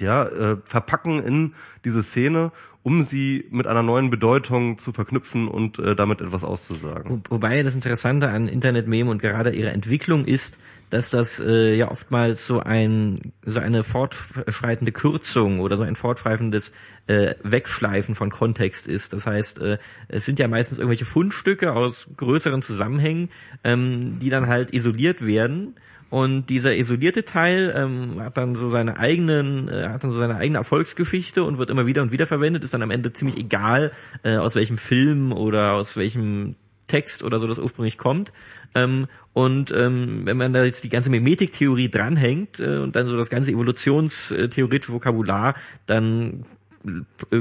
[0.00, 1.54] ja, äh, verpacken in
[1.84, 7.22] diese Szene, um sie mit einer neuen Bedeutung zu verknüpfen und äh, damit etwas auszusagen.
[7.28, 10.58] Wo, wobei das Interessante an Internet-Meme und gerade ihrer Entwicklung ist,
[10.88, 16.72] dass das äh, ja oftmals so ein so eine fortschreitende Kürzung oder so ein fortschreitendes
[17.06, 19.12] äh, Wegschleifen von Kontext ist.
[19.12, 19.78] Das heißt, äh,
[20.08, 23.30] es sind ja meistens irgendwelche Fundstücke aus größeren Zusammenhängen,
[23.62, 25.76] ähm, die dann halt isoliert werden
[26.10, 30.36] und dieser isolierte Teil ähm, hat dann so seine eigenen, äh, hat dann so seine
[30.36, 33.92] eigene Erfolgsgeschichte und wird immer wieder und wieder verwendet, ist dann am Ende ziemlich egal,
[34.24, 36.56] äh, aus welchem Film oder aus welchem
[36.88, 38.32] Text oder so das ursprünglich kommt.
[38.74, 43.16] Ähm, und ähm, wenn man da jetzt die ganze Mimetiktheorie dranhängt äh, und dann so
[43.16, 45.54] das ganze evolutionstheoretische Vokabular,
[45.86, 46.44] dann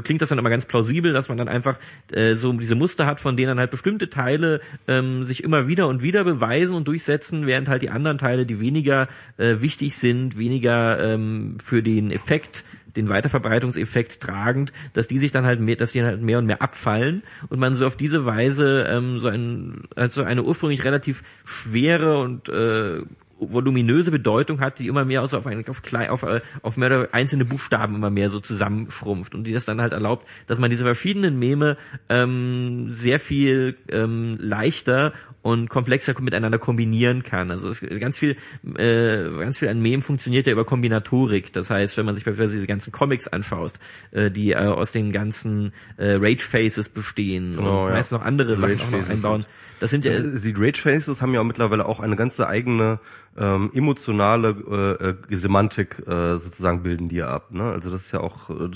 [0.04, 1.80] klingt das dann immer ganz plausibel, dass man dann einfach
[2.12, 5.88] äh, so diese Muster hat, von denen dann halt bestimmte Teile ähm, sich immer wieder
[5.88, 9.08] und wieder beweisen und durchsetzen, während halt die anderen Teile, die weniger
[9.38, 15.46] äh, wichtig sind, weniger ähm, für den Effekt den Weiterverbreitungseffekt tragend, dass die sich dann
[15.46, 18.86] halt mehr, dass die halt mehr und mehr abfallen und man so auf diese Weise
[18.90, 23.04] ähm, so ein also eine ursprünglich relativ schwere und äh,
[23.40, 27.46] voluminöse Bedeutung hat, die immer mehr auf, auf, auf, klein, auf, äh, auf mehr einzelne
[27.46, 31.40] Buchstaben immer mehr so zusammenschrumpft und die das dann halt erlaubt, dass man diese verschiedenen
[31.40, 31.78] Meme
[32.10, 37.50] ähm, sehr viel ähm, leichter und komplexer miteinander kombinieren kann.
[37.52, 38.36] Also es, ganz viel,
[38.78, 41.54] äh, ganz viel an Mem funktioniert ja über Kombinatorik.
[41.54, 43.74] Das heißt, wenn man sich beispielsweise diese ganzen Comics anschaut,
[44.12, 47.94] äh, die äh, aus den ganzen äh, Rage Faces bestehen genau, und ja.
[47.94, 49.46] meist noch andere Sachen auch noch einbauen.
[49.80, 53.00] Das sind ja die Rage Faces haben ja auch mittlerweile auch eine ganze eigene
[53.38, 57.52] ähm, emotionale äh, äh, Semantik äh, sozusagen bilden die ja ab.
[57.52, 57.64] Ne?
[57.64, 58.70] Also das ist ja auch, äh,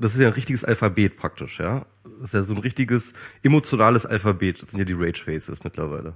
[0.00, 1.84] das ist ja ein richtiges Alphabet praktisch, ja.
[2.20, 3.12] Das ist ja so ein richtiges
[3.42, 4.62] emotionales Alphabet.
[4.62, 6.14] Das sind ja die Rage Faces mittlerweile.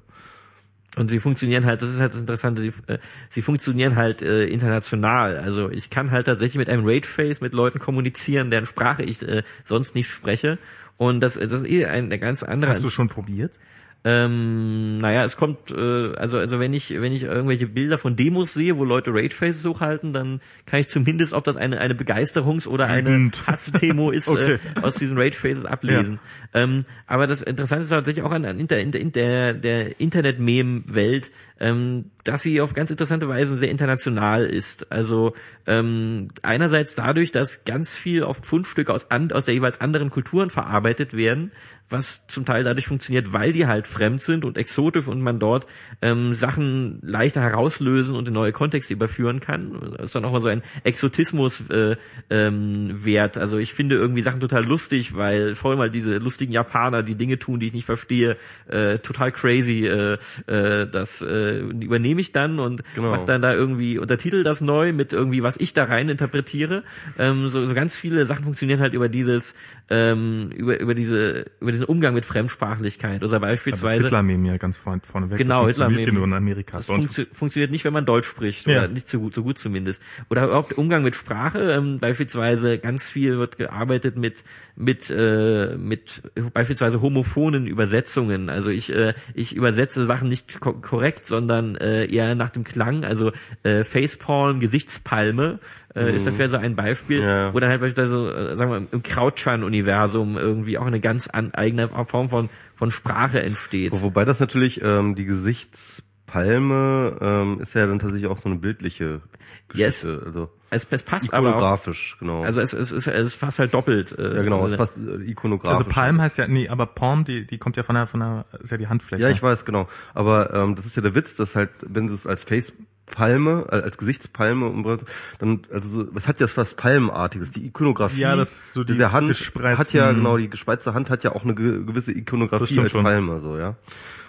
[0.96, 2.98] Und sie funktionieren halt, das ist halt das Interessante, sie, äh,
[3.28, 5.38] sie funktionieren halt äh, international.
[5.38, 9.22] Also ich kann halt tatsächlich mit einem Rage Face mit Leuten kommunizieren, deren Sprache ich
[9.22, 10.58] äh, sonst nicht spreche.
[10.96, 12.72] Und das, das ist eh ein ganz anderer.
[12.72, 13.58] Hast du schon probiert?
[14.02, 18.54] Ähm, naja, es kommt, äh, also also wenn ich wenn ich irgendwelche Bilder von Demos
[18.54, 22.86] sehe, wo Leute Ragefaces hochhalten, dann kann ich zumindest, ob das eine eine Begeisterungs- oder
[22.86, 24.58] eine Hassdemo ist, okay.
[24.74, 26.18] äh, aus diesen Ragefaces ablesen.
[26.54, 26.62] Ja.
[26.62, 31.30] Ähm, aber das Interessante ist tatsächlich auch an, an der, in der, der Internet-Meme-Welt,
[31.60, 34.90] ähm, dass sie auf ganz interessante Weise sehr international ist.
[34.90, 35.34] Also
[35.66, 40.50] ähm, einerseits dadurch, dass ganz viel oft Fundstücke aus, an, aus der jeweils anderen Kulturen
[40.50, 41.52] verarbeitet werden,
[41.88, 45.66] was zum Teil dadurch funktioniert, weil die halt fremd sind und exotisch und man dort
[46.02, 49.94] ähm, Sachen leichter herauslösen und in neue Kontexte überführen kann.
[49.96, 51.96] Das ist dann auch mal so ein Exotismus äh,
[52.30, 53.38] ähm, wert.
[53.38, 57.16] Also ich finde irgendwie Sachen total lustig, weil vor allem mal diese lustigen Japaner, die
[57.16, 58.36] Dinge tun, die ich nicht verstehe,
[58.68, 59.86] äh, total crazy.
[59.86, 63.10] Äh, äh, das äh, übernehme ich dann und genau.
[63.10, 66.84] mache dann da irgendwie untertitel das neu mit irgendwie was ich da rein interpretiere.
[67.18, 69.54] Ähm, so, so ganz viele Sachen funktionieren halt über dieses
[69.88, 74.76] ähm, über über diese über diesen Umgang mit Fremdsprachlichkeit oder beispielsweise das Hitler-Meme ja ganz
[74.76, 75.38] vorne, vorne weg.
[75.38, 76.24] Genau, Hitler-Meme.
[76.24, 76.78] in Amerika.
[76.78, 78.78] Das funktio funktioniert nicht, wenn man Deutsch spricht ja.
[78.78, 80.02] oder nicht so gut, so gut zumindest.
[80.28, 84.44] Oder überhaupt Umgang mit Sprache, ähm, beispielsweise ganz viel wird gearbeitet mit
[84.76, 86.22] mit äh, mit
[86.52, 88.48] beispielsweise homophonen Übersetzungen.
[88.48, 93.04] Also ich äh, ich übersetze Sachen nicht ko korrekt, sondern äh, eher nach dem Klang.
[93.04, 95.60] Also äh, Facepalm, Gesichtspalme
[95.94, 96.08] äh, mhm.
[96.08, 97.54] ist dafür so ein Beispiel, ja.
[97.54, 101.88] wo dann halt beispielsweise, äh, sagen wir, im Krautschan-Universum irgendwie auch eine ganz an, eigene
[101.88, 103.92] Form von, von Sprache entsteht.
[104.02, 109.22] Wobei das natürlich ähm, die Gesichtspalme ähm, ist ja dann tatsächlich auch so eine bildliche
[109.68, 110.08] Geschichte.
[110.08, 110.24] Yes.
[110.26, 111.50] Also Es, es passt aber auch.
[111.50, 112.44] Ikonografisch, genau.
[112.44, 114.16] Also es, es, es, es passt halt doppelt.
[114.16, 115.78] Äh, ja, genau, also es passt äh, ikonografisch.
[115.78, 118.44] Also Palm heißt ja, nee, aber Palm, die, die kommt ja von der, von der,
[118.60, 119.22] ist ja die Handfläche.
[119.22, 119.88] Ja, ich weiß, genau.
[120.14, 122.86] Aber ähm, das ist ja der Witz, dass halt, wenn du es als Facepalme,
[123.18, 125.06] äh, als Gesichtspalme umbrauchst,
[125.38, 127.50] dann, also so, es hat ja was Palmenartiges.
[127.50, 131.24] Die Ikonografie Ja, das so die der Hand hat ja, genau, die gespreizte Hand hat
[131.24, 133.02] ja auch eine ge gewisse Ikonografie als schon.
[133.02, 133.76] Palme, so, ja.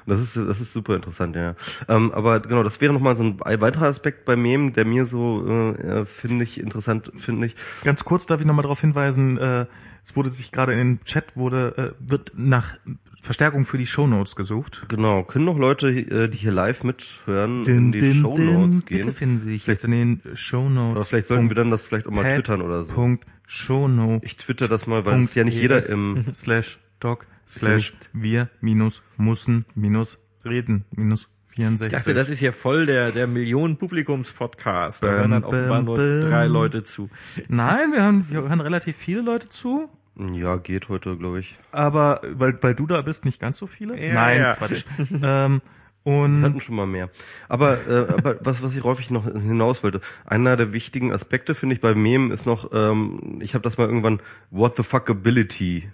[0.05, 1.55] Und das ist, das ist super interessant, ja.
[1.87, 5.45] Ähm, aber genau, das wäre nochmal so ein weiterer Aspekt bei Mem, der mir so,
[5.47, 7.55] äh, finde ich, interessant, finde ich.
[7.83, 9.67] Ganz kurz darf ich nochmal darauf hinweisen, äh,
[10.03, 12.73] es wurde sich gerade in den Chat wurde, äh, wird nach
[13.21, 14.85] Verstärkung für die Shownotes gesucht.
[14.89, 19.05] Genau, können noch Leute, äh, die hier live mithören, in die Shownotes gehen.
[19.05, 20.95] Bitte finden Sie sich jetzt in den Shownotes.
[20.95, 22.93] Aber vielleicht sollten wir dann das vielleicht auch mal twittern oder so.
[22.93, 24.21] Punkt Shownotes.
[24.23, 28.49] Ich twitter das mal, weil es ist ja nicht jeder im slash doc slash wir
[28.59, 31.87] minus mussen minus reden minus 64.
[31.87, 35.03] Ich dachte, das ist hier voll der, der Millionen-Publikums-Podcast.
[35.03, 37.09] Da hören dann offenbar nur drei Leute zu.
[37.49, 39.89] Nein, wir haben, wir hören relativ viele Leute zu.
[40.15, 41.57] Ja, geht heute, glaube ich.
[41.71, 43.99] Aber weil, weil du da bist, nicht ganz so viele?
[43.99, 44.53] Ja, Nein, ja.
[44.55, 44.85] Quatsch.
[45.23, 45.61] ähm,
[46.03, 47.09] Wir und hatten schon mal mehr.
[47.47, 51.75] Aber, äh, aber was, was ich häufig noch hinaus wollte, einer der wichtigen Aspekte, finde
[51.75, 55.89] ich, bei Mem ist noch, ähm, ich habe das mal irgendwann What the Fuckability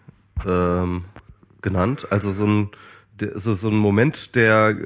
[0.46, 1.06] ähm,
[1.62, 2.08] genannt.
[2.10, 2.70] Also so ein
[3.34, 4.78] so, so ein Moment der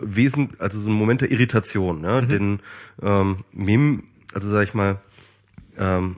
[0.00, 2.26] Wesen, also so ein Moment der Irritation, ne?
[2.26, 2.60] Den
[3.02, 4.98] ähm, Mem, also sag ich mal,
[5.76, 6.16] ähm,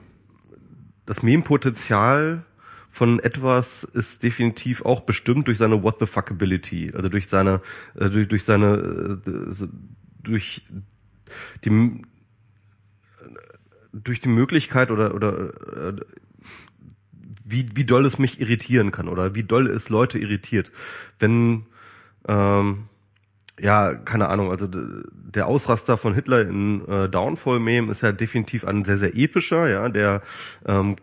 [1.07, 2.43] das Mem-Potenzial
[2.91, 7.61] von etwas ist definitiv auch bestimmt durch seine What the Fuckability, also durch seine,
[7.95, 9.67] äh, durch, durch seine, äh,
[10.21, 10.63] durch
[11.63, 12.01] die,
[13.93, 15.95] durch die Möglichkeit oder, oder, äh,
[17.45, 20.71] wie, wie doll es mich irritieren kann oder wie doll es Leute irritiert,
[21.19, 21.65] wenn,
[22.27, 22.89] ähm,
[23.59, 28.65] ja, keine Ahnung, also der Ausraster von Hitler in äh, Downfall Meme ist ja definitiv
[28.65, 30.21] ein sehr, sehr epischer, ja, der
[30.65, 30.95] ähm,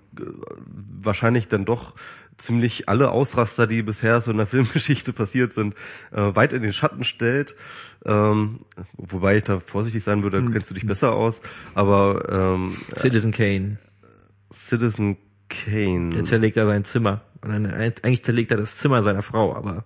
[1.02, 1.94] wahrscheinlich dann doch
[2.36, 5.74] ziemlich alle Ausraster, die bisher so in der Filmgeschichte passiert sind,
[6.12, 7.54] äh, weit in den Schatten stellt.
[8.04, 8.58] Ähm,
[8.94, 11.40] wobei ich da vorsichtig sein würde, da kennst du dich besser aus.
[11.74, 13.78] Aber ähm, Citizen Kane.
[14.52, 15.16] Citizen
[15.48, 16.10] Kane.
[16.10, 17.22] Der zerlegt da sein Zimmer.
[17.40, 19.84] Und dann, eigentlich zerlegt er das Zimmer seiner Frau, aber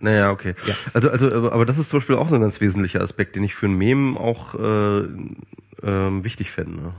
[0.00, 0.54] Naja, okay.
[0.66, 0.74] Ja.
[0.94, 3.54] Also, also, aber das ist zum Beispiel auch so ein ganz wesentlicher Aspekt, den ich
[3.54, 5.06] für ein Mem auch äh,
[5.82, 6.94] ähm, wichtig fände.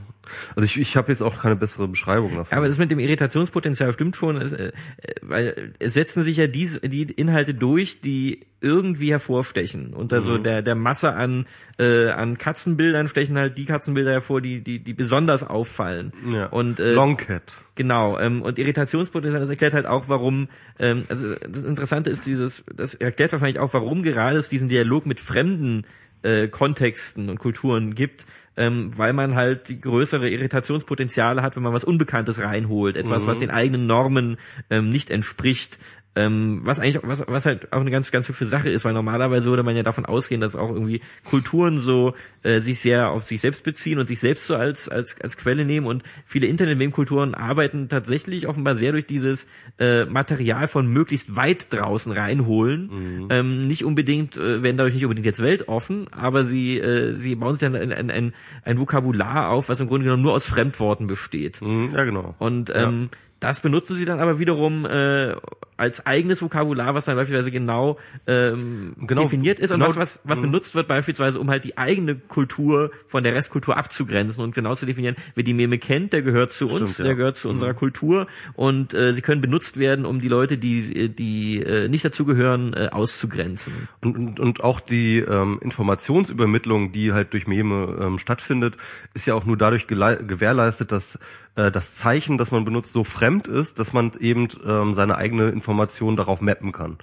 [0.54, 2.56] Also ich, ich habe jetzt auch keine bessere Beschreibung davon.
[2.56, 4.72] Aber das mit dem Irritationspotenzial stimmt schon, es, äh,
[5.20, 9.92] weil es setzen sich ja die, die Inhalte durch, die irgendwie hervorstechen.
[9.94, 10.42] Unter so Mhm.
[10.44, 11.46] der, der Masse an,
[11.78, 16.12] äh, an Katzenbildern stechen halt die Katzenbilder hervor, die, die, die besonders auffallen.
[16.32, 16.46] ja.
[16.46, 17.54] Und äh, Longcat.
[17.74, 20.48] Genau, ähm, und Irritationspotenzial, das erklärt halt auch, warum,
[20.78, 25.06] ähm, also das Interessante ist dieses, das erklärt wahrscheinlich auch, warum gerade es diesen Dialog
[25.06, 25.84] mit fremden
[26.22, 28.26] äh, Kontexten und Kulturen gibt,
[28.56, 33.40] ähm, weil man halt die größere Irritationspotenziale hat, wenn man was Unbekanntes reinholt, etwas, was
[33.40, 34.36] den eigenen Normen
[34.70, 35.78] ähm, nicht entspricht.
[36.14, 39.48] Ähm, was eigentlich, was, was halt auch eine ganz, ganz hübsche Sache ist, weil normalerweise
[39.48, 43.40] würde man ja davon ausgehen, dass auch irgendwie Kulturen so äh, sich sehr auf sich
[43.40, 47.88] selbst beziehen und sich selbst so als als als Quelle nehmen und viele Internet-Meme-Kulturen arbeiten
[47.88, 49.48] tatsächlich offenbar sehr durch dieses
[49.78, 53.28] äh, Material von möglichst weit draußen reinholen.
[53.30, 57.54] Ähm, nicht unbedingt äh, werden dadurch nicht unbedingt jetzt weltoffen, aber sie äh, sie bauen
[57.54, 58.34] sich dann ein, ein, ein,
[58.64, 61.62] ein Vokabular auf, was im Grunde genommen nur aus Fremdworten besteht.
[61.62, 62.34] Mhm, ja, genau.
[62.38, 63.08] Und ähm,
[63.42, 65.34] das benutzen sie dann aber wiederum äh,
[65.76, 67.98] als eigenes Vokabular, was dann beispielsweise genau,
[68.28, 70.42] ähm, Genau, definiert ist und genau, was, was, was mhm.
[70.42, 74.86] benutzt wird beispielsweise, um halt die eigene Kultur von der Restkultur abzugrenzen und genau zu
[74.86, 77.04] definieren, wer die Meme kennt, der gehört zu uns, Stimmt, ja.
[77.06, 81.12] der gehört zu unserer Kultur und äh, sie können benutzt werden, um die Leute, die,
[81.12, 83.88] die äh, nicht dazugehören, äh, auszugrenzen.
[84.02, 88.76] Und, und, und auch die ähm, Informationsübermittlung, die halt durch Meme ähm, stattfindet,
[89.14, 91.18] ist ja auch nur dadurch gewährleistet, dass
[91.54, 95.50] äh, das Zeichen, das man benutzt, so fremd ist, dass man eben ähm, seine eigene
[95.50, 96.98] Information darauf mappen kann.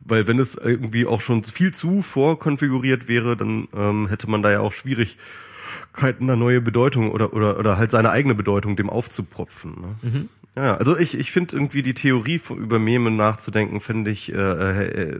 [0.00, 4.50] Weil wenn es irgendwie auch schon viel zu vorkonfiguriert wäre, dann ähm, hätte man da
[4.50, 9.80] ja auch Schwierigkeiten, eine neue Bedeutung oder, oder, oder halt seine eigene Bedeutung dem aufzupropfen.
[9.80, 10.28] Ne?
[10.56, 14.36] Ja, also ich, ich finde irgendwie die Theorie von, über Meme nachzudenken, finde ich, äh,
[14.36, 15.18] äh,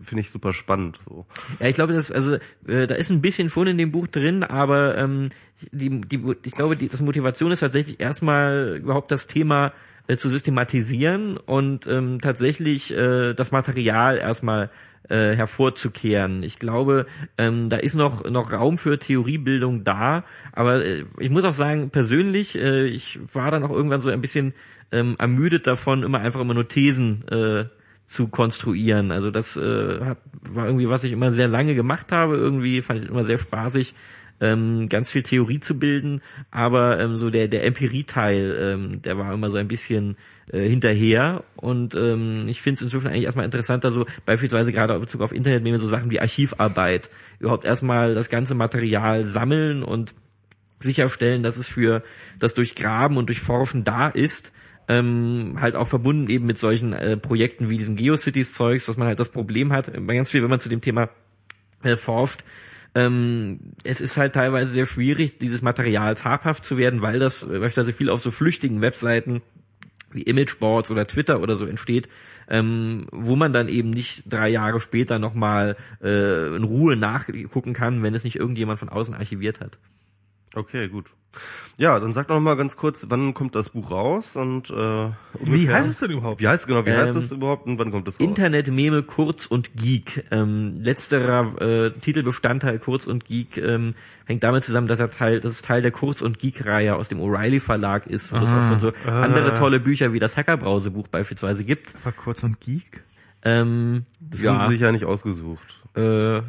[0.00, 0.98] finde ich super spannend.
[1.04, 1.26] So.
[1.60, 2.34] Ja, ich glaube, das also
[2.66, 5.28] äh, da ist ein bisschen schon in dem Buch drin, aber ähm,
[5.72, 9.74] die, die, ich glaube, die, das Motivation ist tatsächlich erstmal überhaupt das Thema
[10.08, 14.70] äh, zu systematisieren und ähm, tatsächlich äh, das Material erstmal
[15.08, 16.42] äh, hervorzukehren.
[16.42, 17.06] Ich glaube,
[17.38, 21.90] ähm, da ist noch noch Raum für Theoriebildung da, aber äh, ich muss auch sagen,
[21.90, 24.54] persönlich, äh, ich war dann auch irgendwann so ein bisschen
[24.92, 27.64] ähm, ermüdet davon, immer einfach immer nur Thesen äh,
[28.06, 29.10] zu konstruieren.
[29.10, 32.36] Also das äh, hat, war irgendwie, was ich immer sehr lange gemacht habe.
[32.36, 33.94] Irgendwie fand ich immer sehr spaßig,
[34.40, 36.20] ähm, ganz viel Theorie zu bilden,
[36.50, 40.16] aber ähm, so der der Empirie-Teil, ähm, der war immer so ein bisschen
[40.50, 41.44] äh, hinterher.
[41.56, 45.32] Und ähm, ich finde es inzwischen eigentlich erstmal interessanter, so beispielsweise gerade in Bezug auf
[45.32, 50.14] Internet, nehmen wir so Sachen wie Archivarbeit, überhaupt erstmal das ganze Material sammeln und
[50.78, 52.02] sicherstellen, dass es für
[52.38, 54.52] das Durchgraben und Durchforschen da ist,
[54.88, 59.20] ähm, halt auch verbunden eben mit solchen äh, Projekten wie diesem Geocities-Zeugs, dass man halt
[59.20, 61.08] das Problem hat, ganz viel, wenn man zu dem Thema
[61.84, 62.42] äh, forscht,
[62.94, 67.46] ähm, es ist halt teilweise sehr schwierig, dieses Material habhaft zu werden, weil das äh,
[67.46, 69.40] beispielsweise viel auf so flüchtigen Webseiten
[70.14, 72.08] wie Imageboards oder Twitter oder so entsteht,
[72.48, 78.02] ähm, wo man dann eben nicht drei Jahre später nochmal äh, in Ruhe nachgucken kann,
[78.02, 79.78] wenn es nicht irgendjemand von außen archiviert hat.
[80.54, 81.06] Okay, gut.
[81.78, 84.74] Ja, dann sag doch noch mal ganz kurz, wann kommt das Buch raus und äh,
[84.74, 86.40] ungefähr, Wie heißt es denn überhaupt?
[86.40, 86.84] Wie heißt genau?
[86.84, 88.26] Wie heißt Ähm, es überhaupt und wann kommt es raus?
[88.26, 90.26] Internet, Meme, Kurz und Geek.
[90.30, 93.94] Ähm, letzterer äh, Titelbestandteil Kurz und Geek ähm,
[94.26, 97.18] hängt damit zusammen, dass er Teil, dass es Teil der Kurz und Geek-Reihe aus dem
[97.18, 99.22] O'Reilly Verlag ist, wo es auch schon so ah.
[99.22, 101.94] andere tolle Bücher wie das Hackerbrause-Buch beispielsweise gibt.
[102.04, 103.04] War kurz und Geek?
[103.44, 105.80] Ähm, das haben ja, sie sich ja nicht ausgesucht.
[105.94, 106.42] äh,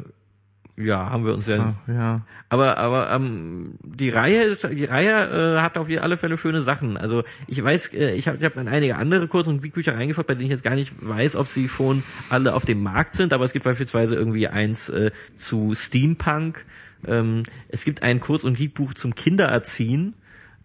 [0.76, 1.74] ja, haben wir uns ja.
[1.86, 2.22] Ja.
[2.48, 6.96] Aber aber ähm, die Reihe die Reihe äh, hat auf alle Fälle schöne Sachen.
[6.96, 10.26] Also ich weiß, äh, ich habe ich hab dann einige andere Kurz- und Bücher reingefolgt,
[10.26, 13.32] bei denen ich jetzt gar nicht weiß, ob sie schon alle auf dem Markt sind.
[13.32, 16.64] Aber es gibt beispielsweise irgendwie eins äh, zu Steampunk.
[17.06, 20.14] Ähm, es gibt ein Kurz- und Geekbuch zum Kindererziehen.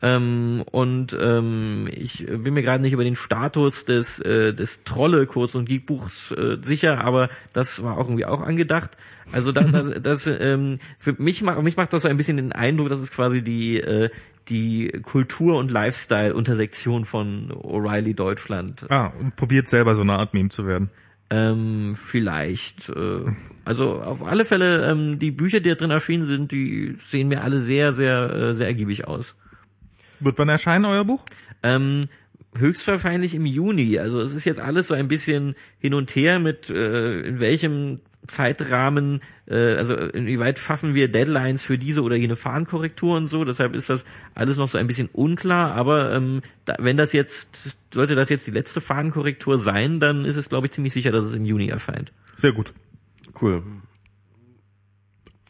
[0.02, 5.28] Ähm, und ähm, ich bin mir gerade nicht über den Status des, äh, des Trolle
[5.28, 8.92] Kurz- und Geekbuchs äh, sicher, aber das war auch irgendwie auch angedacht.
[9.34, 12.54] Also das, das, das ähm, für mich macht mich macht das so ein bisschen den
[12.54, 14.10] Eindruck, dass es quasi die äh,
[14.48, 18.86] die Kultur- und Lifestyle-Untersektion von O'Reilly Deutschland.
[18.90, 20.90] Ah, und probiert selber so eine Art Meme zu werden.
[21.30, 22.90] Ähm, vielleicht.
[22.90, 23.26] Äh,
[23.66, 27.44] also auf alle Fälle ähm, die Bücher, die da drin erschienen sind, die sehen mir
[27.44, 29.36] alle sehr sehr äh, sehr ergiebig aus.
[30.20, 31.26] Wird wann erscheinen, euer Buch?
[31.64, 32.08] Ähm,
[32.58, 34.00] höchstwahrscheinlich im Juni.
[34.00, 38.00] Also es ist jetzt alles so ein bisschen hin und her mit äh, in welchem
[38.28, 43.44] Zeitrahmen, äh, also inwieweit schaffen wir Deadlines für diese oder jene Fahrenkorrektur und so.
[43.44, 44.06] Deshalb ist das
[44.36, 45.74] alles noch so ein bisschen unklar.
[45.74, 50.36] Aber ähm, da, wenn das jetzt, sollte das jetzt die letzte Fahrenkorrektur sein, dann ist
[50.36, 52.12] es, glaube ich, ziemlich sicher, dass es im Juni erscheint.
[52.38, 52.74] Sehr gut.
[53.40, 53.64] Cool.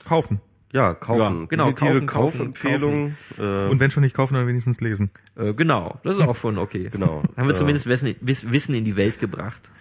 [0.06, 0.42] Kaufen.
[0.72, 1.42] Ja, kaufen.
[1.42, 3.16] Ja, genau, Definitive kaufen, kaufen, Kaufempfehlung.
[3.40, 5.10] Äh, Und wenn schon nicht kaufen, dann wenigstens lesen.
[5.36, 6.90] Äh, genau, das ist auch schon okay.
[6.92, 7.24] Genau.
[7.36, 9.72] Haben wir Äh, zumindest Wissen, Wiss- Wissen in die Welt gebracht.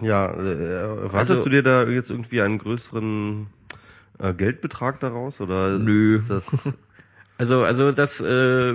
[0.00, 3.48] ja, äh, erwartest Also- du dir da jetzt irgendwie einen größeren
[4.20, 6.20] äh, Geldbetrag daraus oder Nö.
[6.28, 6.46] das
[7.38, 8.74] Also, also das äh,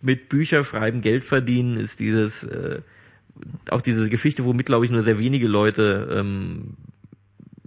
[0.00, 2.80] mit Bücher schreiben, Geld verdienen ist dieses äh,
[3.70, 6.74] auch diese Geschichte, womit glaube ich nur sehr wenige Leute ähm,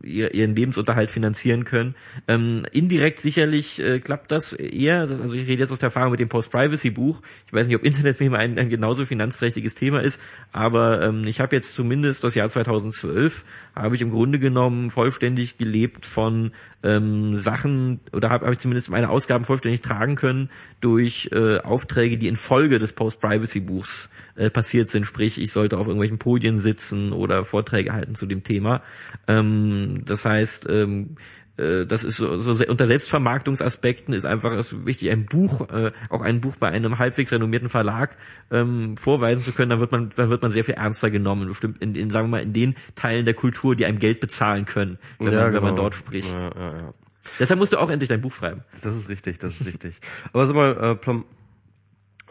[0.06, 1.95] ihren Lebensunterhalt finanzieren können.
[2.27, 5.02] Ähm, indirekt sicherlich äh, klappt das eher.
[5.02, 7.22] Also ich rede jetzt aus der Erfahrung mit dem Post-Privacy-Buch.
[7.48, 10.22] Ich weiß nicht, ob Internetmeme ein, ein genauso finanzträchtiges Thema ist,
[10.52, 13.44] aber ähm, ich habe jetzt zumindest das Jahr 2012
[13.76, 16.52] habe ich im Grunde genommen vollständig gelebt von
[16.84, 20.49] ähm, Sachen oder habe hab ich zumindest meine Ausgaben vollständig tragen können
[20.82, 25.06] durch äh, Aufträge, die in Folge des Post-Privacy-Buchs äh, passiert sind.
[25.06, 28.82] Sprich, ich sollte auf irgendwelchen Podien sitzen oder Vorträge halten zu dem Thema.
[29.27, 31.15] Ähm, das heißt, ähm,
[31.57, 35.91] äh, das ist so, so se- unter Selbstvermarktungsaspekten ist einfach es wichtig, ein Buch, äh,
[36.09, 38.17] auch ein Buch bei einem halbwegs renommierten Verlag
[38.51, 41.81] ähm, vorweisen zu können, dann wird man, dann wird man sehr viel ernster genommen, bestimmt
[41.81, 44.97] in, in sagen wir mal, in den Teilen der Kultur, die einem Geld bezahlen können,
[45.19, 45.84] wenn, Ja, man, wenn man genau.
[45.84, 46.34] dort spricht.
[46.41, 46.93] Ja, ja, ja.
[47.39, 48.63] Deshalb musst du auch endlich dein Buch schreiben.
[48.81, 49.99] Das ist richtig, das ist richtig.
[50.34, 51.26] Aber sag mal, äh, Plom,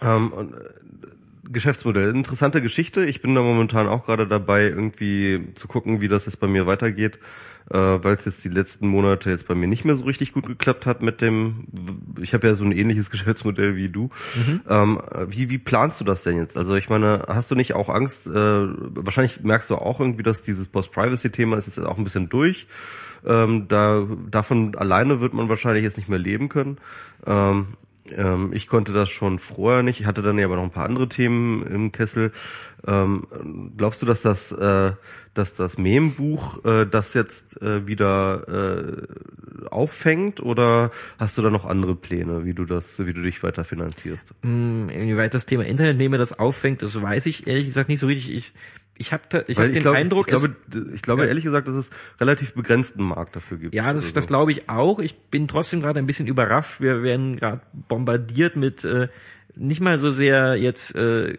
[0.03, 0.55] ähm, und,
[1.51, 3.05] Geschäftsmodell, interessante Geschichte.
[3.05, 6.67] Ich bin da momentan auch gerade dabei, irgendwie zu gucken, wie das jetzt bei mir
[6.67, 7.19] weitergeht,
[7.71, 10.47] äh, weil es jetzt die letzten Monate jetzt bei mir nicht mehr so richtig gut
[10.47, 11.67] geklappt hat mit dem.
[12.21, 14.11] Ich habe ja so ein ähnliches Geschäftsmodell wie du.
[14.69, 16.57] Ähm, wie wie planst du das denn jetzt?
[16.57, 18.27] Also ich meine, hast du nicht auch Angst?
[18.27, 22.67] Äh, wahrscheinlich merkst du auch irgendwie, dass dieses Post-Privacy-Thema ist jetzt auch ein bisschen durch.
[23.27, 26.79] Ähm, da davon alleine wird man wahrscheinlich jetzt nicht mehr leben können.
[27.27, 27.69] Ähm,
[28.11, 30.01] ähm, ich konnte das schon vorher nicht.
[30.01, 32.33] Ich hatte dann ja aber noch ein paar andere Themen im Kessel.
[32.87, 34.93] Ähm, glaubst du, dass das, äh,
[35.35, 41.65] dass das Mem-Buch äh, das jetzt äh, wieder äh, auffängt oder hast du da noch
[41.65, 44.35] andere Pläne, wie du das, wie du dich weiter finanzierst?
[44.43, 48.35] Hm, Inwieweit das Thema Internetnehmer das auffängt, das weiß ich ehrlich gesagt nicht so richtig.
[48.35, 48.53] Ich,
[48.97, 50.57] ich habe ich hab den glaube, Eindruck, ich glaube,
[50.95, 51.29] ich glaube Ja.
[51.29, 51.91] ehrlich gesagt, dass es
[52.21, 53.75] relativ begrenzten Markt dafür gibt.
[53.75, 55.01] Ja, das, Also das glaube ich auch.
[55.01, 56.81] Ich bin trotzdem gerade ein bisschen überrascht.
[56.81, 59.09] Wir werden gerade bombardiert mit äh,
[59.57, 61.37] nicht mal so sehr jetzt äh,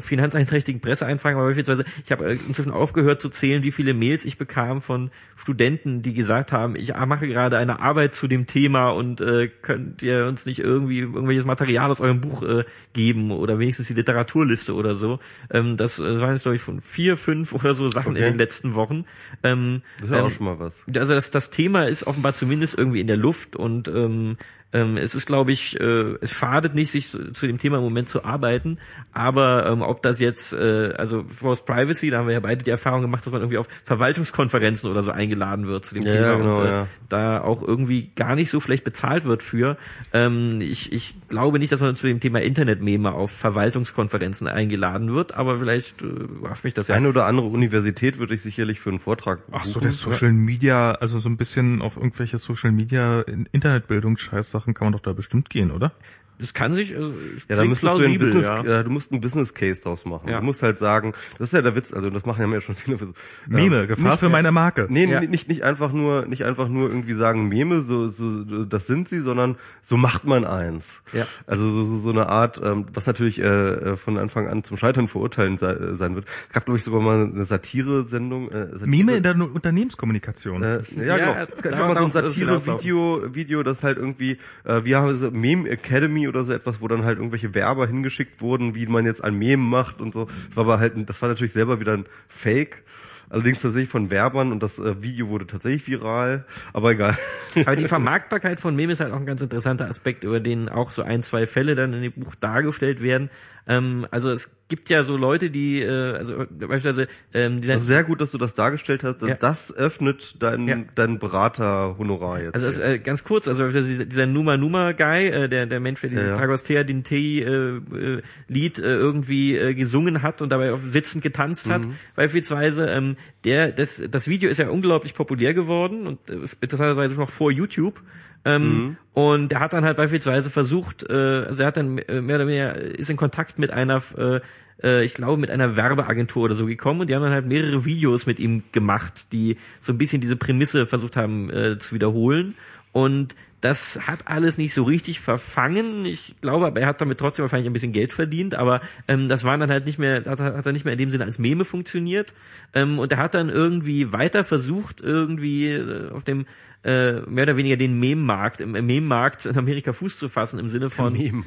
[0.00, 4.38] finanzeinträchtigen Presseeinfragen, aber beispielsweise, ich habe äh, inzwischen aufgehört zu zählen, wie viele Mails ich
[4.38, 9.20] bekam von Studenten, die gesagt haben, ich mache gerade eine Arbeit zu dem Thema und
[9.20, 13.88] äh, könnt ihr uns nicht irgendwie irgendwelches Material aus eurem Buch äh, geben oder wenigstens
[13.88, 15.18] die Literaturliste oder so.
[15.50, 18.20] Ähm, das äh, waren jetzt, glaube ich, von vier, fünf oder so Sachen okay.
[18.20, 19.04] in den letzten Wochen.
[19.42, 20.84] Ähm, das ist ja ähm, auch schon mal was.
[20.94, 24.36] Also das, das Thema ist offenbar zumindest irgendwie in der Luft und ähm,
[24.72, 27.84] ähm, es ist, glaube ich, äh, es schadet nicht, sich zu, zu, dem Thema im
[27.84, 28.78] Moment zu arbeiten,
[29.14, 32.70] aber ähm, ob das jetzt, äh, also Force Privacy, da haben wir ja beide die
[32.70, 36.36] Erfahrung gemacht, dass man irgendwie auf Verwaltungskonferenzen oder so eingeladen wird zu dem ja, Thema
[36.36, 36.86] genau, und äh, ja.
[37.08, 39.78] da auch irgendwie gar nicht so schlecht bezahlt wird für.
[40.12, 45.34] Ähm, ich, ich glaube nicht, dass man zu dem Thema Internetmeme auf Verwaltungskonferenzen eingeladen wird,
[45.34, 46.94] aber vielleicht äh, warf mich das ja.
[46.94, 50.92] Eine oder andere Universität würde ich sicherlich für einen Vortrag Ach so, der Social Media,
[50.92, 53.22] also so ein bisschen auf irgendwelche Social Media
[53.52, 55.92] Internetbildung scheiße Sachen kann man doch da bestimmt gehen, oder?
[56.38, 57.12] Das kann sich, also,
[57.48, 58.82] ja, da müsstest du ein Business, ja.
[58.82, 60.28] du musst ein Business Case draus machen.
[60.28, 60.38] Ja.
[60.38, 62.96] Du musst halt sagen, das ist ja der Witz, also das machen ja schon viele.
[62.98, 63.12] So,
[63.46, 64.86] Meme, Gefahr nicht, für meine Marke.
[64.88, 65.20] Nee, ja.
[65.20, 69.18] nicht, nicht einfach nur, nicht einfach nur irgendwie sagen Meme, so, so, das sind sie,
[69.18, 71.02] sondern so macht man eins.
[71.12, 71.26] Ja.
[71.46, 75.08] Also so, so, so eine Art, ähm, was natürlich äh, von Anfang an zum Scheitern
[75.08, 76.26] verurteilen sei, äh, sein wird.
[76.48, 78.50] Es gab, glaube ich, sogar mal eine Satire-Sendung.
[78.50, 78.88] Äh, Satire.
[78.88, 80.62] Meme in der Unternehmenskommunikation.
[80.62, 81.46] Äh, ja, ja, genau.
[81.54, 85.68] Es gab mal so ein Satire-Video, Video, das halt irgendwie, äh, wir haben so Meme
[85.68, 89.34] Academy oder so etwas, wo dann halt irgendwelche Werber hingeschickt wurden, wie man jetzt ein
[89.34, 90.26] Meme macht und so.
[90.48, 92.84] Das war aber halt, das war natürlich selber wieder ein Fake.
[93.30, 97.16] Allerdings tatsächlich von Werbern und das äh, Video wurde tatsächlich viral, aber egal.
[97.66, 100.92] Aber die Vermarktbarkeit von Memes ist halt auch ein ganz interessanter Aspekt, über den auch
[100.92, 103.30] so ein, zwei Fälle dann in dem Buch dargestellt werden.
[103.68, 108.04] Ähm, also es gibt ja so Leute, die, äh, also beispielsweise ähm, dieser also sehr
[108.04, 109.22] gut, dass du das dargestellt hast.
[109.22, 109.34] Ja.
[109.34, 110.76] Das öffnet dein ja.
[110.94, 112.54] dein Beraterhonorar jetzt.
[112.54, 116.10] Also ist, äh, ganz kurz, also dieser Numa Numa Guy, äh, der der Mensch, der
[116.10, 116.36] dieses ja, ja.
[116.36, 121.68] Dragostea Dintei äh, äh, Lied äh, irgendwie äh, gesungen hat und dabei auf sitzend getanzt
[121.68, 121.94] hat, mhm.
[122.16, 127.30] beispielsweise, ähm, der das das Video ist ja unglaublich populär geworden und äh, interessanterweise noch
[127.30, 128.02] vor YouTube.
[128.44, 128.96] Ähm, mhm.
[129.12, 132.76] Und er hat dann halt beispielsweise versucht, äh, also er hat dann mehr oder weniger
[132.76, 134.40] ist in Kontakt mit einer, äh,
[134.82, 137.84] äh, ich glaube, mit einer Werbeagentur oder so gekommen und die haben dann halt mehrere
[137.84, 142.54] Videos mit ihm gemacht, die so ein bisschen diese Prämisse versucht haben äh, zu wiederholen.
[142.92, 146.04] Und das hat alles nicht so richtig verfangen.
[146.06, 149.42] Ich glaube, aber er hat damit trotzdem wahrscheinlich ein bisschen Geld verdient, aber ähm, das
[149.42, 151.64] war dann halt nicht mehr, hat, hat er nicht mehr in dem Sinne als Meme
[151.64, 152.34] funktioniert.
[152.72, 156.46] Ähm, und er hat dann irgendwie weiter versucht, irgendwie äh, auf dem
[156.84, 160.90] äh, mehr oder weniger den Meme-Markt, im Meme-Markt in Amerika Fuß zu fassen, im Sinne
[160.90, 161.44] von ähm,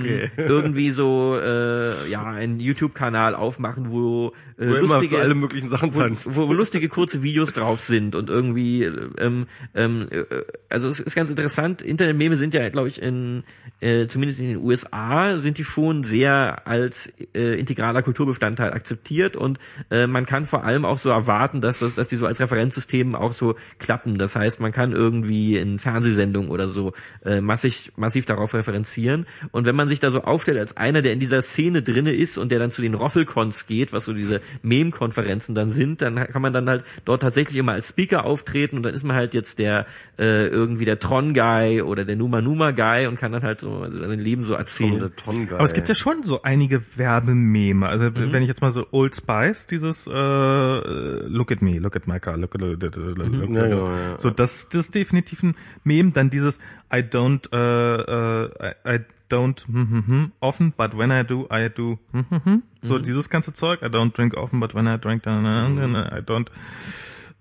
[0.00, 0.30] okay.
[0.36, 6.00] irgendwie so äh, ja einen YouTube-Kanal aufmachen, wo, äh, wo lustige alle möglichen Sachen wo,
[6.00, 10.24] wo, wo lustige kurze Videos drauf sind und irgendwie ähm, ähm, äh,
[10.70, 11.82] also es ist ganz interessant.
[11.82, 13.44] Internet-Meme sind ja, glaube ich, in
[13.80, 19.58] äh, zumindest in den USA sind die schon sehr als äh, integraler Kulturbestandteil akzeptiert und
[19.90, 23.14] äh, man kann vor allem auch so erwarten, dass, dass, dass die so als Referenzsystem
[23.14, 24.16] auch so klappen.
[24.16, 26.92] Das heißt, man kann irgendwie in Fernsehsendungen oder so
[27.24, 29.26] äh, massig, massiv darauf referenzieren.
[29.50, 32.38] Und wenn man sich da so aufstellt als einer, der in dieser Szene drinne ist
[32.38, 36.42] und der dann zu den Roffelcons geht, was so diese Meme-Konferenzen dann sind, dann kann
[36.42, 39.58] man dann halt dort tatsächlich immer als Speaker auftreten und dann ist man halt jetzt
[39.58, 39.86] der
[40.18, 44.20] äh, irgendwie der Tron-Guy oder der Numa Numa-Guy und kann dann halt so also sein
[44.20, 45.12] Leben so erzählen.
[45.50, 47.88] Aber es gibt ja schon so einige Werbememe.
[47.88, 48.32] Also mhm.
[48.32, 52.20] wenn ich jetzt mal so Old Spice, dieses äh, Look at me, look at my
[52.20, 53.56] car, look, look, look, look, look, mhm.
[53.56, 54.20] ja, ja, ja.
[54.20, 55.54] so das das, ist definitiv ein
[55.84, 56.12] Meme.
[56.12, 56.58] Dann dieses
[56.92, 61.46] I don't, uh, uh, I, I don't hm, hm, hm, often, but when I do,
[61.50, 62.62] I do hm, hm, hm.
[62.82, 63.02] So mhm.
[63.02, 63.82] dieses ganze Zeug.
[63.82, 66.50] I don't drink often, but when I drink, I don't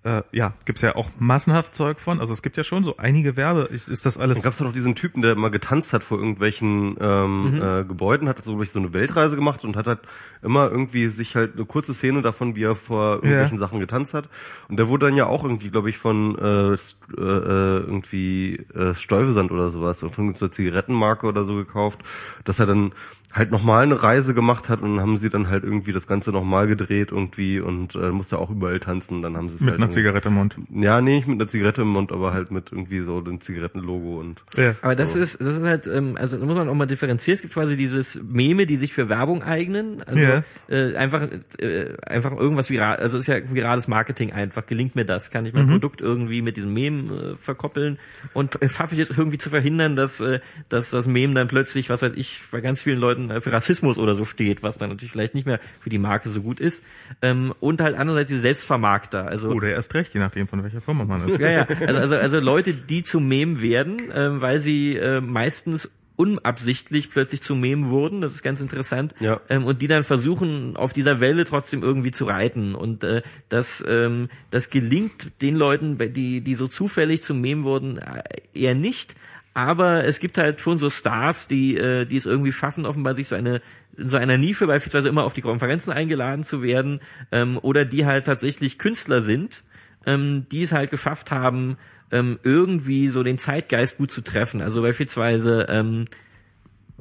[0.03, 2.19] äh, ja, gibt's ja auch massenhaft Zeug von.
[2.19, 3.61] Also es gibt ja schon so einige Werbe.
[3.61, 4.37] Ist, ist das alles?
[4.37, 7.61] Dann gab's doch noch diesen Typen, der immer getanzt hat vor irgendwelchen ähm, mhm.
[7.61, 9.99] äh, Gebäuden, hat so, so eine Weltreise gemacht und hat halt
[10.41, 13.59] immer irgendwie sich halt eine kurze Szene davon, wie er vor irgendwelchen ja.
[13.59, 14.27] Sachen getanzt hat.
[14.69, 16.77] Und der wurde dann ja auch irgendwie, glaube ich, von äh, äh,
[17.17, 21.99] irgendwie äh, Stäubesand oder sowas, oder von so einer Zigarettenmarke oder so gekauft,
[22.43, 22.93] dass er dann
[23.31, 26.31] halt nochmal eine Reise gemacht hat und dann haben sie dann halt irgendwie das Ganze
[26.31, 29.21] nochmal gedreht irgendwie und äh, musste auch überall tanzen.
[29.21, 30.57] Dann haben sie es mit halt einer Zigarette im Mund.
[30.73, 34.19] Ja, nee, nicht mit einer Zigarette im Mund, aber halt mit irgendwie so dem Zigarettenlogo
[34.19, 34.43] und.
[34.57, 34.75] Ja.
[34.81, 37.35] Aber das ist das ist halt ähm, also da muss man auch mal differenzieren.
[37.35, 40.03] Es gibt quasi dieses Meme, die sich für Werbung eignen.
[40.03, 40.43] Also ja.
[40.69, 41.27] äh, einfach
[41.59, 42.97] äh, einfach irgendwas viral.
[42.97, 44.65] Also ist ja virales Marketing einfach.
[44.65, 45.31] Gelingt mir das?
[45.31, 45.71] Kann ich mein mhm.
[45.71, 47.99] Produkt irgendwie mit diesem Meme äh, verkoppeln
[48.33, 50.39] und äh, schaffe ich jetzt irgendwie zu verhindern, dass äh,
[50.69, 53.97] dass das Meme dann plötzlich, was weiß ich, bei ganz vielen Leuten Leuten für Rassismus
[53.97, 56.83] oder so steht, was dann natürlich vielleicht nicht mehr für die Marke so gut ist.
[57.21, 59.27] Ähm, und halt andererseits die Selbstvermarkter.
[59.27, 61.39] Also, oder erst recht, je nachdem von welcher Firma man ist.
[61.39, 61.67] ja, ja.
[61.85, 67.41] Also, also, also Leute, die zu Mem werden, ähm, weil sie äh, meistens unabsichtlich plötzlich
[67.41, 69.41] zu Mem wurden, das ist ganz interessant, Ja.
[69.49, 72.75] ähm, und die dann versuchen, auf dieser Welle trotzdem irgendwie zu reiten.
[72.75, 77.97] Und äh, das, ähm, das gelingt den Leuten, die, die so zufällig zum Mem wurden,
[77.97, 78.21] äh,
[78.53, 79.15] eher nicht.
[79.53, 83.27] Aber es gibt halt schon so Stars, die, äh, die es irgendwie schaffen, offenbar sich
[83.27, 83.61] so eine
[83.97, 87.01] in so einer Nische beispielsweise immer auf die Konferenzen eingeladen zu werden,
[87.31, 89.63] ähm, oder die halt tatsächlich Künstler sind,
[90.05, 91.77] ähm, die es halt geschafft haben,
[92.11, 94.61] ähm, irgendwie so den Zeitgeist gut zu treffen.
[94.61, 96.05] Also beispielsweise ähm,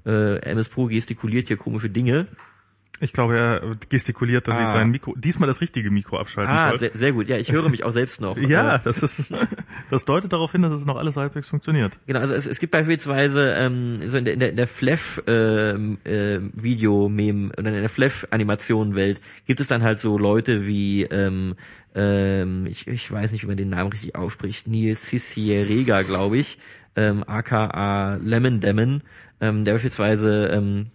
[0.04, 2.26] äh, MS Pro gestikuliert hier komische Dinge.
[3.02, 4.72] Ich glaube, er gestikuliert, dass ich Ah.
[4.72, 6.78] sein Mikro, diesmal das richtige Mikro abschalten Ah, soll.
[6.78, 7.28] sehr, sehr gut.
[7.28, 8.36] Ja, ich höre mich auch selbst noch.
[8.38, 9.32] ja, das ist,
[9.90, 11.98] das deutet darauf hin, dass es noch alles halbwegs funktioniert.
[12.06, 15.20] Genau, also es, es gibt beispielsweise ähm, so in der, in der, in der Flash
[15.26, 20.18] ähm, äh, Video Meme oder in der Flash Animation Welt gibt es dann halt so
[20.18, 21.54] Leute wie ähm,
[21.94, 26.58] ähm, ich, ich weiß nicht, wie man den Namen richtig ausspricht, Neil Cicierega, glaube ich,
[26.96, 29.02] ähm, aka Lemon Demon,
[29.40, 30.90] ähm, der beispielsweise ähm,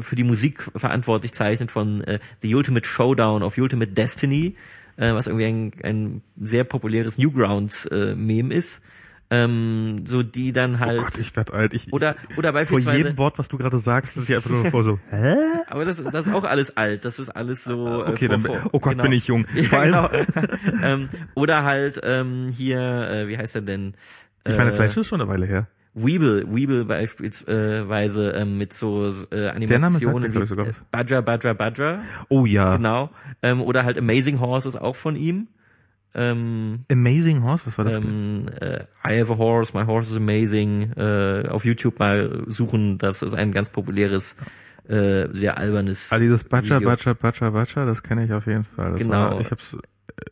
[0.00, 4.56] für die Musik verantwortlich zeichnet von äh, The Ultimate Showdown of Ultimate Destiny,
[4.96, 8.82] äh, was irgendwie ein, ein sehr populäres Newgrounds äh, Meme ist.
[9.32, 11.72] Ähm, so die dann halt Oh Gott, ich werd alt.
[11.72, 14.66] Ich, oder oder vor beispielsweise jedem Wort, was du gerade sagst, ist ich einfach nur
[14.66, 15.36] vor so, hä?
[15.68, 18.40] aber das das ist auch alles alt das ist alles so äh, Okay, vor- dann,
[18.40, 19.04] vor- oh Gott, genau.
[19.04, 19.46] bin ich jung.
[19.54, 20.10] ja, Vor genau.
[20.82, 23.94] ähm, oder halt ähm, hier äh, wie heißt er denn
[24.44, 25.68] ich meine, Äh, Flash ist schon eine Weile her.
[25.94, 30.72] Weeble, Weeble beispielsweise ähm, mit so äh, Name Animationen glaub wie ich, sogar äh.
[30.90, 32.76] Badger, Badger, Badger, Oh ja.
[32.76, 33.10] genau.
[33.42, 35.48] Ähm, oder halt Amazing Horse ist auch von ihm.
[36.14, 37.96] Ähm, Amazing Horse, was war das?
[37.96, 40.92] ähm, äh, I have a horse, my horse is amazing.
[40.96, 44.36] Äh, auf YouTube mal suchen, das ist ein ganz populäres,
[44.88, 46.10] äh, sehr albernes.
[46.12, 46.80] ah, dieses Batscha.
[46.80, 48.92] Batscha, Batscha, Batscha, das kenne ich auf jeden Fall.
[48.92, 49.12] Das Genau.
[49.34, 49.76] War, ich hab's,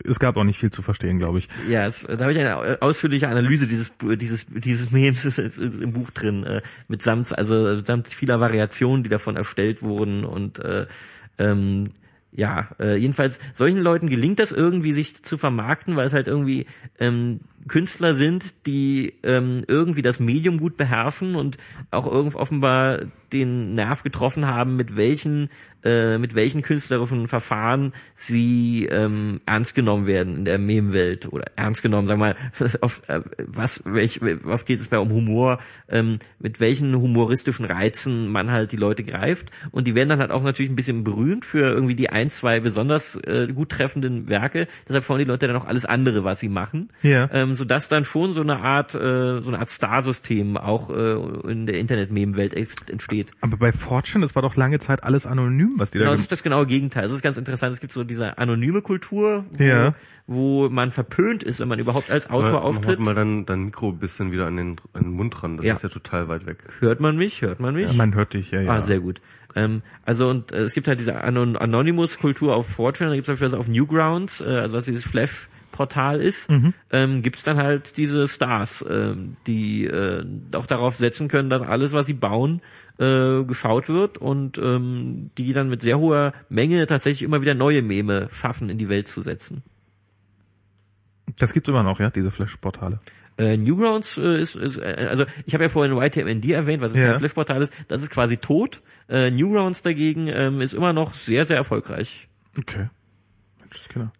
[0.04, 1.48] es gab auch nicht viel zu verstehen, glaube ich.
[1.68, 5.80] Ja, es, da habe ich eine ausführliche Analyse dieses dieses dieses Memes ist, ist, ist
[5.80, 10.58] im Buch drin äh, mit samt also samt vieler Variationen, die davon erstellt wurden und
[10.58, 10.86] äh,
[11.38, 11.90] ähm,
[12.30, 16.66] ja, äh, jedenfalls solchen Leuten gelingt das irgendwie, sich zu vermarkten, weil es halt irgendwie
[16.98, 21.58] ähm, Künstler sind, die ähm, irgendwie das Medium gut beherrschen und
[21.90, 23.00] auch irgend offenbar
[23.32, 25.50] den Nerv getroffen haben, mit welchen
[25.84, 31.82] äh, mit welchen künstlerischen Verfahren sie ähm, ernst genommen werden in der Meme-Welt oder ernst
[31.82, 32.36] genommen, sagen wir mal,
[32.80, 38.28] auf, äh, was welch, auf geht es bei um Humor, ähm, mit welchen humoristischen Reizen
[38.28, 39.50] man halt die Leute greift.
[39.70, 42.58] Und die werden dann halt auch natürlich ein bisschen berühmt für irgendwie die ein, zwei
[42.58, 46.48] besonders äh, gut treffenden Werke, deshalb freuen die Leute dann auch alles andere, was sie
[46.48, 46.90] machen.
[47.02, 47.30] Ja.
[47.32, 51.66] ähm, sodass dann schon so eine Art, äh, so eine Art Star-System auch äh, in
[51.66, 53.32] der Internet-Meme-Welt entsteht.
[53.40, 56.20] Aber bei Fortune, das war doch lange Zeit alles anonym, was die Genau, da das
[56.22, 57.04] ist das genaue Gegenteil.
[57.04, 57.72] Das ist ganz interessant.
[57.74, 59.94] Es gibt so diese anonyme Kultur, wo, Ja.
[60.26, 63.00] wo man verpönt ist, wenn man überhaupt als Autor Mach auftritt.
[63.00, 65.56] mal dein, dein Mikro ein bisschen wieder an den, an den Mund ran.
[65.56, 65.74] Das Ja.
[65.74, 66.58] ist ja total weit weg.
[66.80, 67.42] Hört man mich?
[67.42, 67.92] Hört man mich?
[67.94, 68.70] Man hört dich, ja, ja.
[68.72, 69.20] Ah, sehr gut.
[69.56, 73.32] Ähm, also und äh, es gibt halt diese Anon Anonymous-Kultur auf Fortune, da gibt es
[73.32, 75.04] beispielsweise auf Newgrounds, äh, also was dieses
[75.72, 76.48] Flash-Portal ist,
[76.90, 80.24] ähm, gibt es dann halt diese Stars, ähm, die äh,
[80.54, 82.60] auch darauf setzen können, dass alles, was sie bauen,
[82.98, 87.82] äh, geschaut wird und ähm, die dann mit sehr hoher Menge tatsächlich immer wieder neue
[87.82, 89.62] Meme schaffen, in die Welt zu setzen.
[91.38, 93.00] Das gibt's immer noch, ja, diese Flash-Portale.
[93.36, 97.00] Äh, Newgrounds äh, ist, ist äh, also ich habe ja vorhin YTMND erwähnt, was es
[97.00, 97.12] Ja.
[97.12, 98.82] ein Flash-Portal ist, das ist quasi tot.
[99.08, 102.26] Äh, Newgrounds dagegen ähm, ist immer noch sehr, sehr erfolgreich.
[102.58, 102.88] Okay.
[103.60, 104.10] Mensch, genau.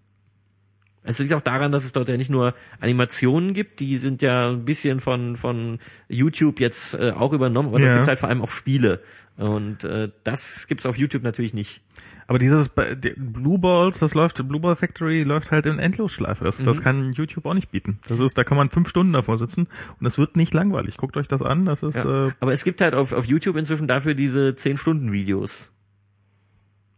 [1.09, 4.49] Es liegt auch daran, dass es dort ja nicht nur Animationen gibt, die sind ja
[4.51, 5.79] ein bisschen von von
[6.09, 7.87] YouTube jetzt äh, auch übernommen, aber Ja.
[7.87, 9.01] dort gibt es halt vor allem auch Spiele.
[9.37, 11.81] Und äh, das gibt's auf YouTube natürlich nicht.
[12.27, 12.71] Aber dieses
[13.17, 16.45] Blue Balls, das läuft, Blue Ball Factory läuft halt in Endlosschleife.
[16.45, 16.65] Das, Mhm.
[16.67, 18.01] das kann YouTube auch nicht bieten.
[18.09, 19.69] Das ist, da kann man fünf Stunden davor sitzen
[20.01, 20.97] und es wird nicht langweilig.
[20.97, 22.27] Guckt euch das an, das ist, Ja.
[22.29, 25.71] äh, Aber es gibt halt auf, auf YouTube inzwischen dafür diese 10-Stunden-Videos.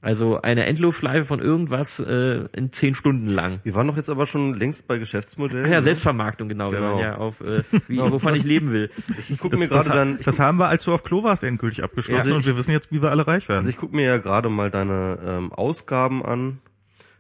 [0.03, 3.61] Also eine Endlosschleife von irgendwas äh, in 10 Stunden lang.
[3.65, 5.67] Wir waren doch jetzt aber schon längst bei Geschäftsmodellen.
[5.67, 5.83] Ach ja, ne?
[5.83, 7.03] Selbstvermarktung, genau, wenn man Genau.
[7.03, 8.89] ja auf, äh, wie, wovon ich leben will.
[9.29, 11.23] Ich gucke das, mir das, gerade dann, ich das haben wir, als du auf Klo
[11.23, 12.37] warst, endgültig abgeschlossen Ja.
[12.37, 13.59] und wir wissen jetzt, wie wir alle reich werden.
[13.61, 16.61] Also ich gucke mir ja gerade mal deine ähm, Ausgaben an.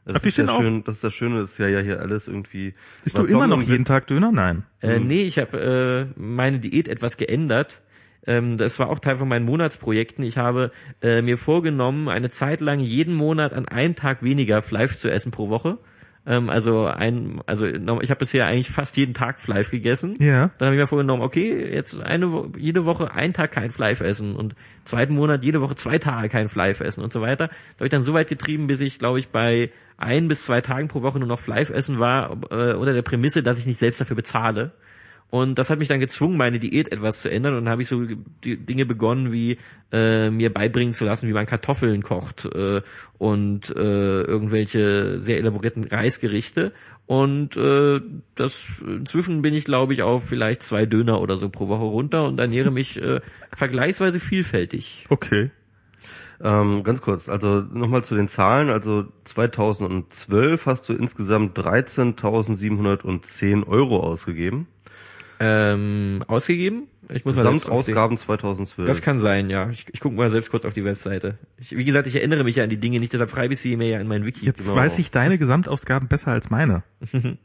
[0.07, 0.59] Das Ach, die ist ja auch?
[0.59, 2.73] schön, das ist das Schöne, das ist ja, ja hier alles irgendwie.
[3.05, 4.33] Bist du immer noch jeden Tag Döner?
[4.33, 4.65] Nein.
[4.81, 7.83] Äh, nee, ich habe äh, meine Diät etwas geändert.
[8.31, 10.25] Ähm, das war auch Teil von meinen Monatsprojekten.
[10.25, 10.71] Ich habe
[11.03, 15.33] äh, mir vorgenommen, eine Zeit lang jeden Monat an einem Tag weniger Fleisch zu essen
[15.33, 15.79] pro Woche.
[16.27, 20.15] Ähm, also ein, also ich habe bisher eigentlich fast jeden Tag Fleisch gegessen.
[20.21, 20.53] Ja.
[20.59, 24.37] Dann habe ich mir vorgenommen, okay, jetzt eine jede Woche ein Tag kein Fleisch essen
[24.37, 27.49] und zweiten Monat jede Woche zwei Tage kein Fleisch essen und so weiter.
[27.49, 30.61] Da habe ich dann so weit getrieben, bis ich, glaube ich, bei ein bis zwei
[30.61, 33.81] Tagen pro Woche nur noch Fleisch essen war, äh, unter der Prämisse, dass ich nicht
[33.81, 34.73] selbst dafür bezahle.
[35.31, 37.55] Und das hat mich dann gezwungen, meine Diät etwas zu ändern.
[37.55, 38.05] Und dann habe ich so
[38.45, 39.59] die Dinge begonnen, wie
[39.93, 42.83] äh, mir beibringen zu lassen, wie man Kartoffeln kocht äh,
[43.19, 46.73] und äh, irgendwelche sehr elaborierten Reisgerichte.
[47.07, 48.01] Und äh,
[48.35, 52.25] das inzwischen bin ich, glaube ich, auf vielleicht zwei Döner oder so pro Woche runter
[52.25, 53.21] und ernähre mich äh,
[53.53, 55.05] vergleichsweise vielfältig.
[55.09, 55.51] Okay.
[56.43, 58.71] Ähm, ganz kurz, also nochmal zu den Zahlen.
[58.71, 64.67] Also 2012 hast du insgesamt 13.710 Euro ausgegeben.
[65.43, 66.87] Ähm, ausgegeben?
[67.09, 67.95] Ich muss mal selbst aufsehen.
[67.95, 68.87] Gesamtausgaben 2012.
[68.87, 69.71] Das kann sein, ja.
[69.71, 71.39] Ich, ich gucke mal selbst kurz auf die Webseite.
[71.57, 73.75] Ich, wie gesagt, ich erinnere mich ja an die Dinge nicht, deshalb schreibe ich sie
[73.77, 74.45] mir ja in mein Wiki.
[74.45, 74.77] Jetzt Genau.
[74.77, 76.83] weiß ich deine Gesamtausgaben besser als meine.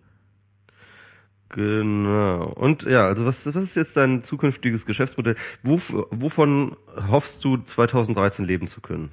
[1.49, 2.47] Genau.
[2.55, 5.35] Und ja, also was, was ist jetzt dein zukünftiges Geschäftsmodell?
[5.63, 5.79] Wo,
[6.11, 6.75] wovon
[7.09, 9.09] hoffst du 2013 leben zu können?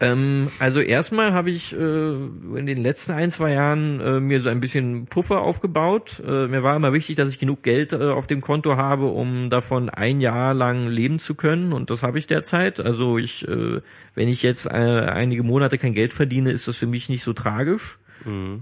[0.00, 4.48] Ähm, also erstmal habe ich äh, in den letzten ein, zwei Jahren äh, mir so
[4.48, 6.22] ein bisschen Puffer aufgebaut.
[6.24, 9.50] Äh, mir war immer wichtig, dass ich genug Geld äh, auf dem Konto habe, um
[9.50, 11.72] davon ein Jahr lang leben zu können.
[11.72, 12.78] Und das habe ich derzeit.
[12.78, 13.80] Also ich, äh,
[14.14, 17.32] wenn ich jetzt äh, einige Monate kein Geld verdiene, ist das für mich nicht so
[17.32, 17.98] tragisch.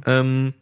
[0.06, 0.54] Ähm,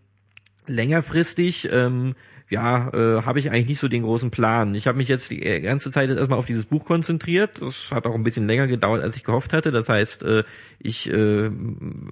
[0.66, 2.14] längerfristig ähm,
[2.50, 4.74] ja, äh, habe ich eigentlich nicht so den großen Plan.
[4.74, 7.60] Ich habe mich jetzt die ganze Zeit erstmal auf dieses Buch konzentriert.
[7.60, 9.70] Das hat auch ein bisschen länger gedauert, als ich gehofft hatte.
[9.70, 10.44] Das heißt, äh,
[10.78, 11.50] ich äh,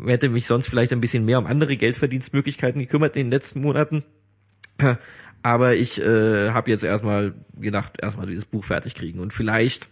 [0.07, 4.05] hätte mich sonst vielleicht ein bisschen mehr um andere Geldverdienstmöglichkeiten gekümmert in den letzten Monaten.
[5.43, 9.19] Aber ich äh, habe jetzt erstmal gedacht, erstmal dieses Buch fertig kriegen.
[9.19, 9.91] Und vielleicht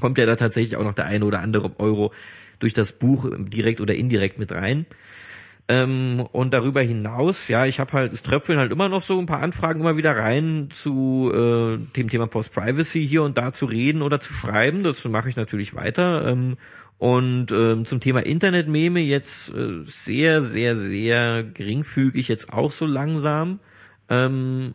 [0.00, 2.12] kommt ja da tatsächlich auch noch der eine oder andere Euro
[2.58, 4.86] durch das Buch direkt oder indirekt mit rein.
[5.70, 9.26] Ähm, und darüber hinaus, ja, ich habe halt, es tröpfeln halt immer noch so ein
[9.26, 14.02] paar Anfragen immer wieder rein zu äh, dem Thema Post-Privacy hier und da zu reden
[14.02, 14.82] oder zu schreiben.
[14.82, 16.26] Das mache ich natürlich weiter.
[16.26, 16.56] Ähm,
[16.98, 23.60] und ähm, zum Thema Internetmeme jetzt äh, sehr, sehr, sehr geringfügig jetzt auch so langsam.
[24.08, 24.74] Ähm,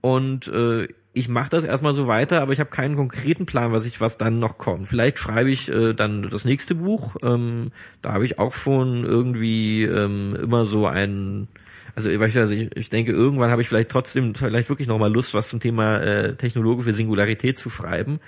[0.00, 0.86] und äh,
[1.18, 4.18] ich mache das erstmal so weiter, aber ich habe keinen konkreten Plan, was ich, was
[4.18, 4.86] dann noch kommt.
[4.86, 7.16] Vielleicht schreibe ich äh, dann das nächste Buch.
[7.22, 7.72] Ähm,
[8.02, 11.48] da habe ich auch schon irgendwie ähm, immer so ein,
[11.96, 15.12] also ich, weiß also ich, denke, irgendwann habe ich vielleicht trotzdem vielleicht wirklich noch mal
[15.12, 18.20] Lust, was zum Thema äh, technologische Singularität zu schreiben.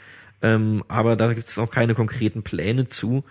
[0.42, 3.22] Ähm, aber da gibt es noch keine konkreten Pläne zu.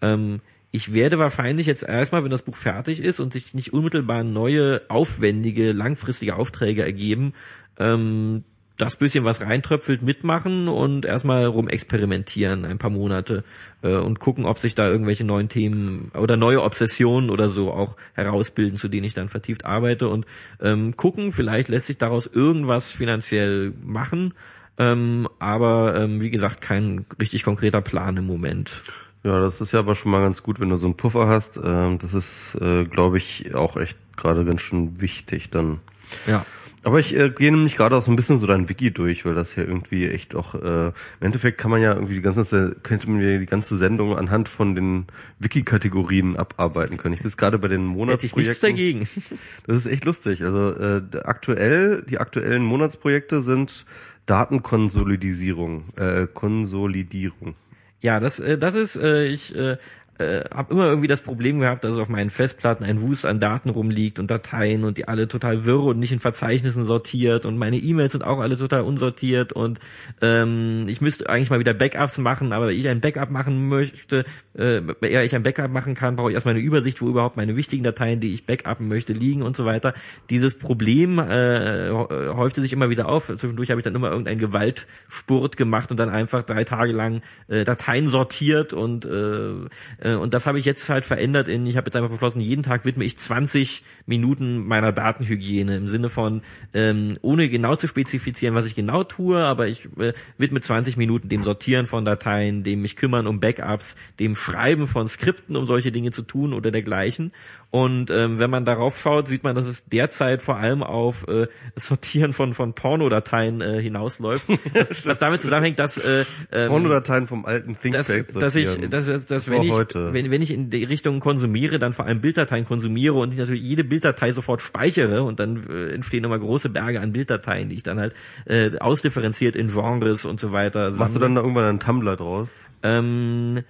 [0.00, 4.24] Ähm, ich werde wahrscheinlich jetzt erstmal, wenn das Buch fertig ist und sich nicht unmittelbar
[4.24, 7.34] neue, aufwendige, langfristige Aufträge ergeben,
[7.78, 8.44] ähm,
[8.82, 13.44] das bisschen was reintröpfelt mitmachen und erstmal rumexperimentieren ein paar Monate
[13.82, 17.96] äh, und gucken, ob sich da irgendwelche neuen Themen oder neue Obsessionen oder so auch
[18.14, 20.26] herausbilden, zu denen ich dann vertieft arbeite und
[20.60, 24.34] ähm, gucken, vielleicht lässt sich daraus irgendwas finanziell machen,
[24.78, 28.82] ähm, aber ähm, wie gesagt, kein richtig konkreter Plan im Moment.
[29.22, 31.60] Ja, das ist ja aber schon mal ganz gut, wenn du so einen Puffer hast.
[31.62, 35.78] Ähm, das ist, äh, glaube ich, auch echt gerade ganz schön wichtig dann.
[36.26, 36.44] Ja.
[36.84, 39.34] Aber ich äh, gehe nämlich gerade auch so ein bisschen so dein Wiki durch, weil
[39.34, 43.08] das ja irgendwie echt auch, äh, im Endeffekt kann man ja irgendwie die ganze, könnte
[43.08, 45.06] man ja die ganze Sendung anhand von den
[45.38, 47.14] Wiki-Kategorien abarbeiten können.
[47.14, 48.68] Ich bin jetzt gerade bei den Hätte ich nichts Monatsprojekten.
[48.68, 49.08] dagegen.
[49.66, 50.42] Das ist echt lustig.
[50.42, 53.86] Also äh, aktuell, die aktuellen Monatsprojekte sind
[54.26, 57.54] Datenkonsolidierung, äh, Konsolidierung.
[58.00, 59.76] Ja, das, äh, das ist, äh, ich äh,
[60.22, 63.70] äh, habe immer irgendwie das Problem gehabt, dass auf meinen Festplatten ein Wust an Daten
[63.70, 67.76] rumliegt und Dateien und die alle total wirr und nicht in Verzeichnissen sortiert und meine
[67.76, 69.78] E-Mails sind auch alle total unsortiert und
[70.20, 74.24] ähm, ich müsste eigentlich mal wieder Backups machen, aber wenn ich ein Backup machen möchte,
[74.54, 77.56] äh, eher ich ein Backup machen kann, brauche ich erstmal eine Übersicht, wo überhaupt meine
[77.56, 79.94] wichtigen Dateien, die ich backuppen möchte, liegen und so weiter.
[80.30, 83.26] Dieses Problem äh, häufte sich immer wieder auf.
[83.26, 87.64] Zwischendurch habe ich dann immer irgendeinen Gewaltspurt gemacht und dann einfach drei Tage lang äh,
[87.64, 91.96] Dateien sortiert und äh, und das habe ich jetzt halt verändert in, ich habe jetzt
[91.96, 96.42] einfach beschlossen, jeden Tag widme ich 20 Minuten meiner Datenhygiene im Sinne von,
[96.74, 101.28] ähm, ohne genau zu spezifizieren, was ich genau tue, aber ich äh, widme 20 Minuten
[101.28, 105.92] dem Sortieren von Dateien, dem mich kümmern um Backups, dem Schreiben von Skripten, um solche
[105.92, 107.32] Dinge zu tun oder dergleichen.
[107.72, 111.46] Und ähm, wenn man darauf schaut, sieht man, dass es derzeit vor allem auf äh,
[111.74, 114.46] Sortieren von von Pornodateien äh, hinausläuft.
[114.74, 118.90] Das, was damit zusammenhängt, dass äh, ähm, Pornodateien vom alten dass, ThinkPad dass ich, sortieren.
[118.90, 120.12] dass, dass, dass Das wenn ich, heute.
[120.12, 123.62] wenn, wenn ich in die Richtung konsumiere, dann vor allem Bilddateien konsumiere und ich natürlich
[123.62, 127.82] jede Bilddatei sofort speichere und dann äh, entstehen immer große Berge an Bilddateien, die ich
[127.82, 131.80] dann halt äh, ausdifferenziert in Genres und so weiter Machst du dann da irgendwann einen
[131.80, 132.54] Tumblr draus?
[132.82, 133.64] Ähm,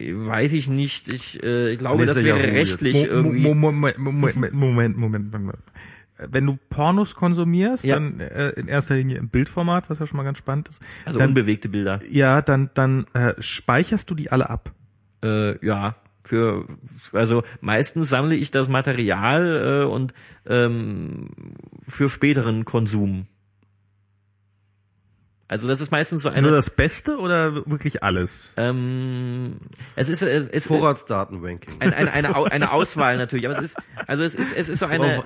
[0.00, 1.12] weiß ich nicht.
[1.12, 3.40] Ich, äh, ich glaube, das wäre rechtlich irgendwie.
[3.42, 5.58] Mo- Moment, Moment, Moment, Moment, Moment.
[6.18, 7.94] Wenn du Pornos konsumierst, Ja.
[7.94, 10.82] dann äh, in erster Linie im Bildformat, was ja schon mal ganz spannend ist.
[11.04, 12.00] also dann, unbewegte Bilder.
[12.10, 14.72] ja, dann, dann äh, speicherst du die alle ab.
[15.22, 15.94] Äh, ja,
[16.24, 16.66] für
[17.12, 20.12] also meistens sammle ich das Material äh, und
[20.46, 21.28] ähm,
[21.86, 23.26] für späteren Konsum.
[25.50, 26.50] Also das ist meistens so Nur eine.
[26.50, 28.52] das Beste oder wirklich alles?
[28.58, 29.56] Ähm,
[29.96, 31.80] es ist es ist Vorratsdatenranking.
[31.80, 34.86] ein, eine, eine, eine Auswahl natürlich, aber es ist also es ist es ist so
[34.86, 35.24] eine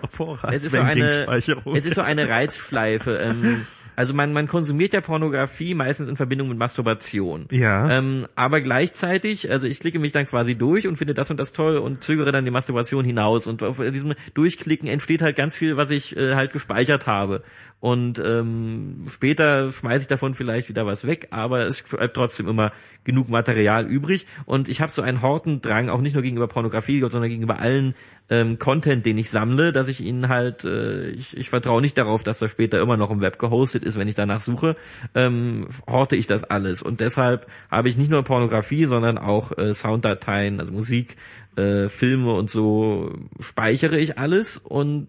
[0.52, 1.26] es ist so eine
[1.74, 3.16] es ist so eine Reizschleife.
[3.16, 7.46] Ähm, also man man konsumiert ja Pornografie meistens in Verbindung mit Masturbation.
[7.50, 7.90] Ja.
[7.90, 11.52] Ähm, aber gleichzeitig, also ich klicke mich dann quasi durch und finde das und das
[11.52, 13.46] toll und zögere dann die Masturbation hinaus.
[13.46, 17.42] Und auf diesem Durchklicken entsteht halt ganz viel, was ich äh, halt gespeichert habe.
[17.80, 22.72] Und ähm, später schmeiße ich davon vielleicht wieder was weg, aber es bleibt trotzdem immer
[23.04, 24.26] genug Material übrig.
[24.44, 27.94] Und ich habe so einen Hortendrang, auch nicht nur gegenüber Pornografie, sondern gegenüber allen
[28.30, 32.22] ähm, Content, den ich sammle, dass ich ihnen halt, äh, ich, ich vertraue nicht darauf,
[32.22, 34.76] dass das später immer noch im Web gehostet ist, wenn ich danach suche,
[35.14, 36.82] ähm, horte ich das alles.
[36.82, 41.16] Und deshalb habe ich nicht nur Pornografie, sondern auch äh, Sounddateien, also Musik,
[41.56, 45.08] äh, Filme und so speichere ich alles und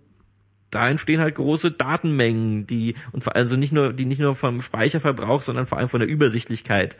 [0.73, 4.61] da entstehen halt große Datenmengen, die und vor- also nicht nur die nicht nur vom
[4.61, 6.97] Speicherverbrauch, sondern vor allem von der Übersichtlichkeit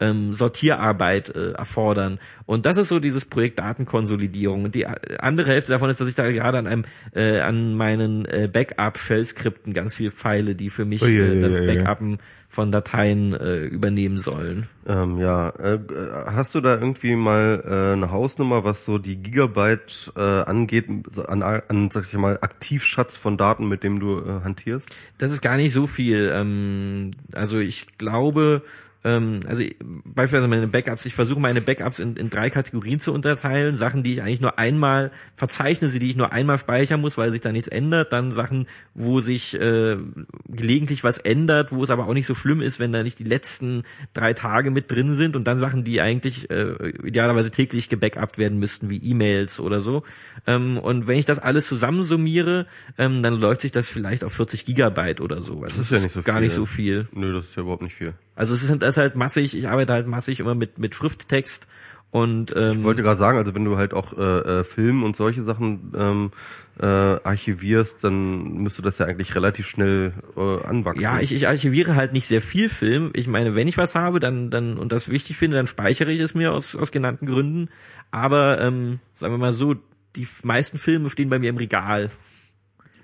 [0.00, 2.18] ähm, Sortierarbeit äh, erfordern.
[2.44, 4.64] Und das ist so dieses Projekt Datenkonsolidierung.
[4.64, 6.84] Und die a- andere Hälfte davon ist, dass ich da gerade an einem
[7.14, 11.56] äh, an meinen äh, Backup-Shell-Skripten ganz viel feile, die für mich äh, das.
[11.56, 12.18] Backuppen
[12.48, 14.68] von Dateien äh, übernehmen sollen.
[14.86, 15.78] Ähm, ja, äh,
[16.26, 20.86] hast du da irgendwie mal äh, eine Hausnummer, was so die Gigabyte äh, angeht,
[21.26, 24.94] an, an, sag ich mal, Aktivschatz von Daten, mit dem du äh, hantierst?
[25.18, 26.30] Das ist gar nicht so viel.
[26.32, 28.62] Ähm, also ich glaube,
[29.06, 29.62] ähm, also
[30.04, 33.76] beispielsweise meine Backups, ich versuche meine Backups in, in drei Kategorien zu unterteilen.
[33.76, 37.30] Sachen, die ich eigentlich nur einmal verzeichne, sie, die ich nur einmal speichern muss, weil
[37.30, 38.12] sich da nichts ändert.
[38.12, 39.96] Dann Sachen, wo sich äh,
[40.48, 43.24] gelegentlich was ändert, wo es aber auch nicht so schlimm ist, wenn da nicht die
[43.24, 45.36] letzten drei Tage mit drin sind.
[45.36, 50.02] Und dann Sachen, die eigentlich äh, idealerweise täglich gebackupt werden müssten, wie E-Mails oder so.
[50.48, 52.66] Ähm, und wenn ich das alles zusammensummiere,
[52.98, 55.62] ähm, dann läuft sich das vielleicht auf 40 Gigabyte oder so.
[55.62, 56.42] Also Das ist ja nicht so gar viel.
[56.42, 57.06] nicht so viel.
[57.12, 58.14] Nö, das ist ja überhaupt nicht viel.
[58.34, 61.66] Also es ist, das ist halt massig, ich arbeite halt massig immer mit, mit Schrifttext
[62.10, 65.16] und ähm, Ich wollte gerade sagen, also wenn du halt auch äh, äh, Film und
[65.16, 66.30] solche Sachen ähm,
[66.80, 71.02] äh, archivierst, dann müsste das ja eigentlich relativ schnell äh, anwachsen.
[71.02, 73.10] ja, ich, ich archiviere halt nicht sehr viel Film.
[73.12, 76.20] Ich meine, wenn ich was habe, dann, dann und das wichtig finde, dann speichere ich
[76.20, 77.68] es mir aus, aus genannten Gründen.
[78.10, 79.74] Aber ähm, sagen wir mal so,
[80.14, 82.10] die meisten Filme stehen bei mir im Regal.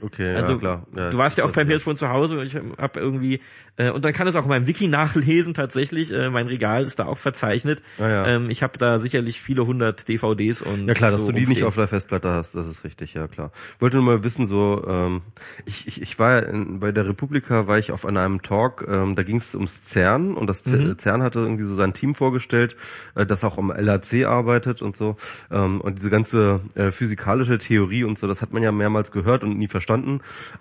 [0.02, 0.86] Okay, Also ja, klar.
[0.96, 3.40] Ja, du warst ja auch bei mir schon zu Hause und ich habe irgendwie
[3.76, 6.12] äh, und dann kann es auch in meinem Wiki nachlesen tatsächlich.
[6.12, 7.82] Äh, mein Regal ist da auch verzeichnet.
[7.98, 8.26] Ah, ja.
[8.26, 11.46] ähm, ich habe da sicherlich viele hundert DVDs und Ja klar, dass so du die
[11.46, 11.66] nicht rumstehen.
[11.68, 13.52] auf der Festplatte hast, das ist richtig, ja klar.
[13.78, 15.22] Wollte nur mal wissen, so, ähm,
[15.64, 19.14] ich, ich, ich war ja in, bei der Republika, war ich auf einem Talk, ähm,
[19.14, 20.98] da ging es ums CERN und das Mhm.
[20.98, 22.76] CERN hatte irgendwie so sein Team vorgestellt,
[23.14, 25.16] äh, das auch am LHC arbeitet und so.
[25.50, 29.44] Ähm, und diese ganze äh, physikalische Theorie und so, das hat man ja mehrmals gehört
[29.44, 29.91] und nie verstanden.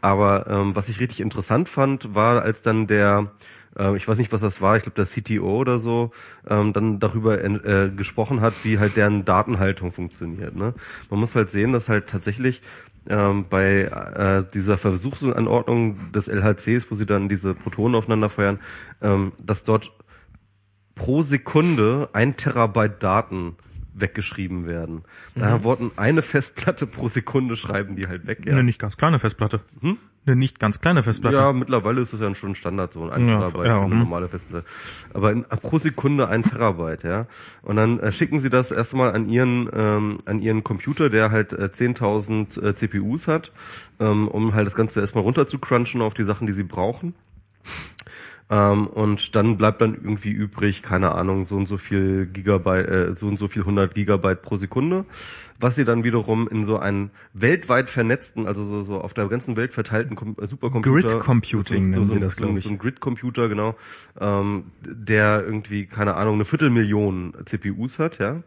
[0.02, 3.32] Aber ähm, was ich richtig interessant fand, war, als dann der
[3.78, 6.12] äh, ich weiß nicht, was das war, ich glaube der CTO oder so,
[6.48, 10.56] ähm, dann darüber äh, gesprochen hat, wie halt deren Datenhaltung funktioniert.
[10.56, 10.74] Ne?
[11.10, 12.62] Man muss halt sehen, dass halt tatsächlich
[13.08, 18.60] ähm, bei äh, dieser Versuchsanordnung des LHCs, wo sie dann diese Protonen aufeinander feuern,
[19.02, 19.92] ähm, dass dort
[20.96, 23.56] pro Sekunde ein Terabyte Daten
[23.94, 25.04] weggeschrieben werden.
[25.36, 28.46] Da wurden eine Festplatte pro Sekunde schreiben die halt weg.
[28.46, 28.54] Ja.
[28.54, 29.62] Eine nicht ganz kleine Festplatte.
[30.26, 31.38] Eine nicht ganz kleine Festplatte.
[31.38, 34.00] Ja, mittlerweile ist es ja schon Standard, so ein Ja, Terabyte ja, für eine hm.
[34.00, 34.66] normale Festplatte.
[35.14, 37.26] Aber in, pro Sekunde ein Terabyte, ja.
[37.64, 41.54] Und dann äh, schicken sie das erstmal an ihren ähm, an ihren Computer, der halt
[41.54, 43.52] äh, 10.000 äh, CPUs hat,
[44.00, 47.16] ähm, um halt das Ganze erstmal runter zu crunchen auf die Sachen, die sie brauchen.
[48.52, 53.16] Ähm, und dann bleibt dann irgendwie übrig, keine Ahnung, so und so viel Gigabyte, äh,
[53.16, 55.06] so und so viel 100 Gigabyte pro Sekunde,
[55.58, 59.56] was sie dann wiederum in so einen weltweit vernetzten, also so, so auf der ganzen
[59.56, 61.08] Welt verteilten Kom äh, Supercomputer.
[61.08, 62.66] Grid Computing nennen sie das, so, glaub ich.
[62.66, 63.76] So ein Grid-Computer, genau,
[64.20, 68.44] ähm, der irgendwie, keine Ahnung, eine Viertelmillion CPUs hat, ja.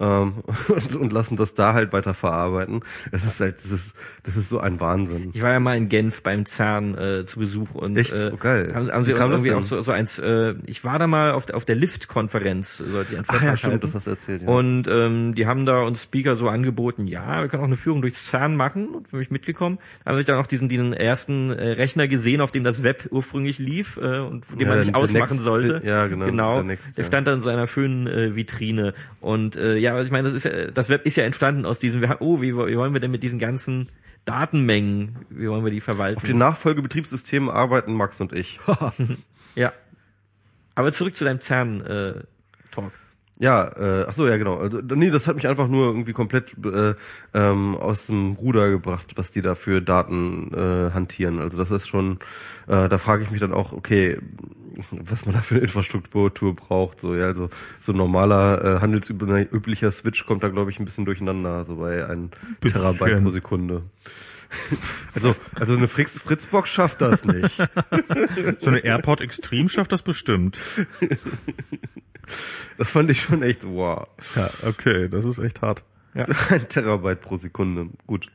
[0.00, 0.34] Ähm,
[0.68, 2.82] und, und lassen das da halt weiter verarbeiten.
[3.10, 5.30] Es ist halt, das ist, das ist so ein Wahnsinn.
[5.34, 8.12] Ich war ja mal in Genf beim CERN äh, zu Besuch und Echt?
[8.12, 8.70] Äh, Oh, geil.
[8.74, 10.18] haben, haben sie uns das irgendwie auch so, so eins.
[10.20, 13.82] Äh, ich war da mal auf der, auf der Lift-Konferenz, sollte ich Ach ja, stimmt,
[13.82, 14.42] das hast du erzählt.
[14.42, 14.48] Ja.
[14.48, 18.00] Und ähm, die haben da uns Speaker so angeboten, ja, wir können auch eine Führung
[18.02, 18.88] durchs CERN machen.
[18.94, 19.78] Und bin ich mitgekommen.
[20.04, 23.08] Da haben wir dann auch diesen, diesen ersten äh, Rechner gesehen, auf dem das Web
[23.10, 25.82] ursprünglich lief äh, und den Ja, man nicht ausmachen Next- sollte.
[25.84, 26.54] ja, genau, Genau.
[26.56, 28.94] der Next, der stand da in so einer schönen äh, Vitrine.
[29.20, 31.78] Und äh, ja, also ich meine, das ist ja, das Web ist ja entstanden aus
[31.78, 33.88] diesem, oh, wie, wie wollen wir denn mit diesen ganzen
[34.24, 36.18] Datenmengen, wie wollen wir die verwalten?
[36.18, 38.60] Auf den Nachfolgebetriebssystemen arbeiten Max und ich.
[39.54, 39.72] Ja.
[40.76, 42.92] Aber zurück zu deinem CERN-Talk.
[43.40, 44.58] ja, äh, ach so, ja genau.
[44.58, 46.94] Also, nee, das hat mich einfach nur irgendwie komplett äh,
[47.34, 51.40] ähm, aus dem Ruder gebracht, was die da für Daten äh, hantieren.
[51.40, 52.20] Also das ist schon,
[52.68, 54.20] äh, da frage ich mich dann auch, okay,
[54.90, 57.00] was man da für eine Infrastruktur braucht.
[57.00, 57.50] So, ja, also
[57.80, 62.30] so normaler äh, handelsüblicher Switch kommt da, glaube ich, ein bisschen durcheinander, so bei ein
[62.60, 62.80] Bisschen.
[62.80, 63.82] Terabyte pro Sekunde.
[65.14, 67.58] also, also eine Fritz, Fritzbox schafft das nicht.
[68.60, 70.58] So eine AirPod Extreme schafft das bestimmt.
[72.76, 74.06] Das fand ich schon echt, wow.
[74.36, 75.84] Ja, okay, das ist echt hart.
[76.14, 77.88] Ein Terabyte pro Sekunde.
[78.06, 78.30] Gut.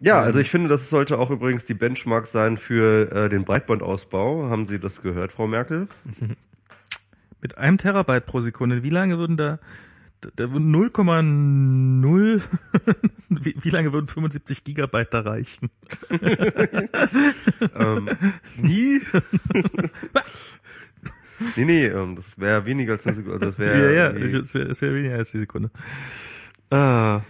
[0.00, 4.48] Ja, also ich finde, das sollte auch übrigens die Benchmark sein für äh, den Breitbandausbau.
[4.48, 5.88] Haben Sie das gehört, Frau Merkel?
[7.40, 9.58] Mit einem Terabyte pro Sekunde, wie lange würden da,
[10.36, 12.42] da- würden 0,0,
[13.28, 15.70] wie, wie lange würden 75 Gigabyte da reichen?
[17.76, 18.08] ähm,
[18.56, 19.00] nie.
[21.56, 23.34] nee, nee, ähm, das wäre weniger als eine Sekunde.
[23.38, 25.70] Also das wäre ja, ja, es wäre wär weniger als die Sekunde.
[26.70, 27.20] Ah,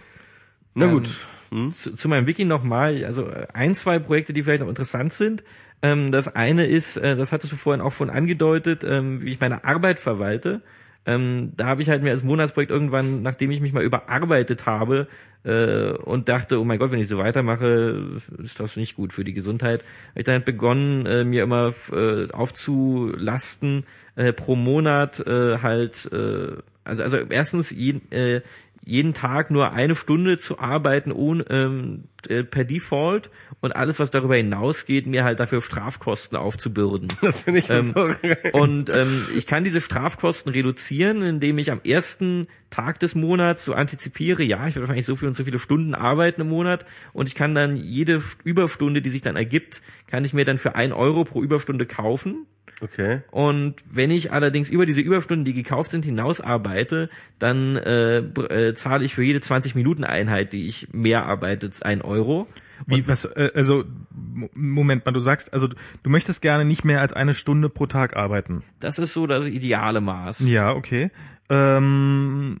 [0.73, 1.09] na Ähm, gut.
[1.51, 1.71] Hm?
[1.71, 5.43] zu, zu meinem Wiki nochmal, also äh, ein, zwei Projekte, die vielleicht noch interessant sind.
[5.81, 9.39] Ähm, das eine ist, äh, das hattest du vorhin auch schon angedeutet, ähm, wie ich
[9.39, 10.61] meine Arbeit verwalte.
[11.05, 15.07] Ähm, da habe ich halt mir als Monatsprojekt irgendwann, nachdem ich mich mal überarbeitet habe
[15.43, 19.23] äh, und dachte, oh mein Gott, wenn ich so weitermache, ist das nicht gut für
[19.23, 23.85] die Gesundheit, habe ich dann halt begonnen, äh, mir immer äh, aufzulasten,
[24.17, 28.41] äh, pro Monat äh, halt, äh, also, also erstens jeden, äh,
[28.89, 33.29] jeden Tag nur eine Stunde zu arbeiten ohne, ähm, äh, per Default
[33.61, 37.09] und alles, was darüber hinausgeht, mir halt dafür Strafkosten aufzubürden.
[37.21, 38.49] Das finde ich Ähm, geil.
[38.53, 43.73] Und ähm, ich kann diese Strafkosten reduzieren, indem ich am ersten Tag des Monats so
[43.73, 47.27] antizipiere, ja, ich werde wahrscheinlich so viel und so viele Stunden arbeiten im Monat und
[47.27, 50.91] ich kann dann jede Überstunde, die sich dann ergibt, kann ich mir dann für ein
[50.91, 52.47] Euro pro Überstunde kaufen.
[52.81, 53.21] Okay.
[53.31, 58.73] Und wenn ich allerdings über diese Überstunden, die gekauft sind, hinaus arbeite, dann äh, äh,
[58.73, 62.47] zahle ich für jede 20 Minuten Einheit, die ich mehr arbeite, ein Euro.
[62.87, 67.01] Wie, was, äh, also, Mo- Moment mal, du sagst, also, du möchtest gerne nicht mehr
[67.01, 68.63] als eine Stunde pro Tag arbeiten.
[68.79, 70.39] Das ist so das ideale Maß.
[70.47, 71.11] Ja, okay.
[71.49, 72.57] Ähm,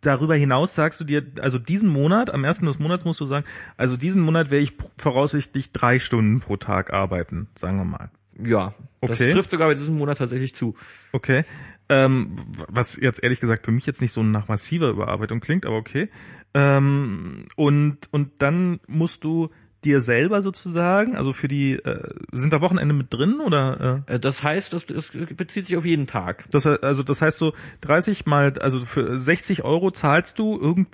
[0.00, 3.44] darüber hinaus sagst du dir, also diesen Monat, am ersten des Monats musst du sagen,
[3.76, 8.10] also diesen Monat werde ich voraussichtlich drei Stunden pro Tag arbeiten, sagen wir mal.
[8.44, 9.32] Ja, das Okay.
[9.32, 10.74] trifft sogar bei diesem Monat tatsächlich zu.
[11.12, 11.44] Okay.
[11.88, 12.36] Ähm,
[12.68, 16.08] was jetzt ehrlich gesagt für mich jetzt nicht so nach massiver Überarbeitung klingt, aber okay.
[16.54, 19.50] Ähm, und, und dann musst du
[19.82, 24.04] dir selber sozusagen, also für die, äh, sind da Wochenende mit drin oder?
[24.06, 24.14] Äh?
[24.16, 26.44] Äh, Das heißt, das, das bezieht sich auf jeden Tag.
[26.50, 30.88] Das, also das heißt so 30 mal, also für 60 Euro zahlst du irgend,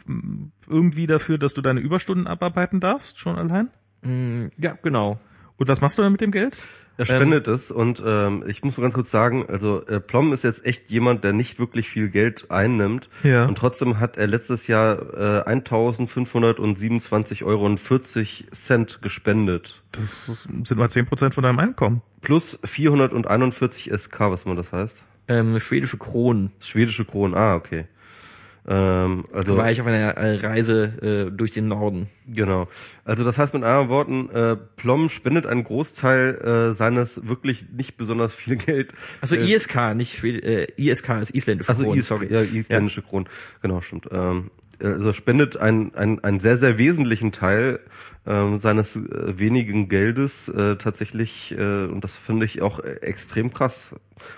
[0.68, 3.70] irgendwie dafür, dass du deine Überstunden abarbeiten darfst, schon allein?
[4.02, 5.18] Mm, Ja, genau.
[5.57, 6.57] Und was machst du dann mit dem Geld?
[6.99, 10.44] Er spendet es und ähm, ich muss mal ganz kurz sagen, also äh, Plom ist
[10.44, 13.44] jetzt echt jemand, der nicht wirklich viel Geld einnimmt Ja.
[13.47, 14.99] und trotzdem hat er letztes Jahr
[15.47, 19.83] äh, 1.527 Euro und 40 Cent gespendet.
[19.92, 22.02] Das sind mal 10% von deinem Einkommen.
[22.23, 25.05] Plus 441 SK, was man das heißt.
[25.28, 26.52] Ähm, schwedische Kronen.
[26.60, 27.86] Schwedische Kronen, ah, okay.
[28.68, 32.08] Ähm, also war ich auf einer äh, Reise äh, durch den Norden.
[32.26, 32.66] Genau.
[33.04, 37.96] Also das heißt mit anderen Worten, äh, Plom spendet einen Großteil äh, seines wirklich nicht
[37.96, 38.92] besonders viel Geld.
[39.20, 42.28] Also äh, ISK, nicht Schwed äh, ISK ist isländische Also Kronen, Is sorry.
[42.30, 43.28] Ja, isländische Kronen.
[43.62, 44.08] Genau, stimmt.
[44.10, 44.50] Ähm,
[44.82, 47.80] also spendet einen, einen, einen sehr, sehr wesentlichen Teil
[48.26, 53.52] ähm, seines äh, wenigen Geldes äh, tatsächlich, äh, und das finde ich auch äh, extrem
[53.52, 53.94] krass.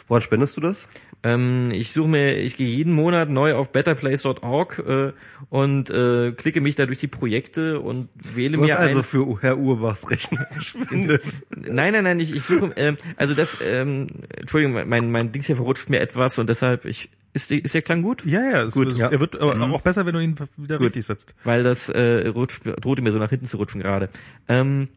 [0.07, 0.87] Woran spendest du das?
[1.25, 5.13] Ähm, ich suche mir, ich gehe jeden Monat neu auf betterplace.org äh,
[5.51, 9.05] und äh, klicke mich da durch die Projekte und wähle Du hast mir also ein.
[9.05, 11.23] für Herr Urbachs Rechner gespendet.
[11.51, 14.07] Nein, nein, nein, ich, ich suche, ähm, also das, ähm,
[14.37, 18.03] Entschuldigung, mein, mein Dings hier verrutscht mir etwas und deshalb, ich, ist, ist der Klang
[18.03, 18.25] gut?
[18.25, 19.09] Ja, ja, Gut, es, ja.
[19.09, 21.35] er wird aber auch besser, wenn du ihn wieder richtig setzt.
[21.45, 24.09] weil das äh, rutscht, drohte mir so nach hinten zu rutschen gerade.
[24.49, 24.89] Ähm,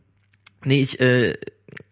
[0.64, 1.36] nee, ich, äh,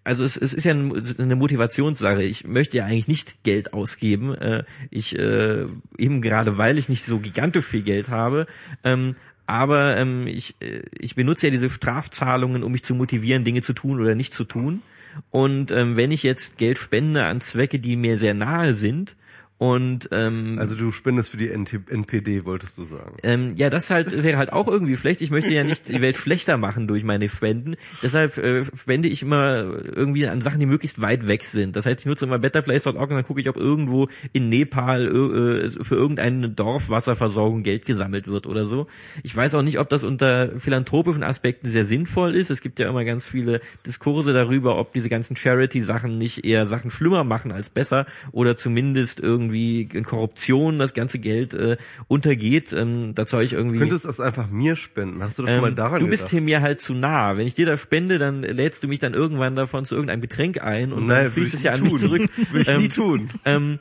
[0.09, 2.23] also es, es ist ja ein- eine Motivationssache.
[2.23, 4.33] Ich möchte ja eigentlich nicht Geld ausgeben.
[4.33, 5.65] Äh, ich äh,
[5.97, 8.47] eben gerade, weil ich nicht so gigantisch viel Geld habe.
[8.83, 9.15] Ähm,
[9.45, 13.73] aber ähm, ich, äh, ich benutze ja diese Strafzahlungen, um mich zu motivieren, Dinge zu
[13.73, 14.81] tun oder nicht zu tun.
[15.29, 19.15] Und ähm, wenn ich jetzt Geld spende an Zwecke, die mir sehr nahe sind,
[19.59, 23.17] und ähm, Also du spendest für die NT NPD, wolltest du sagen.
[23.23, 25.19] ähm, ja, das halt wäre halt auch irgendwie schlecht.
[25.19, 27.75] Ich möchte ja nicht die Welt schlechter machen durch meine Spenden.
[28.01, 31.75] Deshalb äh, spende ich immer irgendwie an Sachen, die möglichst weit weg sind.
[31.75, 35.83] Das heißt, ich nutze immer betterplace.org und dann gucke ich, ob irgendwo in Nepal äh,
[35.83, 38.87] für irgendeine Dorfwasserversorgung Geld gesammelt wird oder so.
[39.23, 42.49] Ich weiß auch nicht, ob das unter philanthropischen Aspekten sehr sinnvoll ist.
[42.49, 46.91] Es gibt ja immer ganz viele Diskurse darüber, ob diese ganzen Charity-Sachen nicht eher Sachen
[46.91, 52.73] schlimmer machen als besser oder zumindest irgendwie irgendwie in Korruption das ganze Geld äh, untergeht.
[52.73, 53.77] Ähm, dazu habe ich irgendwie.
[53.77, 55.21] Du könntest das einfach mir spenden.
[55.23, 56.31] Hast du das schon ähm, mal daran du bist gedacht?
[56.31, 57.37] hier mir halt zu nah.
[57.37, 60.61] Wenn ich dir das spende, dann lädst du mich dann irgendwann davon zu irgendeinem Getränk
[60.61, 61.99] ein und Nein, dann fließt es ja an mich tun.
[61.99, 62.29] zurück.
[62.51, 63.29] Will ich Ähm, nie tun.
[63.45, 63.79] ähm,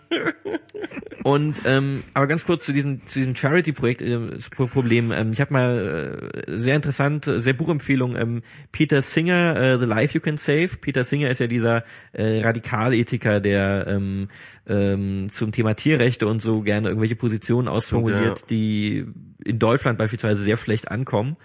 [1.25, 4.19] und ähm, aber ganz kurz zu diesem zu diesem Charity-Projekt äh,
[4.57, 5.13] Problem.
[5.13, 8.17] Ähm, ich habe mal äh, sehr interessant, sehr Buchempfehlung.
[8.17, 10.71] Ähm, Peter Singer, äh, The Life You Can Save.
[10.81, 14.29] Peter Singer ist ja dieser äh, Radikalethiker, der ähm,
[14.67, 18.47] ähm, zum Thema Tierrechte und so gerne irgendwelche Positionen ausformuliert, Ja.
[18.49, 19.07] die
[19.45, 21.37] in Deutschland beispielsweise sehr schlecht ankommen.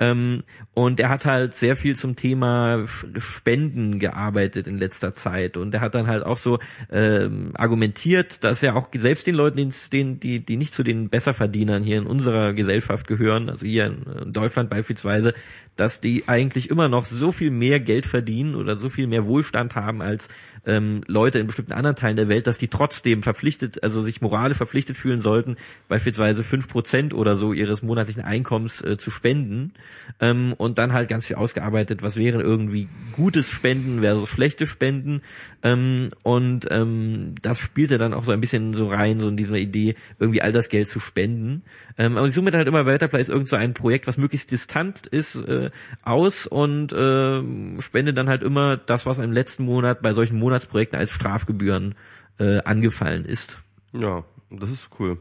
[0.00, 2.84] Ähm, und er hat halt sehr viel zum Thema
[3.18, 5.56] Spenden gearbeitet in letzter Zeit.
[5.56, 9.56] Und er hat dann halt auch so ähm, argumentiert, dass er auch selbst den Leuten,
[9.58, 13.86] den's- den, die, die nicht zu den Besserverdienern hier in unserer Gesellschaft gehören, also hier
[13.86, 15.34] in Deutschland beispielsweise,
[15.78, 19.76] dass die eigentlich immer noch so viel mehr Geld verdienen oder so viel mehr Wohlstand
[19.76, 20.28] haben als
[20.66, 24.56] ähm, Leute in bestimmten anderen Teilen der Welt, dass die trotzdem verpflichtet, also sich moralisch
[24.56, 29.72] verpflichtet fühlen sollten, beispielsweise fünf Prozent oder so ihres monatlichen Einkommens äh, zu spenden
[30.18, 35.22] ähm, und dann halt ganz viel ausgearbeitet, was wären irgendwie gutes Spenden versus schlechte Spenden
[35.62, 39.56] ähm, und ähm, das spielte dann auch so ein bisschen so rein, so in dieser
[39.56, 41.62] Idee, irgendwie all das Geld zu spenden.
[41.98, 44.16] Ähm, aber ich suche mir dann halt immer weiter, vielleicht irgend so ein Projekt, was
[44.16, 45.70] möglichst distant ist, äh,
[46.02, 47.42] aus und äh,
[47.80, 51.96] spende dann halt immer das, was im letzten Monat bei solchen Monatsprojekten als Strafgebühren
[52.38, 53.58] äh, angefallen ist.
[53.92, 55.18] Ja, das ist cool.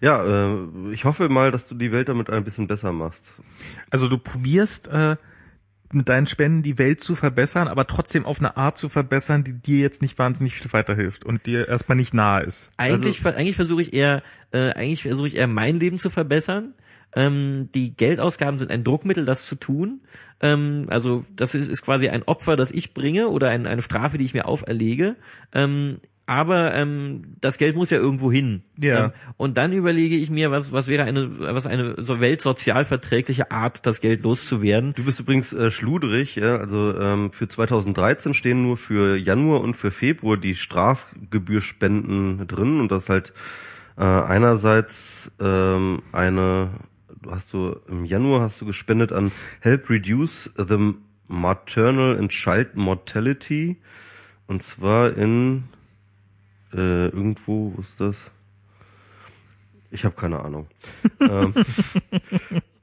[0.00, 3.32] Ja, äh, ich hoffe mal, dass du die Welt damit ein bisschen besser machst.
[3.90, 5.16] Also du probierst äh,
[5.94, 9.54] mit deinen Spenden die Welt zu verbessern, aber trotzdem auf eine Art zu verbessern, die
[9.54, 12.72] dir jetzt nicht wahnsinnig viel weiterhilft und dir erstmal nicht nahe ist.
[12.76, 16.74] Eigentlich, ver- eigentlich versuche ich eher, äh, eigentlich versuche ich eher mein Leben zu verbessern.
[17.16, 20.00] Ähm, die Geldausgaben sind ein Druckmittel, das zu tun.
[20.40, 24.18] Ähm, also das ist, ist quasi ein Opfer, das ich bringe oder ein, eine Strafe,
[24.18, 25.14] die ich mir auferlege.
[25.52, 28.62] Ähm, aber ähm, das Geld muss ja irgendwo hin.
[28.78, 29.06] Ja.
[29.06, 33.86] Ähm, und dann überlege ich mir, was, was wäre eine, was eine so weltsozialverträgliche Art,
[33.86, 34.94] das Geld loszuwerden.
[34.94, 39.74] Du bist übrigens äh, schludrig, ja, also ähm, für 2013 stehen nur für Januar und
[39.74, 43.34] für Februar die Strafgebührspenden drin und das halt
[43.98, 46.70] äh, einerseits ähm, eine,
[47.20, 49.30] du hast du im Januar hast du gespendet an
[49.60, 50.94] Help Reduce the
[51.28, 53.76] Maternal and Child Mortality
[54.46, 55.64] und zwar in
[56.74, 58.30] äh, irgendwo, wo ist das?
[59.90, 60.66] Ich habe keine Ahnung.
[61.20, 61.54] ähm,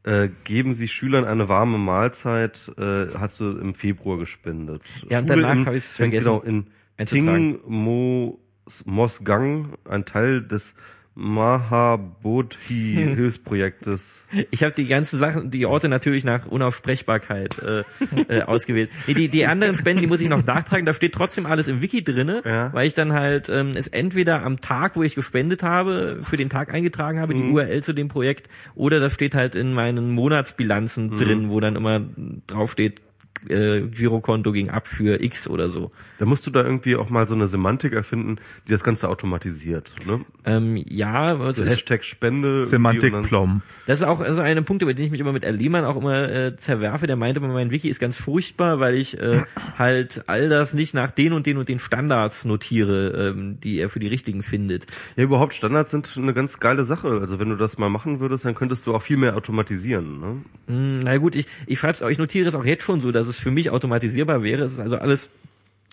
[0.03, 4.81] äh, geben Sie Schülern eine warme Mahlzeit, äh, hast du im Februar gespendet.
[5.09, 6.67] Ja, und Schule danach in- hab ich's in- vergessen Genau, in.
[7.05, 8.39] Ting Mo
[8.85, 10.75] Mosgang, ein Teil des
[11.22, 14.25] Mahabodhi Hilfsprojektes.
[14.50, 17.83] Ich habe die ganzen Sachen, die Orte natürlich nach Unaussprechbarkeit äh,
[18.27, 18.90] äh, ausgewählt.
[19.08, 20.85] Nee, die, die anderen Spenden, die muss ich noch nachtragen.
[20.85, 22.74] Da steht trotzdem alles im Wiki drinne, Ja.
[22.74, 26.50] weil ich dann halt ähm, es entweder am Tag, wo ich gespendet habe, für den
[26.50, 31.17] Tag eingetragen habe, die URL zu dem Projekt, oder das steht halt in meinen Monatsbilanzen
[31.17, 32.01] drin, wo dann immer
[32.48, 33.01] draufsteht,
[33.48, 35.91] äh, Girokonto ging ab für X oder so.
[36.22, 39.91] Da musst du da irgendwie auch mal so eine Semantik erfinden, die das Ganze automatisiert.
[40.06, 40.24] Ne?
[40.45, 42.61] Ähm, ja, es So ist, Hashtag Spende.
[42.61, 43.64] Semantik Plom.
[43.88, 45.95] Das ist auch also ein Punkt, über den ich mich immer mit Herr Lehmann auch
[45.95, 47.08] immer äh, zerwerfe.
[47.08, 49.45] Der meinte immer, mein Wiki ist ganz furchtbar, weil ich äh,
[49.80, 53.90] halt all das nicht nach den und den und den Standards notiere, ähm, die er
[53.90, 54.85] für die richtigen findet.
[55.16, 57.17] Ja, überhaupt Standards sind eine ganz geile Sache.
[57.19, 60.19] Also wenn du das mal machen würdest, dann könntest du auch viel mehr automatisieren.
[60.19, 60.41] Ne?
[60.67, 63.27] Hm, na gut, ich, ich schreib's auch, ich notiere es auch jetzt schon so, dass
[63.27, 64.61] es für mich automatisierbar wäre.
[64.61, 65.32] Es ist also alles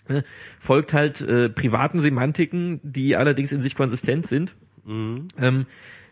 [0.09, 0.23] äh,
[0.59, 4.55] folgt halt äh, privaten Semantiken, die allerdings in sich konsistent sind.
[4.87, 5.65] Ähm,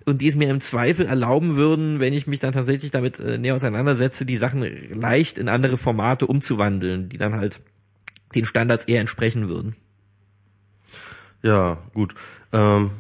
[0.06, 3.38] und die es mir im Zweifel erlauben würden, wenn ich mich dann tatsächlich damit äh,
[3.38, 4.62] näher auseinandersetze, die Sachen
[4.94, 7.60] leicht in andere Formate umzuwandeln, die dann halt
[8.36, 9.76] den Standards eher entsprechen würden.
[11.44, 12.16] Ja, gut.
[12.54, 12.92] Ähm,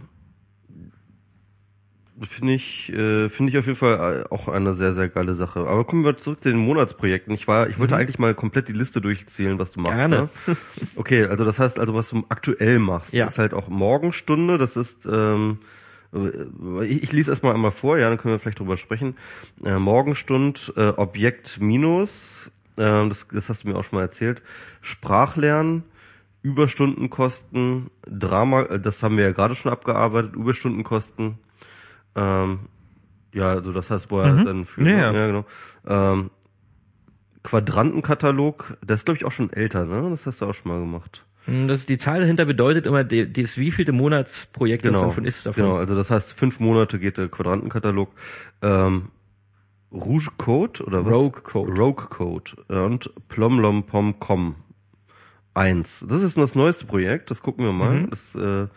[2.22, 5.60] Finde ich, äh, finde ich auf jeden Fall äh, auch eine sehr, sehr geile Sache.
[5.68, 7.32] Aber kommen wir zurück zu den Monatsprojekten.
[7.34, 9.98] Ich war, ich wollte eigentlich mal komplett die Liste durchzählen, was du machst.
[9.98, 10.30] Gerne.
[10.48, 10.58] Ne?
[10.96, 13.28] Okay, also das heißt also, was du aktuell machst, Ja.
[13.28, 14.58] ist halt auch Morgenstunde.
[14.58, 15.60] Das ist, ähm,
[16.12, 19.16] äh, ich, ich lese erstmal einmal vor, ja, dann können wir vielleicht drüber sprechen.
[19.64, 24.42] Äh, Morgenstund, äh, Objekt Minus, äh, das, das hast du mir auch schon mal erzählt.
[24.82, 25.84] Sprachlernen,
[26.42, 31.38] Überstundenkosten, Drama, äh, das haben wir ja gerade schon abgearbeitet, Überstundenkosten.
[32.18, 32.60] Ähm,
[33.34, 34.88] ja, also das heißt, wo er dann für, Mhm.
[34.88, 35.14] Ja, ja.
[35.14, 35.46] ja genau.
[35.88, 36.30] Ähm,
[37.44, 40.10] Quadrantenkatalog, das ist glaube ich auch schon älter, ne?
[40.10, 41.26] Das hast du auch schon mal gemacht.
[41.46, 45.46] Hm, Das, die Zahl dahinter bedeutet immer, die, das wievielte Monatsprojekt das Genau, davon ist.
[45.46, 45.64] Davon.
[45.64, 45.78] genau.
[45.78, 48.10] Also das heißt, fünf Monate geht der Quadrantenkatalog.
[48.62, 49.10] Ähm,
[49.94, 51.14] Rouge Code oder was?
[51.14, 51.72] Rogue Code.
[51.72, 54.56] Rogue Code und plomlompom.com.
[55.54, 56.06] 1.
[56.10, 58.02] Das ist das neueste Projekt, das gucken wir mal.
[58.02, 58.10] Mhm.
[58.10, 58.68] Das, äh,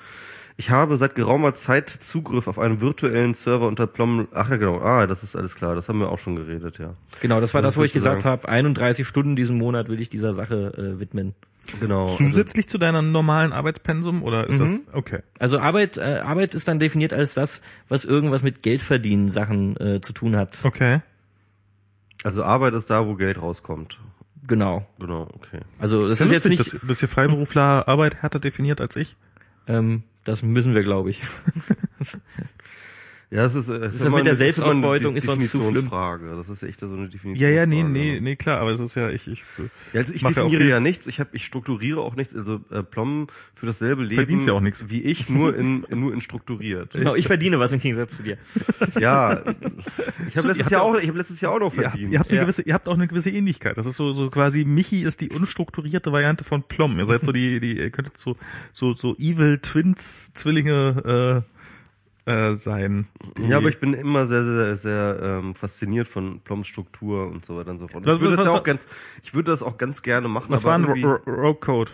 [0.61, 4.29] ich habe seit geraumer Zeit Zugriff auf einen virtuellen Server unter Plum.
[4.35, 4.79] Ach ja, genau.
[4.81, 5.75] Ah, das ist alles klar.
[5.75, 6.95] Das haben wir auch schon geredet, ja.
[7.23, 10.11] Genau, das war das, Das wo ich gesagt habe, 31 Stunden diesen Monat will ich
[10.11, 11.35] dieser Sache äh, widmen.
[11.81, 12.09] Genau.
[12.09, 14.83] Also, Zusätzlich zu deiner normalen Arbeitspensum oder ist Mhm.
[14.87, 15.21] das okay?
[15.39, 20.01] Also Arbeit, äh, Arbeit ist dann definiert als das, was irgendwas mit Geldverdienen Sachen äh,
[20.03, 20.59] zu tun hat.
[20.63, 21.01] Okay.
[22.23, 23.99] also Arbeit ist da, wo Geld rauskommt.
[24.47, 24.87] Genau.
[24.99, 25.61] Genau, okay.
[25.79, 29.17] Also das ist jetzt nicht, dass, dass ihr Freiberufler Arbeit härter definiert als ich.
[29.71, 31.23] Ähm, das müssen wir, glaube ich.
[33.33, 35.63] Ja, es ist, es das mit der Selbstausbeutung ist sonst zu schlimm.
[35.89, 36.35] Definitionsfrage.
[36.37, 37.37] Das ist echt so eine Definition.
[37.37, 39.45] Ja, ja, nee, nee, nee, klar, aber es ist ja, ich, ich
[39.93, 42.35] Ja, also ich ja definiere viel- ja nichts, ich habe, ich strukturiere auch nichts.
[42.35, 44.87] Also äh, Plom für dasselbe Leben Verdienst ja auch nichts.
[44.91, 46.91] wie ich, nur in nur in strukturiert.
[47.01, 48.37] Genau, ich verdiene was im Gegensatz zu dir.
[49.01, 49.43] Ja,
[50.27, 52.13] ich habe letztes Jahr ja- auch, ich habe letztes Jahr auch noch ihr habt, verdient.
[52.13, 52.43] ihr, habt eine Ja.
[52.43, 53.79] gewisse, ihr habt auch eine gewisse Ähnlichkeit.
[53.79, 56.99] Das ist so, so quasi, Michi ist die unstrukturierte Variante von Plom.
[56.99, 58.35] Ihr seid so die, die, ihr könntet so,
[58.73, 61.60] so, so Evil Twins Zwillinge, äh,
[62.27, 63.07] äh, sein.
[63.39, 67.57] Ja, aber ich bin immer sehr, sehr, sehr ähm, fasziniert von Ploms Struktur und so
[67.57, 68.05] weiter und so fort.
[68.07, 68.87] Ich würde das ja auch ganz,
[69.23, 70.47] ich würde das auch ganz gerne machen.
[70.49, 71.91] was war ein Rogue Code?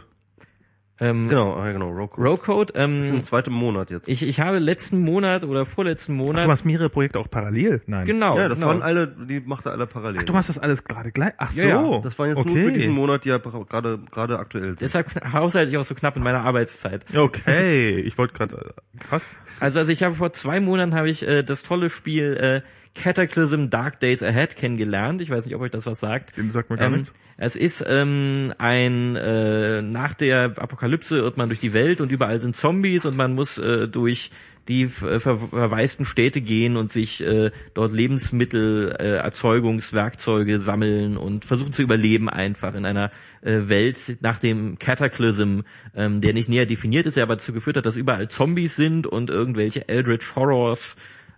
[0.98, 2.16] Ähm, Genau, ja, genau, Rogue.
[2.16, 4.08] Row Code, Das ist ähm, ein zweiter Monat jetzt.
[4.08, 7.82] ich, ich habe letzten Monat oder vorletzten Ach, Monat, du machst mehrere Projekte auch parallel?
[7.86, 8.06] Nein.
[8.06, 8.68] genau, ja, das genau.
[8.68, 10.24] waren alle, die macht er alle parallel.
[10.24, 11.34] Du machst das alles gerade gleich?
[11.36, 11.60] Ach so.
[11.60, 12.48] Ja, ja, das waren jetzt okay.
[12.48, 14.80] nur für diesen Monat, die ja gerade gerade aktuell sind.
[14.80, 17.04] Deshalb haushalte ich auch so knapp in meiner Arbeitszeit.
[17.14, 19.30] Okay, ich wollte gerade, krass.
[19.60, 23.68] Also, also ich habe vor zwei Monaten habe ich äh, das tolle Spiel äh, Cataclysm
[23.68, 25.20] Dark Days Ahead kennengelernt.
[25.20, 26.36] Ich weiß nicht, ob euch das was sagt.
[26.36, 27.12] Den sagt mir gar Ähm, nichts.
[27.36, 32.40] es ist ähm, ein äh, nach der Apokalypse irrt man durch die Welt und überall
[32.40, 34.30] sind Zombies und man muss äh, durch
[34.68, 41.44] die äh, ver verwaisten Städte gehen und sich äh, dort Lebensmittel, äh, Erzeugungswerkzeuge sammeln und
[41.44, 45.60] versuchen zu überleben einfach in einer äh, Welt nach dem Cataclysm,
[45.94, 49.06] ähm, der nicht näher definiert ist, der aber dazu geführt hat, dass überall Zombies sind
[49.06, 50.96] und irgendwelche Eldritch Horrors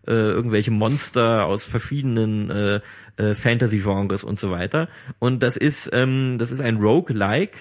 [0.09, 2.81] äh, irgendwelche Monster aus verschiedenen äh,
[3.17, 4.89] äh, Fantasy-Genres und so weiter.
[5.19, 7.59] Und das ist ähm, das ist ein Roguelike.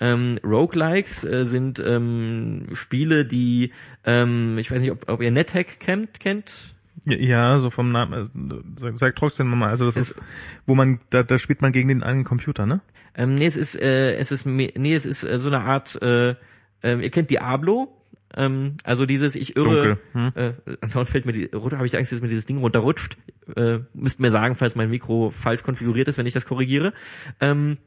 [0.00, 3.72] Ähm, Roguelikes äh, sind ähm, Spiele, die
[4.04, 6.74] ähm, ich weiß nicht, ob, ob ihr NetHack kennt, kennt.
[7.04, 10.16] Ja, so vom Namen, äh, sag, sag trotzdem mal, also das ist,
[10.66, 12.80] wo man, da, da spielt man gegen den eigenen Computer, ne?
[13.14, 16.00] Ähm, nee, es ist äh, es ist nee, es ist äh, so eine Art.
[16.00, 16.34] Äh,
[16.82, 17.88] ähm, ihr kennt Diablo.
[18.36, 19.98] Ähm, also dieses ich irre.
[20.14, 20.32] Dunkel,
[20.66, 23.16] Äh, ansonsten fällt mir die habe ich Angst, dass mir dieses Ding runterrutscht.
[23.56, 26.92] Äh, müsst mir sagen, falls mein Mikro falsch konfiguriert ist, wenn ich das korrigiere.
[27.40, 27.78] Ähm,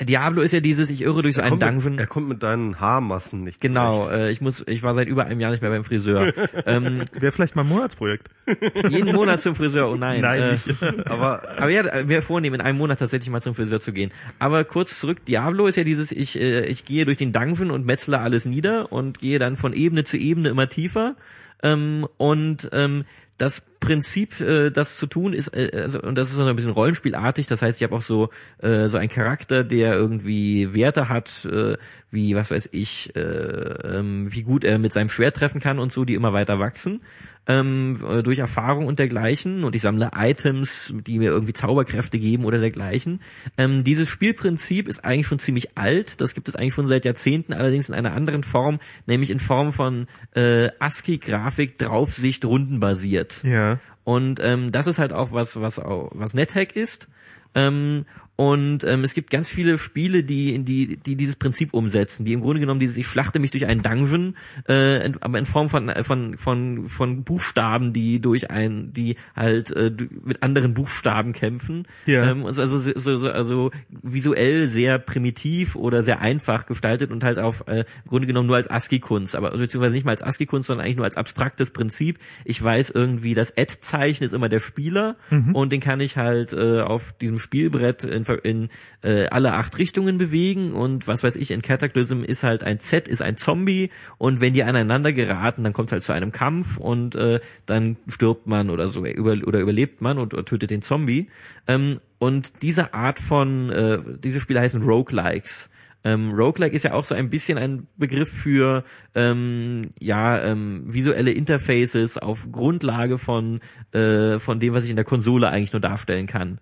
[0.00, 1.92] Diablo ist ja dieses ich irre durch so einen Dungeon.
[1.92, 4.12] Mit, er kommt mit deinen Haarmassen nicht Genau, zurecht.
[4.12, 6.32] äh, ich muss, ich war seit über einem Jahr nicht mehr beim Friseur.
[6.66, 8.28] ähm, Wäre vielleicht mal ein Monatsprojekt.
[8.90, 10.22] jeden Monat zum Friseur, oh nein.
[10.24, 10.82] äh, nicht.
[11.06, 14.10] Aber Aber ja, wir vornehmen, in einem Monat tatsächlich mal zum Friseur zu gehen.
[14.38, 17.86] Aber kurz zurück, Diablo ist ja dieses, ich, äh, ich gehe durch den Dungeon und
[17.86, 21.16] metzle alles nieder und gehe dann von Ebene zu Ebene immer tiefer.
[21.62, 23.04] Ähm, und ähm,
[23.38, 26.72] das Prinzip, äh, das zu tun ist, äh, also, und das ist so ein bisschen
[26.72, 31.44] rollenspielartig, das heißt, ich habe auch so äh, so einen Charakter, der irgendwie Werte hat,
[31.44, 31.76] äh,
[32.10, 35.92] wie, was weiß ich, äh, ähm, wie gut er mit seinem Schwert treffen kann und
[35.92, 37.02] so, die immer weiter wachsen
[37.46, 42.44] ähm, äh, durch Erfahrung und dergleichen und ich sammle Items, die mir irgendwie Zauberkräfte geben
[42.44, 43.20] oder dergleichen.
[43.56, 47.52] Ähm, dieses Spielprinzip ist eigentlich schon ziemlich alt, das gibt es eigentlich schon seit Jahrzehnten,
[47.52, 53.42] allerdings in einer anderen Form, nämlich in Form von äh, ASCII-Grafik, Draufsicht, rundenbasiert.
[53.44, 53.78] Ja.
[54.04, 57.08] Und ähm, das ist halt auch was, was was NetHack ist.
[57.56, 58.04] Ähm,
[58.36, 62.34] und ähm, es gibt ganz viele Spiele, die, in die, die dieses Prinzip umsetzen, die
[62.34, 64.36] im Grunde genommen dieses, ich schlachte mich durch einen Dungeon,
[64.68, 69.70] äh, in, aber in Form von, von, von, von Buchstaben, die durch ein, die halt
[69.70, 69.90] äh,
[70.22, 71.86] mit anderen Buchstaben kämpfen.
[72.04, 72.30] Ja.
[72.30, 77.38] Ähm, also, also, so, so, also visuell sehr primitiv oder sehr einfach gestaltet und halt
[77.38, 80.84] auf äh, im Grunde genommen nur als ASCII-Kunst, aber beziehungsweise nicht mal als ASCII-Kunst, sondern
[80.84, 82.18] eigentlich nur als abstraktes Prinzip.
[82.44, 85.16] Ich weiß irgendwie, das Ad-Zeichen ist immer der Spieler
[85.54, 88.68] und den kann ich halt äh, auf diesem Spielbrett in, in
[89.02, 93.08] äh, alle acht Richtungen bewegen und was weiß ich, in Cataclysm ist halt ein Z,
[93.08, 96.76] ist ein Zombie und wenn die aneinander geraten, dann kommt es halt zu einem Kampf
[96.78, 100.82] und äh, dann stirbt man oder so über, oder überlebt man und oder tötet den
[100.82, 101.28] Zombie.
[101.66, 105.70] Ähm, und diese Art von, äh, diese Spiele heißen Roguelikes.
[106.06, 108.84] Ähm, Roguelike ist ja auch so ein bisschen ein Begriff für
[109.16, 113.60] ähm, ja ähm, visuelle Interfaces auf Grundlage von
[113.92, 116.60] äh, von dem, was ich in der Konsole eigentlich nur darstellen kann.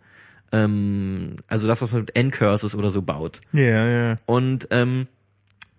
[0.53, 3.41] Ähm, also das, was man mit N-Curses oder so baut.
[3.53, 4.17] Ja, ja.
[4.27, 5.09] Und ähm,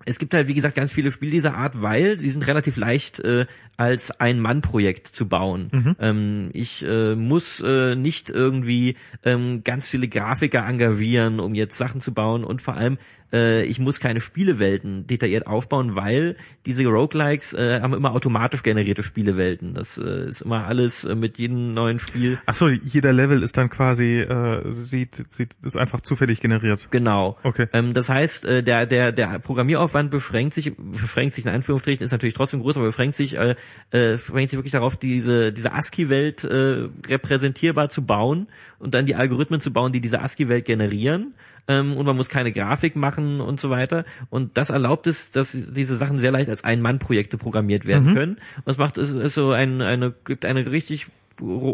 [0.06, 3.20] es gibt halt, wie gesagt, ganz viele Spiele dieser Art, weil sie sind relativ leicht
[3.20, 3.46] äh,
[3.76, 5.68] als Ein-Mann-Projekt zu bauen.
[6.00, 12.00] Ähm, ich äh, muss äh, nicht irgendwie ähm, ganz viele Grafiker engagieren, um jetzt Sachen
[12.00, 12.98] zu bauen und vor allem
[13.32, 19.02] äh, ich muss keine Spielewelten detailliert aufbauen, weil diese Roguelikes äh, haben immer automatisch generierte
[19.02, 19.74] Spielewelten.
[19.74, 22.38] Das äh, ist immer alles äh, mit jedem neuen Spiel.
[22.46, 26.88] Ach so, jeder Level ist dann quasi äh, sieht sieht ist einfach zufällig generiert.
[26.90, 27.36] Genau.
[27.42, 27.66] Okay.
[27.72, 32.12] Ähm, das heißt, äh, der der der Programmieraufwand beschränkt sich beschränkt sich in Anführungsstrichen ist
[32.12, 33.56] natürlich trotzdem groß, aber beschränkt sich äh,
[33.90, 38.48] äh, beschränkt sich wirklich darauf, diese diese ASCII-Welt äh, repräsentierbar zu bauen
[38.78, 41.34] und dann die Algorithmen zu bauen, die diese ASCII-Welt generieren
[41.68, 44.04] ähm, und man muss keine Grafik machen und so weiter.
[44.30, 48.32] Und das erlaubt es, dass diese Sachen sehr leicht als Ein-Mann-Projekte programmiert werden können.
[48.56, 51.08] Und das macht es ist so ein, eine, gibt eine richtig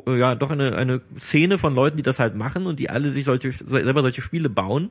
[0.07, 3.25] ja, doch eine, eine Szene von Leuten, die das halt machen und die alle sich
[3.25, 4.91] solche, selber solche Spiele bauen.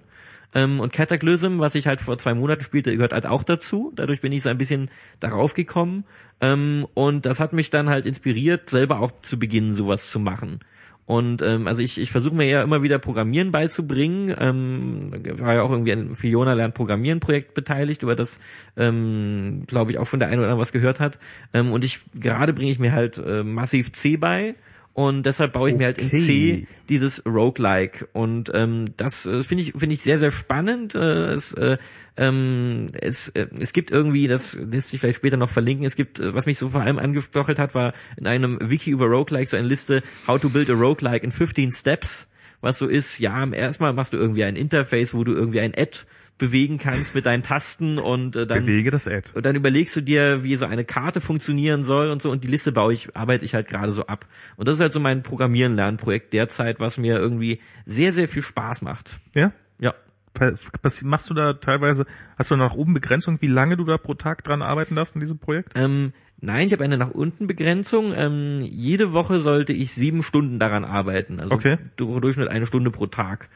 [0.54, 3.92] Ähm, und Cataclysm, was ich halt vor zwei Monaten spielte, gehört halt auch dazu.
[3.96, 4.90] Dadurch bin ich so ein bisschen
[5.20, 6.06] darauf gekommen.
[6.42, 10.60] Ähm, und das hat mich dann halt inspiriert, selber auch zu beginnen, sowas zu machen.
[11.06, 14.34] Und ähm, also ich, ich versuche mir ja immer wieder Programmieren beizubringen.
[14.40, 18.40] Ähm, war ja auch irgendwie ein Fiona lernt Programmieren Projekt beteiligt, über das
[18.78, 21.20] ähm, glaube ich auch schon der eine oder andere was gehört hat.
[21.54, 24.56] Ähm, und ich gerade bringe ich mir halt äh, massiv C bei.
[24.94, 28.10] Und deshalb baue ich mir halt in C dieses Roguelike.
[28.12, 30.96] Und ähm, das äh, finde ich finde ich sehr sehr spannend.
[30.96, 31.78] Äh, es, äh,
[32.18, 36.20] ähm, es, äh, es gibt irgendwie, das lässt sich vielleicht später noch verlinken, es gibt,
[36.20, 39.56] äh, was mich so vor allem angesprochen hat, war in einem Wiki über Roguelike so
[39.56, 42.30] eine Liste How to build a Roguelike in 15 Steps,
[42.60, 46.00] was so ist, ja, erstmal machst du irgendwie ein Interface, wo du irgendwie ein Ad
[46.42, 49.30] bewegen kannst mit deinen Tasten und äh, dann Bewege das Ad.
[49.34, 52.50] und dann überlegst du dir, wie so eine Karte funktionieren soll und so und die
[52.50, 54.26] Liste baue ich, arbeite ich halt gerade so ab.
[54.58, 58.42] Und das ist halt so mein Programmieren Lernprojekt derzeit, was mir irgendwie sehr sehr viel
[58.42, 59.12] Spaß macht.
[59.34, 59.54] Ja?
[59.80, 59.94] Ja.
[60.82, 62.06] Was machst du da teilweise?
[62.38, 65.20] Hast du nach oben Begrenzung, wie lange du da pro Tag dran arbeiten darfst in
[65.22, 65.74] diesem Projekt?
[65.76, 68.14] Ähm, nein, ich habe eine nach unten Begrenzung.
[68.16, 71.40] Ähm, jede Woche sollte ich sieben Stunden daran arbeiten.
[71.42, 71.78] Also Okay.
[71.98, 73.50] du- Durchschnitt eine Stunde pro Tag.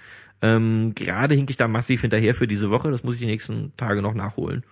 [0.45, 2.91] Ähm, gerade hink ich da massiv hinterher für diese Woche.
[2.91, 4.63] Das muss ich die nächsten Tage noch nachholen.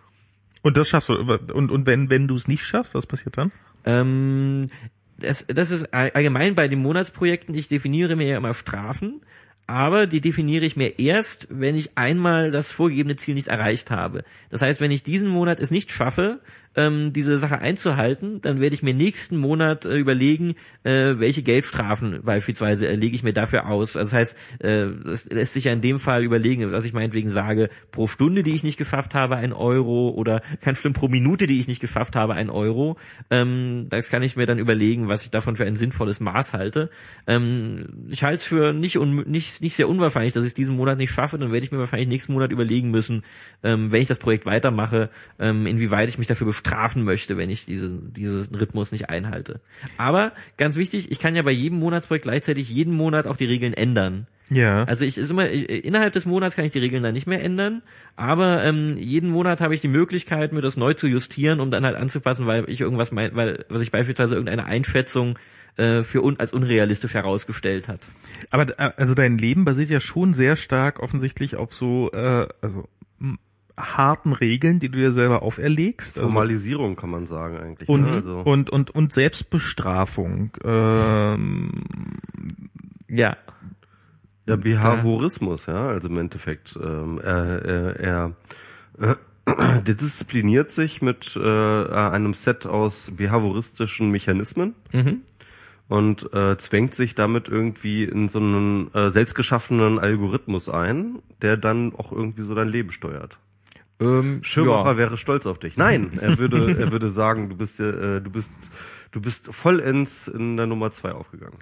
[0.61, 1.15] Und das schaffst du.
[1.15, 3.51] Und, und wenn, wenn du es nicht schaffst, was passiert dann?
[3.85, 4.69] Ähm,
[5.17, 7.55] das, das ist all- allgemein bei den Monatsprojekten.
[7.55, 9.21] Ich definiere mir ja immer Strafen,
[9.65, 14.23] aber die definiere ich mir erst, wenn ich einmal das vorgegebene Ziel nicht erreicht habe.
[14.49, 16.39] Das heißt, wenn ich diesen Monat es nicht schaffe,
[16.75, 22.21] ähm, diese Sache einzuhalten, dann werde ich mir nächsten Monat äh, überlegen, äh, welche Geldstrafen
[22.23, 23.95] beispielsweise äh, lege ich mir dafür aus.
[23.95, 27.29] Also das heißt, äh, das lässt sich ja in dem Fall überlegen, dass ich meinetwegen
[27.29, 31.47] sage, pro Stunde, die ich nicht geschafft habe, ein Euro oder ganz schlimm pro Minute,
[31.47, 32.97] die ich nicht geschafft habe, ein Euro.
[33.29, 36.89] Ähm, das kann ich mir dann überlegen, was ich davon für ein sinnvolles Maß halte.
[37.27, 40.75] Ähm, ich halte es für nicht, un nicht, nicht sehr unwahrscheinlich, dass ich es diesen
[40.75, 41.37] Monat nicht schaffe.
[41.37, 43.23] Dann werde ich mir wahrscheinlich nächsten Monat überlegen müssen,
[43.63, 47.65] ähm, wenn ich das Projekt weitermache, ähm, inwieweit ich mich dafür bestrafen möchte, wenn ich
[47.65, 49.59] diese, diesen Rhythmus nicht einhalte.
[49.97, 53.73] Aber ganz wichtig, ich kann ja bei jedem Monatsprojekt gleichzeitig jeden Monat auch die Regeln
[53.73, 54.27] ändern.
[54.49, 54.83] Ja.
[54.83, 57.43] Also ich ist immer äh, innerhalb des Monats kann ich die Regeln dann nicht mehr
[57.43, 57.81] ändern,
[58.15, 61.85] aber ähm, jeden Monat habe ich die Möglichkeit, mir das neu zu justieren, um dann
[61.85, 65.39] halt anzupassen, weil ich irgendwas mein, weil was ich beispielsweise irgendeine Einschätzung
[65.77, 68.01] äh, für un, als unrealistisch herausgestellt hat.
[68.51, 72.87] Aber äh, also dein Leben basiert ja schon sehr stark offensichtlich auf so äh, also
[73.77, 76.17] harten Regeln, die du dir selber auferlegst.
[76.17, 77.89] Also, Formalisierung kann man sagen eigentlich.
[77.89, 78.11] und, ne?
[78.13, 80.51] also, und und und Selbstbestrafung.
[80.63, 81.71] Ähm,
[83.07, 83.37] Ja,
[84.47, 91.85] der Behaviorismus, ja, also im Endeffekt, ähm, er, er, er äh, diszipliniert sich mit äh,
[91.89, 94.75] einem Set aus behavioristischen Mechanismen
[95.87, 101.93] und äh, zwängt sich damit irgendwie in so einen äh, selbstgeschaffenen Algorithmus ein, der dann
[101.95, 103.37] auch irgendwie so dein Leben steuert.
[103.99, 104.97] Ähm, Schirmacher ja.
[104.97, 105.77] wäre stolz auf dich.
[105.77, 108.51] Nein, er würde, er würde sagen, du bist, äh, du bist,
[109.11, 111.57] du bist vollends in der Nummer zwei aufgegangen.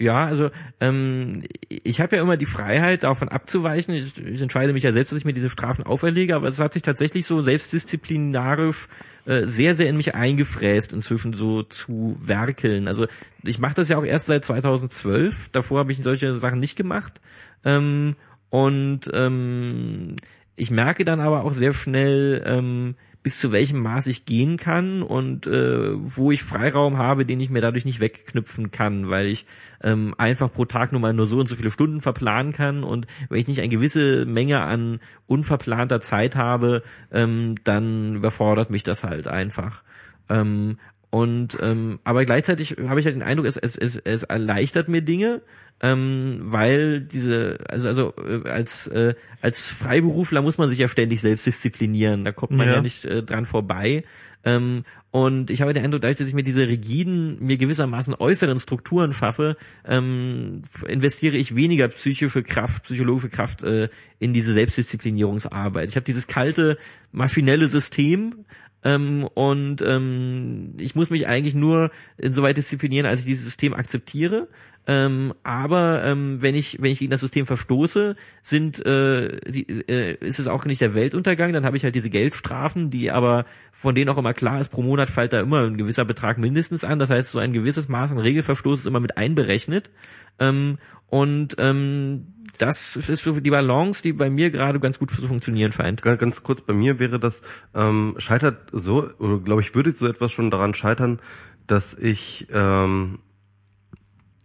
[0.00, 0.50] Ja, also
[0.80, 3.92] ähm, ich habe ja immer die Freiheit, davon abzuweichen.
[3.92, 6.72] Ich, ich entscheide mich ja selbst, dass ich mir diese Strafen auferlege, aber es hat
[6.72, 8.88] sich tatsächlich so selbstdisziplinarisch
[9.26, 12.88] äh, sehr, sehr in mich eingefräst, inzwischen so zu werkeln.
[12.88, 13.08] Also
[13.42, 15.50] ich mache das ja auch erst seit 2012.
[15.50, 17.20] Davor habe ich solche Sachen nicht gemacht.
[17.62, 18.16] Ähm,
[18.48, 20.16] und ähm,
[20.56, 25.02] ich merke dann aber auch sehr schnell, ähm, bis zu welchem Maß ich gehen kann
[25.02, 29.44] und äh, wo ich Freiraum habe, den ich mir dadurch nicht wegknüpfen kann, weil ich
[29.82, 33.06] ähm, einfach pro Tag nur mal nur so und so viele Stunden verplanen kann und
[33.28, 39.04] wenn ich nicht eine gewisse Menge an unverplanter Zeit habe, ähm, dann überfordert mich das
[39.04, 39.82] halt einfach.
[40.30, 40.78] Ähm,
[41.10, 45.02] und ähm, aber gleichzeitig habe ich halt den Eindruck, es, es, es, es erleichtert mir
[45.02, 45.42] Dinge,
[45.82, 51.20] ähm, weil diese, also also äh, als äh, als Freiberufler muss man sich ja ständig
[51.20, 52.80] selbst disziplinieren, da kommt man ja, Ja.
[52.82, 54.04] nicht äh, dran vorbei.
[54.44, 58.60] Ähm, und ich habe den Eindruck, dadurch, dass ich mir diese rigiden, mir gewissermaßen äußeren
[58.60, 63.88] Strukturen schaffe, ähm, investiere ich weniger psychische Kraft, psychologische Kraft äh,
[64.20, 65.88] in diese Selbstdisziplinierungsarbeit.
[65.90, 66.78] Ich habe dieses kalte,
[67.10, 68.44] maschinelle System,
[68.82, 74.48] ähm, und ähm, ich muss mich eigentlich nur insoweit disziplinieren, als ich dieses System akzeptiere.
[74.86, 80.16] Ähm, aber ähm, wenn ich wenn ich gegen das System verstoße, sind äh, die, äh,
[80.26, 81.52] ist es auch nicht der Weltuntergang.
[81.52, 84.82] Dann habe ich halt diese Geldstrafen, die aber von denen auch immer klar ist, pro
[84.82, 86.98] Monat fällt da immer ein gewisser Betrag mindestens an.
[86.98, 89.90] Das heißt, so ein gewisses Maß an Regelverstoß ist immer mit einberechnet.
[90.38, 90.78] Ähm,
[91.08, 92.28] und ähm,
[92.60, 96.02] das ist so die Balance, die bei mir gerade ganz gut zu funktionieren scheint.
[96.02, 97.42] Ganz, kurz, bei mir wäre das,
[97.74, 101.20] ähm, scheitert so, oder glaube ich, würde so etwas schon daran scheitern,
[101.66, 103.20] dass ich ähm,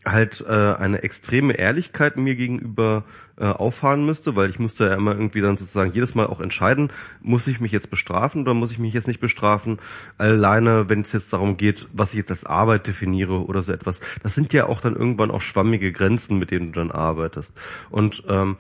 [0.06, 3.04] halt äh, eine extreme Ehrlichkeit mir gegenüber
[3.38, 6.92] äh, auffahren müsste, weil ich musste ja immer irgendwie dann sozusagen jedes Mal auch entscheiden,
[7.22, 9.80] muss ich mich jetzt bestrafen oder muss ich mich jetzt nicht bestrafen,
[10.18, 14.00] alleine wenn es jetzt darum geht, was ich jetzt als Arbeit definiere oder so etwas.
[14.24, 17.54] Das sind ja auch dann irgendwann auch schwammige Grenzen, mit denen du dann arbeitest.
[17.90, 18.58] Und ähm,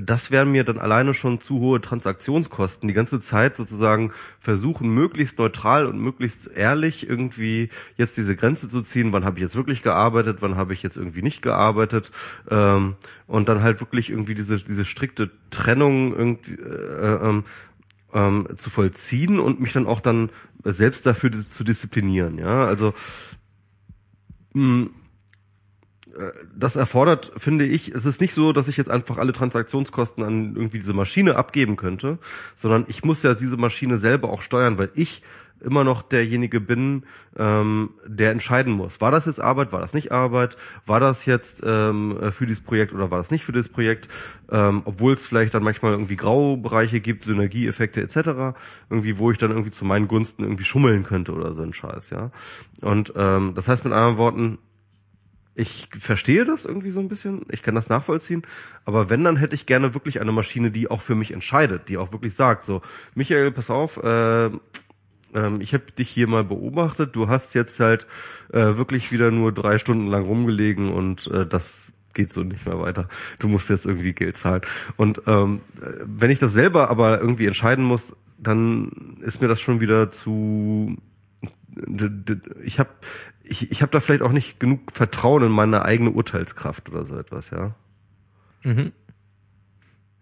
[0.00, 2.86] das wären mir dann alleine schon zu hohe Transaktionskosten.
[2.86, 8.82] Die ganze Zeit sozusagen versuchen, möglichst neutral und möglichst ehrlich irgendwie jetzt diese Grenze zu
[8.82, 12.10] ziehen, wann habe ich jetzt wirklich gearbeitet, wann habe ich jetzt irgendwie nicht gearbeitet.
[12.50, 17.44] Ähm, und dann halt wirklich irgendwie diese, diese strikte Trennung irgendwie äh, ähm,
[18.12, 20.30] ähm, zu vollziehen und mich dann auch dann
[20.62, 22.38] selbst dafür zu disziplinieren.
[22.38, 22.92] Ja, also
[24.52, 24.88] mh,
[26.56, 30.56] das erfordert, finde ich, es ist nicht so, dass ich jetzt einfach alle Transaktionskosten an
[30.56, 32.18] irgendwie diese Maschine abgeben könnte,
[32.54, 35.22] sondern ich muss ja diese Maschine selber auch steuern, weil ich
[35.60, 37.04] immer noch derjenige bin,
[37.36, 39.00] ähm, der entscheiden muss.
[39.00, 40.56] War das jetzt Arbeit, war das nicht Arbeit?
[40.84, 44.08] War das jetzt ähm, für dieses Projekt oder war das nicht für dieses Projekt?
[44.50, 48.58] Ähm, Obwohl es vielleicht dann manchmal irgendwie Graubereiche gibt, Synergieeffekte etc.,
[48.90, 52.10] irgendwie, wo ich dann irgendwie zu meinen Gunsten irgendwie schummeln könnte oder so ein Scheiß,
[52.10, 52.30] ja.
[52.82, 54.58] Und ähm, das heißt mit anderen Worten,
[55.56, 58.42] ich verstehe das irgendwie so ein bisschen, ich kann das nachvollziehen,
[58.84, 61.96] aber wenn, dann hätte ich gerne wirklich eine Maschine, die auch für mich entscheidet, die
[61.96, 62.82] auch wirklich sagt, so,
[63.14, 64.50] Michael, pass auf, äh,
[65.60, 68.06] ich habe dich hier mal beobachtet, du hast jetzt halt
[68.52, 72.80] äh, wirklich wieder nur drei Stunden lang rumgelegen und äh, das geht so nicht mehr
[72.80, 73.08] weiter.
[73.38, 74.62] Du musst jetzt irgendwie Geld zahlen.
[74.96, 75.60] Und ähm,
[76.06, 80.96] wenn ich das selber aber irgendwie entscheiden muss, dann ist mir das schon wieder zu
[82.64, 82.90] ich habe
[83.42, 87.16] ich, ich hab da vielleicht auch nicht genug Vertrauen in meine eigene Urteilskraft oder so
[87.16, 87.74] etwas, ja.
[88.62, 88.92] Mhm.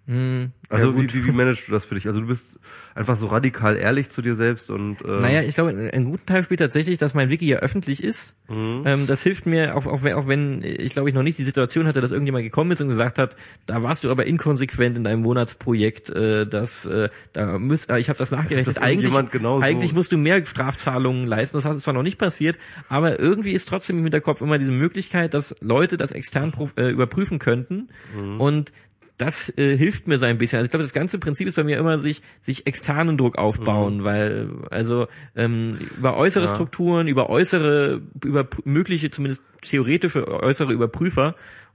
[0.07, 0.53] Mhm.
[0.69, 2.07] Also ja, wie, wie, wie managst du das für dich?
[2.07, 2.59] Also du bist
[2.95, 6.43] einfach so radikal ehrlich zu dir selbst und äh Naja, ich glaube, einen guten Teil
[6.43, 8.35] spielt tatsächlich, dass mein Wiki ja öffentlich ist.
[8.49, 8.83] Mhm.
[8.85, 11.43] Ähm, das hilft mir, auch, auch, wenn, auch wenn ich glaube ich noch nicht die
[11.43, 15.05] Situation hatte, dass irgendjemand gekommen ist und gesagt hat, da warst du aber inkonsequent in
[15.05, 18.77] deinem Monatsprojekt, äh, das äh, da müsst, äh, ich habe das nachgerechnet.
[18.77, 21.57] Das eigentlich, eigentlich musst du mehr Strafzahlungen leisten.
[21.57, 22.59] Das ist zwar noch nicht passiert,
[22.89, 27.39] aber irgendwie ist trotzdem im Hinterkopf immer diese Möglichkeit, dass Leute das extern äh, überprüfen
[27.39, 28.41] könnten mhm.
[28.41, 28.73] und
[29.17, 30.59] das äh, hilft mir so ein bisschen.
[30.59, 33.99] Also ich glaube, das ganze Prinzip ist bei mir immer sich sich externen Druck aufbauen,
[33.99, 34.05] mhm.
[34.05, 36.55] weil also ähm, über äußere ja.
[36.55, 41.35] Strukturen, über äußere, über mögliche, zumindest theoretische äußere Überprüfer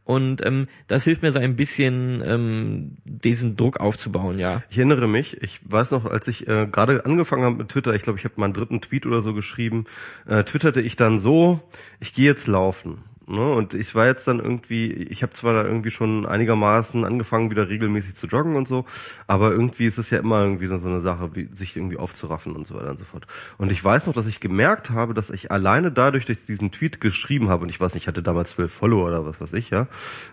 [0.09, 4.63] und ähm, das hilft mir so ein bisschen, ähm, diesen Druck aufzubauen, ja.
[4.71, 8.01] Ich erinnere mich, ich weiß noch, als ich äh, gerade angefangen habe mit Twitter, ich
[8.01, 9.85] glaube, ich habe meinen dritten Tweet oder so geschrieben,
[10.25, 11.61] äh, twitterte ich dann so,
[11.99, 13.03] ich gehe jetzt laufen.
[13.29, 13.53] Ne?
[13.53, 17.69] Und ich war jetzt dann irgendwie, ich habe zwar da irgendwie schon einigermaßen angefangen, wieder
[17.69, 18.85] regelmäßig zu joggen und so,
[19.27, 22.65] aber irgendwie ist es ja immer irgendwie so eine Sache, wie, sich irgendwie aufzuraffen und
[22.65, 23.27] so weiter und so fort.
[23.59, 26.71] Und ich weiß noch, dass ich gemerkt habe, dass ich alleine dadurch, dass ich diesen
[26.71, 29.53] Tweet geschrieben habe, und ich weiß nicht, ich hatte damals zwölf Follower oder was weiß
[29.53, 29.87] ich, ja,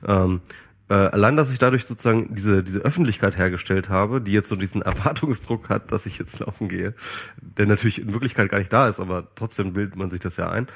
[0.06, 0.40] ähm,
[0.88, 4.82] äh, allein, dass ich dadurch sozusagen diese, diese Öffentlichkeit hergestellt habe, die jetzt so diesen
[4.82, 6.94] Erwartungsdruck hat, dass ich jetzt laufen gehe,
[7.40, 10.48] der natürlich in Wirklichkeit gar nicht da ist, aber trotzdem bildet man sich das ja
[10.48, 10.68] ein,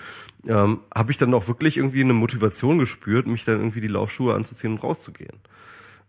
[0.47, 4.35] ähm, habe ich dann auch wirklich irgendwie eine Motivation gespürt, mich dann irgendwie die Laufschuhe
[4.35, 5.39] anzuziehen und rauszugehen.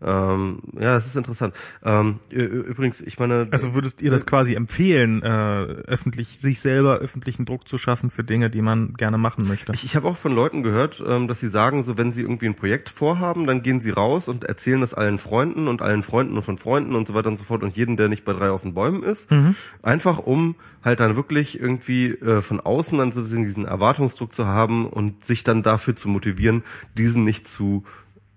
[0.03, 1.53] Ähm, ja, das ist interessant.
[1.83, 3.47] Ähm, übrigens, ich meine.
[3.51, 8.23] Also würdest ihr das quasi empfehlen, äh, öffentlich sich selber öffentlichen Druck zu schaffen für
[8.23, 9.71] Dinge, die man gerne machen möchte?
[9.73, 12.47] Ich, ich habe auch von Leuten gehört, ähm, dass sie sagen, so wenn sie irgendwie
[12.47, 16.35] ein Projekt vorhaben, dann gehen sie raus und erzählen das allen Freunden und allen Freunden
[16.35, 18.49] und von Freunden und so weiter und so fort und jeden, der nicht bei drei
[18.49, 19.55] auf den Bäumen ist, mhm.
[19.83, 24.88] einfach um halt dann wirklich irgendwie äh, von außen dann sozusagen diesen Erwartungsdruck zu haben
[24.88, 26.63] und sich dann dafür zu motivieren,
[26.97, 27.83] diesen nicht zu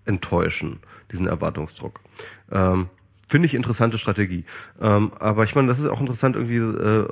[0.04, 2.00] enttäuschen diesen Erwartungsdruck.
[2.50, 2.88] Ähm,
[3.26, 4.44] Finde ich interessante Strategie.
[4.80, 7.08] Ähm, aber ich meine, das ist auch interessant irgendwie äh,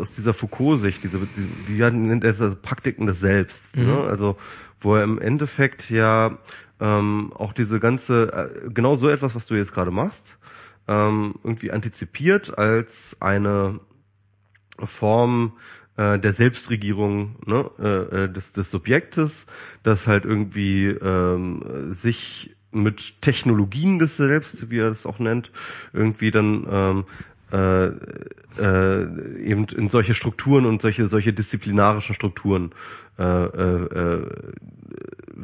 [0.00, 3.76] aus dieser Foucault-Sicht, diese, diese, wie nennt er das, Praktiken des Selbst.
[3.76, 3.86] Mhm.
[3.86, 4.00] Ne?
[4.00, 4.36] Also
[4.80, 6.38] wo er im Endeffekt ja
[6.80, 10.38] ähm, auch diese ganze, äh, genau so etwas, was du jetzt gerade machst,
[10.88, 13.80] ähm, irgendwie antizipiert als eine
[14.82, 15.52] Form
[15.96, 19.46] äh, der Selbstregierung ne, äh, äh, des, des Subjektes,
[19.82, 25.52] das halt irgendwie ähm, sich mit Technologien des Selbst, wie er das auch nennt,
[25.92, 27.04] irgendwie dann ähm,
[27.52, 27.86] äh,
[28.58, 32.72] äh, eben in solche Strukturen und solche solche disziplinarischen Strukturen
[33.18, 34.30] äh, äh, äh,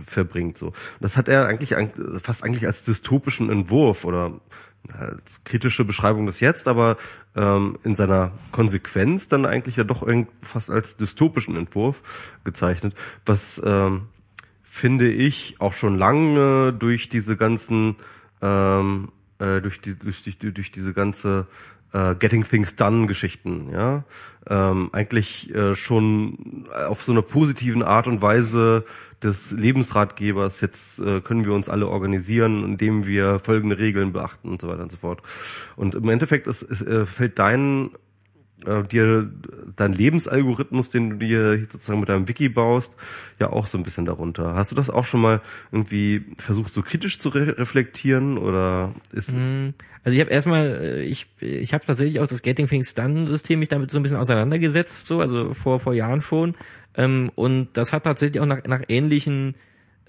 [0.04, 0.72] verbringt so.
[1.00, 1.74] Das hat er eigentlich
[2.20, 4.40] fast eigentlich als dystopischen Entwurf oder
[4.98, 6.96] als kritische Beschreibung des Jetzt, aber
[7.36, 10.06] ähm, in seiner Konsequenz dann eigentlich ja doch
[10.42, 12.02] fast als dystopischen Entwurf
[12.44, 12.94] gezeichnet,
[13.26, 14.08] was ähm,
[14.62, 17.96] finde ich auch schon lange durch diese ganzen
[18.42, 21.46] ähm, äh, durch die durch, durch, durch diese ganze
[21.92, 24.04] äh, Getting Things Done Geschichten, ja,
[24.48, 28.84] ähm, eigentlich äh, schon auf so einer positiven Art und Weise
[29.22, 34.60] des Lebensratgebers, jetzt äh, können wir uns alle organisieren, indem wir folgende Regeln beachten und
[34.60, 35.22] so weiter und so fort.
[35.76, 37.90] Und im Endeffekt ist, ist, äh, fällt dein
[38.66, 39.30] äh, dir
[39.76, 42.96] dein Lebensalgorithmus, den du dir sozusagen mit deinem Wiki baust,
[43.38, 44.54] ja auch so ein bisschen darunter.
[44.54, 45.40] Hast du das auch schon mal
[45.72, 49.32] irgendwie versucht, so kritisch zu re reflektieren oder ist?
[49.32, 49.70] Mm,
[50.04, 53.58] also ich habe erstmal, äh, ich ich habe tatsächlich auch das Getting Things Done System
[53.58, 56.54] mich damit so ein bisschen auseinandergesetzt, so also vor vor Jahren schon.
[56.96, 59.54] Ähm, und das hat tatsächlich auch nach nach ähnlichen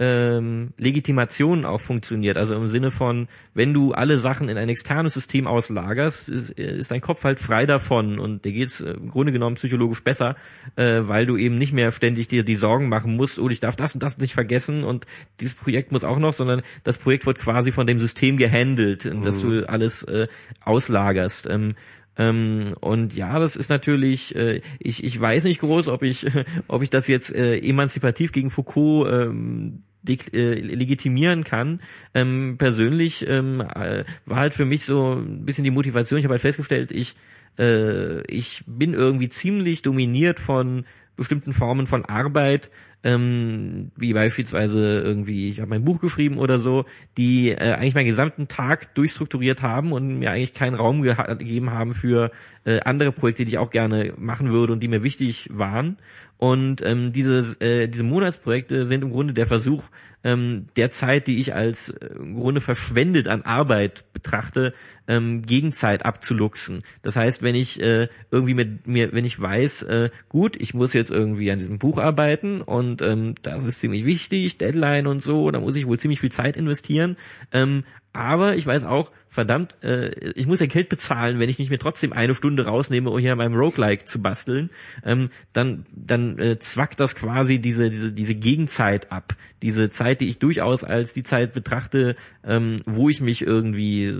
[0.02, 2.36] ähm, Legitimation auch funktioniert.
[2.36, 6.90] Also im Sinne von, wenn du alle Sachen in ein externes System auslagerst, ist, ist
[6.90, 10.38] dein Kopf halt frei davon und dir geht's äh, im Grunde genommen psychologisch besser,
[10.76, 13.76] äh, weil du eben nicht mehr ständig dir die Sorgen machen musst, oh, ich darf
[13.76, 15.06] das und das nicht vergessen und
[15.40, 19.22] dieses Projekt muss auch noch, sondern das Projekt wird quasi von dem System gehandelt, mhm.
[19.22, 20.28] dass du alles äh,
[20.66, 21.48] auslagerst.
[21.48, 21.76] Ähm,
[22.18, 26.26] ähm, und ja, das ist natürlich, äh, ich, ich weiß nicht groß, ob ich,
[26.68, 31.82] ob ich das jetzt äh, emanzipativ gegen Foucault ähm, äh, legitimieren kann.
[32.14, 36.20] Ähm, persönlich ähm, äh, war halt für mich so ein bisschen die Motivation.
[36.20, 37.16] Ich habe halt festgestellt, ich
[37.58, 42.72] äh, ich bin irgendwie ziemlich dominiert von bestimmten Formen von Arbeit,
[43.04, 46.86] ähm, wie beispielsweise irgendwie, ich habe mein Buch geschrieben oder so,
[47.18, 51.94] die äh, eigentlich meinen gesamten Tag durchstrukturiert haben und mir eigentlich keinen Raum gegeben haben
[51.94, 52.32] für
[52.64, 55.98] äh, andere Projekte, die ich auch gerne machen würde und die mir wichtig waren.
[56.42, 59.84] Und ähm, diese, äh, diese Monatsprojekte sind im Grunde der Versuch,
[60.24, 64.74] ähm, der Zeit, die ich als äh, im Grunde verschwendet an Arbeit betrachte,
[65.08, 66.82] ähm, Gegenzeit abzuluxen.
[67.04, 70.94] Das heißt, wenn ich äh, irgendwie mit mir, wenn ich weiß, äh, gut, ich muss
[70.94, 75.52] jetzt irgendwie an diesem Buch arbeiten und ähm, das ist ziemlich wichtig, Deadline und so,
[75.52, 77.18] da muss ich wohl ziemlich viel Zeit investieren.
[77.52, 81.70] Ähm, aber ich weiß auch, verdammt, äh, ich muss ja Geld bezahlen, wenn ich nicht
[81.70, 84.70] mehr trotzdem eine Stunde rausnehme, um hier an meinem Roguelike zu basteln,
[85.06, 89.34] ähm, dann, dann äh, zwackt das quasi diese, diese, diese Gegenzeit ab.
[89.62, 94.14] Diese Zeit, die ich durchaus als die Zeit betrachte, ähm, wo ich mich irgendwie,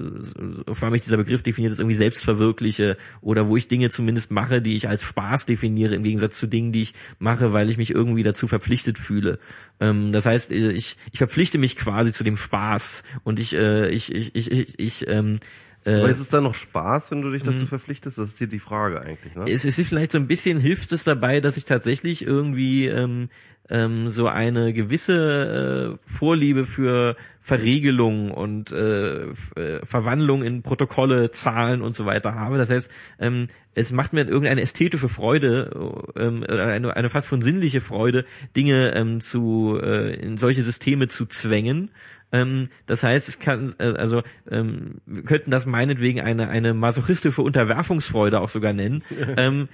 [0.72, 4.62] vor allem dieser Begriff definiert ist, irgendwie selbst verwirkliche oder wo ich Dinge zumindest mache,
[4.62, 7.92] die ich als Spaß definiere, im Gegensatz zu Dingen, die ich mache, weil ich mich
[7.92, 9.40] irgendwie dazu verpflichtet fühle.
[9.82, 13.90] Ähm, das heißt, äh, ich, ich verpflichte mich quasi zu dem Spaß und ich, äh,
[13.90, 15.40] ich, ich, ich, ich, ich ähm,
[15.86, 17.68] äh, Aber ist es dann noch Spaß, wenn du dich dazu mhm.
[17.68, 18.18] verpflichtest?
[18.18, 19.36] Das ist hier die Frage eigentlich.
[19.36, 19.46] Ne?
[19.48, 23.30] Es ist vielleicht so ein bisschen hilft es dabei, dass ich tatsächlich irgendwie ähm,
[23.68, 31.82] ähm, so eine gewisse äh, Vorliebe für Verriegelung und äh, äh, Verwandlung in Protokolle, Zahlen
[31.82, 32.60] und so weiter habe.
[32.60, 37.82] Das heißt, ähm, es macht mir irgendeine ästhetische Freude, ähm, eine, eine fast schon sinnliche
[37.82, 41.90] Freude, Dinge ähm, zu äh, in solche Systeme zu zwängen
[42.32, 47.42] ähm, das heißt, es kann, äh, also ähm, wir könnten das meinetwegen eine eine masochistische
[47.42, 49.04] Unterwerfungsfreude auch sogar nennen.
[49.38, 49.68] ähm,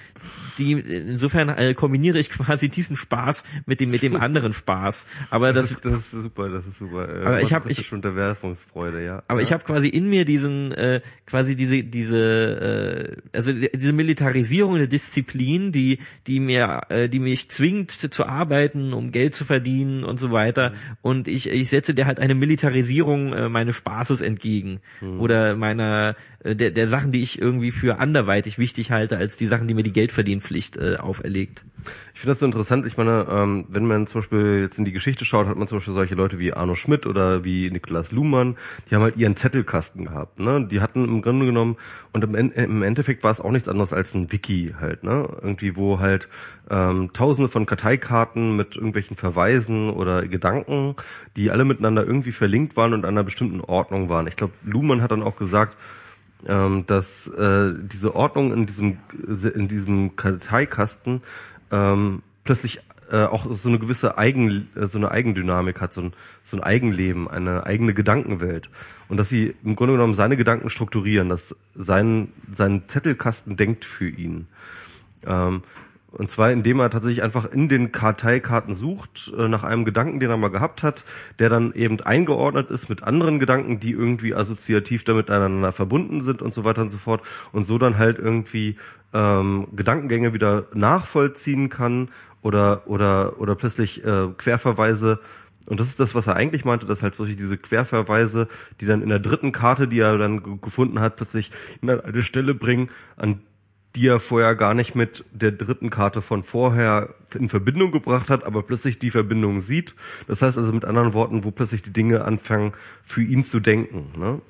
[0.57, 5.07] die insofern äh, kombiniere ich quasi diesen Spaß mit dem mit dem anderen Spaß.
[5.29, 7.07] Aber das, das, ist, das ist super, das ist super.
[7.07, 9.23] Äh, aber ich habe ich Unterwerfungsfreude, ja.
[9.27, 9.43] Aber ja.
[9.43, 14.87] ich habe quasi in mir diesen äh, quasi diese diese äh, also diese Militarisierung der
[14.87, 20.19] Disziplin, die die mir äh, die mich zwingt zu arbeiten, um Geld zu verdienen und
[20.19, 20.71] so weiter.
[20.71, 20.75] Mhm.
[21.01, 25.19] Und ich ich setze der halt eine Militarisierung äh, meines Spaßes entgegen mhm.
[25.19, 29.47] oder meiner äh, der, der Sachen, die ich irgendwie für anderweitig wichtig halte, als die
[29.47, 31.65] Sachen, die mir die Geldverdienpflicht äh, auferlegt.
[32.13, 32.85] Ich finde das so interessant.
[32.85, 35.77] Ich meine, ähm, wenn man zum Beispiel jetzt in die Geschichte schaut, hat man zum
[35.77, 38.57] Beispiel solche Leute wie Arno Schmidt oder wie Niklas Luhmann,
[38.89, 40.39] die haben halt ihren Zettelkasten gehabt.
[40.39, 40.67] Ne?
[40.69, 41.77] Die hatten im Grunde genommen,
[42.13, 45.29] und im, im Endeffekt war es auch nichts anderes als ein Wiki halt, ne?
[45.41, 46.27] Irgendwie, wo halt
[46.69, 50.95] ähm, tausende von Karteikarten mit irgendwelchen Verweisen oder Gedanken,
[51.35, 54.27] die alle miteinander irgendwie verlinkt waren und an einer bestimmten Ordnung waren.
[54.27, 55.77] Ich glaube, Luhmann hat dann auch gesagt,
[56.47, 58.97] ähm, dass äh, diese Ordnung in diesem
[59.55, 61.21] in diesem Karteikasten
[61.71, 62.79] ähm, plötzlich
[63.11, 66.63] äh, auch so eine gewisse Eigen äh, so eine Eigendynamik hat, so ein, so ein
[66.63, 68.69] Eigenleben, eine eigene Gedankenwelt
[69.09, 74.07] und dass sie im Grunde genommen seine Gedanken strukturieren, dass sein sein Zettelkasten denkt für
[74.07, 74.47] ihn
[75.25, 75.63] Ähm,
[76.17, 80.31] und zwar, indem er tatsächlich einfach in den Karteikarten sucht, äh, nach einem Gedanken, den
[80.31, 81.03] er mal gehabt hat,
[81.37, 86.41] der dann eben eingeordnet ist mit anderen Gedanken, die irgendwie assoziativ damit miteinander verbunden sind
[86.41, 87.21] und so weiter und so fort.
[87.51, 88.77] Und so dann halt irgendwie
[89.13, 92.09] ähm, Gedankengänge wieder nachvollziehen kann
[92.41, 95.19] oder oder oder plötzlich äh, Querverweise
[95.67, 98.47] und das ist das, was er eigentlich meinte, dass halt wirklich diese Querverweise,
[98.79, 102.53] die dann in der dritten Karte, die er dann gefunden hat, plötzlich in eine Stelle
[102.53, 103.41] bringen, an
[103.97, 108.45] die er vorher gar nicht mit der dritten Karte von vorher in Verbindung gebracht hat,
[108.45, 109.95] aber plötzlich die Verbindung sieht.
[110.27, 114.11] Das heißt also mit anderen Worten, wo plötzlich die Dinge anfangen, für ihn zu denken.
[114.15, 114.41] Ne?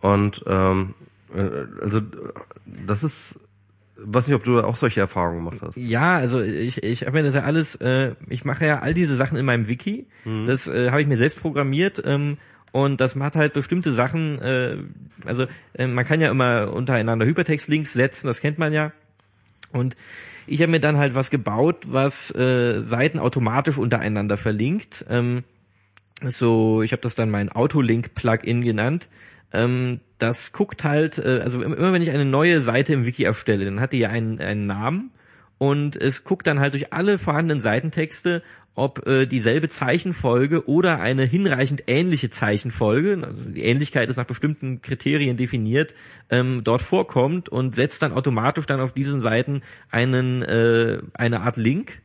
[0.00, 0.94] Und ähm,
[1.32, 1.48] äh,
[1.80, 2.00] also
[2.66, 3.40] das ist
[4.00, 5.76] weiß nicht, ob du auch solche Erfahrungen gemacht hast.
[5.76, 9.16] Ja, also ich, ich habe mir das ja alles, äh, ich mache ja all diese
[9.16, 10.06] Sachen in meinem Wiki.
[10.24, 10.46] Mhm.
[10.46, 12.02] Das äh, habe ich mir selbst programmiert.
[12.04, 12.38] Ähm,
[12.72, 14.76] und das macht halt bestimmte Sachen, äh,
[15.24, 18.92] also äh, man kann ja immer untereinander Hypertext-Links setzen, das kennt man ja.
[19.72, 19.96] Und
[20.46, 25.04] ich habe mir dann halt was gebaut, was äh, Seiten automatisch untereinander verlinkt.
[25.08, 25.44] Ähm,
[26.22, 29.08] so, ich habe das dann mein Autolink-Plugin genannt.
[29.52, 33.64] Ähm, das guckt halt, äh, also immer wenn ich eine neue Seite im Wiki erstelle,
[33.64, 35.10] dann hat die ja einen, einen Namen
[35.58, 38.42] und es guckt dann halt durch alle vorhandenen Seitentexte,
[38.78, 44.80] ob äh, dieselbe Zeichenfolge oder eine hinreichend ähnliche Zeichenfolge, also die Ähnlichkeit ist nach bestimmten
[44.82, 45.94] Kriterien definiert,
[46.30, 51.56] ähm, dort vorkommt und setzt dann automatisch dann auf diesen Seiten einen äh, eine Art
[51.56, 52.00] Link.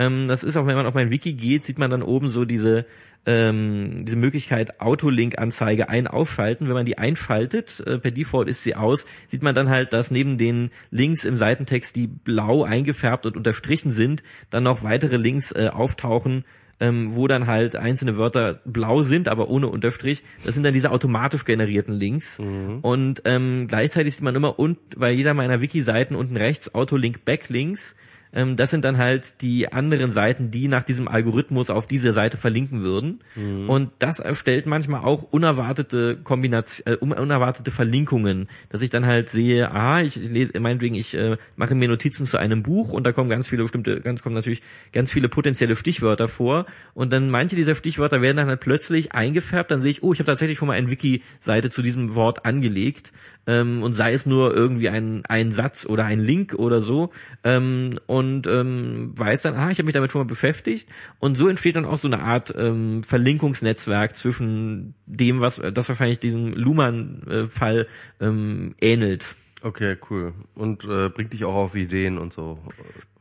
[0.00, 2.46] Ähm, das ist auch, wenn man auf mein Wiki geht, sieht man dann oben so
[2.46, 2.86] diese
[3.26, 6.68] ähm, diese Möglichkeit Autolink-Anzeige ein aufschalten.
[6.68, 10.10] Wenn man die einschaltet, äh, per Default ist sie aus, sieht man dann halt, dass
[10.10, 15.52] neben den Links im Seitentext, die blau eingefärbt und unterstrichen sind, dann noch weitere Links
[15.52, 16.44] äh, auftauchen,
[16.80, 20.24] ähm, wo dann halt einzelne Wörter blau sind, aber ohne Unterstrich.
[20.44, 22.38] Das sind dann diese automatisch generierten Links.
[22.38, 22.78] Mhm.
[22.80, 27.96] Und ähm, gleichzeitig sieht man immer und bei jeder meiner Wiki-Seiten unten rechts Autolink Backlinks.
[28.32, 32.36] Ähm, das sind dann halt die anderen Seiten, die nach diesem Algorithmus auf diese Seite
[32.36, 33.20] verlinken würden.
[33.34, 33.68] Mhm.
[33.68, 39.72] Und das erstellt manchmal auch unerwartete Kombination, äh, unerwartete Verlinkungen, dass ich dann halt sehe,
[39.72, 43.30] ah, ich lese, meinetwegen, ich äh, mache mir Notizen zu einem Buch und da kommen
[43.30, 47.74] ganz viele bestimmte, ganz kommen natürlich ganz viele potenzielle Stichwörter vor und dann manche dieser
[47.74, 50.74] Stichwörter werden dann halt plötzlich eingefärbt, dann sehe ich, oh, ich habe tatsächlich schon mal
[50.74, 53.12] eine Wiki-Seite zu diesem Wort angelegt
[53.46, 57.10] ähm, und sei es nur irgendwie ein, ein Satz oder ein Link oder so
[57.44, 61.48] ähm, und ähm, weiß dann, ah, ich habe mich damit schon mal beschäftigt und so
[61.48, 67.86] entsteht dann auch so eine Art ähm, Verlinkungsnetzwerk zwischen dem, was das wahrscheinlich diesem Luhmann-Fall
[68.20, 69.34] ähm, ähnelt.
[69.62, 70.32] Okay, cool.
[70.54, 72.58] Und äh, bringt dich auch auf Ideen und so.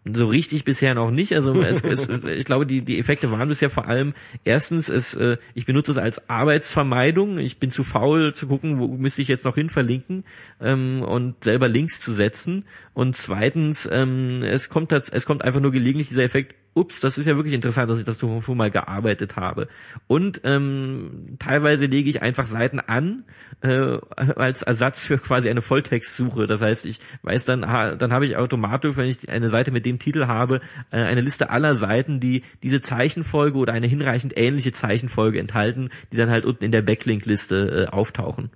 [0.06, 1.34] So richtig bisher noch nicht.
[1.34, 4.14] Also es, es, ich glaube, die, die Effekte waren bisher vor allem
[4.46, 7.40] erstens, es, äh, ich benutze es als Arbeitsvermeidung.
[7.40, 10.24] Ich bin zu faul zu gucken, wo müsste ich jetzt noch hin verlinken
[10.62, 12.66] ähm, und selber Links zu setzen.
[13.00, 17.28] Und zweitens, ähm, es kommt es kommt einfach nur gelegentlich dieser Effekt, ups, das ist
[17.28, 19.70] ja wirklich interessant, dass ich das schon mal gearbeitet habe.
[20.08, 23.24] Und ähm, teilweise lege ich einfach Seiten an
[23.62, 26.46] äh, als Ersatz für quasi eine Volltextsuche.
[26.46, 30.00] Das heißt, ich weiß dann, dann habe ich automatisch, wenn ich eine Seite mit dem
[30.00, 30.60] Titel habe,
[30.92, 36.18] äh, eine Liste aller Seiten, die diese Zeichenfolge oder eine hinreichend ähnliche Zeichenfolge enthalten, die
[36.18, 38.50] dann halt unten in der Backlink-Liste äh, auftauchen.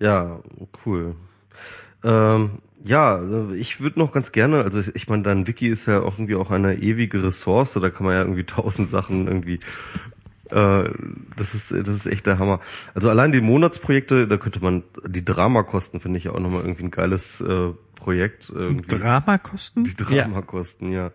[0.00, 0.40] Ja,
[0.84, 1.14] cool.
[2.02, 6.34] Ähm, ja, ich würde noch ganz gerne, also ich meine, dein Wiki ist ja irgendwie
[6.34, 9.58] auch eine ewige Ressource, da kann man ja irgendwie tausend Sachen irgendwie
[10.50, 10.90] äh,
[11.36, 12.60] das ist das ist echt der Hammer.
[12.94, 16.84] Also allein die Monatsprojekte, da könnte man die Dramakosten finde ich ja auch nochmal irgendwie
[16.84, 18.50] ein geiles äh, Projekt.
[18.50, 18.98] Irgendwie.
[18.98, 19.84] Dramakosten?
[19.84, 21.06] Die Dramakosten, ja.
[21.06, 21.12] ja.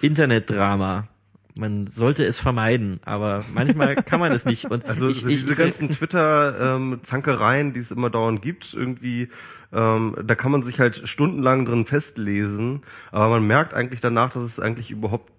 [0.00, 1.08] Internetdrama
[1.56, 4.66] man sollte es vermeiden, aber manchmal kann man es nicht.
[4.66, 9.28] Und also ich, diese ich, ganzen Twitter-Zankereien, ähm, die es immer dauernd gibt, irgendwie,
[9.72, 12.82] ähm, da kann man sich halt stundenlang drin festlesen,
[13.12, 15.30] aber man merkt eigentlich danach, dass es eigentlich überhaupt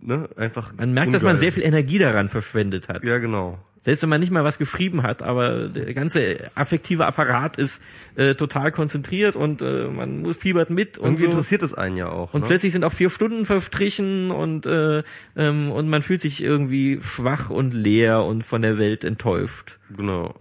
[0.00, 0.72] ne, einfach.
[0.76, 1.12] Man merkt, ungeil.
[1.12, 3.04] dass man sehr viel Energie daran verschwendet hat.
[3.04, 3.58] Ja, genau.
[3.82, 7.82] Selbst wenn man nicht mal was geschrieben hat, aber der ganze affektive Apparat ist
[8.14, 10.98] äh, total konzentriert und äh, man muss fiebert mit.
[10.98, 11.30] Und Irgendwie so.
[11.30, 12.34] interessiert es einen ja auch.
[12.34, 12.46] Und ne?
[12.46, 15.02] plötzlich sind auch vier Stunden verstrichen und äh,
[15.34, 19.78] ähm, und man fühlt sich irgendwie schwach und leer und von der Welt enttäuscht.
[19.96, 20.34] Genau.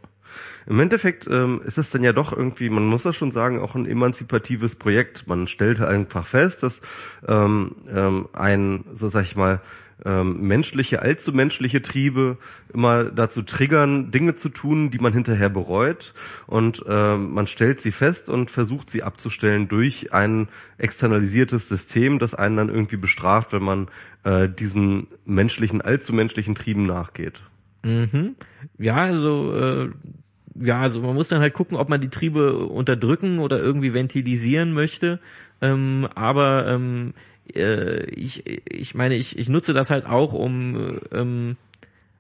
[0.69, 3.73] Im Endeffekt ähm, ist es dann ja doch irgendwie, man muss das schon sagen, auch
[3.73, 5.27] ein emanzipatives Projekt.
[5.27, 6.81] Man stellt einfach fest, dass
[7.27, 9.61] ähm, ähm, ein, so sag ich mal,
[10.05, 12.37] ähm, menschliche, allzu menschliche Triebe
[12.71, 16.13] immer dazu triggern, Dinge zu tun, die man hinterher bereut.
[16.45, 22.35] Und ähm, man stellt sie fest und versucht sie abzustellen durch ein externalisiertes System, das
[22.35, 23.87] einen dann irgendwie bestraft, wenn man
[24.23, 27.41] äh, diesen menschlichen, allzu menschlichen Trieben nachgeht.
[27.83, 28.35] Mhm.
[28.77, 29.89] Ja, also äh,
[30.61, 34.73] ja, also man muss dann halt gucken, ob man die Triebe unterdrücken oder irgendwie ventilisieren
[34.73, 35.19] möchte.
[35.61, 37.13] Ähm, aber ähm,
[37.55, 41.57] äh, ich, ich meine, ich, ich nutze das halt auch, um ähm,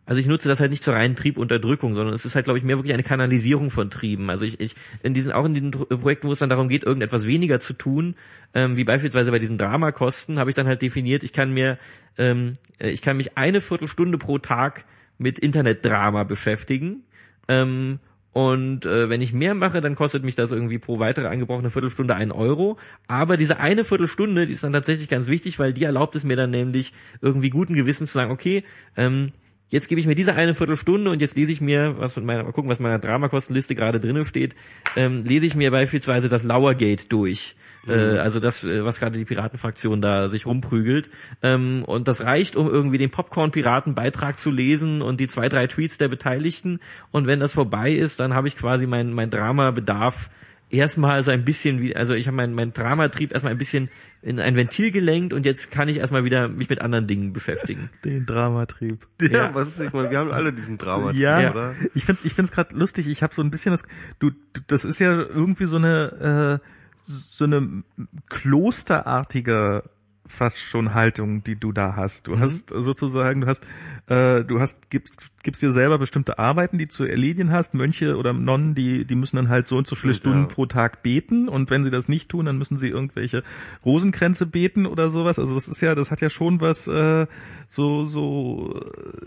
[0.05, 2.63] also ich nutze das halt nicht zur reinen Triebunterdrückung, sondern es ist halt, glaube ich,
[2.63, 4.31] mehr wirklich eine Kanalisierung von Trieben.
[4.31, 7.27] Also ich, ich in diesen auch in diesen Projekten, wo es dann darum geht, irgendetwas
[7.27, 8.15] weniger zu tun,
[8.55, 11.77] ähm, wie beispielsweise bei diesen Dramakosten, habe ich dann halt definiert, ich kann mir,
[12.17, 14.85] ähm, äh, ich kann mich eine Viertelstunde pro Tag
[15.19, 17.03] mit Internetdrama beschäftigen.
[17.47, 17.99] Ähm,
[18.31, 22.15] und äh, wenn ich mehr mache, dann kostet mich das irgendwie pro weitere angebrochene Viertelstunde
[22.15, 22.77] einen Euro.
[23.07, 26.35] Aber diese eine Viertelstunde, die ist dann tatsächlich ganz wichtig, weil die erlaubt es mir
[26.35, 28.63] dann nämlich irgendwie guten Gewissen zu sagen, okay,
[28.95, 29.31] ähm,
[29.69, 32.43] jetzt gebe ich mir diese eine Viertelstunde und jetzt lese ich mir, was mit meiner,
[32.43, 34.55] mal gucken, was in meiner Dramakostenliste gerade drinnen steht,
[34.95, 37.55] ähm, lese ich mir beispielsweise das Lauergate durch.
[37.85, 37.91] Mhm.
[37.91, 41.09] Äh, also das, äh, was gerade die Piratenfraktion da sich rumprügelt.
[41.41, 45.97] Ähm, und das reicht, um irgendwie den Popcorn-Piraten-Beitrag zu lesen und die zwei, drei Tweets
[45.97, 46.79] der Beteiligten.
[47.11, 50.29] Und wenn das vorbei ist, dann habe ich quasi mein, mein Drama-Bedarf
[50.69, 53.89] erstmal so ein bisschen wie, also ich habe mein, mein Dramatrieb erstmal ein bisschen
[54.21, 57.89] in ein Ventil gelenkt und jetzt kann ich erstmal wieder mich mit anderen Dingen beschäftigen.
[58.05, 59.07] Den Dramatrieb.
[59.21, 59.55] Ja, ja.
[59.55, 61.75] was ist, ich meine, wir haben alle diesen Dramatrieb, ja, oder?
[61.95, 63.83] Ich finde ich find's gerade lustig, ich habe so ein bisschen das,
[64.19, 66.67] du, du, das ist ja irgendwie so eine, äh,
[67.07, 67.83] so eine
[68.29, 69.83] klosterartige
[70.29, 72.27] fast schon Haltung, die du da hast.
[72.27, 72.39] Du mhm.
[72.39, 73.63] hast sozusagen, du hast,
[74.07, 77.73] äh, du hast, gibst, gibst dir selber bestimmte Arbeiten, die zu erledigen hast.
[77.73, 80.45] Mönche oder Nonnen, die, die müssen dann halt so und so viele Stunden ja.
[80.45, 83.43] pro Tag beten und wenn sie das nicht tun, dann müssen sie irgendwelche
[83.83, 85.39] Rosenkränze beten oder sowas.
[85.39, 87.25] Also das ist ja, das hat ja schon was äh,
[87.67, 88.79] so, so,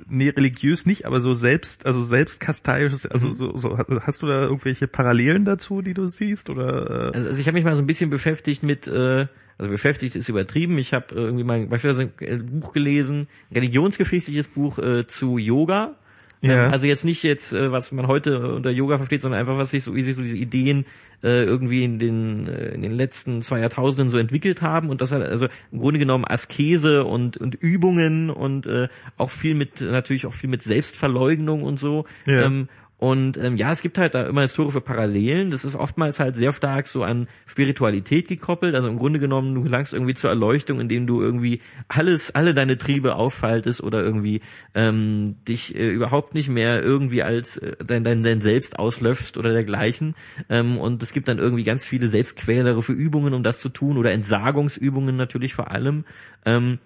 [0.09, 3.35] nee, religiös nicht, aber so selbst, also selbstkasteiisches, also mhm.
[3.35, 6.49] so, so, hast du da irgendwelche Parallelen dazu, die du siehst?
[6.49, 7.13] Oder?
[7.13, 7.19] Äh?
[7.19, 9.27] Also ich habe mich mal so ein bisschen beschäftigt mit äh
[9.63, 10.77] also beschäftigt ist übertrieben.
[10.79, 15.95] Ich habe irgendwie mal beispielsweise ein Buch gelesen, ein religionsgeschichtliches Buch äh, zu Yoga.
[16.41, 16.67] Ja.
[16.67, 19.71] Ähm, also jetzt nicht jetzt, äh, was man heute unter Yoga versteht, sondern einfach, was
[19.71, 20.85] sich so, wie sich so diese Ideen
[21.23, 25.13] äh, irgendwie in den, äh, in den letzten zwei Jahrtausenden so entwickelt haben und das
[25.13, 30.27] hat also im Grunde genommen Askese und, und Übungen und äh, auch viel mit, natürlich
[30.27, 32.07] auch viel mit Selbstverleugnung und so.
[32.27, 32.43] Ja.
[32.43, 32.69] Ähm,
[33.03, 35.51] und ähm, ja, es gibt halt da immer historische Parallelen.
[35.51, 38.77] Das ist oftmals halt sehr stark so an Spiritualität gekoppelt.
[38.77, 42.79] Also im Grunde genommen, du gelangst irgendwie zur Erleuchtung, indem du irgendwie alles, alle deine
[42.79, 44.41] Triebe auffaltest oder irgendwie
[44.77, 49.53] ähm, dich äh, überhaupt nicht mehr irgendwie als äh, dein, dein, dein Selbst auslöschst oder
[49.53, 50.15] dergleichen.
[50.49, 54.13] Ähm, und es gibt dann irgendwie ganz viele selbstquälerische Übungen, um das zu tun oder
[54.13, 56.05] Entsagungsübungen natürlich vor allem.
[56.45, 56.79] Ähm,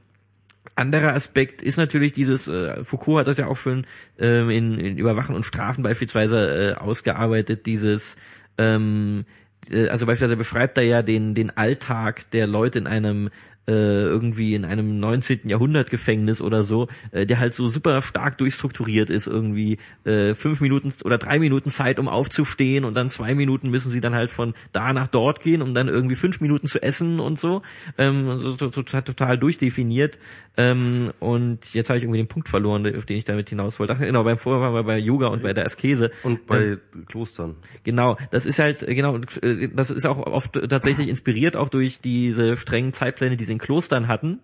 [0.76, 3.86] anderer Aspekt ist natürlich dieses, äh, Foucault hat das ja auch schon
[4.18, 8.16] ähm, in, in Überwachen und Strafen beispielsweise äh, ausgearbeitet, dieses
[8.58, 9.24] ähm,
[9.70, 13.30] äh, also beispielsweise beschreibt er ja den, den Alltag der Leute in einem
[13.66, 15.48] äh, irgendwie in einem 19.
[15.48, 20.60] Jahrhundert Gefängnis oder so, äh, der halt so super stark durchstrukturiert ist, irgendwie äh, fünf
[20.60, 24.30] Minuten oder drei Minuten Zeit, um aufzustehen und dann zwei Minuten müssen sie dann halt
[24.30, 27.62] von da nach dort gehen, um dann irgendwie fünf Minuten zu essen und so.
[27.98, 30.18] Ähm, so, so, so total durchdefiniert.
[30.56, 33.94] Ähm, und jetzt habe ich irgendwie den Punkt verloren, auf den ich damit hinaus wollte.
[33.94, 36.10] Ach, genau, beim Vorher waren wir bei Yoga und bei der Askese.
[36.22, 37.56] Und bei ähm, Klostern.
[37.84, 42.92] Genau, das ist halt, genau, das ist auch oft tatsächlich inspiriert auch durch diese strengen
[42.92, 44.40] Zeitpläne, die in Klostern hatten.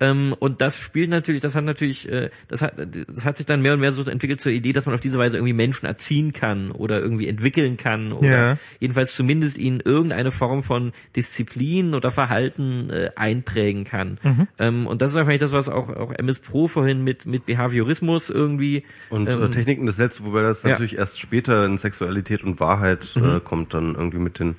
[0.00, 3.62] Ähm, und das spielt natürlich, das hat natürlich, äh, das hat, das hat sich dann
[3.62, 6.32] mehr und mehr so entwickelt zur Idee, dass man auf diese Weise irgendwie Menschen erziehen
[6.32, 8.58] kann oder irgendwie entwickeln kann oder ja.
[8.80, 14.18] jedenfalls zumindest ihnen irgendeine Form von Disziplin oder Verhalten äh, einprägen kann.
[14.24, 14.48] Mhm.
[14.58, 18.30] Ähm, und das ist wahrscheinlich das, was auch, auch MS Pro vorhin mit, mit Behaviorismus
[18.30, 18.82] irgendwie.
[19.10, 20.98] Und äh, ähm, Techniken des Selbst, wobei das natürlich ja.
[20.98, 23.36] erst später in Sexualität und Wahrheit mhm.
[23.36, 24.56] äh, kommt dann irgendwie mit den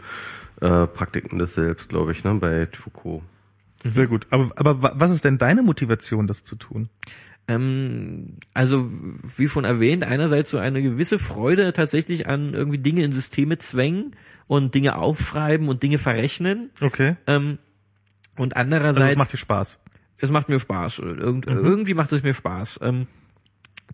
[0.62, 3.22] äh, Praktiken des Selbst, glaube ich, ne, bei Foucault.
[3.86, 4.26] Sehr gut.
[4.32, 6.90] Aber, aber was ist denn deine Motivation, das zu tun?
[7.48, 8.90] Ähm, also,
[9.38, 14.16] wie schon erwähnt, einerseits so eine gewisse Freude tatsächlich an irgendwie Dinge in Systeme zwängen
[14.48, 16.72] und Dinge aufschreiben und Dinge verrechnen.
[16.82, 17.16] Okay.
[17.28, 17.60] Ähm,
[18.38, 18.98] und andererseits.
[18.98, 19.80] Also es macht dir Spaß.
[20.18, 21.00] Es macht mir Spaß.
[21.00, 21.58] Irgend, mhm.
[21.58, 22.80] Irgendwie macht es mir Spaß.
[22.82, 23.08] Ähm,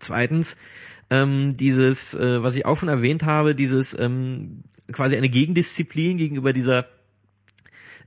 [0.00, 0.56] zweitens,
[1.10, 6.86] dieses, äh, was ich auch schon erwähnt habe, dieses quasi eine Gegendisziplin gegenüber dieser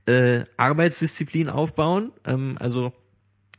[0.06, 2.12] äh, Arbeitsdisziplin aufbauen.
[2.24, 2.92] Ähm, also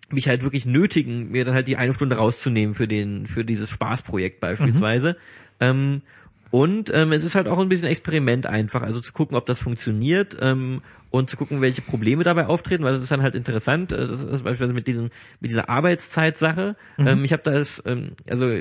[0.09, 3.69] mich halt wirklich nötigen, mir dann halt die eine Stunde rauszunehmen für den, für dieses
[3.69, 5.14] Spaßprojekt beispielsweise.
[5.14, 5.16] Mhm.
[5.59, 6.01] Ähm,
[6.50, 9.59] und ähm, es ist halt auch ein bisschen Experiment einfach, also zu gucken, ob das
[9.59, 10.38] funktioniert.
[10.40, 13.92] Ähm, und zu gucken, welche Probleme dabei auftreten, weil das ist dann halt interessant.
[13.92, 15.06] Äh, Das ist beispielsweise mit diesem
[15.40, 16.76] mit dieser Arbeitszeitsache.
[16.98, 18.51] Ähm, ich habe das, ähm, also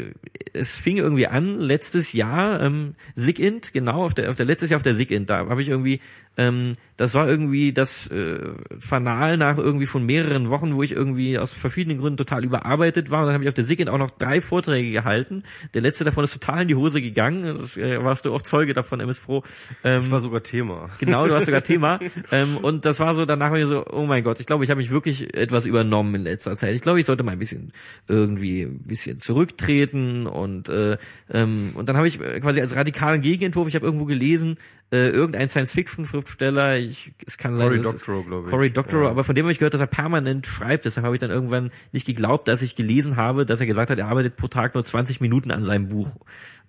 [0.52, 4.78] es fing irgendwie an letztes Jahr ähm, SIGINT, genau auf der auf der letztes Jahr
[4.78, 6.00] auf der SIGINT, da habe ich irgendwie
[6.36, 8.38] ähm, das war irgendwie das äh,
[8.78, 13.20] Fanal nach irgendwie von mehreren Wochen, wo ich irgendwie aus verschiedenen Gründen total überarbeitet war.
[13.20, 15.42] Und dann habe ich auf der SIGINT auch noch drei Vorträge gehalten.
[15.74, 17.58] Der letzte davon ist total in die Hose gegangen.
[17.58, 19.42] Das äh, warst du auch Zeuge davon, MS Pro.
[19.84, 20.88] Ähm, Ich war sogar Thema.
[20.98, 22.00] Genau, du hast sogar Thema.
[22.32, 24.70] ähm, und das war so, danach war ich so, oh mein Gott, ich glaube, ich
[24.70, 26.74] habe mich wirklich etwas übernommen in letzter Zeit.
[26.74, 27.72] Ich glaube, ich sollte mal ein bisschen
[28.08, 30.96] irgendwie ein bisschen zurücktreten und äh,
[31.30, 34.56] ähm, und dann habe ich quasi als radikalen Gegenentwurf, ich habe irgendwo gelesen,
[34.92, 38.50] äh, irgendein Science-Fiction-Schriftsteller, ich, es kann sein, Cory Doctorow, glaube ich.
[38.50, 39.10] Cory Doctorow, Ja.
[39.10, 40.84] aber von dem habe ich gehört, dass er permanent schreibt.
[40.84, 43.98] Deshalb habe ich dann irgendwann nicht geglaubt, dass ich gelesen habe, dass er gesagt hat,
[43.98, 46.16] er arbeitet pro Tag nur 20 Minuten an seinem Buch.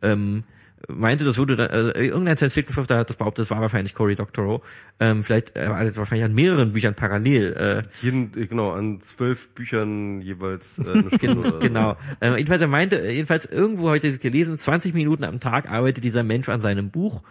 [0.02, 0.44] Ähm,
[0.88, 4.64] meinte, das würde dann, äh, irgendein Science-Fiction-Schriftsteller hat das behauptet, das war wahrscheinlich Cory Doctorow.
[5.00, 7.54] Ähm, vielleicht er arbeitet wahrscheinlich an mehreren Büchern parallel.
[7.54, 11.52] Äh, Jeden, äh, genau, an zwölf Büchern jeweils äh, eine Stunde.
[11.52, 11.60] so.
[11.60, 11.98] genau.
[12.22, 16.04] Ähm, jedenfalls, er meinte, jedenfalls irgendwo habe ich das gelesen, 20 Minuten am Tag arbeitet
[16.04, 17.24] dieser Mensch an seinem Buch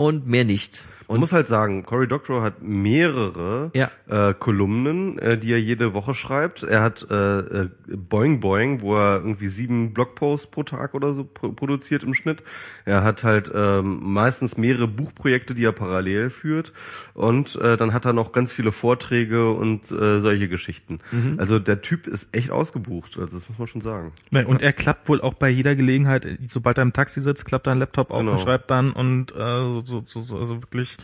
[0.00, 0.82] und mehr nicht.
[1.10, 3.90] Und muss halt sagen, Cory Doctorow hat mehrere Ja.
[4.08, 6.62] äh, Kolumnen, äh, die er jede Woche schreibt.
[6.62, 11.24] Er hat äh, äh, Boing Boing, wo er irgendwie sieben Blogposts pro Tag oder so
[11.24, 12.42] pro produziert im Schnitt.
[12.84, 16.72] Er hat halt ähm, meistens mehrere Buchprojekte, die er parallel führt.
[17.14, 21.00] Und äh, dann hat er noch ganz viele Vorträge und äh, solche Geschichten.
[21.10, 21.36] Mhm.
[21.38, 24.12] Also der Typ ist echt ausgebucht, also das muss man schon sagen.
[24.30, 27.66] Nein, und er klappt wohl auch bei jeder Gelegenheit, sobald er im Taxi sitzt, klappt
[27.66, 28.32] er einen Laptop auf Genau.
[28.32, 30.96] und schreibt dann und äh, so, so, so, also wirklich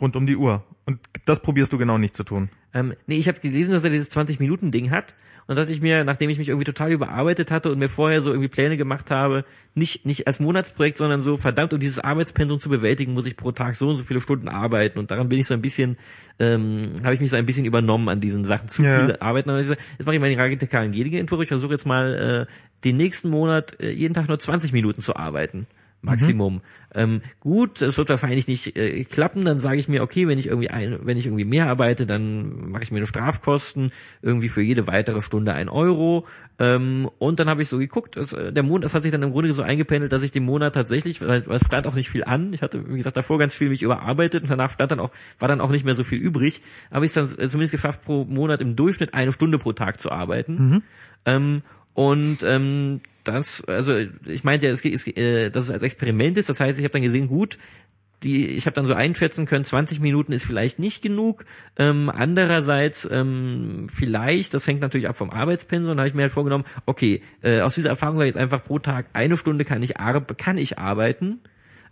[0.00, 0.64] rund um die Uhr.
[0.86, 2.48] Und das probierst du genau nicht zu tun.
[2.74, 5.14] Ähm, nee, ich habe gelesen, dass er dieses 20-Minuten-Ding hat.
[5.46, 8.20] Und da dachte ich mir, nachdem ich mich irgendwie total überarbeitet hatte und mir vorher
[8.20, 12.60] so irgendwie Pläne gemacht habe, nicht, nicht als Monatsprojekt, sondern so, verdammt, um dieses Arbeitspensum
[12.60, 14.98] zu bewältigen, muss ich pro Tag so und so viele Stunden arbeiten.
[14.98, 15.96] Und daran bin ich so ein bisschen,
[16.38, 18.68] ähm, habe ich mich so ein bisschen übernommen an diesen Sachen.
[18.68, 19.00] Zu Ja.
[19.00, 19.50] viele Arbeiten.
[19.50, 21.40] Hab ich gesagt, jetzt mache ich mal den radikalen Gegenentwurf.
[21.40, 22.52] Ich versuche jetzt mal äh,
[22.84, 25.66] den nächsten Monat äh, jeden Tag nur 20 Minuten zu arbeiten.
[26.00, 26.60] Maximum.
[26.94, 30.46] Ähm, gut, es wird wahrscheinlich nicht äh, klappen, dann sage ich mir, okay, wenn ich
[30.46, 34.62] irgendwie ein, wenn ich irgendwie mehr arbeite, dann mache ich mir eine Strafkosten, irgendwie für
[34.62, 36.26] jede weitere Stunde ein Euro.
[36.58, 39.22] Ähm, und dann habe ich so geguckt, es, äh, der Monat, das hat sich dann
[39.22, 42.24] im Grunde so eingependelt, dass ich den Monat tatsächlich, weil es stand auch nicht viel
[42.24, 45.10] an, ich hatte, wie gesagt, davor ganz viel mich überarbeitet und danach stand dann auch,
[45.38, 48.02] war dann auch nicht mehr so viel übrig, aber ich es dann äh, zumindest geschafft,
[48.02, 50.82] pro Monat im Durchschnitt eine Stunde pro Tag zu arbeiten.
[51.26, 51.62] Ähm,
[51.94, 56.48] und ähm, das, also ich meinte ja, es, es, äh, dass es als Experiment ist.
[56.48, 57.58] Das heißt, ich habe dann gesehen, gut,
[58.22, 61.44] die, ich habe dann so einschätzen können, 20 Minuten ist vielleicht nicht genug.
[61.76, 66.32] Ähm, andererseits ähm, vielleicht, das hängt natürlich ab vom Arbeitspensum, da habe ich mir halt
[66.32, 69.98] vorgenommen, okay, äh, aus dieser Erfahrung war jetzt einfach pro Tag eine Stunde kann ich,
[69.98, 71.40] ar kann ich arbeiten,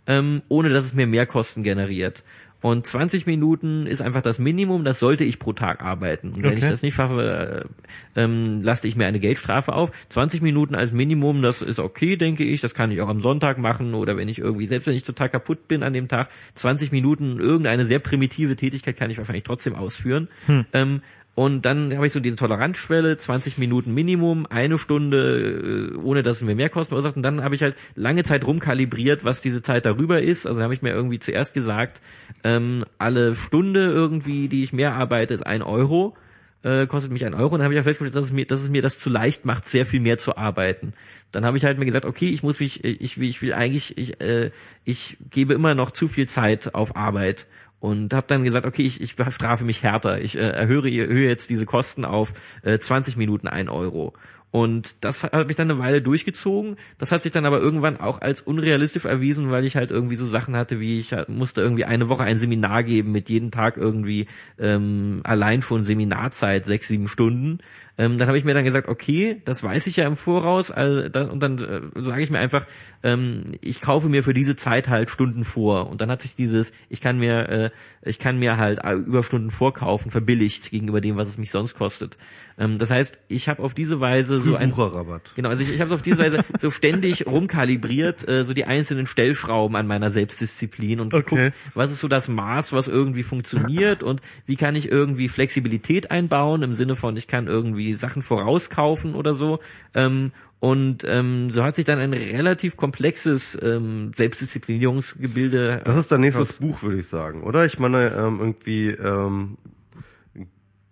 [0.05, 2.23] ähm, ohne dass es mir mehr Kosten generiert.
[2.61, 6.29] Und 20 Minuten ist einfach das Minimum, das sollte ich pro Tag arbeiten.
[6.29, 6.69] Und wenn ich Okay.
[6.71, 7.67] das nicht schaffe,
[8.15, 9.91] äh, ähm, laste ich mir eine Geldstrafe auf.
[10.09, 12.61] 20 Minuten als Minimum, das ist okay, denke ich.
[12.61, 15.29] Das kann ich auch am Sonntag machen oder wenn ich irgendwie, selbst wenn ich total
[15.29, 19.75] kaputt bin an dem Tag, 20 Minuten irgendeine sehr primitive Tätigkeit kann ich wahrscheinlich trotzdem
[19.75, 20.27] ausführen.
[20.73, 21.01] Ähm,
[21.37, 26.37] und dann habe ich so diese Toleranzschwelle, 20 Minuten Minimum, eine Stunde, äh, ohne dass
[26.37, 27.15] es mir mehr Kosten verursacht.
[27.15, 30.47] Und dann habe ich halt lange Zeit rumkalibriert, was diese Zeit darüber ist.
[30.47, 32.01] Also habe ich mir irgendwie zuerst gesagt,
[32.43, 36.17] ähm, alle Stunde irgendwie, die ich mehr arbeite, ist ein Euro
[36.63, 37.53] äh, kostet mich ein Euro.
[37.53, 39.45] Und dann habe ich ja festgestellt, dass es mir, dass es mir das zu leicht
[39.45, 40.93] macht, sehr viel mehr zu arbeiten.
[41.31, 44.19] Dann habe ich halt mir gesagt, okay, ich muss mich, ich ich will eigentlich, ich,
[44.21, 44.51] äh,
[44.83, 47.47] ich gebe immer noch zu viel Zeit auf Arbeit
[47.79, 50.21] und habe dann gesagt, okay, ich, ich strafe mich härter.
[50.21, 52.33] Ich äh, erhöhe, erhöhe jetzt diese Kosten auf
[52.63, 54.13] äh, 20 Minuten ein Euro.
[54.49, 56.77] Und das habe ich dann eine Weile durchgezogen.
[56.97, 60.27] Das hat sich dann aber irgendwann auch als unrealistisch erwiesen, weil ich halt irgendwie so
[60.27, 63.75] Sachen hatte, wie ich halt musste irgendwie eine Woche ein Seminar geben mit jeden Tag
[63.75, 67.59] irgendwie ähm, allein schon Seminarzeit sechs, sieben Stunden.
[67.97, 71.09] Ähm, dann habe ich mir dann gesagt, okay, das weiß ich ja im Voraus, also,
[71.09, 72.67] da, und dann äh, sage ich mir einfach,
[73.03, 75.89] ähm, ich kaufe mir für diese Zeit halt Stunden vor.
[75.89, 77.69] Und dann hat sich dieses, ich kann mir, äh,
[78.03, 82.17] ich kann mir halt Überstunden vorkaufen, verbilligt gegenüber dem, was es mich sonst kostet.
[82.57, 85.33] Ähm, das heißt, ich habe auf diese Weise so ein Bucherrabatt.
[85.35, 89.07] Genau, also ich, ich habe auf diese Weise so ständig rumkalibriert, äh, so die einzelnen
[89.07, 91.23] Stellschrauben an meiner Selbstdisziplin und Okay.
[91.23, 96.11] geguckt, was ist so das Maß, was irgendwie funktioniert und wie kann ich irgendwie Flexibilität
[96.11, 99.59] einbauen im Sinne von, ich kann irgendwie Sachen vorauskaufen oder so.
[99.93, 105.81] Ähm, und ähm, so hat sich dann ein relativ komplexes ähm, Selbstdisziplinierungsgebilde.
[105.83, 107.65] Das ist dein nächstes Buch, würde ich sagen, oder?
[107.65, 109.57] Ich meine, ähm, irgendwie, ähm,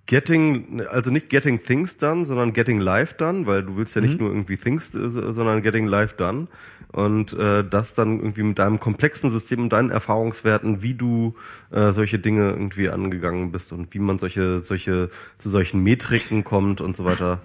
[0.08, 4.20] Getting, also nicht Getting Things Done, sondern Getting Life Done, weil du willst ja nicht
[4.20, 6.48] nur irgendwie Things, äh, sondern Getting Life Done.
[6.92, 11.36] Und äh, das dann irgendwie mit deinem komplexen System und deinen Erfahrungswerten, wie du
[11.72, 15.10] äh, solche Dinge irgendwie angegangen bist und wie man solche, solche,
[15.40, 17.42] zu solchen Metriken kommt und so weiter.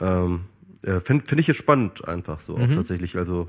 [0.00, 0.40] Ähm,
[0.82, 3.16] äh, Finde find ich jetzt spannend einfach so auch tatsächlich.
[3.16, 3.48] Also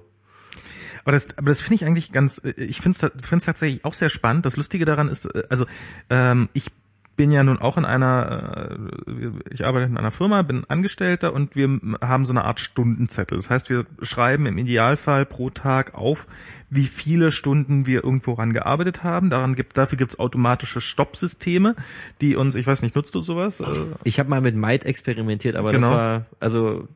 [1.04, 4.10] Aber das, aber das finde ich eigentlich ganz, äh, ich finde es tatsächlich auch sehr
[4.10, 4.46] spannend.
[4.46, 5.66] Das Lustige daran ist, äh, also
[6.10, 6.68] ähm, ich
[7.16, 8.70] bin ja nun auch in einer,
[9.08, 11.68] äh, ich arbeite in einer Firma, bin Angestellter und wir
[12.02, 13.38] haben so eine Art Stundenzettel.
[13.38, 16.28] Das heißt, wir schreiben im Idealfall pro Tag auf,
[16.70, 19.30] wie viele Stunden wir irgendwo ran gearbeitet haben.
[19.30, 21.76] Daran gibt, dafür gibt's automatische Stoppsysteme,
[22.22, 23.60] die uns, ich weiß nicht, nutzt du sowas?
[23.60, 23.66] Äh,
[24.04, 25.90] Ich habe mal mit Might experimentiert, aber Genau.
[25.90, 26.88] das war also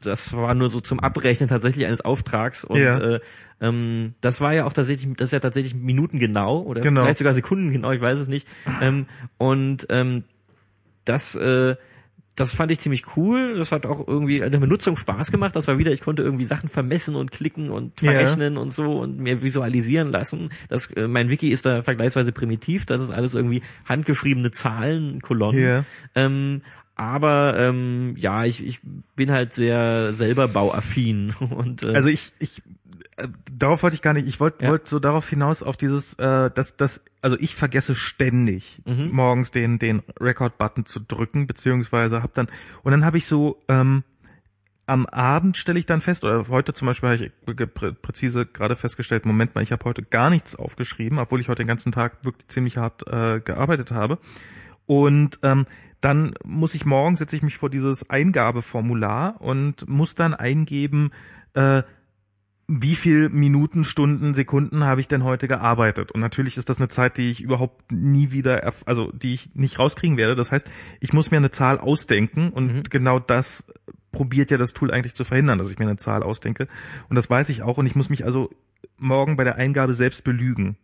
[0.00, 2.98] das war nur so zum Abrechnen tatsächlich eines Auftrags und Ja.
[2.98, 3.20] äh,
[3.60, 7.02] ähm, das war ja auch tatsächlich, das ist ja tatsächlich minutengenau oder Genau.
[7.02, 8.48] vielleicht sogar sekundengenau, ich weiß es nicht.
[8.80, 9.06] Ähm,
[9.38, 10.24] und ähm,
[11.04, 11.76] das äh,
[12.34, 13.58] das fand ich ziemlich cool.
[13.58, 15.54] Das hat auch irgendwie an der Benutzung Spaß gemacht.
[15.54, 19.18] Das war wieder, ich konnte irgendwie Sachen vermessen und klicken und verrechnen und so und
[19.18, 20.48] mir visualisieren lassen.
[20.70, 22.86] Das, äh, mein Wiki ist da vergleichsweise primitiv.
[22.86, 25.62] Das ist alles irgendwie handgeschriebene Zahlen, Kolonnen.
[25.62, 25.84] Ja.
[26.14, 26.62] Ähm,
[27.02, 28.80] aber ähm, ja, ich, ich
[29.16, 32.62] bin halt sehr selber bauaffin und äh, Also ich, ich
[33.16, 34.70] äh, darauf wollte ich gar nicht, ich wollte Ja.
[34.70, 39.10] wollte so darauf hinaus auf dieses, äh, dass das, also ich vergesse ständig Mhm.
[39.10, 42.48] morgens den den Record-Button zu drücken, beziehungsweise hab dann
[42.82, 44.04] und dann habe ich so ähm,
[44.86, 49.24] am Abend stelle ich dann fest, oder heute zum Beispiel habe ich präzise gerade festgestellt,
[49.26, 52.48] Moment mal, ich habe heute gar nichts aufgeschrieben, obwohl ich heute den ganzen Tag wirklich
[52.48, 54.18] ziemlich hart äh, gearbeitet habe.
[54.86, 55.66] Und ähm,
[56.02, 61.12] dann muss ich morgen, setze ich mich vor dieses Eingabeformular und muss dann eingeben,
[61.54, 61.82] äh,
[62.66, 66.10] wie viel Minuten, Stunden, Sekunden habe ich denn heute gearbeitet?
[66.10, 69.78] Und natürlich ist das eine Zeit, die ich überhaupt nie wieder, also die ich nicht
[69.78, 70.34] rauskriegen werde.
[70.34, 70.68] Das heißt,
[71.00, 73.66] ich muss mir eine Zahl ausdenken und genau das
[74.10, 76.66] probiert ja das Tool eigentlich zu verhindern, dass ich mir eine Zahl ausdenke.
[77.08, 78.50] Und das weiß ich auch und ich muss mich also
[78.96, 80.76] morgen bei der Eingabe selbst belügen,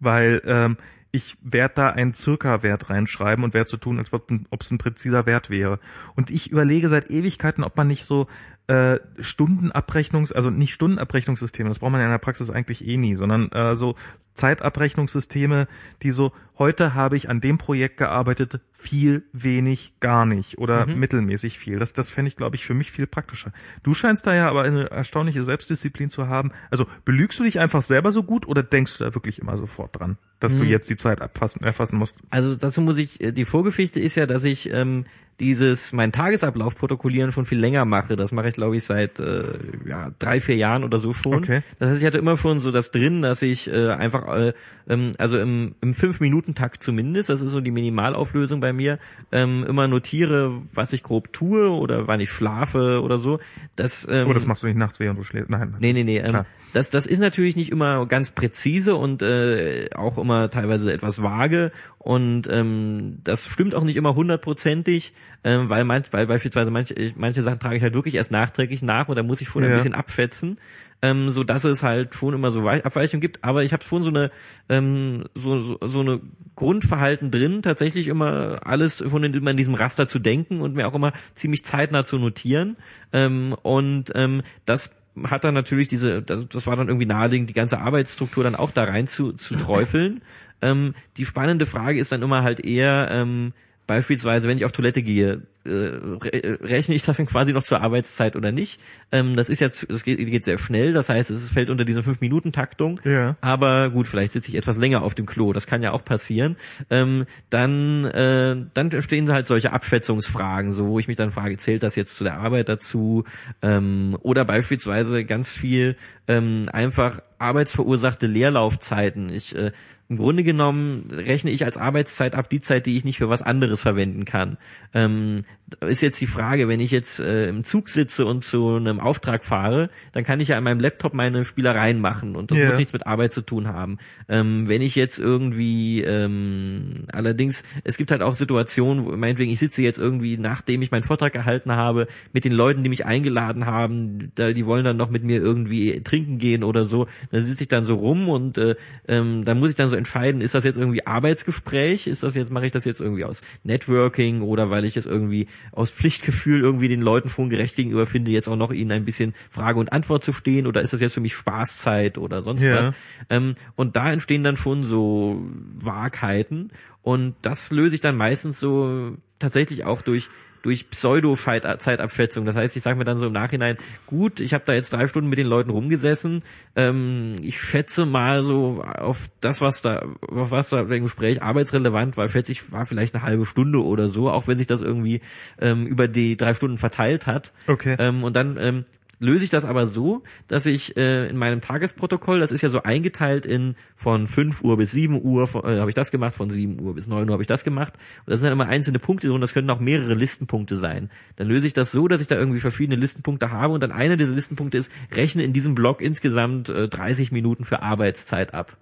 [0.00, 0.76] weil ähm,
[1.12, 4.78] ich werde da einen Circa-Wert reinschreiben und werde so tun, als ob ob es ein
[4.78, 5.80] präziser Wert wäre.
[6.14, 8.26] Und ich überlege seit Ewigkeiten, ob man nicht so
[8.70, 13.16] äh, Stundenabrechnungs, also nicht Stundenabrechnungssysteme, das braucht man ja in der Praxis eigentlich eh nie,
[13.16, 13.96] sondern äh, so
[14.34, 15.66] Zeitabrechnungssysteme,
[16.04, 21.58] die so, heute habe ich an dem Projekt gearbeitet, viel, wenig, gar nicht oder mittelmäßig
[21.58, 21.80] viel.
[21.80, 23.52] Das, das fände ich, glaube ich, für mich viel praktischer.
[23.82, 26.52] Du scheinst da ja aber eine erstaunliche Selbstdisziplin zu haben.
[26.70, 29.98] Also belügst du dich einfach selber so gut oder denkst du da wirklich immer sofort
[29.98, 32.18] dran, dass du jetzt die Zeit abfassen, erfassen musst?
[32.30, 35.06] Also dazu muss ich, äh, die Vorgeschichte ist ja, dass ich ähm,
[35.40, 38.14] dieses, mein Tagesablauf protokollieren schon viel länger mache.
[38.16, 39.44] Das mache ich, glaube ich, seit äh,
[39.88, 41.34] ja, drei, vier Jahren oder so schon.
[41.34, 41.62] Okay.
[41.78, 44.52] Das heißt, ich hatte immer schon so das drin, dass ich äh, einfach, äh,
[44.88, 48.98] ähm, also im, im Fünf-Minuten-Takt zumindest, das ist so die Minimalauflösung bei mir,
[49.32, 53.40] ähm, immer notiere, was ich grob tue oder wann ich schlafe oder so.
[53.76, 55.50] Das, ähm, Oh, das machst du nicht nachts, während du schläfst.
[55.50, 55.74] Nein.
[55.80, 56.18] Nee, nee, nee.
[56.18, 56.46] Ähm, Klar.
[56.72, 61.72] Das, das ist natürlich nicht immer ganz präzise und äh, auch immer teilweise etwas vage
[61.98, 65.12] und ähm, das stimmt auch nicht immer hundertprozentig,
[65.44, 69.08] ähm, weil, manch, weil beispielsweise manche, manche Sachen trage ich halt wirklich erst nachträglich nach
[69.08, 69.76] und da muss ich schon ein Ja.
[69.76, 70.58] bisschen abschätzen,
[71.02, 73.42] ähm, so dass es halt schon immer so Wei- Abweichungen gibt.
[73.44, 74.30] Aber ich habe schon so eine
[74.68, 76.20] ähm, so, so, so eine
[76.56, 80.86] Grundverhalten drin, tatsächlich immer alles von in, immer in diesem Raster zu denken und mir
[80.88, 82.76] auch immer ziemlich zeitnah zu notieren.
[83.12, 84.90] Ähm, und ähm, das
[85.24, 88.70] hat dann natürlich diese, das, das war dann irgendwie naheliegend, die ganze Arbeitsstruktur dann auch
[88.70, 90.22] da rein zu, zu träufeln.
[90.62, 93.52] ähm, die spannende Frage ist dann immer halt eher, ähm,
[93.90, 97.80] beispielsweise, wenn ich auf Toilette gehe, äh, re rechne ich das dann quasi noch zur
[97.80, 98.80] Arbeitszeit oder nicht?
[99.10, 102.02] Ähm, das ist ja, das geht, geht sehr schnell, das heißt, es fällt unter diese
[102.02, 103.00] 5-Minuten-Taktung.
[103.02, 103.36] Ja.
[103.40, 106.54] Aber gut, vielleicht sitze ich etwas länger auf dem Klo, das kann ja auch passieren.
[106.88, 111.82] Ähm, dann, äh, dann stehen halt solche Abschätzungsfragen, so wo ich mich dann frage, zählt
[111.82, 113.24] das jetzt zu der Arbeit dazu?
[113.60, 115.96] Ähm, oder beispielsweise ganz viel
[116.28, 119.30] ähm, einfach arbeitsverursachte Leerlaufzeiten.
[119.30, 119.72] Ich äh,
[120.08, 123.42] im Grunde genommen rechne ich als Arbeitszeit ab die Zeit, die ich nicht für was
[123.42, 124.58] anderes verwenden kann.
[124.92, 125.44] Ähm,
[125.86, 129.44] ist jetzt die Frage, wenn ich jetzt äh, im Zug sitze und zu einem Auftrag
[129.44, 132.66] fahre, dann kann ich ja an meinem Laptop meine Spielereien machen und das Ja.
[132.68, 133.98] muss nichts mit Arbeit zu tun haben.
[134.28, 139.58] Ähm, wenn ich jetzt irgendwie ähm, allerdings, es gibt halt auch Situationen, wo meinetwegen, ich
[139.58, 143.66] sitze jetzt irgendwie, nachdem ich meinen Vortrag gehalten habe, mit den Leuten, die mich eingeladen
[143.66, 147.62] haben, da, die wollen dann noch mit mir irgendwie trinken gehen oder so, Dann sitze
[147.64, 148.76] ich dann so rum und äh,
[149.08, 152.06] ähm, dann muss ich dann so entscheiden, ist das jetzt irgendwie Arbeitsgespräch?
[152.06, 155.46] Ist das jetzt, mache ich das jetzt irgendwie aus Networking oder weil ich es irgendwie
[155.72, 159.34] aus Pflichtgefühl irgendwie den Leuten schon gerecht gegenüber finde, jetzt auch noch ihnen ein bisschen
[159.50, 162.76] Frage und Antwort zu stehen oder ist das jetzt für mich Spaßzeit oder sonst Ja.
[162.76, 162.92] was?
[163.28, 165.40] Ähm, und da entstehen dann schon so
[165.78, 166.70] Wahrheiten
[167.02, 170.28] und das löse ich dann meistens so tatsächlich auch durch
[170.62, 172.44] durch Pseudo-Zeitabschätzung.
[172.44, 175.06] Das heißt, ich sage mir dann so im Nachhinein, gut, ich habe da jetzt drei
[175.06, 176.42] Stunden mit den Leuten rumgesessen.
[176.76, 182.16] Ähm, ich schätze mal so auf das, was da, auf was da im Gespräch arbeitsrelevant
[182.16, 185.20] war, schätze ich, war vielleicht eine halbe Stunde oder so, auch wenn sich das irgendwie
[185.60, 187.52] ähm, über die drei Stunden verteilt hat.
[187.66, 187.96] Okay.
[187.98, 188.84] Ähm, und dann ähm,
[189.20, 192.82] löse ich das aber so, dass ich äh, in meinem Tagesprotokoll, das ist ja so
[192.82, 196.80] eingeteilt in von 5 Uhr bis 7 Uhr äh, habe ich das gemacht, von 7
[196.80, 197.92] Uhr bis 9 Uhr habe ich das gemacht.
[198.24, 201.10] Und das sind dann immer einzelne Punkte drin, das können auch mehrere Listenpunkte sein.
[201.36, 204.16] Dann löse ich das so, dass ich da irgendwie verschiedene Listenpunkte habe und dann einer
[204.16, 208.76] dieser Listenpunkte ist, rechne in diesem Block insgesamt äh, 30 Minuten für Arbeitszeit ab.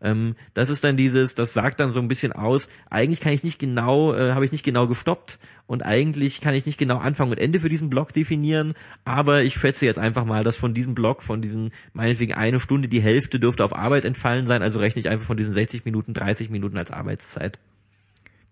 [0.00, 3.44] Ähm, das ist dann dieses, das sagt dann so ein bisschen aus, eigentlich kann ich
[3.44, 7.30] nicht genau, äh, habe ich nicht genau gestoppt und eigentlich kann ich nicht genau Anfang
[7.30, 8.74] und Ende für diesen Block definieren,
[9.04, 12.88] aber ich schätze jetzt einfach mal, dass von diesem Block, von diesen meinetwegen eine Stunde,
[12.88, 16.14] die Hälfte dürfte auf Arbeit entfallen sein, also rechne ich einfach von diesen 60 Minuten
[16.14, 17.58] 30 Minuten als Arbeitszeit.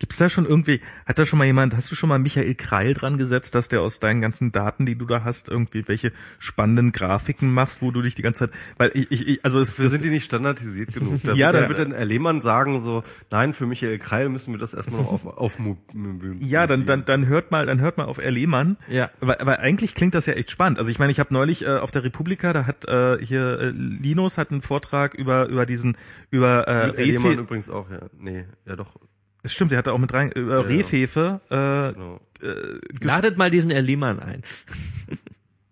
[0.02, 2.92] Gibt's da schon irgendwie, hat da schon mal jemand, hast du schon mal Michael Kreil
[2.92, 6.90] dran gesetzt, dass der aus deinen ganzen Daten, die du da hast, irgendwie welche spannenden
[6.90, 9.89] Grafiken machst, wo du dich die ganze Zeit, weil ich, ich, ich also es Wir
[9.90, 11.20] sind die nicht standardisiert genug.
[11.22, 14.58] Da Ja, dann- wird dann Herr Lehmann sagen so, nein, für Michael Kreil müssen wir
[14.58, 15.56] das erstmal noch auf, auf
[16.40, 18.32] Ja, dann, dann, dann hört mal, dann hört mal auf R.
[18.32, 18.78] Lehmann.
[18.89, 19.08] Ja.
[19.20, 20.81] Weil, weil eigentlich klingt das ja echt spannend.
[20.81, 23.68] Also ich meine, ich habe neulich äh, auf der Republika, da hat äh, hier äh,
[23.70, 25.97] Linus hat einen Vortrag über über diesen
[26.32, 28.00] über äh, Lehmann übrigens auch, ja.
[28.18, 28.97] Nee, ja doch.
[29.42, 30.60] Das stimmt, der hat da auch mit rein über ja.
[30.60, 31.40] Rehfefe.
[31.50, 32.20] Äh, Genau.
[33.00, 34.42] Ladet mal diesen Erlehmann ein,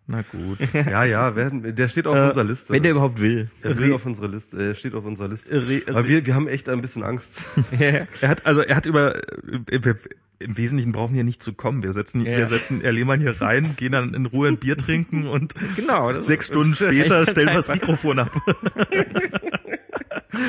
[0.07, 0.58] na gut.
[0.73, 2.73] Ja, ja, werden, der steht auf Äh, unserer Liste.
[2.73, 3.50] wenn der überhaupt will.
[3.62, 5.52] er will auf unserer Liste, er steht auf unserer Liste.
[5.68, 7.44] Re- Aber wir, wir haben echt ein bisschen Angst.
[7.78, 9.94] er hat also er hat über äh,
[10.42, 11.82] im Wesentlichen brauchen wir nicht zu kommen.
[11.82, 12.39] Wir setzen Ja.
[12.39, 12.92] wir setzen R.
[12.92, 17.26] Lehmann hier rein, gehen dann in Ruhe ein Bier trinken und Genau, sechs Stunden später
[17.26, 17.68] stellen wir das.
[17.68, 18.31] Mikrofon ab.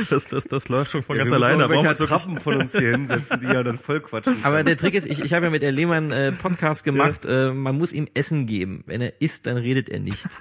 [0.10, 1.66] Das, das, das läuft schon von Ja, ganz müssen alleine.
[1.66, 4.36] auch Da brauchen wir wirklich- Trappen von uns hier hinsetzen, die ja dann voll quatschen.
[4.44, 7.52] Aber der Trick ist, ich, ich habe ja mit der Lehmann äh, Podcast gemacht, äh,
[7.52, 8.84] man muss ihm Essen geben.
[8.86, 10.28] Wenn er isst, dann redet er nicht.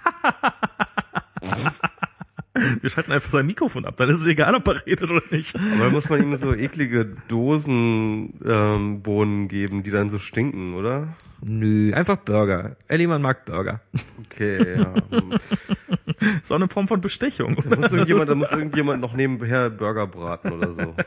[2.83, 5.55] Wir schalten einfach sein Mikrofon ab, dann ist es egal, ob er redet oder nicht.
[5.57, 10.75] Aber da muss man ihm so eklige Dosenbohnen ähm, Bohnen geben, die dann so stinken,
[10.75, 11.09] oder?
[11.43, 12.77] Nö, einfach Burger.
[12.89, 13.81] Der Lehmann mag Burger.
[14.27, 14.93] Okay, ja.
[16.51, 17.57] Auch eine Form von Bestechung.
[17.57, 20.95] Da muss irgendjemand, da muss irgendjemand noch nebenher Burger braten oder so.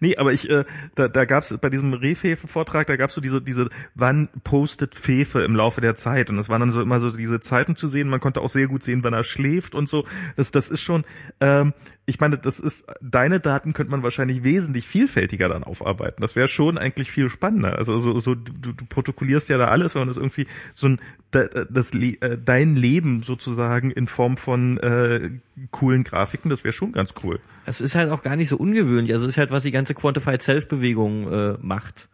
[0.00, 0.64] Nee, aber ich, äh,
[0.94, 5.56] da, da gab's bei diesem Rehfefe-Vortrag, da gab's so diese, diese, wann postet Fefe im
[5.56, 6.28] Laufe der Zeit?
[6.28, 8.08] Und das waren dann so immer so diese Zeiten zu sehen.
[8.08, 10.04] Man konnte auch sehr gut sehen, wann er schläft und so.
[10.36, 11.04] Das, das ist schon,
[11.40, 11.72] ähm,
[12.04, 16.20] ich meine, das ist, deine Daten könnte man wahrscheinlich wesentlich vielfältiger dann aufarbeiten.
[16.20, 17.76] Das wäre schon eigentlich viel spannender.
[17.76, 21.00] Also so, so du, du protokollierst ja da alles, wenn man das irgendwie so ein,
[21.30, 25.30] da- das, äh, dein Leben sozusagen in Form von äh,
[25.70, 27.40] coolen Grafiken, das wäre schon ganz cool.
[27.66, 29.12] Es ist halt auch gar nicht so ungewöhnlich.
[29.12, 32.08] Also es ist halt, was die ganze Quantified Self-Bewegung äh, macht.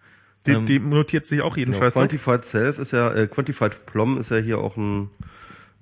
[0.47, 1.95] Die, Ähm, die notiert sich auch jeden Ja, Scheiß.
[1.95, 2.03] drauf.
[2.03, 5.11] Quantified Self ist ja, äh, Quantified Plom ist ja hier auch ein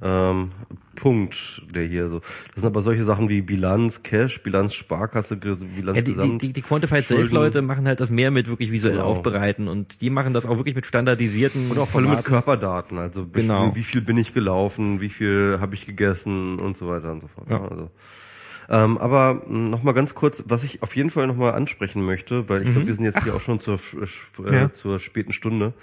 [0.02, 0.50] ähm,
[0.96, 2.18] Punkt, der hier so.
[2.20, 6.42] Das sind aber solche Sachen wie Bilanz, Cash, Bilanz Sparkasse, Bilanz Ja, die, die, Gesamt.
[6.42, 7.22] die, die Quantified Schulden.
[7.24, 9.06] Self-Leute machen halt das mehr mit wirklich visuell Genau.
[9.06, 12.22] aufbereiten und die machen das auch wirklich mit standardisierten und auch voll mit.
[12.24, 13.74] Körperdaten, also Genau.
[13.74, 17.28] wie viel bin ich gelaufen, wie viel habe ich gegessen und so weiter und so
[17.28, 17.48] fort.
[17.48, 17.62] Ja.
[17.62, 17.90] Also.
[18.72, 22.48] Ähm, aber noch mal ganz kurz, was ich auf jeden Fall noch mal ansprechen möchte,
[22.48, 23.80] weil ich glaube, wir sind jetzt hier auch schon zur,
[24.46, 24.72] äh, Ja.
[24.72, 25.74] zur späten Stunde.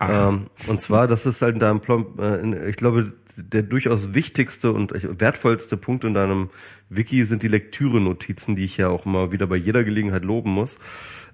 [0.00, 4.12] Ähm, und zwar, das ist halt in deinem Plom, äh, in, ich glaube, der durchaus
[4.14, 6.50] wichtigste und wertvollste Punkt in deinem
[6.90, 10.78] Wiki sind die Lektüre-Notizen, die ich ja auch immer wieder bei jeder Gelegenheit loben muss.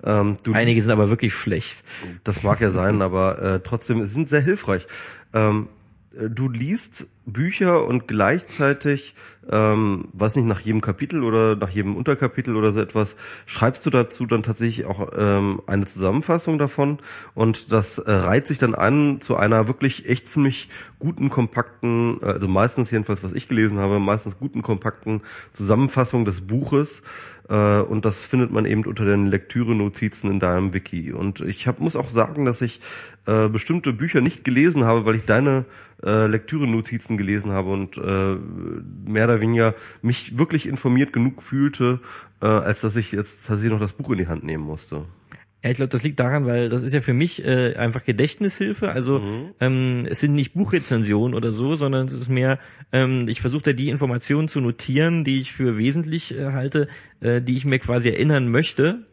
[0.05, 1.83] Ähm, Einige sind aber wirklich schlecht.
[2.23, 4.87] das mag ja sein, aber äh, trotzdem sind sehr hilfreich.
[5.33, 5.78] Ähm, äh,
[6.19, 9.15] du liest Bücher und gleichzeitig,
[9.51, 13.17] ähm, weiß nicht, nach jedem Kapitel oder nach jedem Unterkapitel oder so etwas,
[13.47, 16.99] schreibst du dazu dann tatsächlich auch ähm, eine Zusammenfassung davon.
[17.35, 22.27] Und das äh, reiht sich dann an zu einer wirklich echt ziemlich guten, kompakten, äh,
[22.27, 25.21] also meistens jedenfalls, was ich gelesen habe, meistens guten, kompakten
[25.53, 27.03] Zusammenfassung des Buches
[27.49, 31.13] äh, und das findet man eben unter den Lektüre-Notizen in deinem Wiki.
[31.13, 32.81] Und ich hab, muss auch sagen, dass ich
[33.27, 35.65] äh, bestimmte Bücher nicht gelesen habe, weil ich deine
[36.03, 38.37] äh, Lektüre-Notizen gelesen habe und äh,
[39.11, 42.01] mehr oder weniger mich wirklich informiert genug fühlte,
[42.41, 45.05] äh, als dass ich jetzt tatsächlich noch das Buch in die Hand nehmen musste.
[45.65, 48.91] Ja, ich glaube, das liegt daran, weil das ist ja für mich äh, einfach Gedächtnishilfe.
[48.91, 49.55] Also Mhm.
[49.61, 52.61] ähm, es sind nicht Buchrezensionen oder so, sondern es ist mehr,
[52.93, 56.87] ähm, ich versuche da die Informationen zu notieren, die ich für wesentlich äh, halte,
[57.21, 59.08] äh, die ich mir quasi erinnern möchte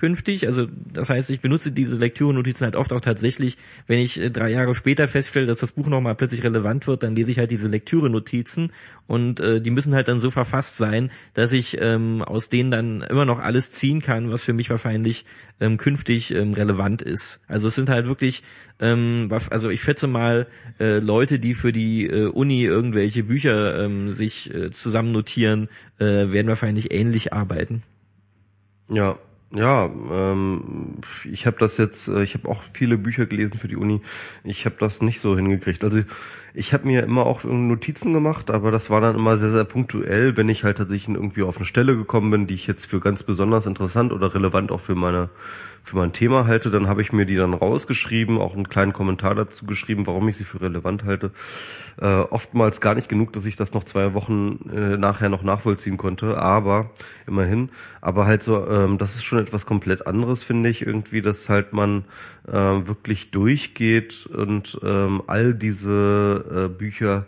[0.00, 0.46] künftig.
[0.46, 4.50] Also das heißt, ich benutze diese Lektüre-Notizen halt oft auch tatsächlich, wenn ich äh, drei
[4.50, 7.68] Jahre später feststelle, dass das Buch nochmal plötzlich relevant wird, dann lese ich halt diese
[7.68, 8.72] Lektüre-Notizen
[9.06, 13.02] und äh, die müssen halt dann so verfasst sein, dass ich ähm, aus denen dann
[13.02, 15.26] immer noch alles ziehen kann, was für mich wahrscheinlich
[15.60, 17.40] ähm, künftig ähm, relevant ist.
[17.46, 18.42] Also es sind halt wirklich,
[18.80, 20.46] ähm, also ich schätze mal,
[20.80, 26.32] äh, Leute, die für die äh, Uni irgendwelche Bücher ähm, sich äh, zusammen notieren, äh,
[26.32, 27.82] werden wahrscheinlich ähnlich arbeiten.
[28.90, 29.18] Ja,
[29.52, 33.76] ja, ähm, ich habe das jetzt, äh, ich habe auch viele Bücher gelesen für die
[33.76, 34.00] Uni.
[34.44, 35.82] Ich habe das nicht so hingekriegt.
[35.82, 36.02] Also
[36.54, 40.36] ich habe mir immer auch Notizen gemacht, aber das war dann immer sehr, sehr punktuell,
[40.36, 43.22] wenn ich halt tatsächlich irgendwie auf eine Stelle gekommen bin, die ich jetzt für ganz
[43.22, 45.30] besonders interessant oder relevant auch für meine
[45.82, 49.34] für mein Thema halte, dann habe ich mir die dann rausgeschrieben, auch einen kleinen Kommentar
[49.34, 51.32] dazu geschrieben, warum ich sie für relevant halte.
[52.00, 55.96] Äh, oftmals gar nicht genug, dass ich das noch zwei Wochen äh, nachher noch nachvollziehen
[55.96, 56.90] konnte, aber
[57.26, 57.70] immerhin.
[58.00, 61.72] Aber halt so, ähm, das ist schon etwas komplett anderes, finde ich, irgendwie, dass halt
[61.72, 62.04] man
[62.50, 62.54] äh,
[62.86, 67.26] wirklich durchgeht und ähm, all diese äh, Bücher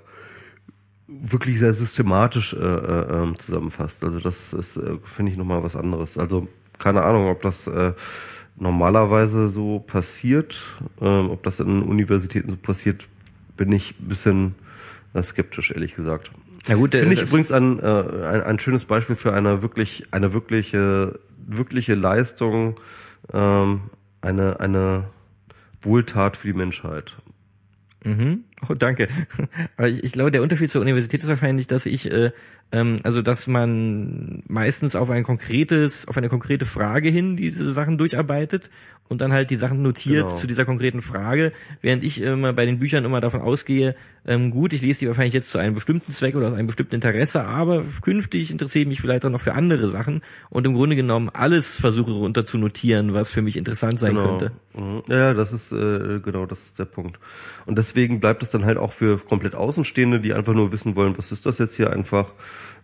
[1.09, 4.03] wirklich sehr systematisch äh, äh, ähm, zusammenfasst.
[4.03, 6.17] Also das ist, äh, finde ich, nochmal was anderes.
[6.19, 7.93] Also keine Ahnung, ob das äh,
[8.57, 10.65] normalerweise so passiert,
[11.01, 13.07] ähm, ob das in Universitäten so passiert,
[13.57, 14.55] bin ich ein bisschen
[15.15, 16.31] äh, skeptisch, ehrlich gesagt.
[16.69, 17.85] Na gut, Finde ich das- übrigens ein, äh,
[18.25, 22.79] ein, ein schönes Beispiel für eine wirklich, eine wirkliche, wirkliche Leistung,
[23.33, 23.81] ähm,
[24.23, 25.11] eine, eine
[25.83, 27.17] Wohltat für die Menschheit.
[28.05, 28.45] Mhm.
[28.69, 29.09] Oh, danke.
[29.77, 32.31] Aber ich, ich glaube, der Unterschied zur Universität ist wahrscheinlich, dass ich, äh,
[32.71, 37.99] ähm, also dass man meistens auf ein konkretes, auf eine konkrete Frage hin diese Sachen
[37.99, 38.71] durcharbeitet
[39.09, 40.37] und dann halt die Sachen notiert Genau.
[40.37, 44.73] zu dieser konkreten Frage, während ich immer bei den Büchern immer davon ausgehe, ähm, gut,
[44.73, 47.85] ich lese die wahrscheinlich jetzt zu einem bestimmten Zweck oder aus einem bestimmten Interesse, aber
[48.01, 51.77] künftig interessiere ich mich vielleicht auch noch für andere Sachen und im Grunde genommen alles
[51.77, 54.39] versuche runter zu notieren, was für mich interessant sein Genau.
[54.39, 54.53] könnte.
[54.75, 55.03] Mhm.
[55.09, 57.19] Ja, ja, das ist äh, genau das ist der Punkt.
[57.67, 61.19] Und deswegen bleibt es dann halt auch für komplett Außenstehende, die einfach nur wissen wollen,
[61.19, 62.33] was ist das jetzt hier einfach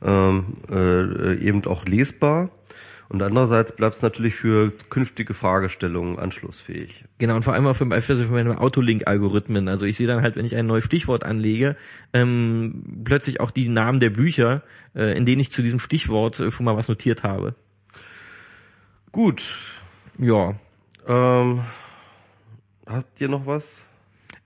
[0.03, 2.51] ähm, äh, eben auch lesbar.
[3.11, 7.05] Und andererseits bleibt es natürlich für künftige Fragestellungen anschlussfähig.
[7.17, 9.67] Genau, und vor allem auch für, für, für meine Autolink-Algorithmen.
[9.69, 11.77] Also ich sehe dann halt, wenn ich ein neues Stichwort anlege,
[12.13, 14.63] ähm, plötzlich auch die Namen der Bücher,
[14.95, 17.55] äh, in denen ich zu diesem Stichwort äh, schon mal was notiert habe.
[19.11, 19.43] Gut.
[20.19, 20.55] Ja.
[21.07, 21.63] Ähm,
[22.87, 23.88] habt ihr noch was?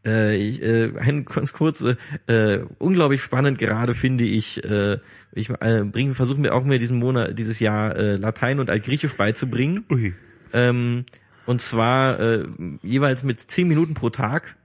[0.04, 4.98] Äh, ich, äh, ein ganz kurz, äh, äh, unglaublich spannend gerade finde ich, äh,
[5.32, 9.16] ich äh, bringe, versuche mir auch mir diesen Monat, dieses Jahr äh, Latein und Altgriechisch
[9.16, 9.84] beizubringen.
[9.90, 10.14] Ui.
[10.52, 11.04] Ähm,
[11.46, 12.46] und zwar äh,
[12.82, 14.56] jeweils mit zehn Minuten pro Tag.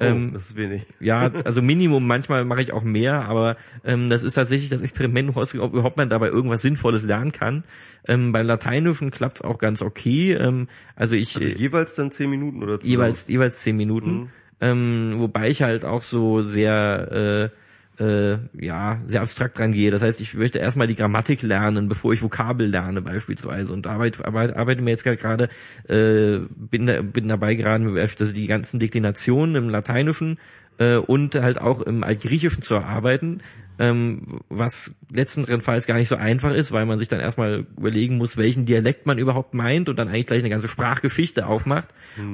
[0.00, 0.86] Oh, das ist wenig.
[1.00, 5.36] Ja, also Minimum, manchmal mache ich auch mehr, aber ähm, das ist tatsächlich das Experiment,
[5.36, 7.64] ob überhaupt man dabei irgendwas Sinnvolles lernen kann.
[8.06, 10.34] Ähm, beim Lateinischen klappt es auch ganz okay.
[10.34, 12.90] Ähm, also ich Also jeweils dann zehn Minuten oder zusammen?
[12.90, 14.30] jeweils jeweils zehn Minuten,
[14.60, 17.50] ähm, wobei ich halt auch so sehr
[17.98, 19.90] äh, äh, ja sehr abstrakt dran gehe.
[19.90, 23.72] Das heißt, ich möchte erstmal die Grammatik lernen, bevor ich Vokabel lerne beispielsweise.
[23.72, 25.48] Und arbeite arbeite, arbeite mir jetzt gerade
[25.88, 30.38] äh, bin bin dabei gerade also die ganzen Deklinationen im Lateinischen
[30.78, 33.38] äh, und halt auch im Altgriechischen zu erarbeiten.
[33.80, 38.36] Ähm, was letztenfalls gar nicht so einfach ist, weil man sich dann erstmal überlegen muss,
[38.36, 41.88] welchen Dialekt man überhaupt meint und dann eigentlich gleich eine ganze Sprachgeschichte aufmacht.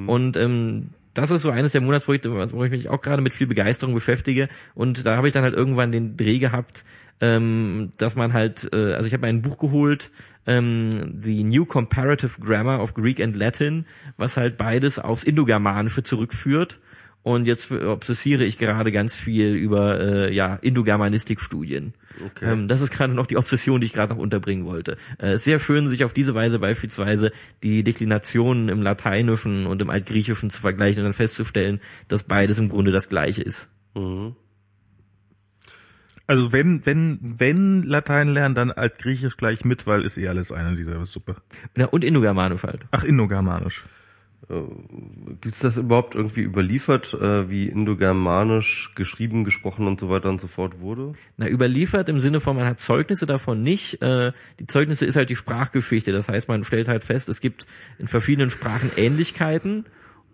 [0.07, 3.47] Und ähm, das ist so eines der Monatsprojekte, wo ich mich auch gerade mit viel
[3.47, 4.49] Begeisterung beschäftige.
[4.75, 6.83] Und da habe ich dann halt irgendwann den Dreh gehabt,
[7.21, 10.11] ähm, dass man halt, äh, also ich habe ein Buch geholt,
[10.45, 13.85] ähm, The New Comparative Grammar of Greek and Latin,
[14.17, 16.79] was halt beides aufs Indogermanische zurückführt.
[17.25, 21.95] Und jetzt obsessiere ich gerade ganz viel über äh, ja, Indogermanistik-Studien.
[22.23, 22.51] Okay.
[22.51, 24.95] Ähm, das ist gerade noch die Obsession, die ich gerade noch unterbringen wollte.
[25.19, 27.31] Äh, ist sehr schön, sich auf diese Weise beispielsweise
[27.63, 32.69] die Deklinationen im Lateinischen und im Altgriechischen zu vergleichen und dann festzustellen, dass beides im
[32.69, 33.69] Grunde das Gleiche ist.
[33.95, 34.35] Mhm.
[36.27, 40.75] Also wenn, wenn, wenn Latein lernen, dann Altgriechisch gleich mit, weil ist eh alles eine
[40.75, 41.37] dieselbe Suppe.
[41.75, 42.85] Ja, und Indogermanisch halt.
[42.91, 43.83] Ach, Indogermanisch.
[45.41, 50.47] Gibt's das überhaupt irgendwie überliefert, äh, wie Indogermanisch geschrieben, gesprochen und so weiter und so
[50.47, 51.13] fort wurde?
[51.37, 54.01] Na, überliefert im Sinne von, man hat Zeugnisse davon nicht.
[54.03, 56.11] Äh, die Zeugnisse ist halt die Sprachgeschichte.
[56.11, 57.65] Das heißt, man stellt halt fest, es gibt
[57.97, 59.85] in verschiedenen Sprachen Ähnlichkeiten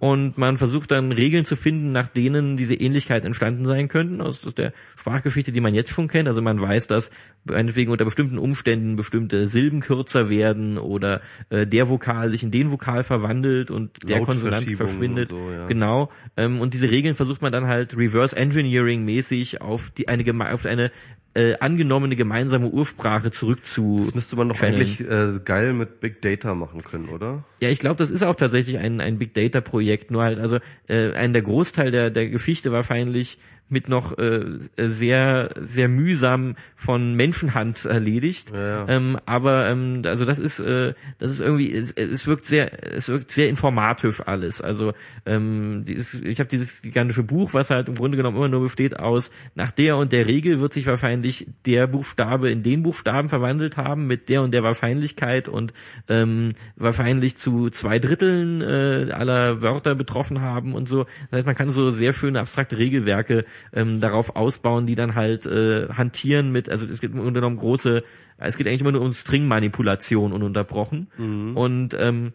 [0.01, 4.41] und man versucht dann Regeln zu finden, nach denen diese Ähnlichkeit entstanden sein könnten aus,
[4.41, 6.27] der Sprachgeschichte, die man jetzt schon kennt.
[6.27, 7.11] Also man weiß, dass
[7.43, 11.21] meinetwegen unter bestimmten Umständen bestimmte Silben kürzer werden oder
[11.51, 15.29] äh, der Vokal sich in den Vokal verwandelt und der Konsonant verschwindet.
[15.29, 15.67] So, ja.
[15.67, 16.09] Genau.
[16.35, 20.65] Ähm, und diese Regeln versucht man dann halt Reverse Engineering mäßig auf die eine auf
[20.65, 20.91] eine
[21.33, 24.01] äh, angenommene gemeinsame Ursprache zurückzu.
[24.03, 27.43] Das müsste man doch eigentlich äh, geil mit Big Data machen können, oder?
[27.61, 30.57] Ja, ich glaube, das ist auch tatsächlich ein, ein Big Data Projekt, nur halt, also
[30.87, 33.37] äh, ein der Großteil der, der Geschichte wahrscheinlich
[33.71, 38.51] mit noch äh, sehr sehr mühsam von Menschenhand erledigt.
[38.53, 38.85] Ja, ja.
[38.87, 43.09] Ähm, aber ähm, also das ist äh, das ist irgendwie es, es wirkt sehr es
[43.09, 44.61] wirkt sehr informatisch alles.
[44.61, 44.93] Also
[45.25, 48.99] ähm, dieses, ich habe dieses gigantische Buch, was halt im Grunde genommen immer nur besteht
[48.99, 53.77] aus nach der und der Regel wird sich wahrscheinlich der Buchstabe in den Buchstaben verwandelt
[53.77, 55.73] haben mit der und der Wahrscheinlichkeit und
[56.09, 61.05] ähm, wahrscheinlich zu zwei Dritteln äh, aller Wörter betroffen haben und so.
[61.29, 65.45] Das heißt, man kann so sehr schöne abstrakte Regelwerke ähm, darauf ausbauen, die dann halt
[65.45, 68.03] äh, hantieren mit, also es gibt im Grunde genommen große,
[68.37, 71.07] es geht eigentlich immer nur um Stringmanipulation ununterbrochen.
[71.17, 71.55] Mhm.
[71.55, 72.33] Und ähm,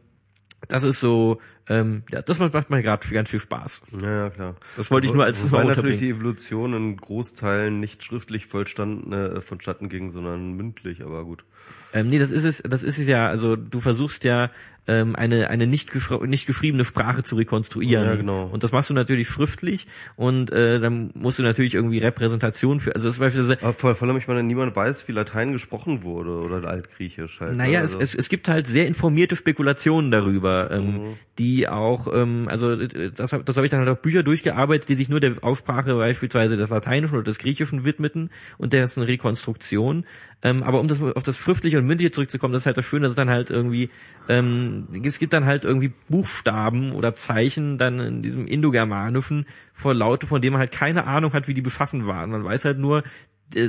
[0.69, 1.39] das ist so,
[1.69, 3.83] ähm, ja, das macht mir gerade ganz viel Spaß.
[4.01, 4.57] Ja, ja, klar.
[4.77, 9.41] Das wollte ich nur als Wobei natürlich die Evolution in Großteilen nicht schriftlich vollstanden, äh,
[9.41, 11.45] vonstatten ging, sondern mündlich, aber gut.
[11.93, 14.51] Ähm, nee, das ist es, das ist es ja, also du versuchst ja
[14.87, 15.91] ähm, eine eine nicht,
[16.23, 18.05] nicht geschriebene Sprache zu rekonstruieren.
[18.05, 18.45] Ja, genau.
[18.47, 22.95] Und das machst du natürlich schriftlich und äh, dann musst du natürlich irgendwie Repräsentation für,
[22.95, 23.59] also das beispielsweise.
[23.63, 27.57] Aber vor, vor allem, ich meine, niemand weiß, wie Latein gesprochen wurde oder Altgriechisch halt.
[27.57, 27.99] Naja, also.
[28.01, 31.15] es, es, es gibt halt sehr informierte Spekulationen darüber, ähm, mhm.
[31.39, 34.95] die auch, ähm, also äh, das, das habe ich dann halt auch Bücher durchgearbeitet, die
[34.95, 40.05] sich nur der Aussprache beispielsweise des Lateinischen oder des Griechischen widmeten und dessen Rekonstruktion.
[40.43, 43.03] Ähm, aber um das auf das Schriftliche und Mündliche zurückzukommen, das ist halt das Schöne,
[43.03, 43.91] dass es dann halt irgendwie,
[44.29, 50.27] ähm, es gibt dann halt irgendwie Buchstaben oder Zeichen dann in diesem Indogermanischen vor Laute,
[50.27, 52.31] von denen man halt keine Ahnung hat, wie die beschaffen waren.
[52.31, 53.03] Man weiß halt nur,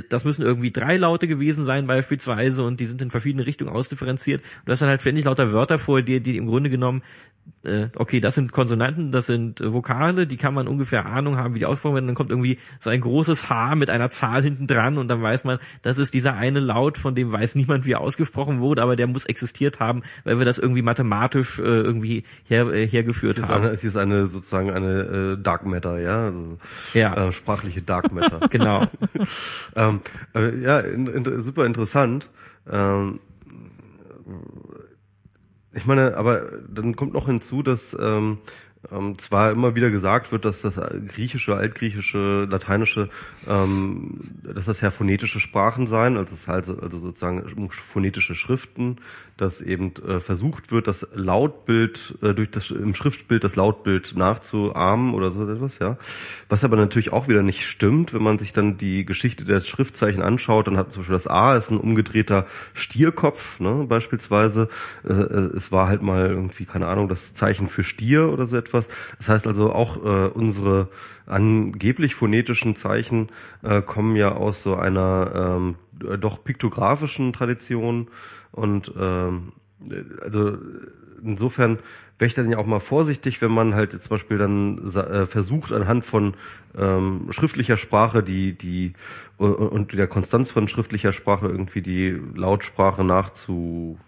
[0.08, 4.42] das müssen irgendwie drei Laute gewesen sein beispielsweise und die sind in verschiedene Richtungen ausdifferenziert.
[4.42, 7.02] Und du hast dann halt ständig lauter Wörter vor dir, die im Grunde genommen,
[7.64, 11.54] äh, okay, das sind Konsonanten, das sind äh, Vokale, die kann man ungefähr Ahnung haben,
[11.54, 12.06] wie die ausgesprochen werden.
[12.06, 15.44] Dann kommt irgendwie so ein großes H mit einer Zahl hinten dran und dann weiß
[15.44, 18.96] man, das ist dieser eine Laut, von dem weiß niemand, wie er ausgesprochen wurde, aber
[18.96, 23.64] der muss existiert haben, weil wir das irgendwie mathematisch äh, irgendwie her, äh, hergeführt haben.
[23.64, 26.58] Es ist eine sozusagen eine äh, Dark Matter, ja, also,
[26.94, 27.28] ja.
[27.28, 28.40] Äh, sprachliche Dark Matter.
[28.50, 28.88] genau.
[29.78, 30.00] ähm,
[30.34, 32.30] äh, ja, in, in, super interessant.
[32.68, 33.20] Ähm,
[35.72, 38.38] ich meine, aber dann kommt noch hinzu, dass ähm,
[38.92, 43.08] ähm, zwar immer wieder gesagt wird, dass das griechische, altgriechische, lateinische,
[43.46, 48.96] ähm, dass das ja phonetische Sprachen seien, also das halt also sozusagen phonetische Schriften,
[49.38, 55.14] dass eben äh, versucht wird, das Lautbild äh, durch das im Schriftbild das Lautbild nachzuahmen
[55.14, 55.96] oder so etwas, ja.
[56.48, 60.22] Was aber natürlich auch wieder nicht stimmt, wenn man sich dann die Geschichte der Schriftzeichen
[60.22, 64.68] anschaut, dann hat zum Beispiel das A ist ein umgedrehter Stierkopf, ne, beispielsweise.
[65.08, 68.56] Äh, äh es war halt mal irgendwie keine Ahnung das Zeichen für Stier oder so
[68.56, 68.88] etwas.
[69.18, 70.88] Das heißt also auch äh, unsere
[71.26, 73.28] angeblich phonetischen Zeichen
[73.62, 75.76] äh, kommen ja aus so einer ähm,
[76.20, 78.08] doch piktografischen Tradition
[78.58, 79.52] und ähm,
[80.22, 80.58] also
[81.22, 81.78] insofern
[82.18, 85.72] wäre ich dann ja auch mal vorsichtig, wenn man halt zum Beispiel dann äh, versucht,
[85.72, 86.34] anhand von
[86.76, 88.94] ähm, schriftlicher Sprache die, die
[89.38, 93.98] äh, und der Konstanz von schriftlicher Sprache irgendwie die Lautsprache nachzu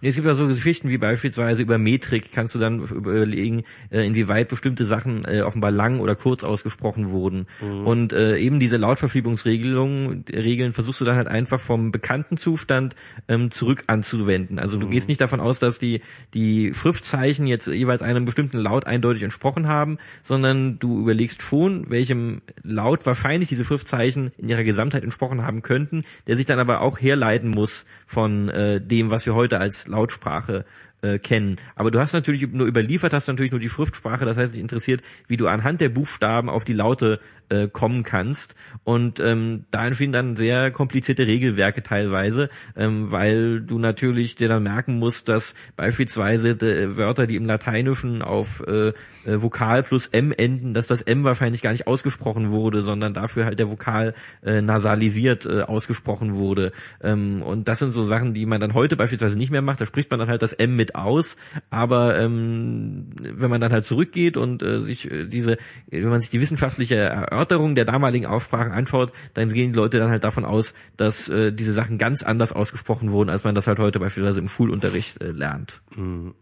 [0.00, 4.48] es gibt ja so Geschichten wie beispielsweise über Metrik kannst du dann überlegen, äh, inwieweit
[4.48, 7.46] bestimmte Sachen äh, offenbar lang oder kurz ausgesprochen wurden.
[7.60, 7.86] Mhm.
[7.86, 12.94] Und äh, eben diese Lautverschiebungsregelungen, Regeln versuchst du dann halt einfach vom bekannten Zustand
[13.28, 14.58] ähm, zurück anzuwenden.
[14.58, 14.90] Also du mhm.
[14.92, 16.00] gehst nicht davon aus, dass die,
[16.32, 22.42] die Schriftzeichen jetzt jeweils einem bestimmten Laut eindeutig entsprochen haben, sondern du überlegst schon, welchem
[22.62, 27.00] Laut wahrscheinlich diese Schriftzeichen in ihrer Gesamtheit entsprochen haben könnten, der sich dann aber auch
[27.00, 30.64] herleiten muss von dem, was wir heute als Lautsprache
[31.04, 31.56] äh, kennen.
[31.76, 35.02] Aber du hast natürlich nur überliefert, hast natürlich nur die Schriftsprache, das heißt, dich interessiert,
[35.28, 38.54] wie du anhand der Buchstaben auf die Laute äh, kommen kannst.
[38.84, 44.62] Und ähm, da entstehen dann sehr komplizierte Regelwerke teilweise, ähm, weil du natürlich dir dann
[44.62, 48.92] merken musst, dass beispielsweise de, Wörter, die im Lateinischen auf äh,
[49.24, 53.44] äh, Vokal plus M enden, dass das M wahrscheinlich gar nicht ausgesprochen wurde, sondern dafür
[53.44, 56.72] halt der Vokal äh, nasalisiert äh, ausgesprochen wurde.
[57.02, 59.80] Ähm, und das sind so Sachen, die man dann heute beispielsweise nicht mehr macht.
[59.80, 61.36] Da spricht man dann halt das M mit aus.
[61.70, 65.58] Aber ähm, wenn man dann halt zurückgeht und äh, sich äh, diese,
[65.90, 70.10] wenn man sich die wissenschaftliche Erörterung der damaligen Aussprachen anschaut, dann gehen die Leute dann
[70.10, 73.78] halt davon aus, dass äh, diese Sachen ganz anders ausgesprochen wurden, als man das halt
[73.78, 75.80] heute beispielsweise im Schulunterricht äh, lernt.
[75.96, 76.34] Mhm.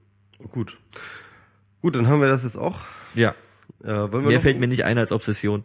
[0.50, 0.78] Gut.
[1.82, 2.80] Gut, dann haben wir das jetzt auch.
[3.14, 3.34] Ja.
[3.84, 5.64] Äh, Mehr fällt mir nicht ein als Obsession.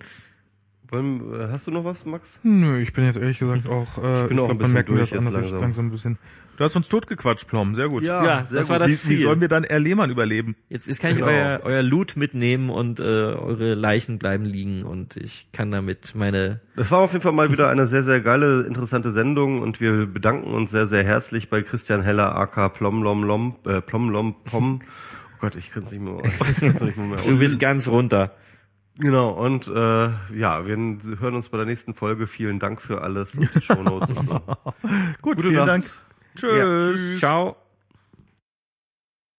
[0.89, 2.39] wollen, äh, hast du noch was, Max?
[2.43, 4.73] Nö, ich bin jetzt ehrlich gesagt auch, äh, ich, bin auch glaub, ein man bisschen
[4.73, 5.61] merkt mir das an, jetzt dass ich langsam.
[5.61, 6.17] langsam ein bisschen.
[6.57, 8.03] Du hast uns totgequatscht, Plom, sehr gut.
[8.03, 8.85] Ja, sehr das war gut.
[8.87, 9.21] das Wie, wie Ziel.
[9.21, 10.55] sollen wir dann Air Lehmann überleben?
[10.69, 11.29] Jetzt, jetzt kann ich Genau.
[11.29, 16.59] euer, euer Loot mitnehmen und äh, eure Leichen bleiben liegen und ich kann damit meine
[16.75, 20.07] Das war auf jeden Fall mal wieder eine sehr, sehr geile, interessante Sendung und wir
[20.07, 24.81] bedanken uns sehr, sehr herzlich bei Christian Heller, aka Plomlomlom, äh, Plomlom Pom.
[24.83, 28.31] Oh Gott, ich kann es nicht mehr, nicht mehr, Du bist ganz runter.
[28.99, 30.75] Genau, und äh, ja, wir
[31.19, 32.25] hören uns bei der nächsten Folge.
[32.25, 34.39] Vielen Dank für alles und die Shownotes und so.
[35.21, 35.67] Gut, Gute vielen Nacht.
[35.67, 35.85] Dank.
[36.37, 37.13] Tschüss.
[37.13, 37.19] Ja.
[37.19, 37.66] Ciao.